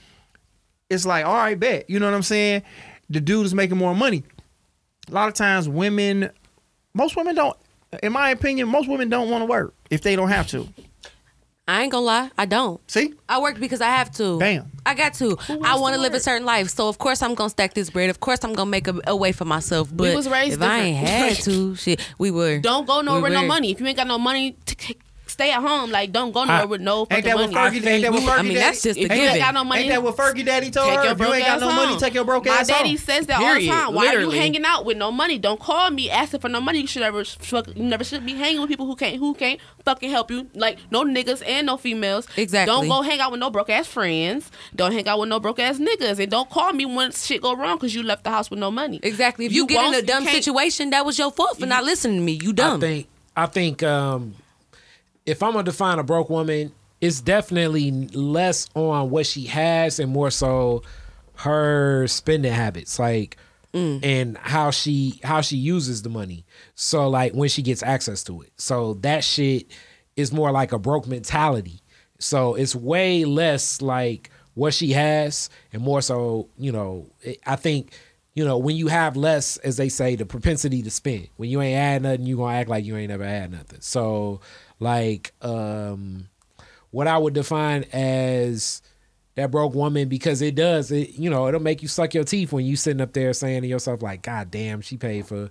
[0.87, 1.89] it's like, all right, bet.
[1.89, 2.61] You know what I'm saying?
[3.09, 4.23] The dude is making more money.
[5.09, 6.29] A lot of times women,
[6.93, 7.57] most women don't,
[8.03, 9.73] in my opinion, most women don't want to work.
[9.89, 10.67] if they don't have to?
[11.69, 12.79] I ain't gonna lie, I don't.
[12.89, 14.39] See, I work because I have to.
[14.39, 14.71] Bam.
[14.85, 15.37] I got to.
[15.63, 18.09] I want to live a certain life, so of course I'm gonna stack this bread.
[18.09, 19.89] Of course I'm gonna make a, a way for myself.
[19.93, 21.35] But was raised if I ain't different.
[21.35, 22.59] had to, shit, we were.
[22.59, 23.71] Don't go nowhere we with no money.
[23.71, 24.97] If you ain't got no money, t- t-
[25.37, 25.91] stay at home.
[25.91, 27.79] Like don't go nowhere with no fucking Ain't that what money.
[27.79, 27.85] Fergie?
[27.87, 28.39] Ain't that what Fergie?
[28.39, 29.39] I mean, that's just daddy- a If you ain't given.
[29.45, 31.11] got no money, Ain't that what Fergie daddy told take her?
[31.11, 31.75] If you ain't got no home.
[31.75, 32.97] money, take your broke My ass daddy home.
[32.97, 33.93] says that all the time.
[33.93, 35.37] Why are you hanging out with no money?
[35.37, 36.79] Don't call me asking for no money.
[36.81, 39.59] You should never, fuck, you never should be hanging with people who can't, who can't
[39.85, 40.47] fucking help you.
[40.55, 42.27] Like no niggas and no females.
[42.35, 42.73] Exactly.
[42.73, 44.49] Don't go hang out with no broke ass friends.
[44.75, 47.55] Don't hang out with no broke ass niggas, and don't call me when shit go
[47.55, 48.99] wrong because you left the house with no money.
[49.03, 49.45] Exactly.
[49.45, 52.23] If you, get in a dumb situation, that was your fault for not listening to
[52.23, 52.39] me.
[52.41, 52.77] You dumb.
[52.77, 54.33] I think I think um,
[55.27, 56.71] if I'm gonna define a broke woman,
[57.01, 60.81] it's definitely less on what she has and more so
[61.35, 63.37] her spending habits, like
[63.73, 63.99] mm.
[64.03, 66.45] and how she how she uses the money.
[66.73, 68.53] So like when she gets access to it.
[68.55, 69.67] So that shit
[70.15, 71.81] is more like a broke mentality.
[72.19, 77.11] So it's way less like what she has and more so, you know,
[77.45, 77.91] I think
[78.33, 81.27] you know, when you have less, as they say, the propensity to spend.
[81.37, 83.81] When you ain't had nothing, you gonna act like you ain't never had nothing.
[83.81, 84.41] So,
[84.79, 86.29] like, um,
[86.91, 88.81] what I would define as
[89.35, 92.51] that broke woman, because it does, it you know, it'll make you suck your teeth
[92.51, 95.49] when you sitting up there saying to yourself, like, God damn, she paid for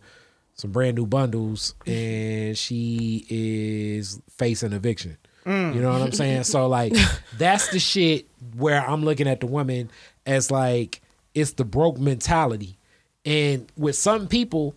[0.57, 5.17] some brand new bundles and she is facing eviction.
[5.45, 5.75] Mm.
[5.75, 6.45] You know what I'm saying?
[6.45, 6.93] So like
[7.39, 8.27] that's the shit
[8.57, 9.91] where I'm looking at the woman
[10.25, 11.01] as like
[11.35, 12.79] it's the broke mentality.
[13.25, 14.75] And with some people,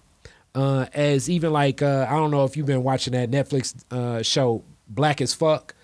[0.56, 4.22] uh, as even like uh, I don't know if you've been watching that Netflix uh,
[4.24, 5.76] show Black as Fuck.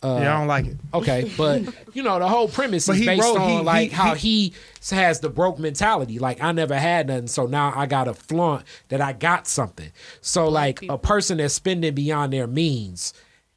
[0.00, 0.76] Uh, Yeah, I don't like it.
[0.94, 1.62] Okay, but
[1.94, 4.52] you know the whole premise But is based wrote- on he- like he- how he
[4.90, 6.18] has the broke mentality.
[6.20, 9.90] Like I never had nothing, so now I got to flaunt that I got something.
[10.20, 13.12] So like a person that's spending beyond their means,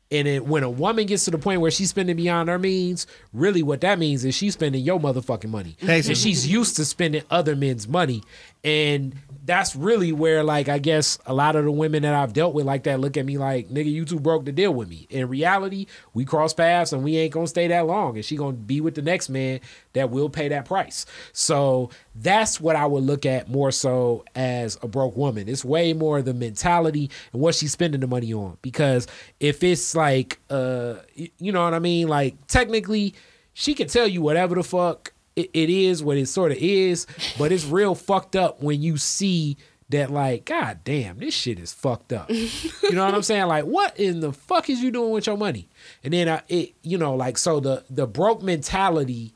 [0.10, 3.06] and it, when a woman gets to the point where she's spending beyond her means,
[3.34, 6.14] really what that means is she's spending your motherfucking money, Basically.
[6.14, 8.24] and she's used to spending other men's money,
[8.64, 9.14] and
[9.44, 12.66] that's really where like I guess a lot of the women that I've dealt with
[12.66, 15.08] like that look at me like nigga you too broke to deal with me.
[15.10, 18.54] In reality, we cross paths and we ain't gonna stay that long, and she gonna
[18.54, 19.60] be with the next man
[19.94, 21.06] that will pay that price.
[21.34, 25.50] So that's what I would look at more so as a broke woman.
[25.50, 28.58] It's way more the mentality and what she's spending the money on.
[28.62, 29.08] Because
[29.40, 33.16] if it's like uh you know what I mean, like technically
[33.54, 37.08] she can tell you whatever the fuck it, it is what it sort of is,
[37.38, 39.58] but it's real fucked up when you see
[39.90, 42.30] that like, god damn, this shit is fucked up.
[42.30, 43.48] you know what I'm saying?
[43.48, 45.68] Like, what in the fuck is you doing with your money?
[46.04, 49.34] And then I, it, you know, like, so the the broke mentality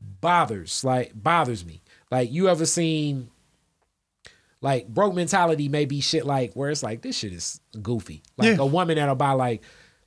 [0.00, 1.82] bothers, like, bothers me.
[2.10, 3.28] Like, you ever seen?
[4.60, 8.22] Like broke mentality may be shit like where it's like this shit is goofy.
[8.36, 8.62] Like Yeah.
[8.62, 9.60] a woman that'll buy like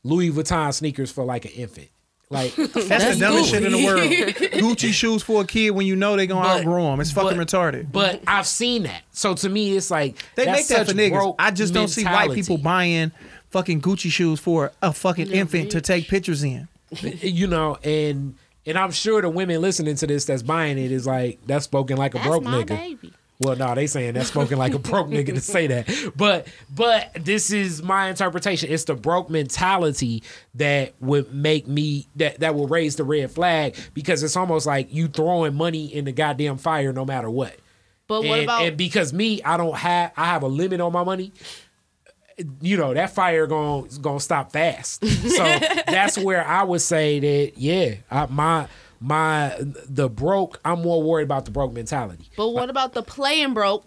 [0.04, 1.90] Louis Vuitton sneakers for like an infant.
[2.30, 4.02] Like That's, the dumbest shit in the world.
[4.04, 7.00] Gucci shoes for a kid when you know they gonna outgrow them.
[7.00, 7.92] It's fucking retarded.
[7.92, 9.04] But I've seen that.
[9.12, 11.36] So to me, it's like They make that for such niggas.
[11.38, 13.12] I just don't see white people buying
[13.52, 16.68] fucking Gucci shoes for a fucking infant to take pictures in.
[17.02, 18.36] you know, and
[18.66, 21.98] and I'm sure the women listening to this that's buying it is like that's spoken
[21.98, 22.68] like a That's broke my nigga.
[22.68, 23.14] baby.
[23.40, 26.14] Well, no, they saying that's spoken like a broke nigga to say that.
[26.16, 28.72] But but this is my interpretation.
[28.72, 30.24] It's the broke mentality
[30.56, 34.94] that would make me that that will raise the red flag because it's almost like
[34.94, 37.58] you throwing money in the goddamn fire no matter what.
[38.08, 41.04] But what about and because me, I don't have I have a limit on my
[41.04, 41.34] money.
[42.62, 45.06] You know that fire going gonna stop fast.
[45.06, 45.44] So
[45.88, 48.68] that's where I would say that yeah, I, my
[49.00, 50.60] my the broke.
[50.66, 52.30] I'm more worried about the broke mentality.
[52.38, 53.86] But what about the playing broke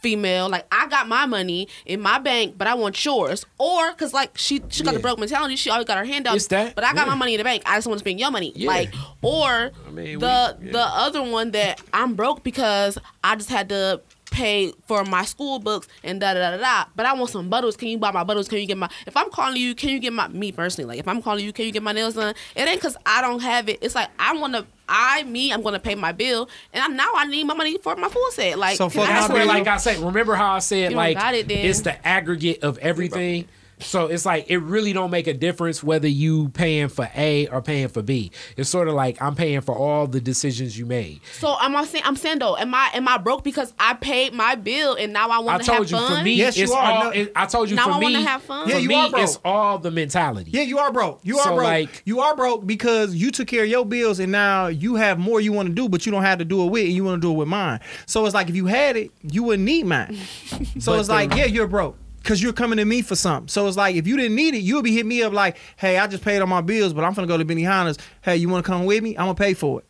[0.00, 0.48] female?
[0.48, 3.46] Like I got my money in my bank, but I want yours.
[3.58, 5.56] Or cause like she she got the broke mentality.
[5.56, 6.36] She always got her hand out.
[6.36, 7.12] It's that, But I got yeah.
[7.12, 7.62] my money in the bank.
[7.66, 8.52] I just want to spend your money.
[8.54, 8.68] Yeah.
[8.68, 13.68] Like or mean, the we- the other one that I'm broke because I just had
[13.70, 16.84] to pay for my school books and da da da da.
[16.94, 17.76] But I want some butters.
[17.76, 18.48] Can you buy my butters?
[18.48, 18.88] Can you get my?
[19.06, 20.88] If I'm calling you, can you get my me personally?
[20.88, 22.34] Like if I'm calling you, can you get my nails done?
[22.56, 23.78] It ain't cause I don't have it.
[23.82, 24.66] It's like I want to.
[24.90, 27.94] I me I'm gonna pay my bill, and I, now I need my money for
[27.96, 28.58] my full set.
[28.58, 31.50] Like So I that's where, like I said, remember how I said You like it
[31.50, 33.48] it's the aggregate of everything.
[33.80, 37.62] So it's like it really don't make a difference whether you paying for A or
[37.62, 38.30] paying for B.
[38.56, 41.20] It's sort of like I'm paying for all the decisions you made.
[41.38, 44.32] So I'm not saying I'm saying though, am I am I broke because I paid
[44.34, 45.86] my bill and now I I want to have fun?
[45.86, 46.18] I told you fun?
[46.18, 47.10] for me, it's all.
[47.10, 47.86] it- I told you for me.
[47.86, 48.64] now for I me, wanna have fun.
[48.66, 49.22] for Yeah, you me, are broke.
[49.22, 50.50] it's all the mentality.
[50.52, 51.20] Yeah, you are broke.
[51.22, 51.64] You are So, broke.
[51.64, 55.18] like- you are broke because you took care of your bills and now you have
[55.18, 57.04] more you want to do, but you don't have to do it with, and you
[57.04, 57.78] want to do it with mine.
[58.06, 60.16] So it's like if you had it, you wouldn't need mine.
[60.80, 61.96] So it's like, yeah, you're broke.
[62.28, 63.48] Because you're coming to me for something.
[63.48, 65.96] So it's like if you didn't need it, you'll be hitting me up like, hey,
[65.96, 67.96] I just paid all my bills, but I'm gonna go to Benihana's.
[68.20, 69.16] Hey, you want to come with me?
[69.16, 69.87] I'm gonna pay for it.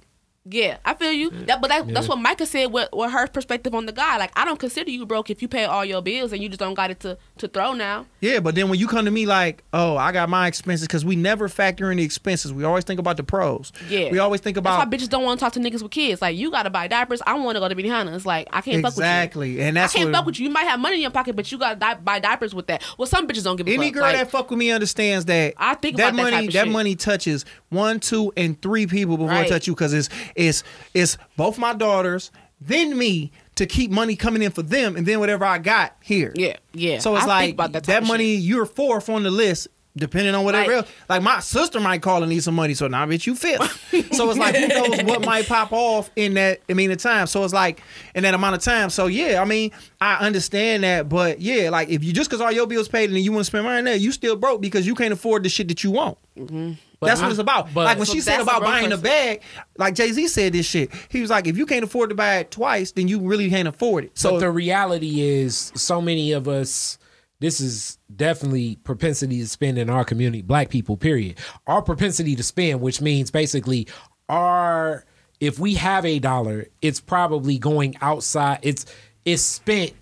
[0.51, 1.31] Yeah, I feel you.
[1.31, 4.17] That, but that, that's what Micah said with, with her perspective on the guy.
[4.19, 6.61] Like, I don't consider you broke if you pay all your bills and you just
[6.61, 8.07] don't got it to, to throw now.
[8.21, 11.05] Yeah, but then when you come to me like, oh, I got my expenses, because
[11.05, 12.53] we never factor in the expenses.
[12.53, 13.73] We always think about the pros.
[13.89, 14.11] Yeah.
[14.11, 16.23] We always think about That's why bitches don't want to talk to niggas with kids.
[16.23, 17.21] Like, you got to buy diapers.
[17.27, 18.15] I want to go to Benihana.
[18.15, 19.05] It's like, I can't fuck with you.
[19.05, 20.47] exactly, and that's I can't what fuck with you.
[20.49, 22.69] You might have money in your pocket, but you got to di- buy diapers with
[22.69, 22.83] that.
[22.97, 23.95] Well, some bitches don't give a Any fuck.
[23.95, 26.69] girl Like, that fuck with me understands that I think that that money that shit.
[26.73, 29.47] money touches one, two, and three people before Right.
[29.47, 30.09] it touch you because it's
[30.39, 30.63] it's
[30.95, 35.19] it's both my daughters, then me to keep money coming in for them, and then
[35.19, 36.33] whatever I got here.
[36.37, 37.01] Yeah, yeah.
[37.01, 39.69] So it's I like that, that money you're fourth on the list.
[39.97, 42.87] Depending on whatever Like- else, like my sister might call and need some money, so
[42.87, 44.13] now bitch you fifth.
[44.15, 47.27] so it's like who knows what might pop off in that I mean the time.
[47.27, 47.83] So it's like
[48.15, 48.91] in that amount of time.
[48.91, 52.53] So yeah, I mean I understand that, but yeah, like if you just because all
[52.53, 54.61] your bills paid and then you want to spend money on that, you still broke
[54.61, 56.17] because you can't afford the shit that you want.
[56.39, 56.75] Mm-hmm.
[57.01, 57.73] That's But what it's about.
[57.75, 59.43] but- like when So she said about buying a bag,
[59.77, 60.91] like Jay Z said this shit.
[61.09, 63.69] He was like, if you can't afford to buy it twice, then you really can't
[63.69, 64.19] afford it.
[64.19, 66.99] So So the reality is, so many of us.
[67.41, 70.97] This is definitely propensity to spend in our community, black people.
[70.97, 71.37] Period.
[71.69, 73.87] Our propensity to spend, which means basically
[74.29, 75.05] our
[75.39, 78.59] if we have a dollar, it's probably going outside.
[78.63, 78.87] It's
[79.25, 79.93] it's spent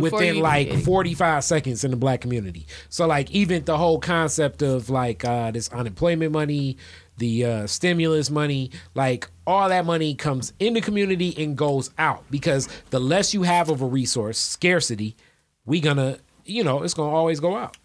[0.00, 2.66] Before within like get 45 seconds in the black community.
[2.88, 6.76] So like even the whole concept of like uh this unemployment money,
[7.18, 12.24] the uh stimulus money, like all that money comes in the community and goes out
[12.30, 15.16] because the less you have of a resource, scarcity,
[15.64, 17.76] we gonna, you know, it's gonna always go out.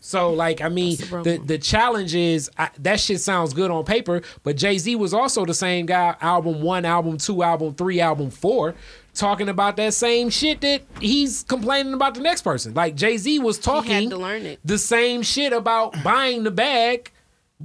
[0.00, 4.22] So like I mean the the challenge is I, that shit sounds good on paper,
[4.42, 6.16] but Jay Z was also the same guy.
[6.20, 8.74] Album one, album two, album three, album four,
[9.18, 12.74] talking about that same shit that he's complaining about the next person.
[12.74, 14.60] Like Jay Z was talking to learn it.
[14.64, 17.10] the same shit about buying the bag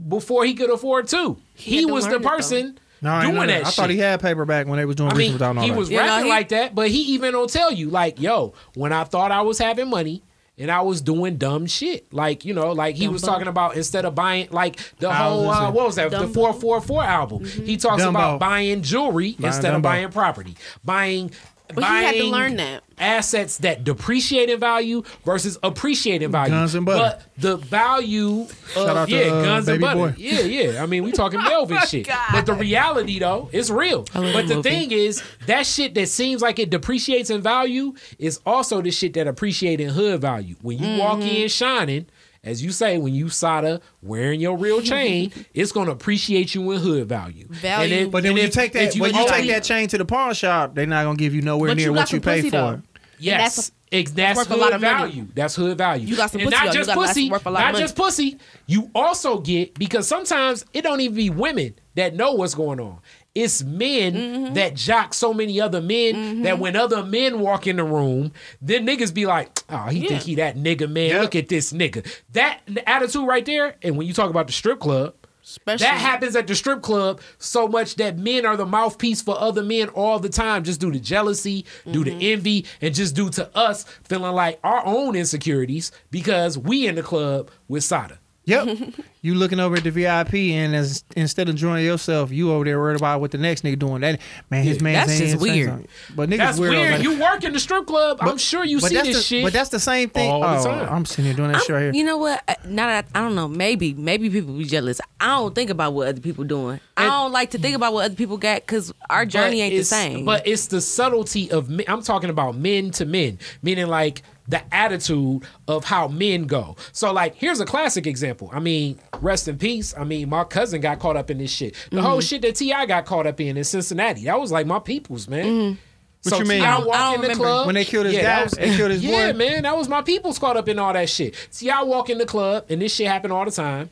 [0.10, 1.38] before he could afford to.
[1.54, 2.30] He, had to was the learn it, though.
[2.30, 3.66] person no, I, ain't doing know that.
[3.68, 4.06] I thought he shit.
[4.06, 5.78] had paperback when they was doing I Reaching mean, Without all he that.
[5.78, 8.54] was You know, rapping he- like that, but he even will tell you, like, yo,
[8.76, 10.24] when I thought I was having money
[10.58, 13.26] and I was doing dumb shit, like you know, like he was Dumbo.
[13.26, 16.54] talking about instead of buying like the Houses whole uh, what was that the four
[16.54, 17.46] four four album.
[17.46, 18.10] He talks Dumbo.
[18.10, 21.32] about buying jewelry Buying instead of buying property, buying.
[21.74, 22.84] But he had to buying learn that.
[23.00, 26.52] assets that depreciate in value versus appreciate in value.
[26.54, 27.18] Guns and butter.
[27.18, 30.12] But the value Shout of out to, yeah, uh, guns and Baby butter.
[30.12, 30.16] Boy.
[30.18, 30.84] Yeah, yeah.
[30.84, 32.08] I mean, we talking Melvin shit.
[32.32, 34.04] But the reality though, it's real.
[34.14, 34.70] But the movie.
[34.70, 39.14] thing is, that shit that seems like it depreciates in value is also the shit
[39.14, 40.56] that appreciate in hood value.
[40.62, 41.28] When you walk Mm-hmm.
[41.28, 42.06] in shining,
[42.44, 46.80] as you say, when you Sada wearing your real chain, it's gonna appreciate you in
[46.80, 47.48] hood value.
[47.50, 47.84] Value.
[47.84, 49.88] And then- But then and when you take that, if when you take that chain
[49.90, 52.20] to the pawn shop, they're not gonna give you nowhere But near you what you
[52.22, 52.50] pay for.
[52.52, 52.82] though.
[53.20, 54.94] Yes, that's- ex- that's worth a hood lot of money.
[55.12, 55.28] value.
[55.34, 56.08] That's hood value.
[56.08, 56.74] You got some and pussy, not.
[56.74, 57.30] You just got- that's pussy.
[57.32, 57.84] worth a lot of Not money.
[57.84, 58.38] just pussy.
[58.68, 62.98] You also get because sometimes it don't even be women that know what's going on.
[63.36, 64.54] It's men Mm-hmm.
[64.54, 68.32] that jock so many other men that when other men walk in the room,
[68.62, 70.10] then niggas be like, "Oh, he Yeah.
[70.10, 71.20] think he that nigga man.
[71.22, 73.76] Look at this nigga." That attitude right there.
[73.82, 75.16] And when you talk about the strip club,
[75.46, 79.38] Especially that happens at the strip club so much that men are the mouthpiece for
[79.38, 82.20] other men all the time, just due to jealousy, due Mm-hmm.
[82.20, 86.96] to envy, and just due to us feeling like our own insecurities because we in
[86.96, 88.20] the club with Sada.
[88.46, 88.78] Yep.
[89.22, 92.80] you looking over at the VIP and as instead of enjoying yourself, you over there
[92.80, 94.02] worried about what the next nigga doing.
[94.02, 94.94] That man, his man.
[94.94, 95.70] that's just weird.
[95.70, 95.88] something.
[96.16, 96.92] But niggas That's weirdos weird.
[96.92, 98.18] like- you work in the strip club.
[98.22, 99.44] I'm sure you see this the, shit.
[99.44, 100.30] But that's the same thing.
[100.30, 100.94] all the oh, time.
[100.94, 101.94] I'm sitting here doing that shit right here.
[101.94, 102.44] You know what?
[102.48, 105.00] Uh, Now that I, I don't know, maybe maybe people be jealous.
[105.20, 106.80] I don't think about what other people doing.
[106.98, 109.84] I don't like to think about what other people got because our journey ain't the
[109.84, 110.26] same.
[110.26, 111.86] But it's the subtlety of men.
[111.88, 116.76] I'm talking about men to men, meaning like the attitude of how men go.
[116.92, 118.50] So like, here's a classic example.
[118.54, 119.94] I mean, rest in peace.
[119.98, 121.76] I mean, my cousin got caught up in this shit.
[121.92, 122.06] The Mm-hmm.
[122.06, 122.86] whole shit that T.I.
[122.86, 124.26] got caught up in in Cincinnati.
[124.26, 125.46] That was like my people's man.
[125.46, 125.80] Mm-hmm.
[126.24, 126.60] What so you mean?
[126.62, 126.80] T.I.
[126.80, 127.44] Walk in the remember.
[127.44, 129.38] club When they killed his yeah, that was- they killed his yeah, boy?
[129.38, 131.36] man, that was my people's caught up in all that shit.
[131.52, 131.84] T.I.
[131.84, 133.90] walk in the club, and this shit happened all the time.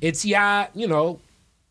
[0.00, 1.20] And T.I., you know,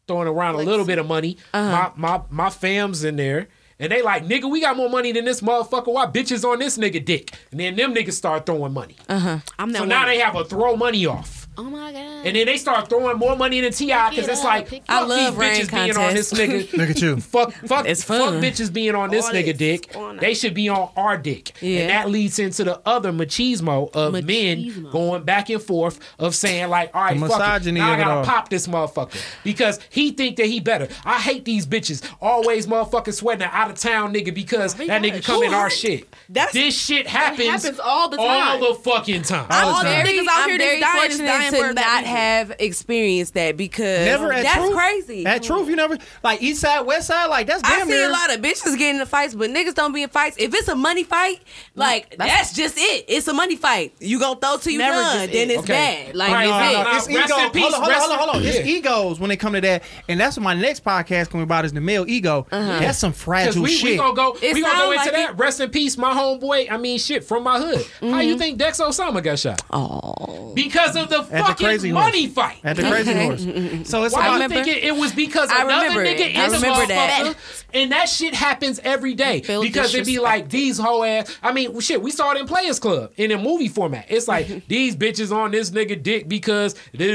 [0.07, 1.37] throwing around a little bit of money.
[1.53, 1.91] Uh-huh.
[1.97, 3.47] My my my fam's in there.
[3.81, 5.91] And they like, nigga, we got more money than this motherfucker.
[5.91, 7.33] Why bitches on this nigga dick?
[7.51, 8.95] And then them niggas start throwing money.
[9.09, 9.39] uh huh.
[9.59, 9.89] I'm that So one.
[9.89, 11.40] now they have a throw money off.
[11.57, 12.25] Oh my god.
[12.25, 15.03] And then they start throwing more money in the Ti because it's like fuck I
[15.03, 16.33] love these rain bitches being on this contests.
[16.71, 16.77] nigga.
[16.77, 17.17] Look at you.
[17.19, 19.95] fuck, fuck, It's fuck bitches being on this All nigga dick.
[19.95, 21.79] on They should be on our dick, Yeah.
[21.81, 26.69] and that leads into the other machismo of men going back and forth of saying
[26.69, 27.43] like, all right, The fuck it.
[27.43, 30.87] misogyny now I of it gotta pop this motherfucker because he think that he better.
[31.03, 35.23] I hate these bitches always motherfucking sweating an out of town nigga because that nigga
[35.23, 36.07] come in our shit.
[36.29, 38.61] That's- this shit happens, happens all the time.
[38.61, 39.47] all the fucking time.
[39.49, 40.05] All I'm the time.
[40.05, 42.03] Niggas out I'm here that's very dying is fortunate dying for to not reason.
[42.05, 44.75] have experienced that because Never at that's Truth?
[44.75, 45.25] crazy.
[45.25, 48.07] At Truth, you never like East Side, West Side, like that's I damn see near.
[48.09, 50.37] a lot of bitches getting in fights, but niggas don't be in fights.
[50.39, 51.41] If it's a money fight,
[51.75, 53.05] like that's, just it.
[53.07, 53.93] It's a money fight.
[53.99, 55.53] You gonna throw till you Never done, just then it.
[55.53, 56.03] it's Okay.
[56.07, 56.15] bad.
[56.15, 56.97] Like All right, it's no, no, no.
[56.97, 57.45] it's Rest ego.
[57.45, 58.41] in peace, hold on, hold on, rest hold on, hold on.
[58.41, 61.43] in- It's egos when they come to that, and that's what my next podcast coming
[61.43, 62.47] about is the male ego.
[62.51, 62.79] Uh-huh.
[62.79, 63.91] That's some fragile we, shit.
[63.91, 65.29] we gonna go It we gonna go into like that.
[65.31, 65.37] it.
[65.37, 66.71] Rest in peace, my homeboy.
[66.71, 67.85] I mean shit from my hood.
[68.01, 68.39] How you mm-hmm.
[68.39, 69.61] think Dex Osama got shot?
[69.71, 72.03] Oh, Because of the At the fucking Crazy Horse.
[72.05, 72.57] money fight.
[72.63, 73.41] At the crazy horse.
[73.89, 76.29] So it's Why about you remember- think it, it was because I another remember nigga
[76.29, 76.37] it.
[76.37, 77.23] I in the remember that.
[77.35, 81.37] motherfucker, and that shit happens every day because it'd be like these whole ass.
[81.41, 84.05] I mean, shit, we saw it in Players Club in a movie format.
[84.09, 87.07] It's like these bitches on this nigga dick because Uncle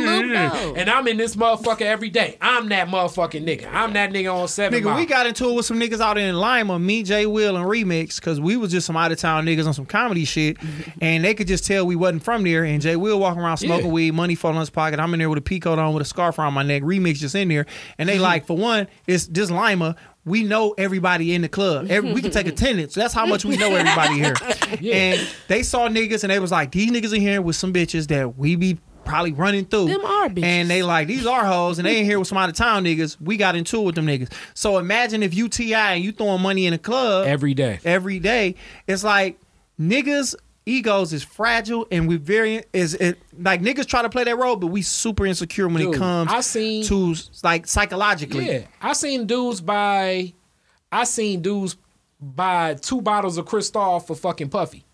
[0.00, 0.74] Luke, though.
[0.76, 2.36] and I'm in this motherfucker every day.
[2.40, 3.68] I'm that motherfucking nigga.
[3.72, 4.80] I'm that nigga on seven.
[4.80, 4.96] Nigga, Mile.
[4.96, 8.16] we got into it with some niggas out in Lima, me, Jay Will, and Remix,
[8.16, 10.56] because we was just some out of town niggas on some comedy shit,
[11.00, 12.64] and they could just tell we wasn't from there.
[12.64, 13.92] And Jay Will walking around smoking Yeah.
[13.92, 15.00] weed, money falling in his pocket.
[15.00, 16.82] I'm in there with a peacoat on with a scarf around my neck.
[16.82, 17.66] Remix just in there,
[17.98, 18.22] and they mm-hmm.
[18.22, 19.96] like, for one, it's just Lima.
[20.24, 21.86] We know everybody in the club.
[21.90, 22.54] Every, we can take mm-hmm.
[22.54, 22.94] attendance.
[22.94, 24.34] That's how much we know everybody here.
[24.92, 28.08] And they saw niggas, and they was like, these niggas in here with some bitches
[28.08, 29.86] that we be probably running through.
[29.86, 30.44] Them are bitches.
[30.44, 32.84] And they like these are hoes, and they ain't here with some out of town
[32.84, 33.20] niggas.
[33.20, 34.32] We got into it with them niggas.
[34.54, 35.94] So imagine if you T.I.
[35.94, 37.80] and you throwing money in a club every day.
[37.84, 38.54] every day.
[38.86, 39.38] It's like
[39.80, 40.34] niggas
[40.66, 44.56] egos is fragile, and we very is it like niggas try to play that role,
[44.56, 48.46] but we super insecure when Dude, it comes I seen- to like psychologically.
[48.46, 50.32] Yeah, I seen dudes buy.
[50.90, 51.76] I seen dudes
[52.20, 54.84] buy two bottles of Cristal for fucking Puffy.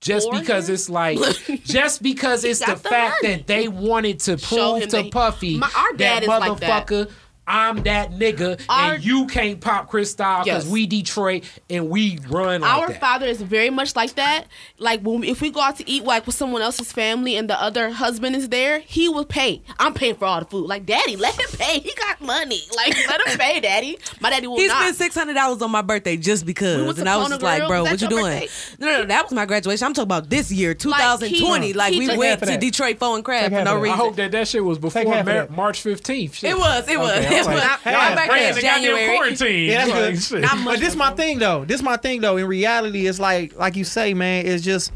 [0.00, 0.74] Just For because him?
[0.74, 1.18] it's like,
[1.64, 3.36] just because it's the, the fact money.
[3.36, 6.22] that they wanted to Show prove him to that he- Puffy My- our that dad
[6.22, 7.10] is like that.
[7.50, 10.66] Motherfucker, I'm that nigga, Our- and you can't pop Cristal because Yes.
[10.66, 13.00] we Detroit and we run like Our that.
[13.00, 14.46] father is very much like that.
[14.78, 17.60] Like when if we go out to eat like with someone else's family and the
[17.60, 19.62] other husband is there, he will pay.
[19.78, 20.66] I'm paying for all the food.
[20.66, 21.80] Like daddy, let him pay.
[21.80, 22.60] He got money.
[22.76, 23.98] Like let him pay, daddy.
[24.20, 24.62] My daddy will not.
[24.62, 24.82] He not.
[24.82, 27.28] spent six hundred dollars on my birthday just because, We went to and I was
[27.28, 28.48] just like, "Bro, what you doing?" birthday?
[28.78, 29.86] No, no, no, that was my graduation.
[29.86, 31.72] I'm talking about this year, 2020.
[31.74, 32.56] Like, he we went to.
[32.60, 33.90] Detroit Pho and Crab Take for no of that.
[33.90, 36.34] I hope that that shit was before Mar- March 15th.
[36.34, 36.50] Shit.
[36.50, 37.62] It was, it was, Okay, it I'm was.
[37.64, 39.06] like, My yeah, birthday Damn, is they got January.
[39.16, 39.70] quarantine.
[39.70, 40.22] Yeah, that's Like, good.
[40.22, 40.40] shit.
[40.42, 41.64] Not But this my thing though.
[41.64, 42.36] This my thing though.
[42.36, 44.46] In reality, it's like like you say, man.
[44.46, 44.92] It's just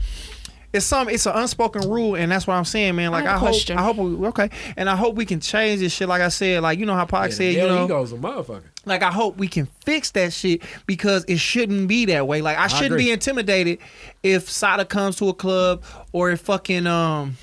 [0.72, 3.12] it's some it's an unspoken rule, and that's what I'm saying, man.
[3.12, 3.54] Like I, I, a hope.
[3.70, 6.08] I hope we, okay, and I hope we can change this shit.
[6.08, 8.16] Like I said, like you know how Pac Yeah, said, you know, he goes a
[8.16, 8.64] motherfucker.
[8.84, 12.42] like I hope we can fix that shit because it shouldn't be that way.
[12.42, 13.04] Like I shouldn't agree.
[13.04, 13.78] be intimidated
[14.24, 17.36] if Sada comes to a club or if fucking um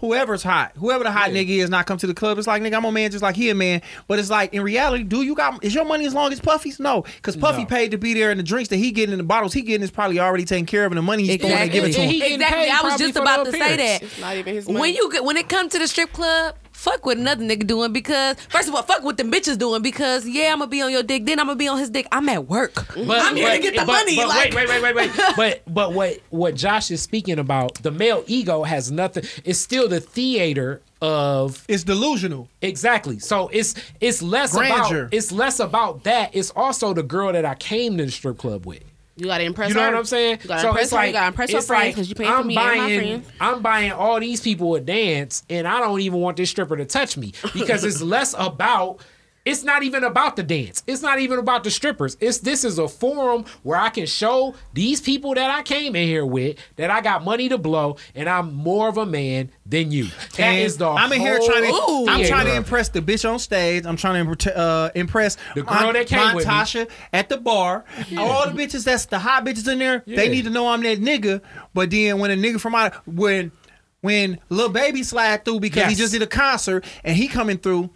[0.00, 1.42] whoever's hot, whoever the hot Yeah.
[1.42, 2.38] nigga is, not come to the club.
[2.38, 3.82] It's like nigga, I'm a man just like he a man.
[4.06, 6.78] But it's like in reality, do you got is your money as long as Puffy's?
[6.80, 7.66] No, because Puffy No.
[7.66, 9.82] paid to be there, and the drinks that he getting in the bottles he getting
[9.82, 11.80] is probably already taken care of, and the money he's throwing and Exactly.
[11.80, 12.12] giving to And him.
[12.14, 12.70] he getting Exactly.
[12.70, 14.02] I was just about the to say that.
[14.02, 14.80] It's not even his money.
[14.80, 18.36] When you when it comes to the strip club, fuck what another nigga doing because
[18.48, 21.02] first of all, fuck what them bitches doing because yeah, I'm gonna be on your
[21.02, 22.06] dick, then I'm gonna be on his dick.
[22.12, 22.74] I'm at work.
[22.94, 24.16] But, I'm here but- to get the but- money.
[24.16, 25.26] But like, wait, wait, wait, wait, wait.
[25.36, 29.24] but but what what Josh is speaking about, the male ego has nothing.
[29.44, 32.48] It's still the theater of It's delusional.
[32.62, 33.18] exactly.
[33.18, 35.02] So it's it's less Grandeur.
[35.04, 36.30] about it's less about that.
[36.34, 38.82] It's also the girl that I came to the strip club with.
[39.18, 39.90] You gotta impress You know her.
[39.90, 40.38] what I'm saying?
[40.42, 41.06] You gotta impress her.
[41.06, 43.28] you gotta impress your it's friends like, you paying I'm me and my buying, friends.
[43.40, 46.84] I'm buying all these people a dance, and I don't even want this stripper to
[46.84, 49.00] touch me because it's less about.
[49.48, 50.82] It's not even about the dance.
[50.86, 52.16] It's not even about the strippers.
[52.20, 56.06] It's this is a forum where I can show these people that I came in
[56.06, 59.90] here with that I got money to blow, and I'm more of a man than
[59.90, 60.08] you.
[60.36, 60.88] That And is the.
[60.88, 62.04] I'm in here trying to.
[62.08, 63.86] I'm trying to impress the bitch on stage.
[63.86, 66.52] I'm trying to uh, impress The girl that came with me.
[66.52, 67.84] Tasha at the bar.
[68.18, 70.02] All the bitches that's the hot bitches in there.
[70.06, 71.40] They need to know I'm that nigga.
[71.72, 73.52] But then when a nigga from out when
[74.00, 77.90] when little baby slide through because he just did a concert and he coming through.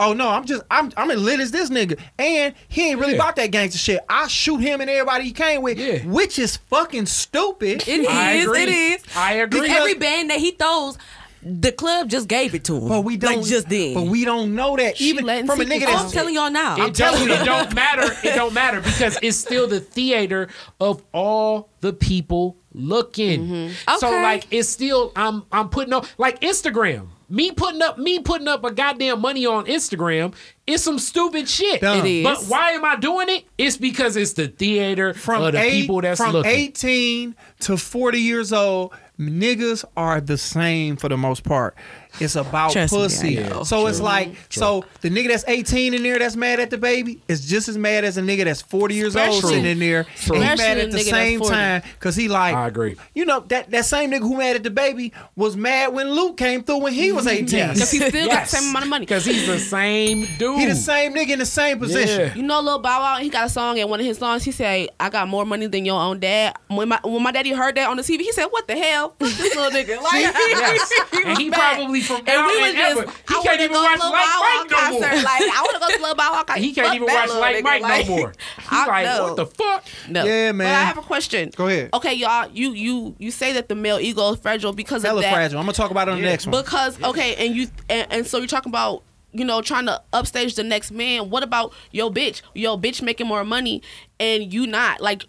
[0.00, 3.12] Oh no, I'm just I'm I'm as lit as this nigga, and he ain't really
[3.14, 3.18] Yeah.
[3.18, 4.00] about that gangster shit.
[4.08, 5.98] I shoot him and everybody he came with, Yeah.
[6.04, 7.82] which is fucking stupid.
[7.88, 8.06] It is.
[8.08, 8.62] I agree.
[8.62, 9.02] It is.
[9.16, 9.62] I agree.
[9.62, 10.98] Because Every band that he throws,
[11.42, 12.88] the club just gave it to him.
[12.88, 13.94] But we don't like just then.
[13.94, 16.76] But we don't know that She even from a nigga that's I'm telling y'all now.
[16.76, 17.42] It I'm telling don't, you.
[17.42, 18.16] it don't matter.
[18.22, 20.48] It don't matter because it's still the theater
[20.80, 23.46] of all the people looking.
[23.48, 23.96] Mm-hmm.
[23.98, 24.22] So Okay.
[24.22, 27.08] like it's still I'm I'm putting on like Instagram.
[27.30, 30.34] Me putting up me putting up a goddamn money on Instagram
[30.66, 31.80] is some stupid shit.
[31.82, 31.98] Dumb.
[31.98, 32.24] It is.
[32.24, 33.44] But why am I doing it?
[33.58, 36.50] It's because it's the theater from of the eight- people that's from looking.
[36.50, 41.76] 18 to 40 years old, niggas are the same for the most part.
[42.20, 43.36] It's about Trust me, I pussy.
[43.36, 43.62] know.
[43.64, 44.04] so it's True.
[44.06, 47.68] like, so the nigga that's 18 in there that's mad at the baby is just
[47.68, 50.00] as mad as a nigga that's 40 years old sitting in there.
[50.00, 52.96] And he Especially mad at the same time because he like, I agree.
[53.14, 56.36] you know, that, that same nigga who mad at the baby was mad when Luke
[56.36, 57.46] came through when he was 18.
[57.74, 59.06] Because he still got the same amount of money.
[59.06, 60.58] Because he's the same dude.
[60.58, 62.36] He the same nigga in the same position.
[62.36, 64.50] You know, Lil Bow Wow, he got a song, and one of his songs, he
[64.50, 67.76] said, "I got more money than your own dad." When my when my daddy heard
[67.76, 70.92] that on the TV, he said, "What the hell, Fuck this little nigga?" Like, Yes.
[71.12, 71.58] he And he mad.
[72.02, 73.10] Probably from and we was and just, ever.
[73.10, 75.00] He I can't even watch to Lil Like Mike no more.
[75.00, 76.62] Like, I want to go to Lil Bow Wow concert.
[76.62, 77.64] He can't even watch little Like.
[77.64, 78.32] Mike Like, no more.
[78.58, 79.22] He's like, know.
[79.24, 79.84] what the fuck?
[80.08, 80.24] No.
[80.24, 80.74] Yeah, But man.
[80.74, 81.50] I have a question.
[81.56, 81.90] Go ahead.
[81.94, 85.22] Okay, y'all, you you you say that the male ego is fragile because Hella of
[85.22, 85.32] that.
[85.32, 85.58] fragile.
[85.58, 86.62] I'm gonna talk about it on the next one.
[86.62, 89.02] Because okay, and you and, and so you're talking about
[89.32, 91.30] you know trying to upstage the next man.
[91.30, 92.42] What about your bitch?
[92.54, 93.82] Your bitch making more money
[94.20, 95.24] and you not like.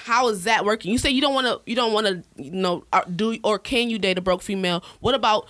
[0.00, 0.92] How is that working?
[0.92, 1.60] You say you don't want to.
[1.66, 2.22] You don't want to.
[2.36, 4.84] You know, uh, do or can you date a broke female?
[5.00, 5.48] What about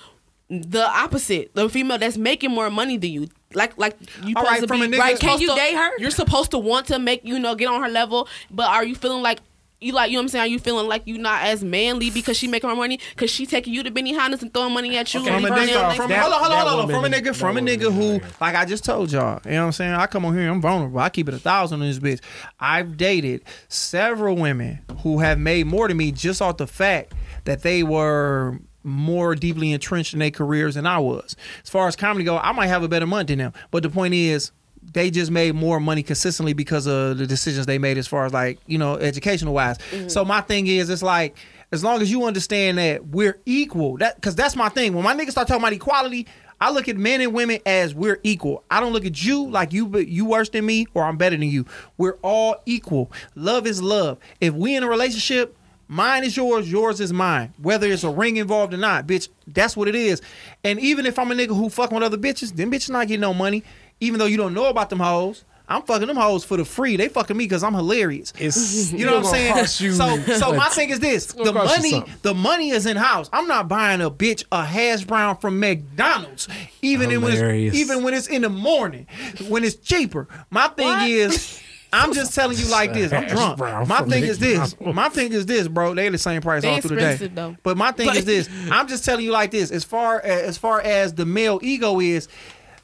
[0.50, 1.54] the opposite?
[1.54, 3.28] The female that's making more money than you.
[3.54, 5.10] Like, like you All supposed right, to from be a nigga- right.
[5.18, 5.90] Can supposed you to- date her?
[5.98, 8.94] You're supposed to want to make you know get on her level, but are you
[8.94, 9.40] feeling like
[9.80, 10.42] you like you know what I'm saying?
[10.42, 13.46] Are you feeling like you not as manly because she making her money because she
[13.46, 15.22] taking you to Benihanas and throwing money at you?
[15.24, 16.88] From a nigga, from, like- hold on, hold on, hold on.
[16.90, 19.66] From a nigga, from a nigga who, like I just told y'all, you know what
[19.66, 19.92] I'm saying?
[19.94, 20.98] I come on here, I'm vulnerable.
[20.98, 22.20] I keep it a thousand in this bitch.
[22.58, 27.14] I've dated several women who have made more than me just off the fact
[27.44, 31.36] that they were more deeply entrenched in their careers than I was.
[31.62, 33.52] As far as comedy go, I might have a better month than them.
[33.70, 34.52] But the point is,
[34.92, 38.32] they just made more money consistently because of the decisions they made as far as
[38.32, 39.78] like, you know, educational wise.
[39.78, 40.09] Mm-hmm.
[40.09, 41.36] So my thing is it's like
[41.72, 44.94] as long as you understand that we're equal, that cause that's my thing.
[44.94, 46.26] When my niggas start talking about equality,
[46.60, 48.64] I look at men and women as we're equal.
[48.70, 51.36] I don't look at you like you but you worse than me or I'm better
[51.36, 51.66] than you.
[51.98, 53.12] We're all equal.
[53.34, 54.18] Love is love.
[54.40, 55.56] If we in a relationship,
[55.89, 57.55] Mine is yours, yours is mine.
[57.62, 60.20] Whether it's a ring involved or not, bitch, that's what it is.
[60.62, 63.20] And even if I'm a nigga who fucking with other bitches, them bitches not getting
[63.23, 63.65] no money.
[64.01, 66.97] Even though you don't know about them hoes, I'm fucking them hoes for the free.
[66.97, 68.32] They fucking me because I'm hilarious.
[68.39, 69.55] It's You know what I'm saying?
[69.81, 71.90] you- So, so my thing is this: the money,
[72.23, 73.28] the money is in house.
[73.32, 76.48] I'm not buying a bitch a hash brown from McDonald's,
[76.82, 77.40] even in when it's,
[77.74, 79.06] even when it's in the morning,
[79.48, 80.28] when it's cheaper.
[80.51, 81.60] My thing is.
[81.93, 83.12] I'm just telling you like this.
[83.12, 83.59] I'm drunk.
[83.89, 84.77] My thing is this.
[84.81, 85.94] My thing is this, bro.
[85.94, 87.10] They're the same price They all through the day.
[87.12, 87.56] expensive, though.
[87.62, 88.48] But my thing is this.
[88.70, 89.70] I'm just telling you like this.
[89.70, 92.28] As far as far as the male ego is,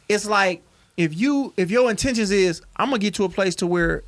[0.09, 0.63] it's like
[0.97, 4.05] if you if your intentions is I'm gonna get to a place to where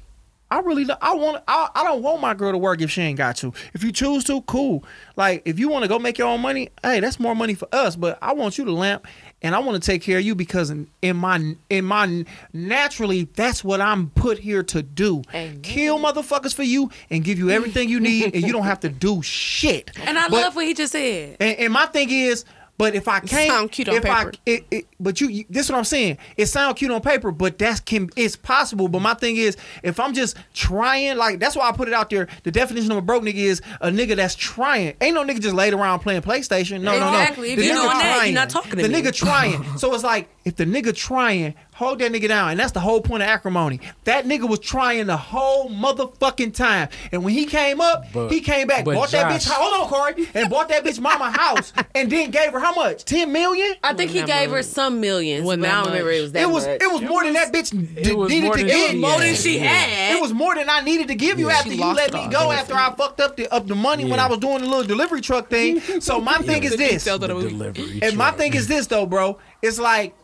[0.51, 3.19] I really I want I, I don't want my girl to work if she ain't
[3.19, 3.53] got to.
[3.75, 4.85] If you choose to, cool.
[5.17, 7.69] Like if you want to go make your own money, hey, that's more money for
[7.73, 7.97] us.
[7.97, 9.07] But I want you to lamp,
[9.43, 13.25] and I want to take care of you because in, in my in my naturally
[13.35, 15.23] that's what I'm put here to do.
[15.63, 18.89] Kill motherfuckers for you and give you everything you need, and you don't have to
[18.89, 19.91] do shit.
[20.03, 21.37] And I But- love what he just said.
[21.41, 22.45] and, and my thing is,
[22.79, 25.67] but if I can't, sound cute on if I, it, it, but you, you, this
[25.67, 26.19] is what I'm saying.
[26.37, 28.89] It sounds cute on paper, but that's can, it's possible.
[28.89, 32.11] But my thing is, if I'm just trying, like that's why I put it out
[32.11, 32.29] there.
[32.43, 34.95] The definition of a broke nigga is a nigga that's trying.
[35.01, 36.81] Ain't no nigga just laid around playing PlayStation.
[36.83, 37.49] No, Exactly.
[37.49, 37.65] no, If no.
[37.65, 38.35] you nigga doing that, you're trying.
[38.35, 39.03] not talking to The me.
[39.03, 39.79] nigga trying.
[39.79, 43.01] so it's like if the nigga trying, hold that nigga down, and that's the whole
[43.01, 43.81] point of acrimony.
[44.05, 48.41] That nigga was trying the whole motherfucking time, and when he came up, But- he
[48.41, 49.49] came back, but bought that bitch.
[49.51, 53.05] Hold on, Corey, and bought that bitch mama house, and then gave her how much?
[53.05, 53.75] Ten million.
[53.83, 56.43] I think he gave her some millions, but Wasn't I don't remember it was that
[56.43, 56.81] It was much.
[56.83, 58.91] it was more than that bitch d- needed to than give.
[58.91, 59.37] she more than had.
[59.37, 60.17] she had.
[60.17, 61.57] It was more than I needed to give you Yeah.
[61.59, 62.29] after you let me all.
[62.31, 64.85] go after I fucked up the up the money when I was doing the little
[64.85, 65.81] delivery truck thing.
[66.01, 67.07] So my thing is this.
[67.07, 69.39] And my thing is this though, bro.
[69.63, 70.15] It's like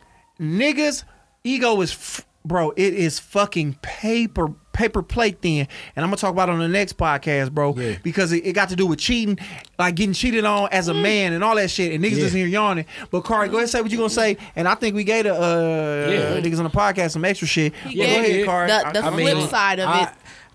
[0.41, 1.05] niggas
[1.45, 5.69] ego is f- bro, it is fucking paper paper plate thin.
[5.95, 7.75] And I'm gonna talk about it on the next podcast, bro.
[7.77, 7.97] Yeah.
[8.03, 9.39] Because it, it got to do with cheating,
[9.79, 11.93] like getting cheated on as a man and all that shit.
[11.93, 12.23] And niggas Yeah.
[12.23, 12.87] just here yawning.
[13.11, 14.39] But Kari, go ahead and say what you gonna say.
[14.57, 16.41] And I think we gave the uh Yeah.
[16.41, 17.75] niggas on the podcast some extra shit.
[17.87, 18.67] He Yeah, go ahead, it Kari.
[18.69, 20.09] the- the I- I flip mean, side of I, it.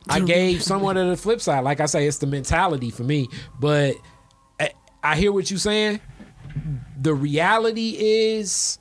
[0.09, 1.63] I gave somewhat of the flip side.
[1.63, 3.27] Like I say, it's the mentality for me.
[3.59, 3.95] But
[4.59, 4.71] I,
[5.03, 5.99] I hear what you're saying.
[6.99, 8.79] The reality is,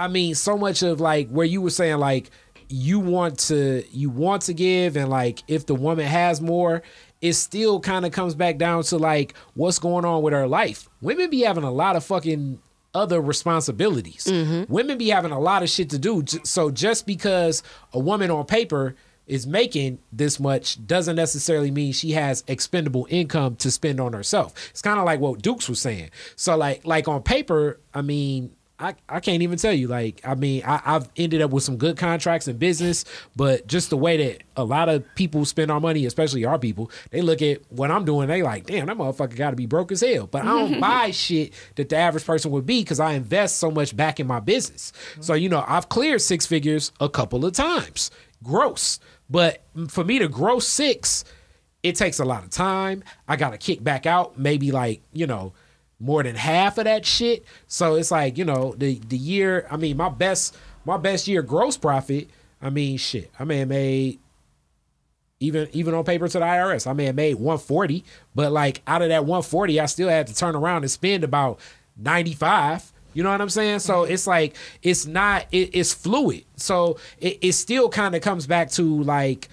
[0.00, 2.30] I mean, so much of like where you were saying like
[2.68, 6.82] you want to you want to give and like if the woman has more,
[7.20, 10.88] it still kind of comes back down to like what's going on with her life.
[11.02, 12.60] Women be having a lot of fucking
[12.94, 14.24] other responsibilities.
[14.24, 14.72] Mm-hmm.
[14.72, 16.24] Women be having a lot of shit to do.
[16.44, 22.12] So just because a woman on paper is making this much doesn't necessarily mean she
[22.12, 24.54] has expendable income to spend on herself.
[24.70, 26.10] It's kind of like what Dukes was saying.
[26.36, 29.88] So like like on paper, I mean, I, I can't even tell you.
[29.88, 33.04] Like, I mean, I, I've ended up with some good contracts in business,
[33.36, 36.90] but just the way that a lot of people spend our money, especially our people,
[37.10, 39.92] they look at what I'm doing, they like, damn, that motherfucker got to be broke
[39.92, 40.26] as hell.
[40.26, 43.70] But I don't buy shit that the average person would be because I invest so
[43.70, 44.92] much back in my business.
[45.20, 48.10] So, you know, I've cleared six figures a couple of times,
[48.42, 48.98] gross.
[49.28, 51.24] But for me to grow six,
[51.82, 53.04] it takes a lot of time.
[53.28, 55.52] I got to kick back out maybe like, you know,
[56.00, 57.44] more than half of that shit.
[57.68, 61.42] So it's like, you know, the the year, I mean, my best my best year
[61.42, 62.28] gross profit,
[62.60, 63.30] I mean, shit.
[63.38, 64.18] I may have made
[65.38, 68.04] even even on paper to the IRS, I may have made 140,
[68.34, 71.60] but like out of that 140, I still had to turn around and spend about
[71.96, 72.92] 95.
[73.12, 73.80] You know what I'm saying?
[73.80, 76.44] So it's like it's not it, it's fluid.
[76.56, 79.48] So it, it still kind of comes back to like,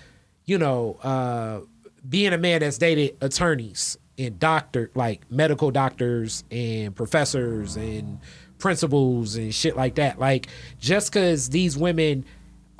[0.45, 1.59] you know, uh
[2.07, 8.19] being a man that's dated attorneys and doctor like medical doctors and professors and
[8.57, 10.19] principals and shit like that.
[10.19, 10.47] Like
[10.79, 12.25] just cuz these women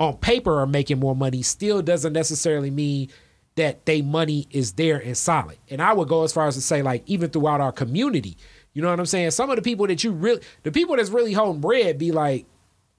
[0.00, 3.08] on paper are making more money still doesn't necessarily mean
[3.56, 5.58] that they money is there and solid.
[5.68, 8.36] And I would go as far as to say like even throughout our community,
[8.72, 9.32] you know what I'm saying?
[9.32, 12.46] Some of the people that you really the people that's really holding bread be like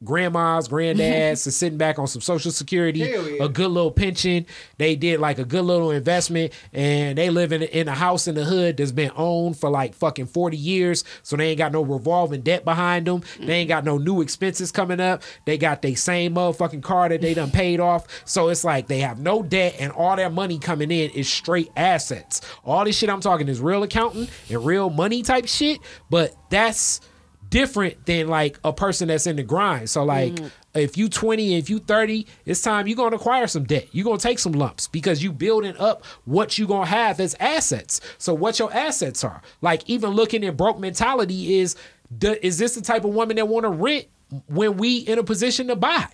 [0.03, 3.43] grandmas, granddads, are sitting back on some social security, yeah.
[3.43, 4.45] a good little pension.
[4.77, 8.35] They did like a good little investment, and they live in in a house in
[8.35, 11.03] the hood that's been owned for like fucking forty years.
[11.23, 13.23] So they ain't got no revolving debt behind them.
[13.39, 15.23] They ain't got no new expenses coming up.
[15.45, 18.07] They got their same motherfucking car that they done paid off.
[18.25, 21.71] So it's like they have no debt, and all their money coming in is straight
[21.75, 22.41] assets.
[22.63, 25.79] All this shit I'm talking is real accounting and real money type shit.
[26.09, 27.01] But that's
[27.49, 29.89] different than like a person that's in the grind.
[29.89, 30.51] So like mm.
[30.73, 33.87] if you 20 if you 30, it's time you're gonna acquire some debt.
[33.91, 38.01] You're gonna take some lumps because you building up what you gonna have as assets.
[38.17, 39.41] So what your assets are.
[39.61, 41.75] Like even looking at broke mentality is
[42.11, 44.07] the, is this the type of woman that wanna rent
[44.47, 46.07] when we in a position to buy?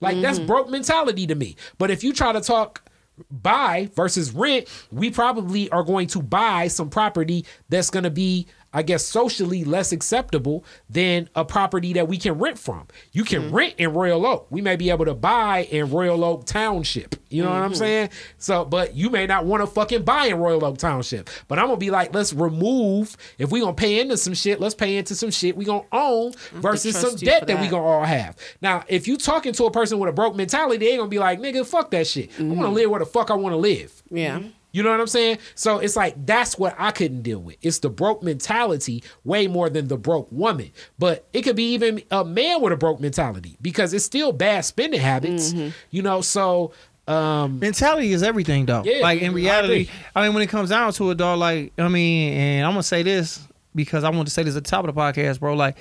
[0.00, 0.46] Like that's mm-hmm.
[0.46, 1.56] broke mentality to me.
[1.78, 2.82] But if you try to talk
[3.30, 8.46] buy versus rent, we probably are going to buy some property that's going to be,
[8.72, 12.86] I guess, socially less acceptable than a property that we can rent from.
[13.12, 14.46] You can rent in Royal Oak.
[14.50, 17.16] We may be able to buy in Royal Oak Township.
[17.30, 17.76] You know what I'm Mhm.
[17.76, 18.08] saying?
[18.38, 21.30] So, but you may not want to fucking buy in Royal Oak Township.
[21.48, 23.16] But I'm gonna be like, let's remove.
[23.38, 26.32] If we gonna pay into some shit, let's pay into some shit we gonna own
[26.54, 28.36] versus some debt for that we gonna all have.
[28.60, 31.18] Now, if you talking to a person with a broke mentality, they ain't gonna be
[31.18, 32.30] like, nigga, fuck that shit.
[32.38, 34.02] I wanna live where the fuck I wanna live.
[34.10, 34.38] Yeah.
[34.38, 34.48] Mm-hmm.
[34.76, 35.38] You know what I'm saying?
[35.54, 37.56] So it's like that's what I couldn't deal with.
[37.62, 40.70] It's the broke mentality way more than the broke woman.
[40.98, 44.66] But it could be even a man with a broke mentality because it's still bad
[44.66, 45.54] spending habits.
[45.90, 46.72] You know, so
[47.08, 48.82] um mentality is everything though.
[48.84, 49.90] Yeah, like in reality, agree.
[50.14, 51.38] I, mean, when it comes down to it, dog.
[51.38, 54.64] Like I mean, and I'm gonna say this because I want to say this at
[54.64, 55.54] the top of the podcast, bro.
[55.54, 55.78] Like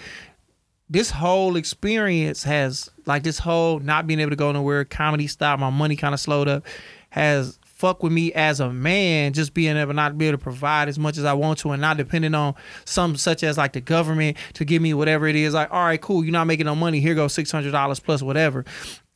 [0.89, 5.59] this whole experience has like this whole not being able to go nowhere, comedy stopped,
[5.59, 6.63] my money kind of slowed up,
[7.09, 10.89] has fuck with me as a man, just being able not be able to provide
[10.89, 13.81] as much as I want to and not depending on some such as like the
[13.81, 15.53] government to give me whatever it is.
[15.53, 16.99] Like, all right, cool, you're not making no money.
[16.99, 18.65] Here goes six hundred dollars plus whatever.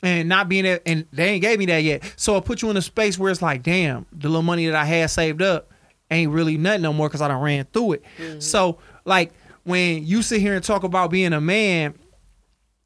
[0.03, 2.13] And not being there, and they ain't gave me that yet.
[2.15, 4.75] So it put you in a space where it's like, damn, the little money that
[4.75, 5.71] I had saved up
[6.11, 8.03] ain't really nothing no more because I done ran through it.
[8.19, 8.39] Mm-hmm.
[8.39, 9.33] So like
[9.63, 11.95] when you sit here and talk about being a man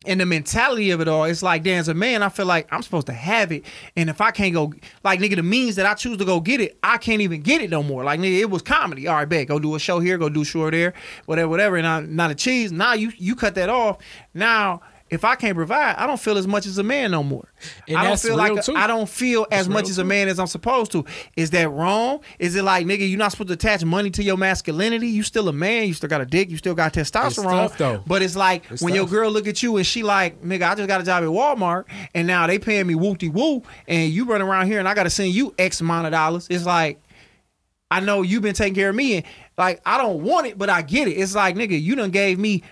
[0.06, 2.68] and the mentality of it all, it's like, damn, as a man, I feel like
[2.72, 3.66] I'm supposed to have it.
[3.96, 4.74] And if I can't go,
[5.04, 7.62] like, nigga, the means that I choose to go get it, I can't even get
[7.62, 8.04] it no more.
[8.04, 9.08] Like, nigga, it was comedy.
[9.08, 10.94] All right, bet, go do a show here, go do a show there,
[11.26, 11.78] whatever, whatever.
[11.78, 12.72] And I'm not a cheese.
[12.72, 13.98] Now you you cut that off.
[14.34, 14.82] Now,
[15.14, 17.48] if I can't provide, I don't feel as much as a man no more.
[17.88, 18.76] And I don't feel like too.
[18.76, 21.06] I don't feel as That's much as a man as I'm supposed to.
[21.36, 22.22] Is that wrong?
[22.40, 25.08] Is it like, nigga, you're not supposed to attach money to your masculinity?
[25.08, 25.88] You still a man.
[25.88, 26.50] You still got a dick.
[26.50, 27.44] You still got testosterone.
[27.44, 28.04] tough, though.
[28.08, 30.76] But it's like It's when your girl look at you and she like, nigga, I
[30.76, 31.86] just got a job at Walmart
[32.16, 35.04] and now they paying me wooty woo, and you run around here and I got
[35.04, 36.48] to send you X amount of dollars.
[36.50, 37.00] It's like.
[37.92, 39.26] I know you've been taking care of me, and
[39.56, 41.12] like I don't want it, but I get it.
[41.12, 42.64] It's like, nigga, you done gave me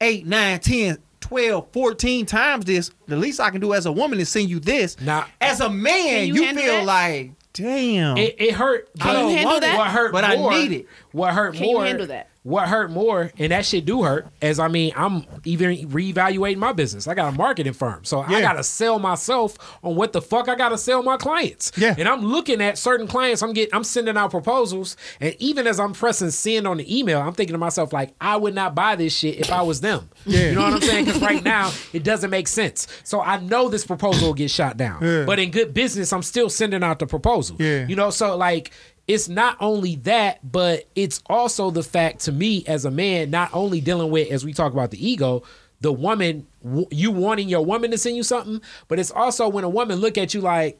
[0.00, 2.90] eight, nine, 10, 12, 14 times this.
[3.06, 4.98] The least I can do as a woman is send you this.
[5.00, 6.84] Now, as a man, you you, feel that?
[6.84, 8.16] like, damn.
[8.16, 8.88] It, it hurt.
[9.00, 9.66] I don't handle want it.
[9.66, 9.78] that?
[9.78, 10.86] What hurt But I need it.
[11.12, 12.28] What hurt Can you handle that?
[12.48, 16.72] What hurt more, and that shit do hurt, as I mean, I'm even reevaluating my
[16.72, 17.06] business.
[17.06, 20.54] I got a marketing firm, so I gotta sell myself on what the fuck I
[20.54, 21.72] gotta sell my clients.
[21.76, 21.94] Yeah.
[21.98, 25.78] And I'm looking at certain clients, I'm getting I'm sending out proposals, and even as
[25.78, 28.96] I'm pressing send on the email, I'm thinking to myself, like, I would not buy
[28.96, 30.10] this shit if I was them.
[30.28, 30.50] Yeah.
[30.50, 31.04] You know what I'm saying?
[31.06, 32.86] Because right now it doesn't make sense.
[33.02, 35.02] So I know this proposal will get shot down.
[35.02, 35.24] Yeah.
[35.24, 37.56] But in good business, I'm still sending out the proposal.
[37.58, 37.86] Yeah.
[37.86, 38.70] You know, so like
[39.08, 43.48] it's not only that, but it's also the fact to me as a man, not
[43.54, 45.42] only dealing with as we talk about the ego,
[45.80, 46.46] the woman,
[46.90, 50.18] you wanting your woman to send you something, but it's also when a woman look
[50.18, 50.78] at you like.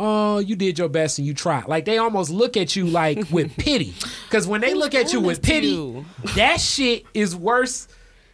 [0.00, 1.66] Oh, you did your best and you tried.
[1.66, 3.94] Like they almost look at you like with pity,
[4.28, 6.04] because when they look at you with pity,
[6.36, 7.88] that shit is worse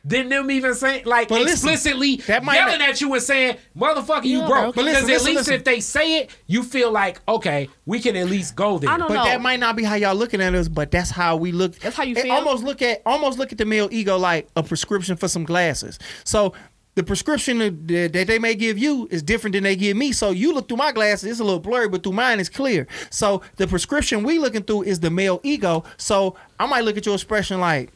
[0.04, 3.56] than them even saying like But listen, explicitly might yelling not- at you and saying,
[3.76, 4.84] "Motherfucker, you Yeah, broke." bro.
[4.84, 5.54] Because listen, at listen, least listen.
[5.54, 8.96] if they say it, you feel like okay, we can at least go there.
[8.98, 11.78] but that might not be how y'all looking at us, but that's how we look.
[11.78, 12.32] That's how you feel?
[12.32, 15.98] Almost look at almost look at the male ego like a prescription for some glasses.
[16.24, 16.52] So
[16.96, 20.12] the prescription that that they may give you is different than they give me.
[20.12, 22.86] So you look through my glasses, it's a little blurry, but through mine it's clear.
[23.10, 25.82] So the prescription we looking through is the male ego.
[25.96, 27.90] So I might look at your expression like.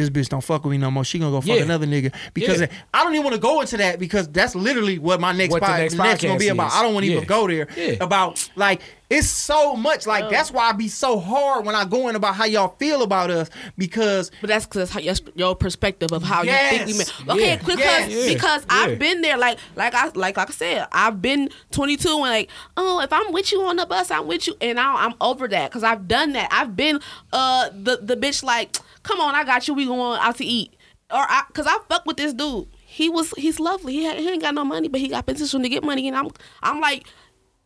[0.00, 1.04] This bitch don't fuck with me no more.
[1.04, 1.62] She gonna go fuck Yeah.
[1.62, 2.66] another nigga because Yeah.
[2.94, 5.60] I don't even want to go into that because that's literally what my next What
[5.60, 6.68] the pod, next next gonna be about.
[6.68, 6.74] is.
[6.74, 7.16] I don't want to Yeah.
[7.18, 7.96] even go there Yeah.
[8.00, 8.80] about like
[9.10, 12.36] it's so much like that's why I be so hard when I go in about
[12.36, 16.52] how y'all feel about us because But that's because your, your perspective of how you
[16.52, 17.12] think we Yes.
[17.26, 17.34] met.
[17.34, 17.56] Okay, Yeah.
[17.56, 18.32] because Yes.
[18.34, 18.76] because Yeah.
[18.76, 19.36] I've been there.
[19.36, 23.32] Like like I like like I said, I've been 22 and like oh if I'm
[23.32, 26.06] with you on the bus, I'm with you, and now I'm over that because I've
[26.06, 26.48] done that.
[26.52, 27.00] I've been
[27.32, 28.76] uh the the bitch like
[29.10, 29.74] come on, I got you.
[29.74, 30.74] We going out to eat
[31.10, 32.68] or I because I fuck with this dude.
[32.78, 33.94] He was he's lovely.
[33.94, 36.28] He, he ain't got no money, but he got position to get money, and I'm
[36.62, 37.06] I'm like.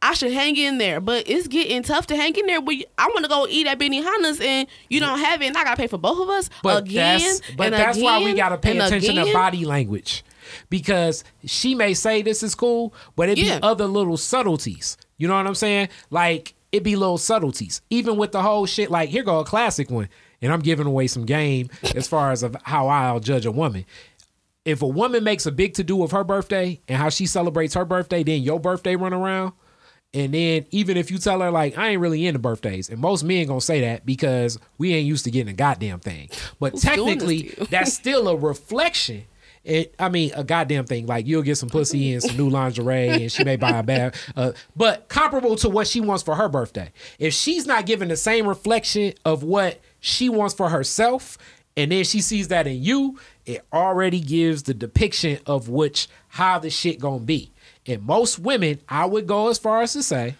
[0.06, 2.60] I should hang in there, but it's getting tough to hang in there.
[2.60, 5.64] But I want to go eat at Benihana's and you don't have it, and I
[5.64, 7.20] gotta pay for both of us But again.
[7.20, 10.22] that's but that's why we gotta pay attention to body language.
[10.68, 13.56] Because she may say this is cool, but it Yeah.
[13.56, 14.98] be other little subtleties.
[15.16, 15.88] You know what I'm saying?
[16.10, 17.80] Like it be little subtleties.
[17.88, 20.10] Even with the whole shit, like here go a classic one.
[20.42, 23.84] And I'm giving away some game as far as of how I'll judge a woman.
[24.64, 27.74] If a woman makes a big to do of her birthday and how she celebrates
[27.74, 29.52] her birthday, then your birthday run around.
[30.14, 33.24] And then even if you tell her like I ain't really into birthdays, and most
[33.24, 36.30] men gonna say that because we ain't used to getting a goddamn thing.
[36.60, 39.24] But Who's technically, that's still a reflection.
[39.64, 41.06] It, I mean, a goddamn thing.
[41.06, 44.14] Like you'll get some pussy and some new lingerie, and she may buy a bag.
[44.36, 46.92] Uh, but comparable to what she wants for her birthday.
[47.18, 51.38] If she's not giving the same reflection of what she wants for herself,
[51.78, 56.58] and then she sees that in you, it already gives the depiction of which how
[56.58, 57.50] the shit gonna be.
[57.86, 60.34] And most women, I would go as far as to say,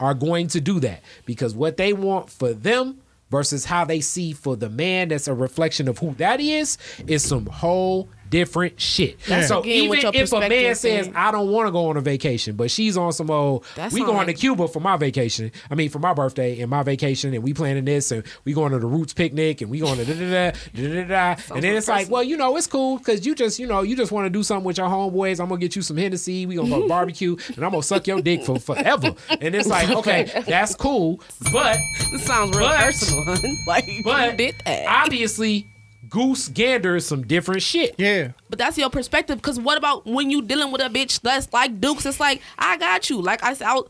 [0.00, 4.32] are going to do that because what they want for them versus how they see
[4.32, 6.76] for the man that's a reflection of who that is
[7.06, 9.18] is some whole different shit.
[9.26, 11.10] That's so even if a man says.
[11.14, 14.16] I don't want to go on a vacation, but she's on some old we going
[14.16, 15.50] like- to Cuba for my vacation.
[15.70, 18.72] I mean for my birthday and my vacation and we planning this and we going
[18.72, 21.42] to the Roots picnic and we going to da da da da da da.
[21.54, 23.96] And then it's like, well, you know, it's cool because you just you know you
[23.96, 25.40] just want to do something with your homeboys.
[25.40, 26.46] I'm gonna get you some Hennessy.
[26.46, 29.14] We gonna go barbecue and I'm gonna suck your dick for forever.
[29.40, 31.20] And it's like, okay, that's cool,
[31.52, 31.78] but
[32.12, 33.24] this sounds real but- personal.
[33.24, 33.56] hun.
[33.66, 34.86] like but you did that.
[34.88, 35.66] obviously,
[36.14, 37.96] goose gander is some different shit.
[37.98, 38.30] Yeah.
[38.48, 39.38] But that's your perspective.
[39.38, 42.06] Because what about when you dealing with a bitch that's like Dukes?
[42.06, 43.20] It's like I got you.
[43.20, 43.88] Like I said, I was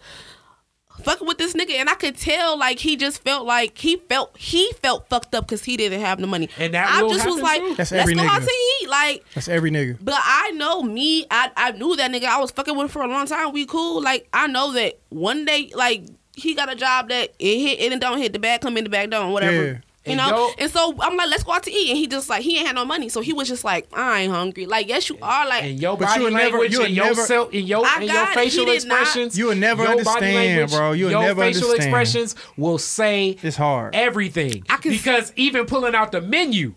[1.03, 4.35] fucking with this nigga, and I could tell like he just felt like he felt
[4.39, 6.49] he felt fucked up because he didn't have the money.
[6.59, 7.75] And that I will just was like, too.
[7.75, 8.47] That's let's every go out nigga.
[8.47, 8.89] to eat.
[8.89, 9.99] Like That's every nigga.
[10.01, 12.25] But I know me, I, I knew that nigga.
[12.25, 13.53] I was fucking with him for a long time.
[13.53, 14.03] We cool.
[14.03, 16.05] Like I know that one day, like
[16.35, 18.85] he got a job that it hit it and don't hit the bag, come in
[18.85, 19.65] the bag, don't whatever.
[19.67, 19.79] Yeah.
[20.07, 22.29] You know, yo- and so I'm like, let's go out to eat, and he just
[22.29, 24.67] like he ain't had no money, so he was just like, I ain't hungry.
[24.67, 25.49] Like, yes, you are.
[25.49, 27.67] Like, And your But body you would never- you would and your never- self and
[27.67, 28.41] your I and your got it.
[28.45, 29.39] He facial expressions.
[29.39, 30.93] You would never your understand, language, bro.
[30.93, 31.89] You would your never facial understand.
[31.95, 33.95] expressions will say It's hard.
[33.95, 34.65] everything.
[34.69, 36.75] I can- because even pulling out the menu.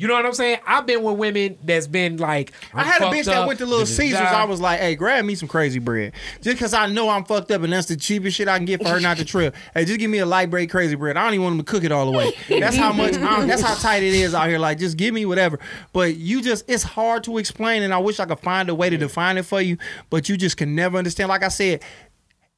[0.00, 0.60] You know what I'm saying?
[0.66, 3.66] I've been with women that's been like, I I'm had a bitch that went to
[3.66, 3.84] Little.
[3.84, 4.18] Caesars.
[4.18, 7.50] I was like, "Hey, grab me some crazy bread, just because I know I'm fucked
[7.50, 9.54] up, and that's the cheapest shit I can get for her not to trip.
[9.74, 11.18] Hey, just give me a light bread crazy bread.
[11.18, 12.32] I don't even want them to cook it all the way.
[12.48, 13.14] That's how much.
[13.14, 14.58] I, that's how tight it is out here.
[14.58, 15.58] Like, just give me whatever.
[15.92, 18.88] But you just, it's hard to explain, and I wish I could find a way
[18.88, 19.76] to define it for you.
[20.08, 21.28] But you just can never understand.
[21.28, 21.82] Like I said,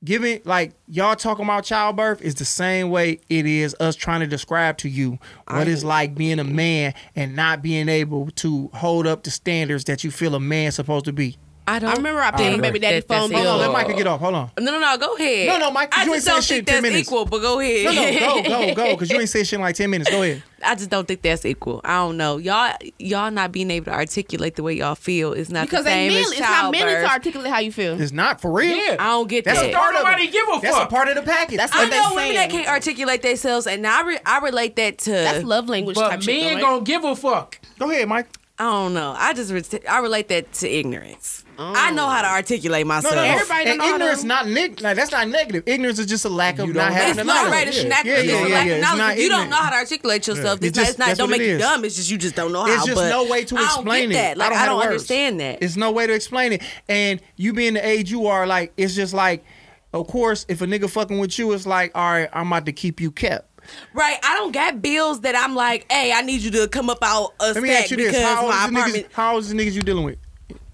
[0.05, 4.27] giving like y'all talking about childbirth is the same way it is us trying to
[4.27, 9.07] describe to you what it's like being a man and not being able to hold
[9.07, 11.37] up the standards that you feel a man's supposed to be.
[11.67, 11.91] I don't.
[11.91, 13.39] I remember I paid baby daddy that, phone bill.
[13.39, 14.21] Hold on, let Micah get off.
[14.21, 14.51] Hold on.
[14.59, 14.97] No, no, no.
[14.99, 15.47] Go ahead.
[15.49, 15.97] No, no, Mike.
[15.97, 17.09] I you ain't saying shit in ten minutes.
[17.09, 17.85] Equal, but go ahead.
[17.87, 18.93] No, no, go, go, go.
[18.93, 20.11] Because you ain't saying shit in like ten minutes.
[20.11, 20.43] Go ahead.
[20.65, 21.81] I just don't think that's equal.
[21.85, 22.39] I don't know.
[22.39, 25.91] Y'all, y'all not being able to articulate the way y'all feel is not because the
[25.91, 26.23] same men.
[26.23, 28.01] It's not meant to articulate how you feel.
[28.01, 28.77] It's not for real.
[28.77, 28.97] Yeah.
[28.99, 29.71] I don't get that's that.
[29.71, 30.63] A part Nobody give a fuck.
[30.63, 31.59] That's a part of the package.
[31.59, 34.99] That's what I know women that can't articulate themselves, and I re- I relate that
[34.99, 35.97] to that's love language.
[35.97, 36.61] But type men shit, right?
[36.61, 37.59] gonna give a fuck.
[37.79, 38.29] Go ahead, Mike.
[38.59, 39.15] I don't know.
[39.17, 41.42] I just re- I relate that to ignorance.
[41.59, 41.73] Oh.
[41.77, 42.33] I know how to oh.
[42.33, 43.15] articulate myself.
[43.15, 43.35] No, no, no.
[43.35, 45.65] everybody and ignorance not neg- like, that's not negative.
[45.67, 47.53] Ignorance is just a lack of not having it's knowledge.
[47.53, 47.89] Right, it's yeah.
[47.89, 48.75] not yeah, yeah, yeah.
[48.75, 49.31] It's not you ignorant.
[49.31, 50.61] don't know how to articulate yourself.
[50.61, 50.69] Yeah.
[50.69, 51.85] It's, just, not don't make you dumb.
[51.85, 52.75] It's just you just don't know how.
[52.75, 54.37] It's just no way to explain it.
[54.37, 55.63] Like I don't, understand that.
[55.63, 56.63] It's no way to explain it.
[56.89, 59.45] And you being the age you are, like it's just like,
[59.93, 62.73] of course, if a nigga fucking with you, it's like, all right, I'm about to
[62.73, 63.49] keep you kept.
[63.95, 66.99] Right, I don't got bills that I'm like, hey, I need you to come up
[67.03, 68.07] out a Let me stack ask you this.
[68.09, 69.07] because how my apartment.
[69.07, 70.19] Niggas, how old is the niggas you dealing with?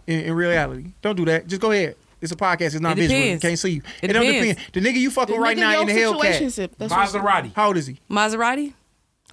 [0.08, 0.92] in, in reality.
[1.02, 1.46] Don't do that.
[1.46, 1.94] Just go ahead.
[2.20, 2.74] It's a podcast.
[2.74, 3.20] It's not it visual.
[3.20, 3.82] You can't see you.
[4.02, 4.58] It, it don't depend.
[4.72, 6.70] The nigga you fucking the right now in the Hellcat.
[6.78, 7.54] Maserati.
[7.54, 8.00] How old is he?
[8.10, 8.72] Maserati.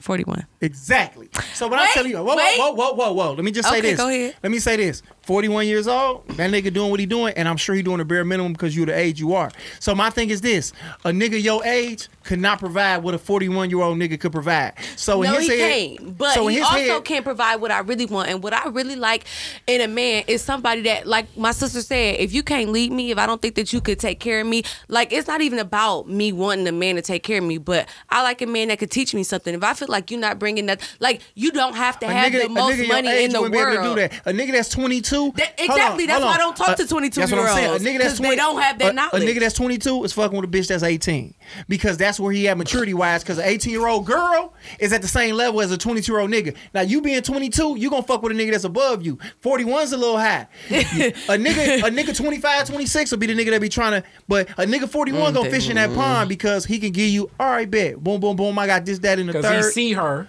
[0.02, 0.46] 41.
[0.60, 1.30] Exactly.
[1.54, 2.60] So when wait, I tell you, whoa, wait.
[2.60, 3.34] whoa, whoa, whoa, whoa, whoa.
[3.34, 3.98] Let me just say okay, this.
[3.98, 4.36] Go ahead.
[4.44, 5.02] Let me say this.
[5.26, 8.06] 41 years old, that nigga doing what he doing, and I'm sure he doing the
[8.06, 9.52] bare minimum because you're the age you are.
[9.80, 10.72] So my thing is this:
[11.04, 14.74] a nigga your age could not provide what a 41 year old nigga could provide.
[14.96, 16.18] So no, in his he head, can't.
[16.18, 18.96] But so he also head, can't provide what I really want, and what I really
[18.96, 19.26] like
[19.68, 23.12] in a man is somebody that, like my sister said, if you can't lead me,
[23.12, 25.60] if I don't think that you could take care of me, like it's not even
[25.60, 28.68] about me wanting a man to take care of me, but I like a man
[28.68, 29.56] that could teach me something.
[29.56, 32.44] If I feel like you're not bringing that, like you don't have to have nigga,
[32.44, 33.52] the most money in the world.
[33.52, 34.14] do that.
[34.26, 35.44] A nigga that's 22 22.
[35.58, 36.04] Exactly.
[36.04, 37.52] On, that's why I don't talk uh, to 22 year olds.
[37.52, 39.24] A nigga that's 20, they don't have that knowledge.
[39.24, 41.34] A, nigga that's 22 is fucking with a bitch that's 18
[41.68, 43.24] because that's where he at maturity wise.
[43.24, 46.22] Because an 18 year old girl is at the same level as a 22 year
[46.22, 46.56] old nigga.
[46.74, 49.18] Now you being 22, you gonna fuck with a nigga that's above you.
[49.44, 50.48] 41's a little high.
[50.70, 54.08] a nigga, a nigga 25, 26 will be the nigga that be trying to.
[54.28, 56.00] But a nigga 41 mm, gonna fish in that mm-hmm.
[56.00, 58.04] pond because he can give you all right bet.
[58.04, 58.58] Boom, boom, boom.
[58.60, 59.66] I got this, that, and the third.
[59.66, 60.28] He see her.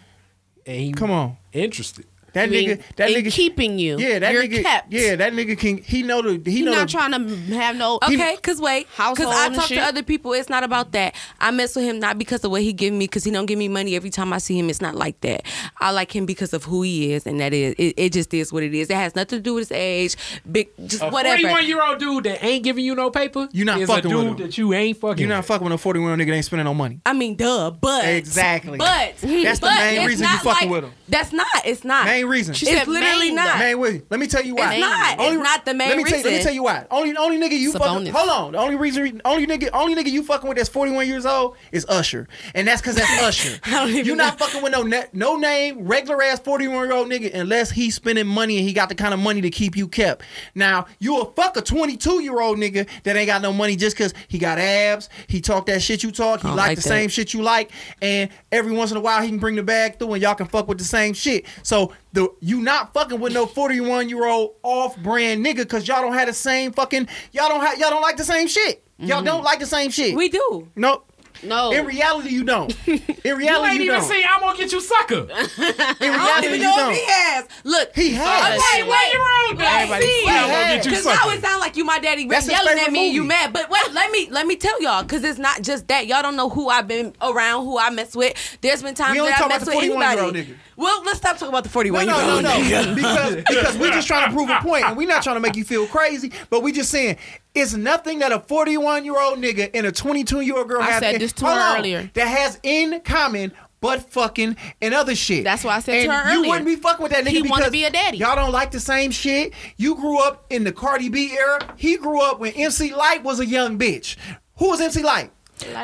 [0.65, 2.06] And he come on interested.
[2.36, 3.98] That nigga, that nigga keeping you.
[3.98, 4.62] Yeah, that You're nigga.
[4.62, 4.92] Kept.
[4.92, 5.78] Yeah, that nigga can.
[5.78, 6.50] He know the.
[6.50, 7.98] He, know not the, trying to have no.
[8.02, 10.34] Okay, cause wait, cause I talk to other people.
[10.34, 11.15] It's not about that.
[11.40, 13.58] I mess with him not because of what he give me, cause he don't give
[13.58, 14.68] me money every time I see him.
[14.68, 15.47] It's not like that.
[15.81, 17.94] I like him because of who he is, and that is it.
[17.97, 18.90] it just is what it is.
[18.90, 20.16] It has nothing to do with his age.
[20.52, 21.40] Big, just a whatever.
[21.40, 23.48] Forty-one year old dude that ain't giving you no paper.
[23.52, 24.36] You not fucking with him.
[24.36, 25.23] That you ain't fucking.
[25.23, 27.00] You not fucking with a forty-one year old nigga that ain't spending no money.
[27.06, 28.76] I mean, duh, but exactly.
[28.76, 30.92] But that's but the main reason you fucking like, with him.
[31.09, 31.47] That's not.
[31.65, 32.05] It's not.
[32.07, 32.55] Main reason.
[32.55, 33.59] She it's said literally main, not.
[33.59, 34.02] Main way.
[34.10, 34.75] Let me tell you why.
[34.75, 35.18] It's not.
[35.20, 36.23] Only, it's not the main let me reason.
[36.23, 36.86] Let me tell you why.
[36.91, 37.78] Only only nigga you Sabonis.
[37.78, 38.12] fucking.
[38.12, 38.52] Hold on.
[38.52, 39.23] The only reason.
[39.25, 39.70] Only nigga.
[39.73, 42.97] Only nigga you fucking with that's forty one years old is Usher, and that's because
[42.97, 43.60] that's Usher.
[43.86, 44.47] you not know.
[44.47, 48.26] fucking with no no name regular ass forty one year old nigga unless he's spending
[48.26, 50.23] money and he got the kind of money to keep you kept.
[50.55, 53.76] Now you a fuck a twenty two year old nigga that ain't got no money
[53.76, 56.83] just because he got abs, he talk that shit you talk, he like, like, the
[56.83, 56.89] that.
[56.89, 57.70] same shit you like,
[58.02, 60.47] and every once in a while he can bring the bag through and y'all can
[60.47, 61.47] fuck with the same same shit.
[61.62, 66.00] So the you not fucking with no 41 year old off brand nigga because y'all
[66.02, 68.83] don't have the same fucking y'all don't have y'all don't like the same shit.
[68.99, 69.26] Y'all mm-hmm.
[69.26, 70.16] don't like the same shit.
[70.16, 70.68] We do.
[70.75, 71.10] Nope.
[71.42, 71.73] No.
[71.73, 72.74] In reality, you don't.
[72.86, 74.08] In reality, you, ain't you even don't.
[74.08, 75.15] seen I'm gonna get you sucker.
[75.16, 76.92] In reality, I don't even you don't.
[76.92, 77.48] if he has.
[77.65, 78.60] Look, he has.
[78.60, 80.90] Okay, wait, wait, wrong, let see.
[80.90, 83.06] Because now it sound like you, my daddy, That's yelling at me.
[83.06, 83.15] Movie.
[83.15, 83.52] You mad?
[83.52, 86.06] But wait, let me let me tell y'all, because it's not just that.
[86.06, 88.58] Y'all don't know who I've been around, who I mess with.
[88.60, 90.56] There's been times that I mess with anybody.
[90.76, 92.42] Well, let's stop talking about the 41 no, year old.
[92.42, 92.94] No, no, no.
[92.94, 95.56] because because we're just trying to prove a point, and we're not trying to make
[95.56, 97.16] you feel crazy, but we just saying
[97.57, 100.91] it's nothing that a 41 year old nigga and a 22 year old girl I
[100.91, 102.10] have said in, this to her earlier.
[102.15, 105.44] that has in common but fucking and other shit.
[105.44, 106.43] That's why I said and to her earlier.
[106.43, 108.18] You wouldn't be fucking with that nigga he to be a daddy.
[108.18, 109.52] y'all don't like the same shit.
[109.76, 111.75] You grew up in the Cardi B era.
[111.76, 114.17] He grew up when MC Lyte was a young bitch.
[114.57, 115.31] Who was MC Lyte?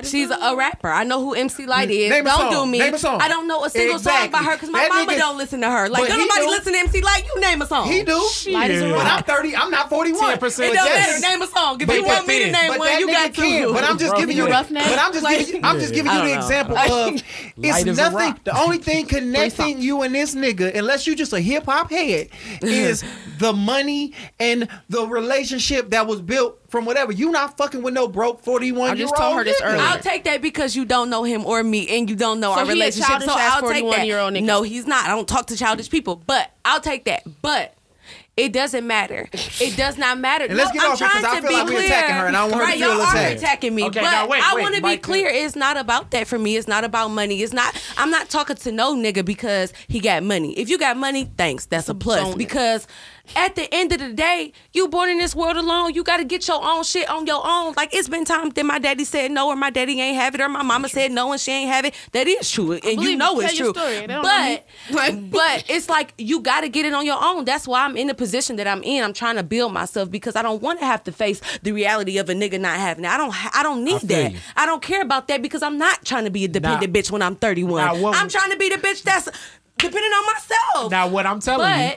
[0.04, 0.88] She's a rapper.
[0.88, 2.10] I know who MC Lyte mm, is.
[2.10, 2.78] Name don't do me.
[2.78, 3.20] Name a song.
[3.20, 4.30] I don't know a single exactly.
[4.30, 5.88] song by her because my that mama nigga, don't listen to her.
[5.88, 6.50] Like, don't nobody do.
[6.50, 7.24] listen to MC Lyte.
[7.24, 7.88] You name a song.
[7.88, 8.28] He do.
[8.32, 8.82] She Light is.
[8.82, 9.56] But I'm 30.
[9.56, 10.20] I'm not 41.
[10.20, 10.34] 10%.
[10.34, 11.22] It don't yes.
[11.22, 11.32] matter.
[11.32, 11.80] Name a song.
[11.80, 13.72] If but you want me to name one, you got to.
[13.72, 14.42] But I'm just giving you.
[14.52, 14.84] Rough name?
[14.86, 15.64] But I'm just like, giving.
[15.64, 17.22] I'm just giving you the example of
[17.56, 18.40] it's nothing.
[18.44, 22.28] The only thing connecting you and this nigga, unless you just a hip hop head,
[22.62, 23.04] is
[23.38, 27.12] the money and the relationship that was built from whatever.
[27.12, 28.90] You not fucking with no broke forty one.
[28.90, 29.80] I just told her this earlier.
[29.80, 32.60] I'll take that because you don't know him or me, and you don't know so
[32.60, 33.22] our relationship.
[33.22, 34.42] So I'll take that.
[34.42, 35.04] No, he's not.
[35.04, 37.22] I don't talk to childish people, but I'll take that.
[37.42, 37.76] But.
[38.34, 39.28] It doesn't matter.
[39.60, 40.46] It does not matter.
[40.46, 42.50] And let's get off because I feel be like we're attacking her, and I don't
[42.52, 43.30] want right, her to feel y'all attacked.
[43.30, 45.28] Are attacking me, okay, but now, wait, I want to be clear.
[45.28, 46.56] It's not about that for me.
[46.56, 47.42] It's not about money.
[47.42, 47.78] It's not.
[47.98, 50.58] I'm not talking to no nigga because he got money.
[50.58, 51.66] If you got money, thanks.
[51.66, 52.34] That's a plus.
[52.34, 52.86] Because
[53.36, 55.94] at the end of the day, you born in this world alone.
[55.94, 57.74] You got to get your own shit on your own.
[57.76, 60.40] Like it's been times that my daddy said no, or my daddy ain't have it,
[60.40, 61.94] or my mama said no and she ain't have it.
[62.12, 63.72] That is true, and you know it's true.
[63.72, 64.06] story.
[64.06, 64.64] They But
[65.30, 67.44] but it's like you got to get it on your own.
[67.44, 69.04] That's why I'm in the position that I'm in.
[69.04, 72.18] I'm trying to build myself because I don't want to have to face the reality
[72.18, 73.10] of a nigga not having it.
[73.10, 73.56] I don't.
[73.56, 74.32] I don't need feel that.
[74.32, 74.38] you.
[74.56, 77.22] I don't care about that because I'm not trying to be a dependent bitch when
[77.22, 77.84] I'm 31.
[77.84, 79.28] Now, what- I'm trying to be the bitch that's
[79.78, 80.90] depending on myself.
[80.90, 81.92] Now, what I'm telling you.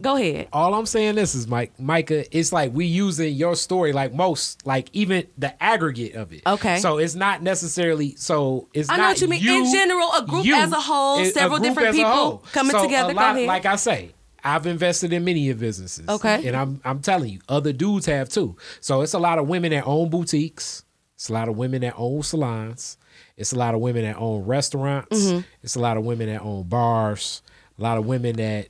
[0.00, 0.48] Go ahead.
[0.52, 2.24] All I'm saying this is, Mike, Micah.
[2.36, 6.42] It's like we using your story, like most, like even the aggregate of it.
[6.46, 6.78] Okay.
[6.78, 8.14] So it's not necessarily.
[8.16, 9.46] So it's I know not what you mean.
[9.66, 13.12] In general, a group as a whole, several group different people coming So together.
[13.12, 13.36] a lot-.
[13.42, 16.08] Like I say, I've invested in many of businesses.
[16.08, 16.46] Okay.
[16.46, 18.56] And I'm I'm telling you, other dudes have too.
[18.80, 20.84] So it's a lot of women that own boutiques.
[21.14, 22.96] It's a lot of women that own salons.
[23.36, 25.18] It's a lot of women that own restaurants.
[25.18, 25.44] Mhm.
[25.62, 27.42] It's a lot of women that own bars.
[27.78, 28.68] A lot of women that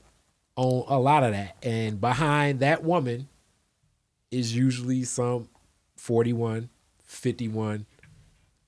[0.60, 1.56] own a lot of that.
[1.62, 3.28] And behind that woman
[4.30, 5.48] is usually some
[5.96, 6.68] 41,
[7.04, 7.86] 51,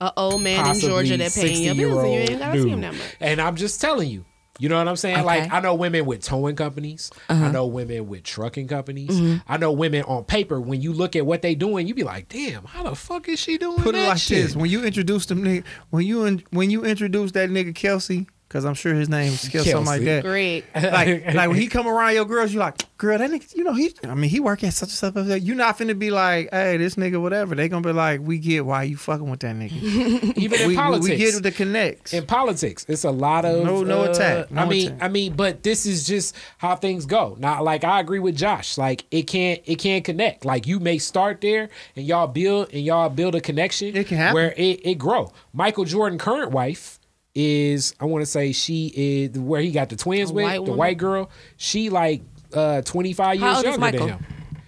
[0.00, 2.80] A old man in Georgia that paying your bills, and you ain't gotta see him
[2.80, 3.16] that much.
[3.20, 4.24] And I'm just telling you.
[4.58, 5.16] You know what I'm saying?
[5.16, 5.24] Okay.
[5.24, 7.10] Like I know women with towing companies.
[7.28, 7.46] Uh-huh.
[7.46, 9.10] I know women with trucking companies.
[9.10, 9.42] Mhm.
[9.48, 10.60] I know women on paper.
[10.60, 13.38] When you look at what they doing, you be like, "Damn, how the fuck is
[13.40, 16.40] she doing Put it that like shit?" this: when you introduce them, nigga, when you
[16.50, 20.02] when you introduce that nigga Kelsey, because I'm sure his name is Kelsey, something like
[20.02, 20.24] that.
[20.24, 20.64] Great.
[20.92, 23.72] Like, like when he come around your girls, you like, girl, that nigga, you know,
[23.72, 25.14] he, I mean, he work at such and such.
[25.14, 25.42] such.
[25.42, 27.54] You not finna be like, hey, this nigga, whatever.
[27.54, 29.72] They gonna be like, we get why you fucking with that nigga.
[30.36, 32.12] Even in we, we- politics, we get the connects.
[32.12, 35.02] In politics, it's a lot of No- no uh, attack, no I mean, attack.
[35.02, 37.36] I mean, but this is just how things go.
[37.38, 38.76] Now, like I agree with Josh.
[38.76, 40.44] Like it can't, it can't connect.
[40.44, 43.96] Like you may start there and y'all build and y'all build a connection.
[43.96, 44.34] It can happen.
[44.34, 45.32] where it, it grow.
[45.54, 46.98] Michael Jordan, current wife.
[47.34, 50.54] Is I want to say she is where he got the twins A with white
[50.56, 50.76] the woman?
[50.76, 51.30] white girl.
[51.56, 54.06] She like uh 25 How years old is younger Michael?
[54.06, 54.26] than him.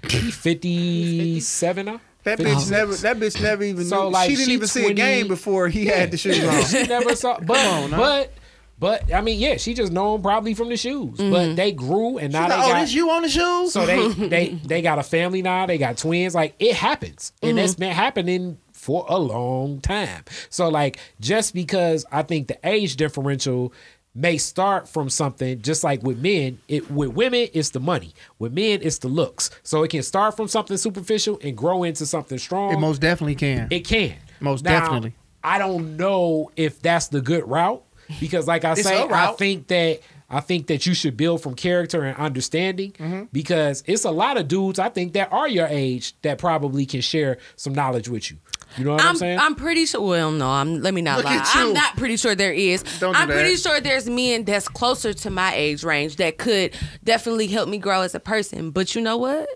[0.09, 2.01] He 57 now.
[2.25, 2.94] That bitch never.
[2.94, 3.84] That bitch never even.
[3.84, 6.17] So, knew, like, she didn't she even see a 20 game before he had the
[6.17, 6.65] shoes on.
[6.65, 7.39] she never saw.
[7.39, 7.97] But Come on, now.
[7.99, 8.33] but
[8.78, 11.18] but I mean, yeah, she just know him probably from the shoes.
[11.18, 12.81] But they grew and now She they like, oh, got.
[12.81, 13.73] this you on the shoes?
[13.73, 15.67] so they they they got a family now.
[15.67, 16.34] They got twins.
[16.34, 20.24] Like it happens, and that's been happening for a long time.
[20.50, 23.72] So like just because I think the age differential
[24.14, 28.52] may start from something just like with men it with women it's the money with
[28.52, 32.38] men it's the looks so it can start from something superficial and grow into something
[32.38, 33.66] strong It most definitely can.
[33.70, 34.14] it can.
[34.38, 35.14] Most Now, definitely.
[35.42, 37.82] I don't know if that's the good route
[38.20, 39.38] because, like I It's say, a I route.
[39.38, 43.24] think that I think that you should build from character and understanding Mm-hmm.
[43.32, 47.00] because it's a lot of dudes I think that are your age that probably can
[47.00, 48.38] share some knowledge with you.
[48.77, 49.39] You know what I'm, I'm, saying?
[49.39, 50.01] I'm pretty sure.
[50.01, 50.81] Well, no, I'm.
[50.81, 51.43] Let me not Look lie.
[51.55, 52.83] I'm not pretty sure there is.
[52.99, 56.75] Don't do I'm pretty sure there's men that's closer to my age range that could
[57.03, 58.70] definitely help me grow as a person.
[58.70, 59.49] But you know what?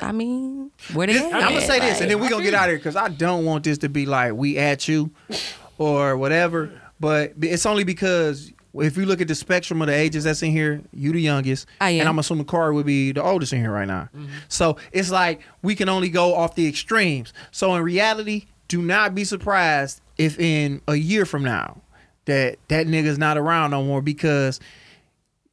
[0.00, 2.64] I mean, where they I'm gonna say this, Like- and then we're gonna get out
[2.64, 5.10] of here because I don't want this to be like we at you
[5.78, 6.70] or whatever.
[7.00, 10.50] But it's only because if you look at the spectrum of the ages that's in
[10.50, 12.00] here, you the youngest, I am.
[12.00, 14.08] and I'm assuming Corey would be the oldest in here right now.
[14.14, 14.26] Mm-hmm.
[14.48, 17.32] So it's like we can only go off the extremes.
[17.50, 21.80] So in reality, do not be surprised if in a year from now
[22.26, 24.60] that that nigga's not around no more because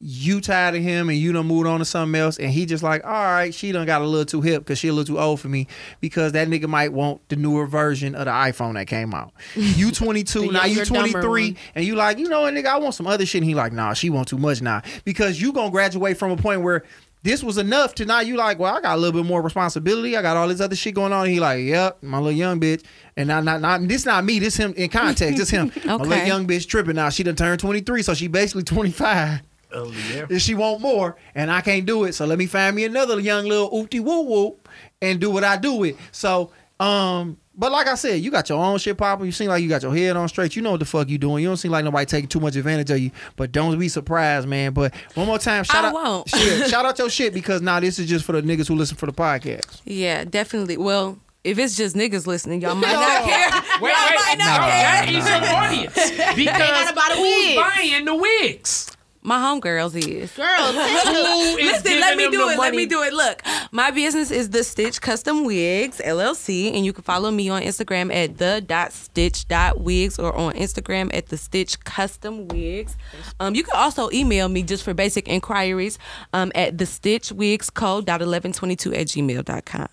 [0.05, 2.83] you tired of him and you done moved on to something else and he just
[2.83, 5.19] like all right she done got a little too hip because she a little too
[5.19, 5.65] old for me
[6.01, 9.31] because that nigga might want the newer version of the iphone that came out.
[9.55, 13.07] You 22 now you 23 and you like you know what nigga i want some
[13.07, 14.81] other shit and he like nah she want too much now.
[15.05, 16.83] Because you gonna graduate from a point where
[17.23, 20.15] this was enough to now you like well i got a little bit more responsibility.
[20.15, 21.25] I got all this other shit going on.
[21.25, 22.83] And he like yep my little young bitch.
[23.17, 24.39] And not not, not this not me.
[24.39, 25.37] This him in context.
[25.37, 25.71] This him.
[25.85, 26.95] My little young bitch tripping.
[26.95, 29.41] Now she done turned 23 so she basically 25
[29.73, 30.25] oh yeah.
[30.29, 32.13] and she want more, and I can't do it.
[32.13, 34.57] So let me find me another young little oopty woo woo
[35.01, 35.97] and do what I do with.
[36.11, 39.25] So, um, but like I said, you got your own shit popping.
[39.27, 40.55] You seem like you got your head on straight.
[40.55, 41.43] You know what the fuck you doing.
[41.43, 43.11] You don't seem like nobody taking too much advantage of you.
[43.35, 44.73] But don't be surprised, man.
[44.73, 46.29] But one more time, shout I out, won't.
[46.29, 48.97] shit, shout out your shit because now this is just for the niggas who listen
[48.97, 49.81] for the podcast.
[49.85, 50.77] Yeah, definitely.
[50.77, 52.99] Well, if it's just niggas listening, y'all might No.
[53.01, 53.79] not care.
[53.81, 54.69] Wait, y'all wait, might no, not care.
[54.69, 57.55] that is your audience because gotta who's wigs.
[57.55, 58.92] buying the wigs?
[59.25, 60.31] My homegirls is.
[60.33, 62.59] Girl, Who is Listen, let me do the it.
[62.59, 63.13] Let me do it.
[63.13, 67.61] Look, my business is the Stitch Custom Wigs LLC, and you can follow me on
[67.61, 72.97] Instagram at the dot stitch dot wigs or on Instagram at the Stitch Custom Wigs.
[73.39, 75.97] Um, you can also email me just for basic inquiries
[76.33, 79.87] um, at the Stitch Wigs Code dot eleven twenty two at gmail.com.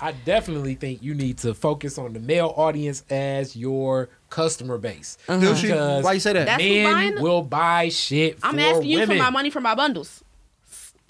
[0.00, 5.18] I definitely think you need to focus on the male audience as your customer base.
[5.28, 5.54] Uh-huh.
[5.54, 5.66] She?
[5.66, 6.46] Because Why you say that?
[6.46, 9.18] That's men will buy shit for I'm asking you women.
[9.18, 10.24] for my money for my bundles.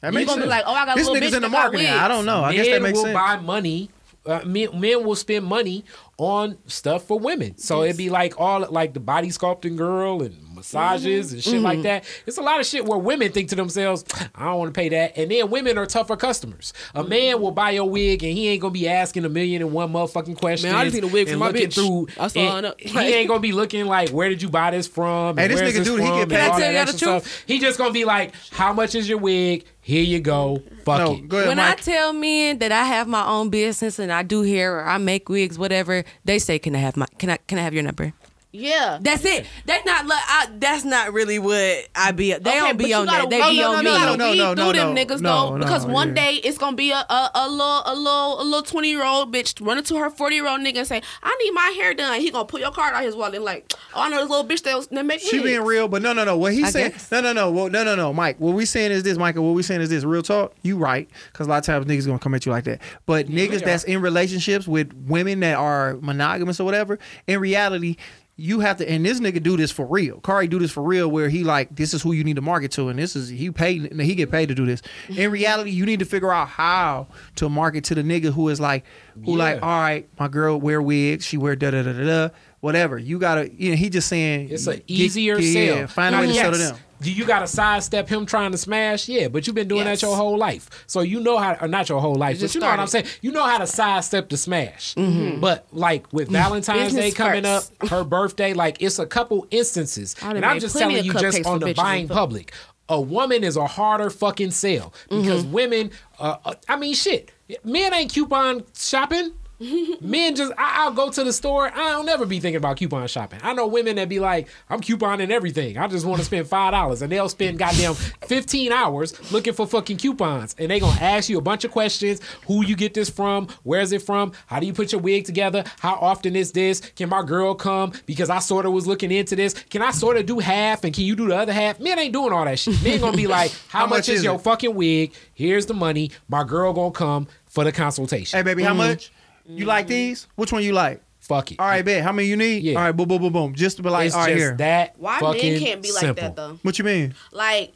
[0.00, 0.46] That you makes gonna sense.
[0.46, 1.86] be like, oh, I got a this little nigga's bitch in the that got marketing.
[1.86, 1.98] wigs.
[2.00, 2.42] I don't know.
[2.42, 3.14] I guess men that makes will sense.
[3.14, 3.90] buy money.
[4.26, 5.84] Uh, men, men will spend money
[6.18, 7.56] on stuff for women.
[7.56, 11.78] So it'd be like all like the body sculpting girl and massages and shit like
[11.78, 11.80] Mm-hmm.
[11.80, 11.82] Mhm.
[11.84, 12.04] that.
[12.26, 14.88] It's a lot of shit where women think to themselves, I don't want to pay
[14.90, 15.16] that.
[15.16, 16.72] And then women are tougher customers.
[16.94, 19.72] A man will buy your wig and he ain't gonna be asking a million and
[19.72, 20.70] one motherfucking questions.
[20.72, 21.74] Man, I just need a wig for my looking bitch.
[21.74, 22.80] Through, I saw and it up.
[22.80, 25.36] He ain't gonna be looking like, where did you buy this from?
[25.36, 26.36] Hey, and this where's nigga dude, he get paid.
[26.36, 27.42] Can I that tell you the stuff.
[27.46, 29.64] He just gonna be like, how much is your wig?
[29.82, 30.62] Here you go.
[30.84, 31.30] Fuck it.
[31.30, 34.84] when I tell men that I have my own business and I do hair or
[34.84, 37.74] I make wigs, whatever, they say, "Can I have my can I can I have
[37.74, 38.12] your number?"
[38.52, 39.46] Yeah, that's it.
[39.64, 40.06] That's not.
[40.06, 42.30] li- I, that's not really what I be.
[42.32, 43.30] They Okay, don't be you on gotta- that.
[43.30, 43.98] They oh, be no, on no, me.
[43.98, 46.14] no, no, weed through them no, niggas no, though, no, because one yeah.
[46.14, 49.32] day it's gonna be a, a, a little a little a little twenty year old
[49.32, 52.20] bitch running to her forty year old nigga and say, "I need my hair done."
[52.20, 54.44] He gonna pull your card out his wallet and like, "Oh, I know this little
[54.44, 56.36] bitch that, was, that make She wigs." being real, but no, no, no.
[56.36, 56.90] What he I saying?
[56.90, 57.08] guess.
[57.12, 57.52] No, no, no.
[57.52, 58.12] Well, no, no, no.
[58.12, 59.44] Mike, what we saying is this, Michael.
[59.46, 60.02] What we saying is this.
[60.02, 60.56] Real talk.
[60.62, 61.08] You right?
[61.32, 62.80] Because a lot of times niggas gonna come at you like that.
[63.06, 66.98] But niggas that's in relationships with women that are monogamous or whatever,
[67.28, 67.94] in reality.
[68.42, 70.18] You have to, and this nigga do this for real.
[70.20, 72.70] Khary do this for real, where he like, this is who you need to market
[72.72, 74.80] to, and this is he paid, he get paid to do this.
[75.10, 78.58] In reality, you need to figure out how to market to the nigga who is
[78.58, 78.84] like,
[79.26, 82.28] who like, all right, my girl wear wigs, she wear da da da da da,
[82.60, 82.98] whatever.
[82.98, 85.76] You gotta, you know, he just saying It's an easier yeah, sale.
[85.76, 86.42] yeah, find a way to Yes.
[86.42, 86.76] sell to them.
[87.02, 89.08] Do you got to sidestep him trying to smash?
[89.08, 90.02] Yeah, but you've been doing Yes.
[90.02, 91.56] that your whole life, so you know how.
[91.58, 93.06] Or not your whole life, You but just you know what I'm saying.
[93.22, 94.94] You know how to sidestep the smash.
[94.96, 95.40] Mhm.
[95.40, 97.72] But like with Valentine's Day coming first.
[97.80, 101.14] up, her birthday, like it's a couple instances, I done and I'm just telling you,
[101.14, 102.52] just on the buying and public.
[102.90, 105.92] A woman is a harder fucking sale because women.
[106.18, 107.30] Uh, uh, I mean, shit.
[107.64, 109.30] Men ain't coupon shopping.
[110.00, 111.70] Men just I, I'll go to the store.
[111.72, 113.40] I don't never be thinking about coupon shopping.
[113.42, 115.76] I know women that be like, I'm couponing everything.
[115.76, 119.66] I just want to spend five dollars, and they'll spend goddamn fifteen hours looking for
[119.66, 123.10] fucking coupons, and they gonna ask you a bunch of questions: Who you get this
[123.10, 123.48] from?
[123.62, 124.32] Where's it from?
[124.46, 125.64] How do you put your wig together?
[125.80, 126.80] How often is this?
[126.80, 127.92] Can my girl come?
[128.06, 129.52] Because I sort of was looking into this.
[129.52, 131.78] Can I sort of do half, and can you do the other half?
[131.80, 132.82] Men ain't doing all that shit.
[132.82, 135.12] Men gonna be like, How, How much, much is is your fucking wig?
[135.34, 136.12] Here's the money.
[136.28, 138.38] My girl gonna come for the consultation.
[138.38, 138.78] Hey, baby, how mm.
[138.78, 139.12] much?
[139.56, 139.94] You like mm-hmm.
[139.94, 140.28] these?
[140.36, 141.02] Which one you like?
[141.20, 141.60] Fuck it.
[141.60, 142.02] All right, bet.
[142.02, 142.62] How many you need?
[142.62, 142.78] Yeah.
[142.78, 143.54] All right, boom, boom, boom, boom.
[143.54, 144.56] Just to be like, It's all right, just here.
[144.56, 146.22] that Why fucking men can't be like simple.
[146.22, 146.58] that though?
[146.62, 147.14] What you mean?
[147.30, 147.72] Like,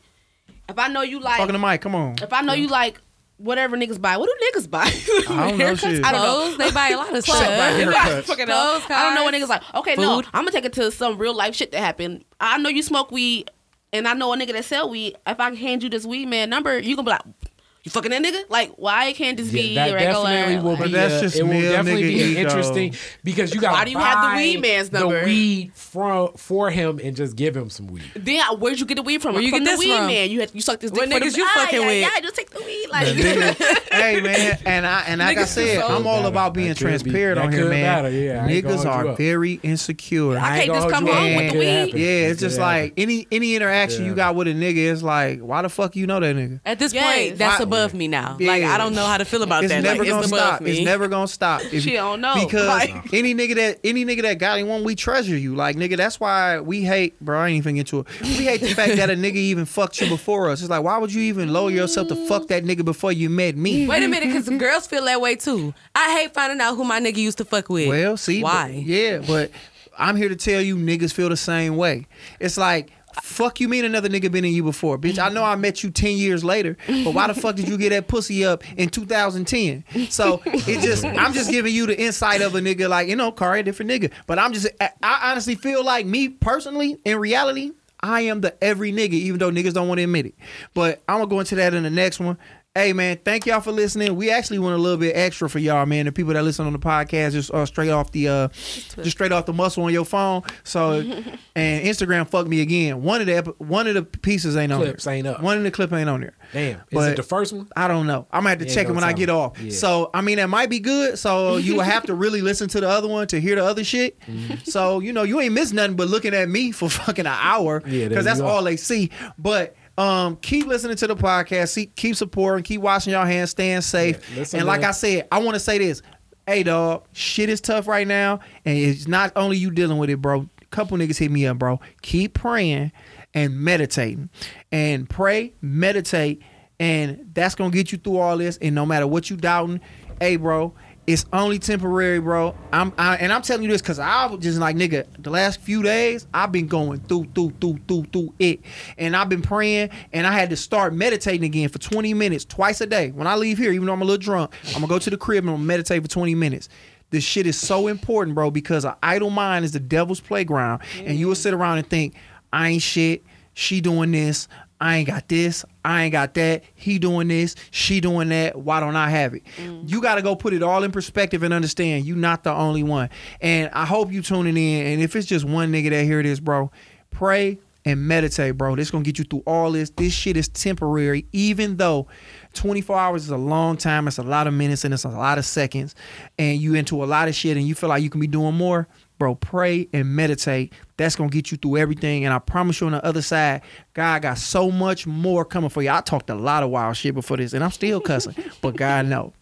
[0.69, 1.83] if I know you like, Talking to Mike.
[1.83, 2.17] Come on.
[2.23, 3.01] if I know you like
[3.37, 4.85] whatever niggas buy, what do niggas buy?
[5.29, 5.81] I don't know Haircuts?
[5.81, 6.05] shit.
[6.05, 6.35] I don't know.
[6.35, 7.49] Clothes, they buy a lot of Clothes, stuff.
[7.49, 7.87] right?
[7.87, 8.25] Haircuts.
[8.25, 8.81] Fucking hell.
[8.81, 9.75] Clothes, I don't know what cars, niggas like.
[9.75, 10.27] Okay, no, food.
[10.33, 12.25] I'm gonna take it to some real life shit that happened.
[12.41, 13.51] I know you smoke weed,
[13.93, 15.17] and I know a nigga that sell weed.
[15.27, 17.44] If I can hand you this weed man number, you gonna be like,
[17.85, 18.49] you fucking that nigga?
[18.49, 20.25] Like, why can't just be Yeah, that regular?
[20.31, 20.93] definitely will like- be.
[20.93, 22.41] that's uh, just it will definitely nigga be ego.
[22.41, 23.73] interesting because you got.
[23.75, 25.21] Why do you have the weed man's number?
[25.21, 28.05] The weed for for him and just give him some weed.
[28.17, 29.35] Then where'd you get the weed from?
[29.35, 30.07] Where you from get the weed from?
[30.07, 30.31] man.
[30.31, 32.01] You had you sucked this dick What niggas you fucking yeah, with?
[32.15, 32.89] Yeah, just take the weed.
[32.91, 33.07] Like,
[33.93, 36.85] hey man, and I and like I said, so- I'm all about being That could
[36.85, 37.83] be- transparent on here, man.
[37.83, 38.45] matter, yeah.
[38.45, 40.39] I ain't gonna Niggas are very insecure.
[40.39, 41.95] I ain't can't just come home with the weed.
[41.95, 45.61] Yeah, it's just like any any interaction you got with a nigga is like, why
[45.63, 46.61] the fuck you know that nigga?
[46.65, 48.37] At this point, that's Why- above me now.
[48.41, 48.49] Yeah.
[48.49, 49.65] Like I don't know how to feel about that.
[49.65, 49.83] it's that.
[49.83, 50.61] never like, gonna it's stop.
[50.61, 50.71] me.
[50.73, 51.63] It's never gonna stop.
[51.73, 52.35] If- She don't know.
[52.45, 55.55] because Like- any nigga that any nigga that got anyone, we treasure you.
[55.55, 57.39] Like nigga, that's why we hate, bro.
[57.39, 58.07] I ain't even get into it.
[58.23, 60.61] We hate the fact that a nigga even fucked you before us.
[60.61, 63.57] It's like, why would you even lower yourself to fuck that nigga before you met
[63.57, 63.87] me?
[63.87, 65.75] Wait a minute, because the girls feel that way too.
[65.95, 67.89] I hate finding out who my nigga used to fuck with.
[67.89, 68.83] Well, see, but- why?
[68.87, 69.51] yeah, but
[69.99, 72.07] I'm here to tell you, niggas feel the same way.
[72.41, 72.91] It's like.
[73.23, 75.19] Fuck you mean another nigga been in you before, bitch.
[75.19, 77.91] I know I met you ten years later, but why the fuck did you get
[77.91, 79.85] that pussy up in 2010?
[80.11, 83.33] So it just I'm just giving you the insight of a nigga like, you know,
[83.33, 84.11] Khary, a different nigga.
[84.27, 88.93] But I'm just I honestly feel like me personally, in reality, I am the every
[88.93, 90.35] nigga, even though niggas don't want to admit it.
[90.75, 92.39] But I'm gonna go into that in the next one.
[92.77, 94.17] Hey man, thank y'all for listening.
[94.17, 96.07] We actually went a little bit extra for y'all, man.
[96.07, 99.31] The people that listen on the podcast just uh, straight off the uh, just straight
[99.31, 100.43] off the muscle on your phone.
[100.65, 100.95] So
[101.55, 103.01] and Instagram fucked me again.
[103.05, 105.15] One of the ep- one of the pieces ain't on Clips there.
[105.15, 105.41] ain't up.
[105.41, 106.37] One of the clip ain't on there.
[106.53, 107.69] Damn, is But- it the first one?
[107.77, 108.27] I don't know.
[108.33, 109.35] I'm gonna have to Yeah, check it don't when I tell get me.
[109.35, 109.61] off.
[109.61, 109.71] Yeah.
[109.71, 111.17] So I mean, that might be good.
[111.17, 113.85] So you will have to really listen to the other one to hear the other
[113.85, 114.19] shit.
[114.23, 114.55] Mm-hmm.
[114.65, 117.85] So you know, you ain't miss nothing but looking at me for fucking an hour
[117.87, 118.51] Yeah, there because that's you are.
[118.51, 119.11] all they see.
[119.39, 121.71] But um, keep listening to the podcast.
[121.71, 122.65] See, keep supporting.
[122.65, 123.51] Keep washing your hands.
[123.51, 124.29] Staying safe.
[124.31, 124.91] Yeah, listen, and like man.
[124.91, 126.03] I said, I want to say this.
[126.47, 130.21] Hey, dog, shit is tough right now, and it's not only you dealing with it,
[130.21, 130.49] bro.
[130.71, 131.81] Couple niggas hit me up, bro.
[132.03, 132.91] Keep praying
[133.33, 134.29] and meditating,
[134.73, 136.43] and pray, meditate,
[136.81, 138.59] and that's gonna get you through all this.
[138.59, 139.81] And no matter what you doubting,
[140.21, 140.75] hey, bro,
[141.07, 142.55] It's only temporary, bro.
[142.73, 145.07] I'm I, and I'm telling you this because I was just like nigga.
[145.19, 148.61] The last few days, I've been going through, through, through, through, through it,
[148.97, 152.81] and I've been praying, and I had to start meditating again for 20 minutes twice
[152.81, 153.11] a day.
[153.11, 155.19] When I leave here, even though I'm a little drunk, I'm gonna go to the
[155.19, 156.71] crib and I'm gonna meditate for 20 minutes.
[157.11, 161.19] This shit is so important, bro, because an idle mind is the devil's playground, and
[161.19, 161.39] you will mm.
[161.39, 162.15] sit around and think,
[162.51, 163.25] I ain't shit.
[163.53, 164.49] She doing this.
[164.81, 165.65] I ain't got this.
[165.85, 166.65] I ain't got that.
[166.75, 167.55] He doing this.
[167.71, 168.57] She doing that.
[168.57, 169.45] Why don't I have it?
[169.59, 169.91] Mm.
[169.91, 172.83] You got to go put it all in perspective and understand you not the only
[172.83, 173.11] one.
[173.41, 174.87] And I hope you tuning in.
[174.87, 176.71] And if it's just one nigga that hear this, bro,
[177.11, 178.77] pray and meditate, bro.
[178.77, 179.91] This gonna get you through all this.
[179.91, 182.07] This shit is temporary, even though
[182.55, 184.09] 24 hours is a long time.
[184.09, 185.95] It's a lot of minutes and it's a lot of seconds.
[186.39, 188.55] And you into a lot of shit and you feel like you can be doing
[188.55, 188.89] more.
[189.19, 190.73] Bro, pray and meditate.
[190.97, 192.25] That's gonna get you through everything.
[192.25, 193.63] And I promise you on the other side,
[193.93, 195.91] God got so much more coming for you.
[195.91, 199.07] I talked a lot of wild shit before this, and I'm still cussing, but God
[199.07, 199.33] know.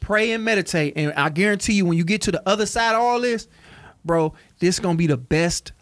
[0.00, 0.94] Pray and meditate.
[0.96, 3.48] And I guarantee you, when you get to the other side of all this,
[4.04, 5.72] bro, this gonna be the best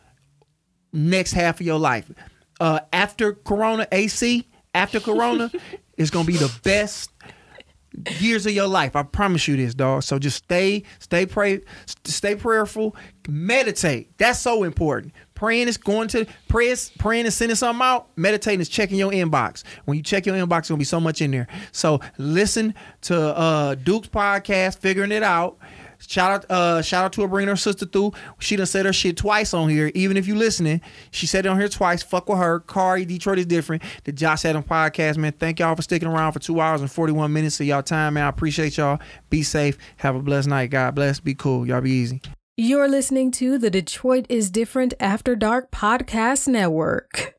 [0.92, 2.10] next half of your life.
[2.60, 5.50] Uh, after Corona AC, after Corona,
[5.96, 7.11] it's gonna be the best
[8.18, 8.96] years of your life.
[8.96, 10.02] I promise you this, dog.
[10.02, 11.60] So just stay, stay pray,
[12.04, 12.96] stay prayerful,
[13.28, 14.16] meditate.
[14.18, 15.12] That's so important.
[15.34, 18.08] Praying is going to prayers, praying is sending something out.
[18.16, 19.64] Meditating is checking your inbox.
[19.84, 21.48] When you check your inbox, gonna be so much in there.
[21.72, 25.58] So listen to uh Duke's podcast, figuring it out.
[26.06, 28.12] Shout out, uh, shout out to her bringing her sister through.
[28.38, 29.90] She done said her shit twice on here.
[29.94, 32.02] Even if you listening, she said it on here twice.
[32.02, 32.60] Fuck with her.
[32.60, 33.82] Khary, Detroit is different.
[34.04, 35.32] The Josh Adam podcast, man.
[35.32, 38.14] Thank y'all for sticking around for two hours and forty one minutes of y'all time,
[38.14, 38.24] man.
[38.24, 39.00] I appreciate y'all.
[39.30, 39.78] Be safe.
[39.98, 40.70] Have a blessed night.
[40.70, 41.20] God bless.
[41.20, 41.66] Be cool.
[41.66, 42.20] Y'all be easy.
[42.56, 47.34] You're listening to the Detroit is Different After Dark Podcast Network.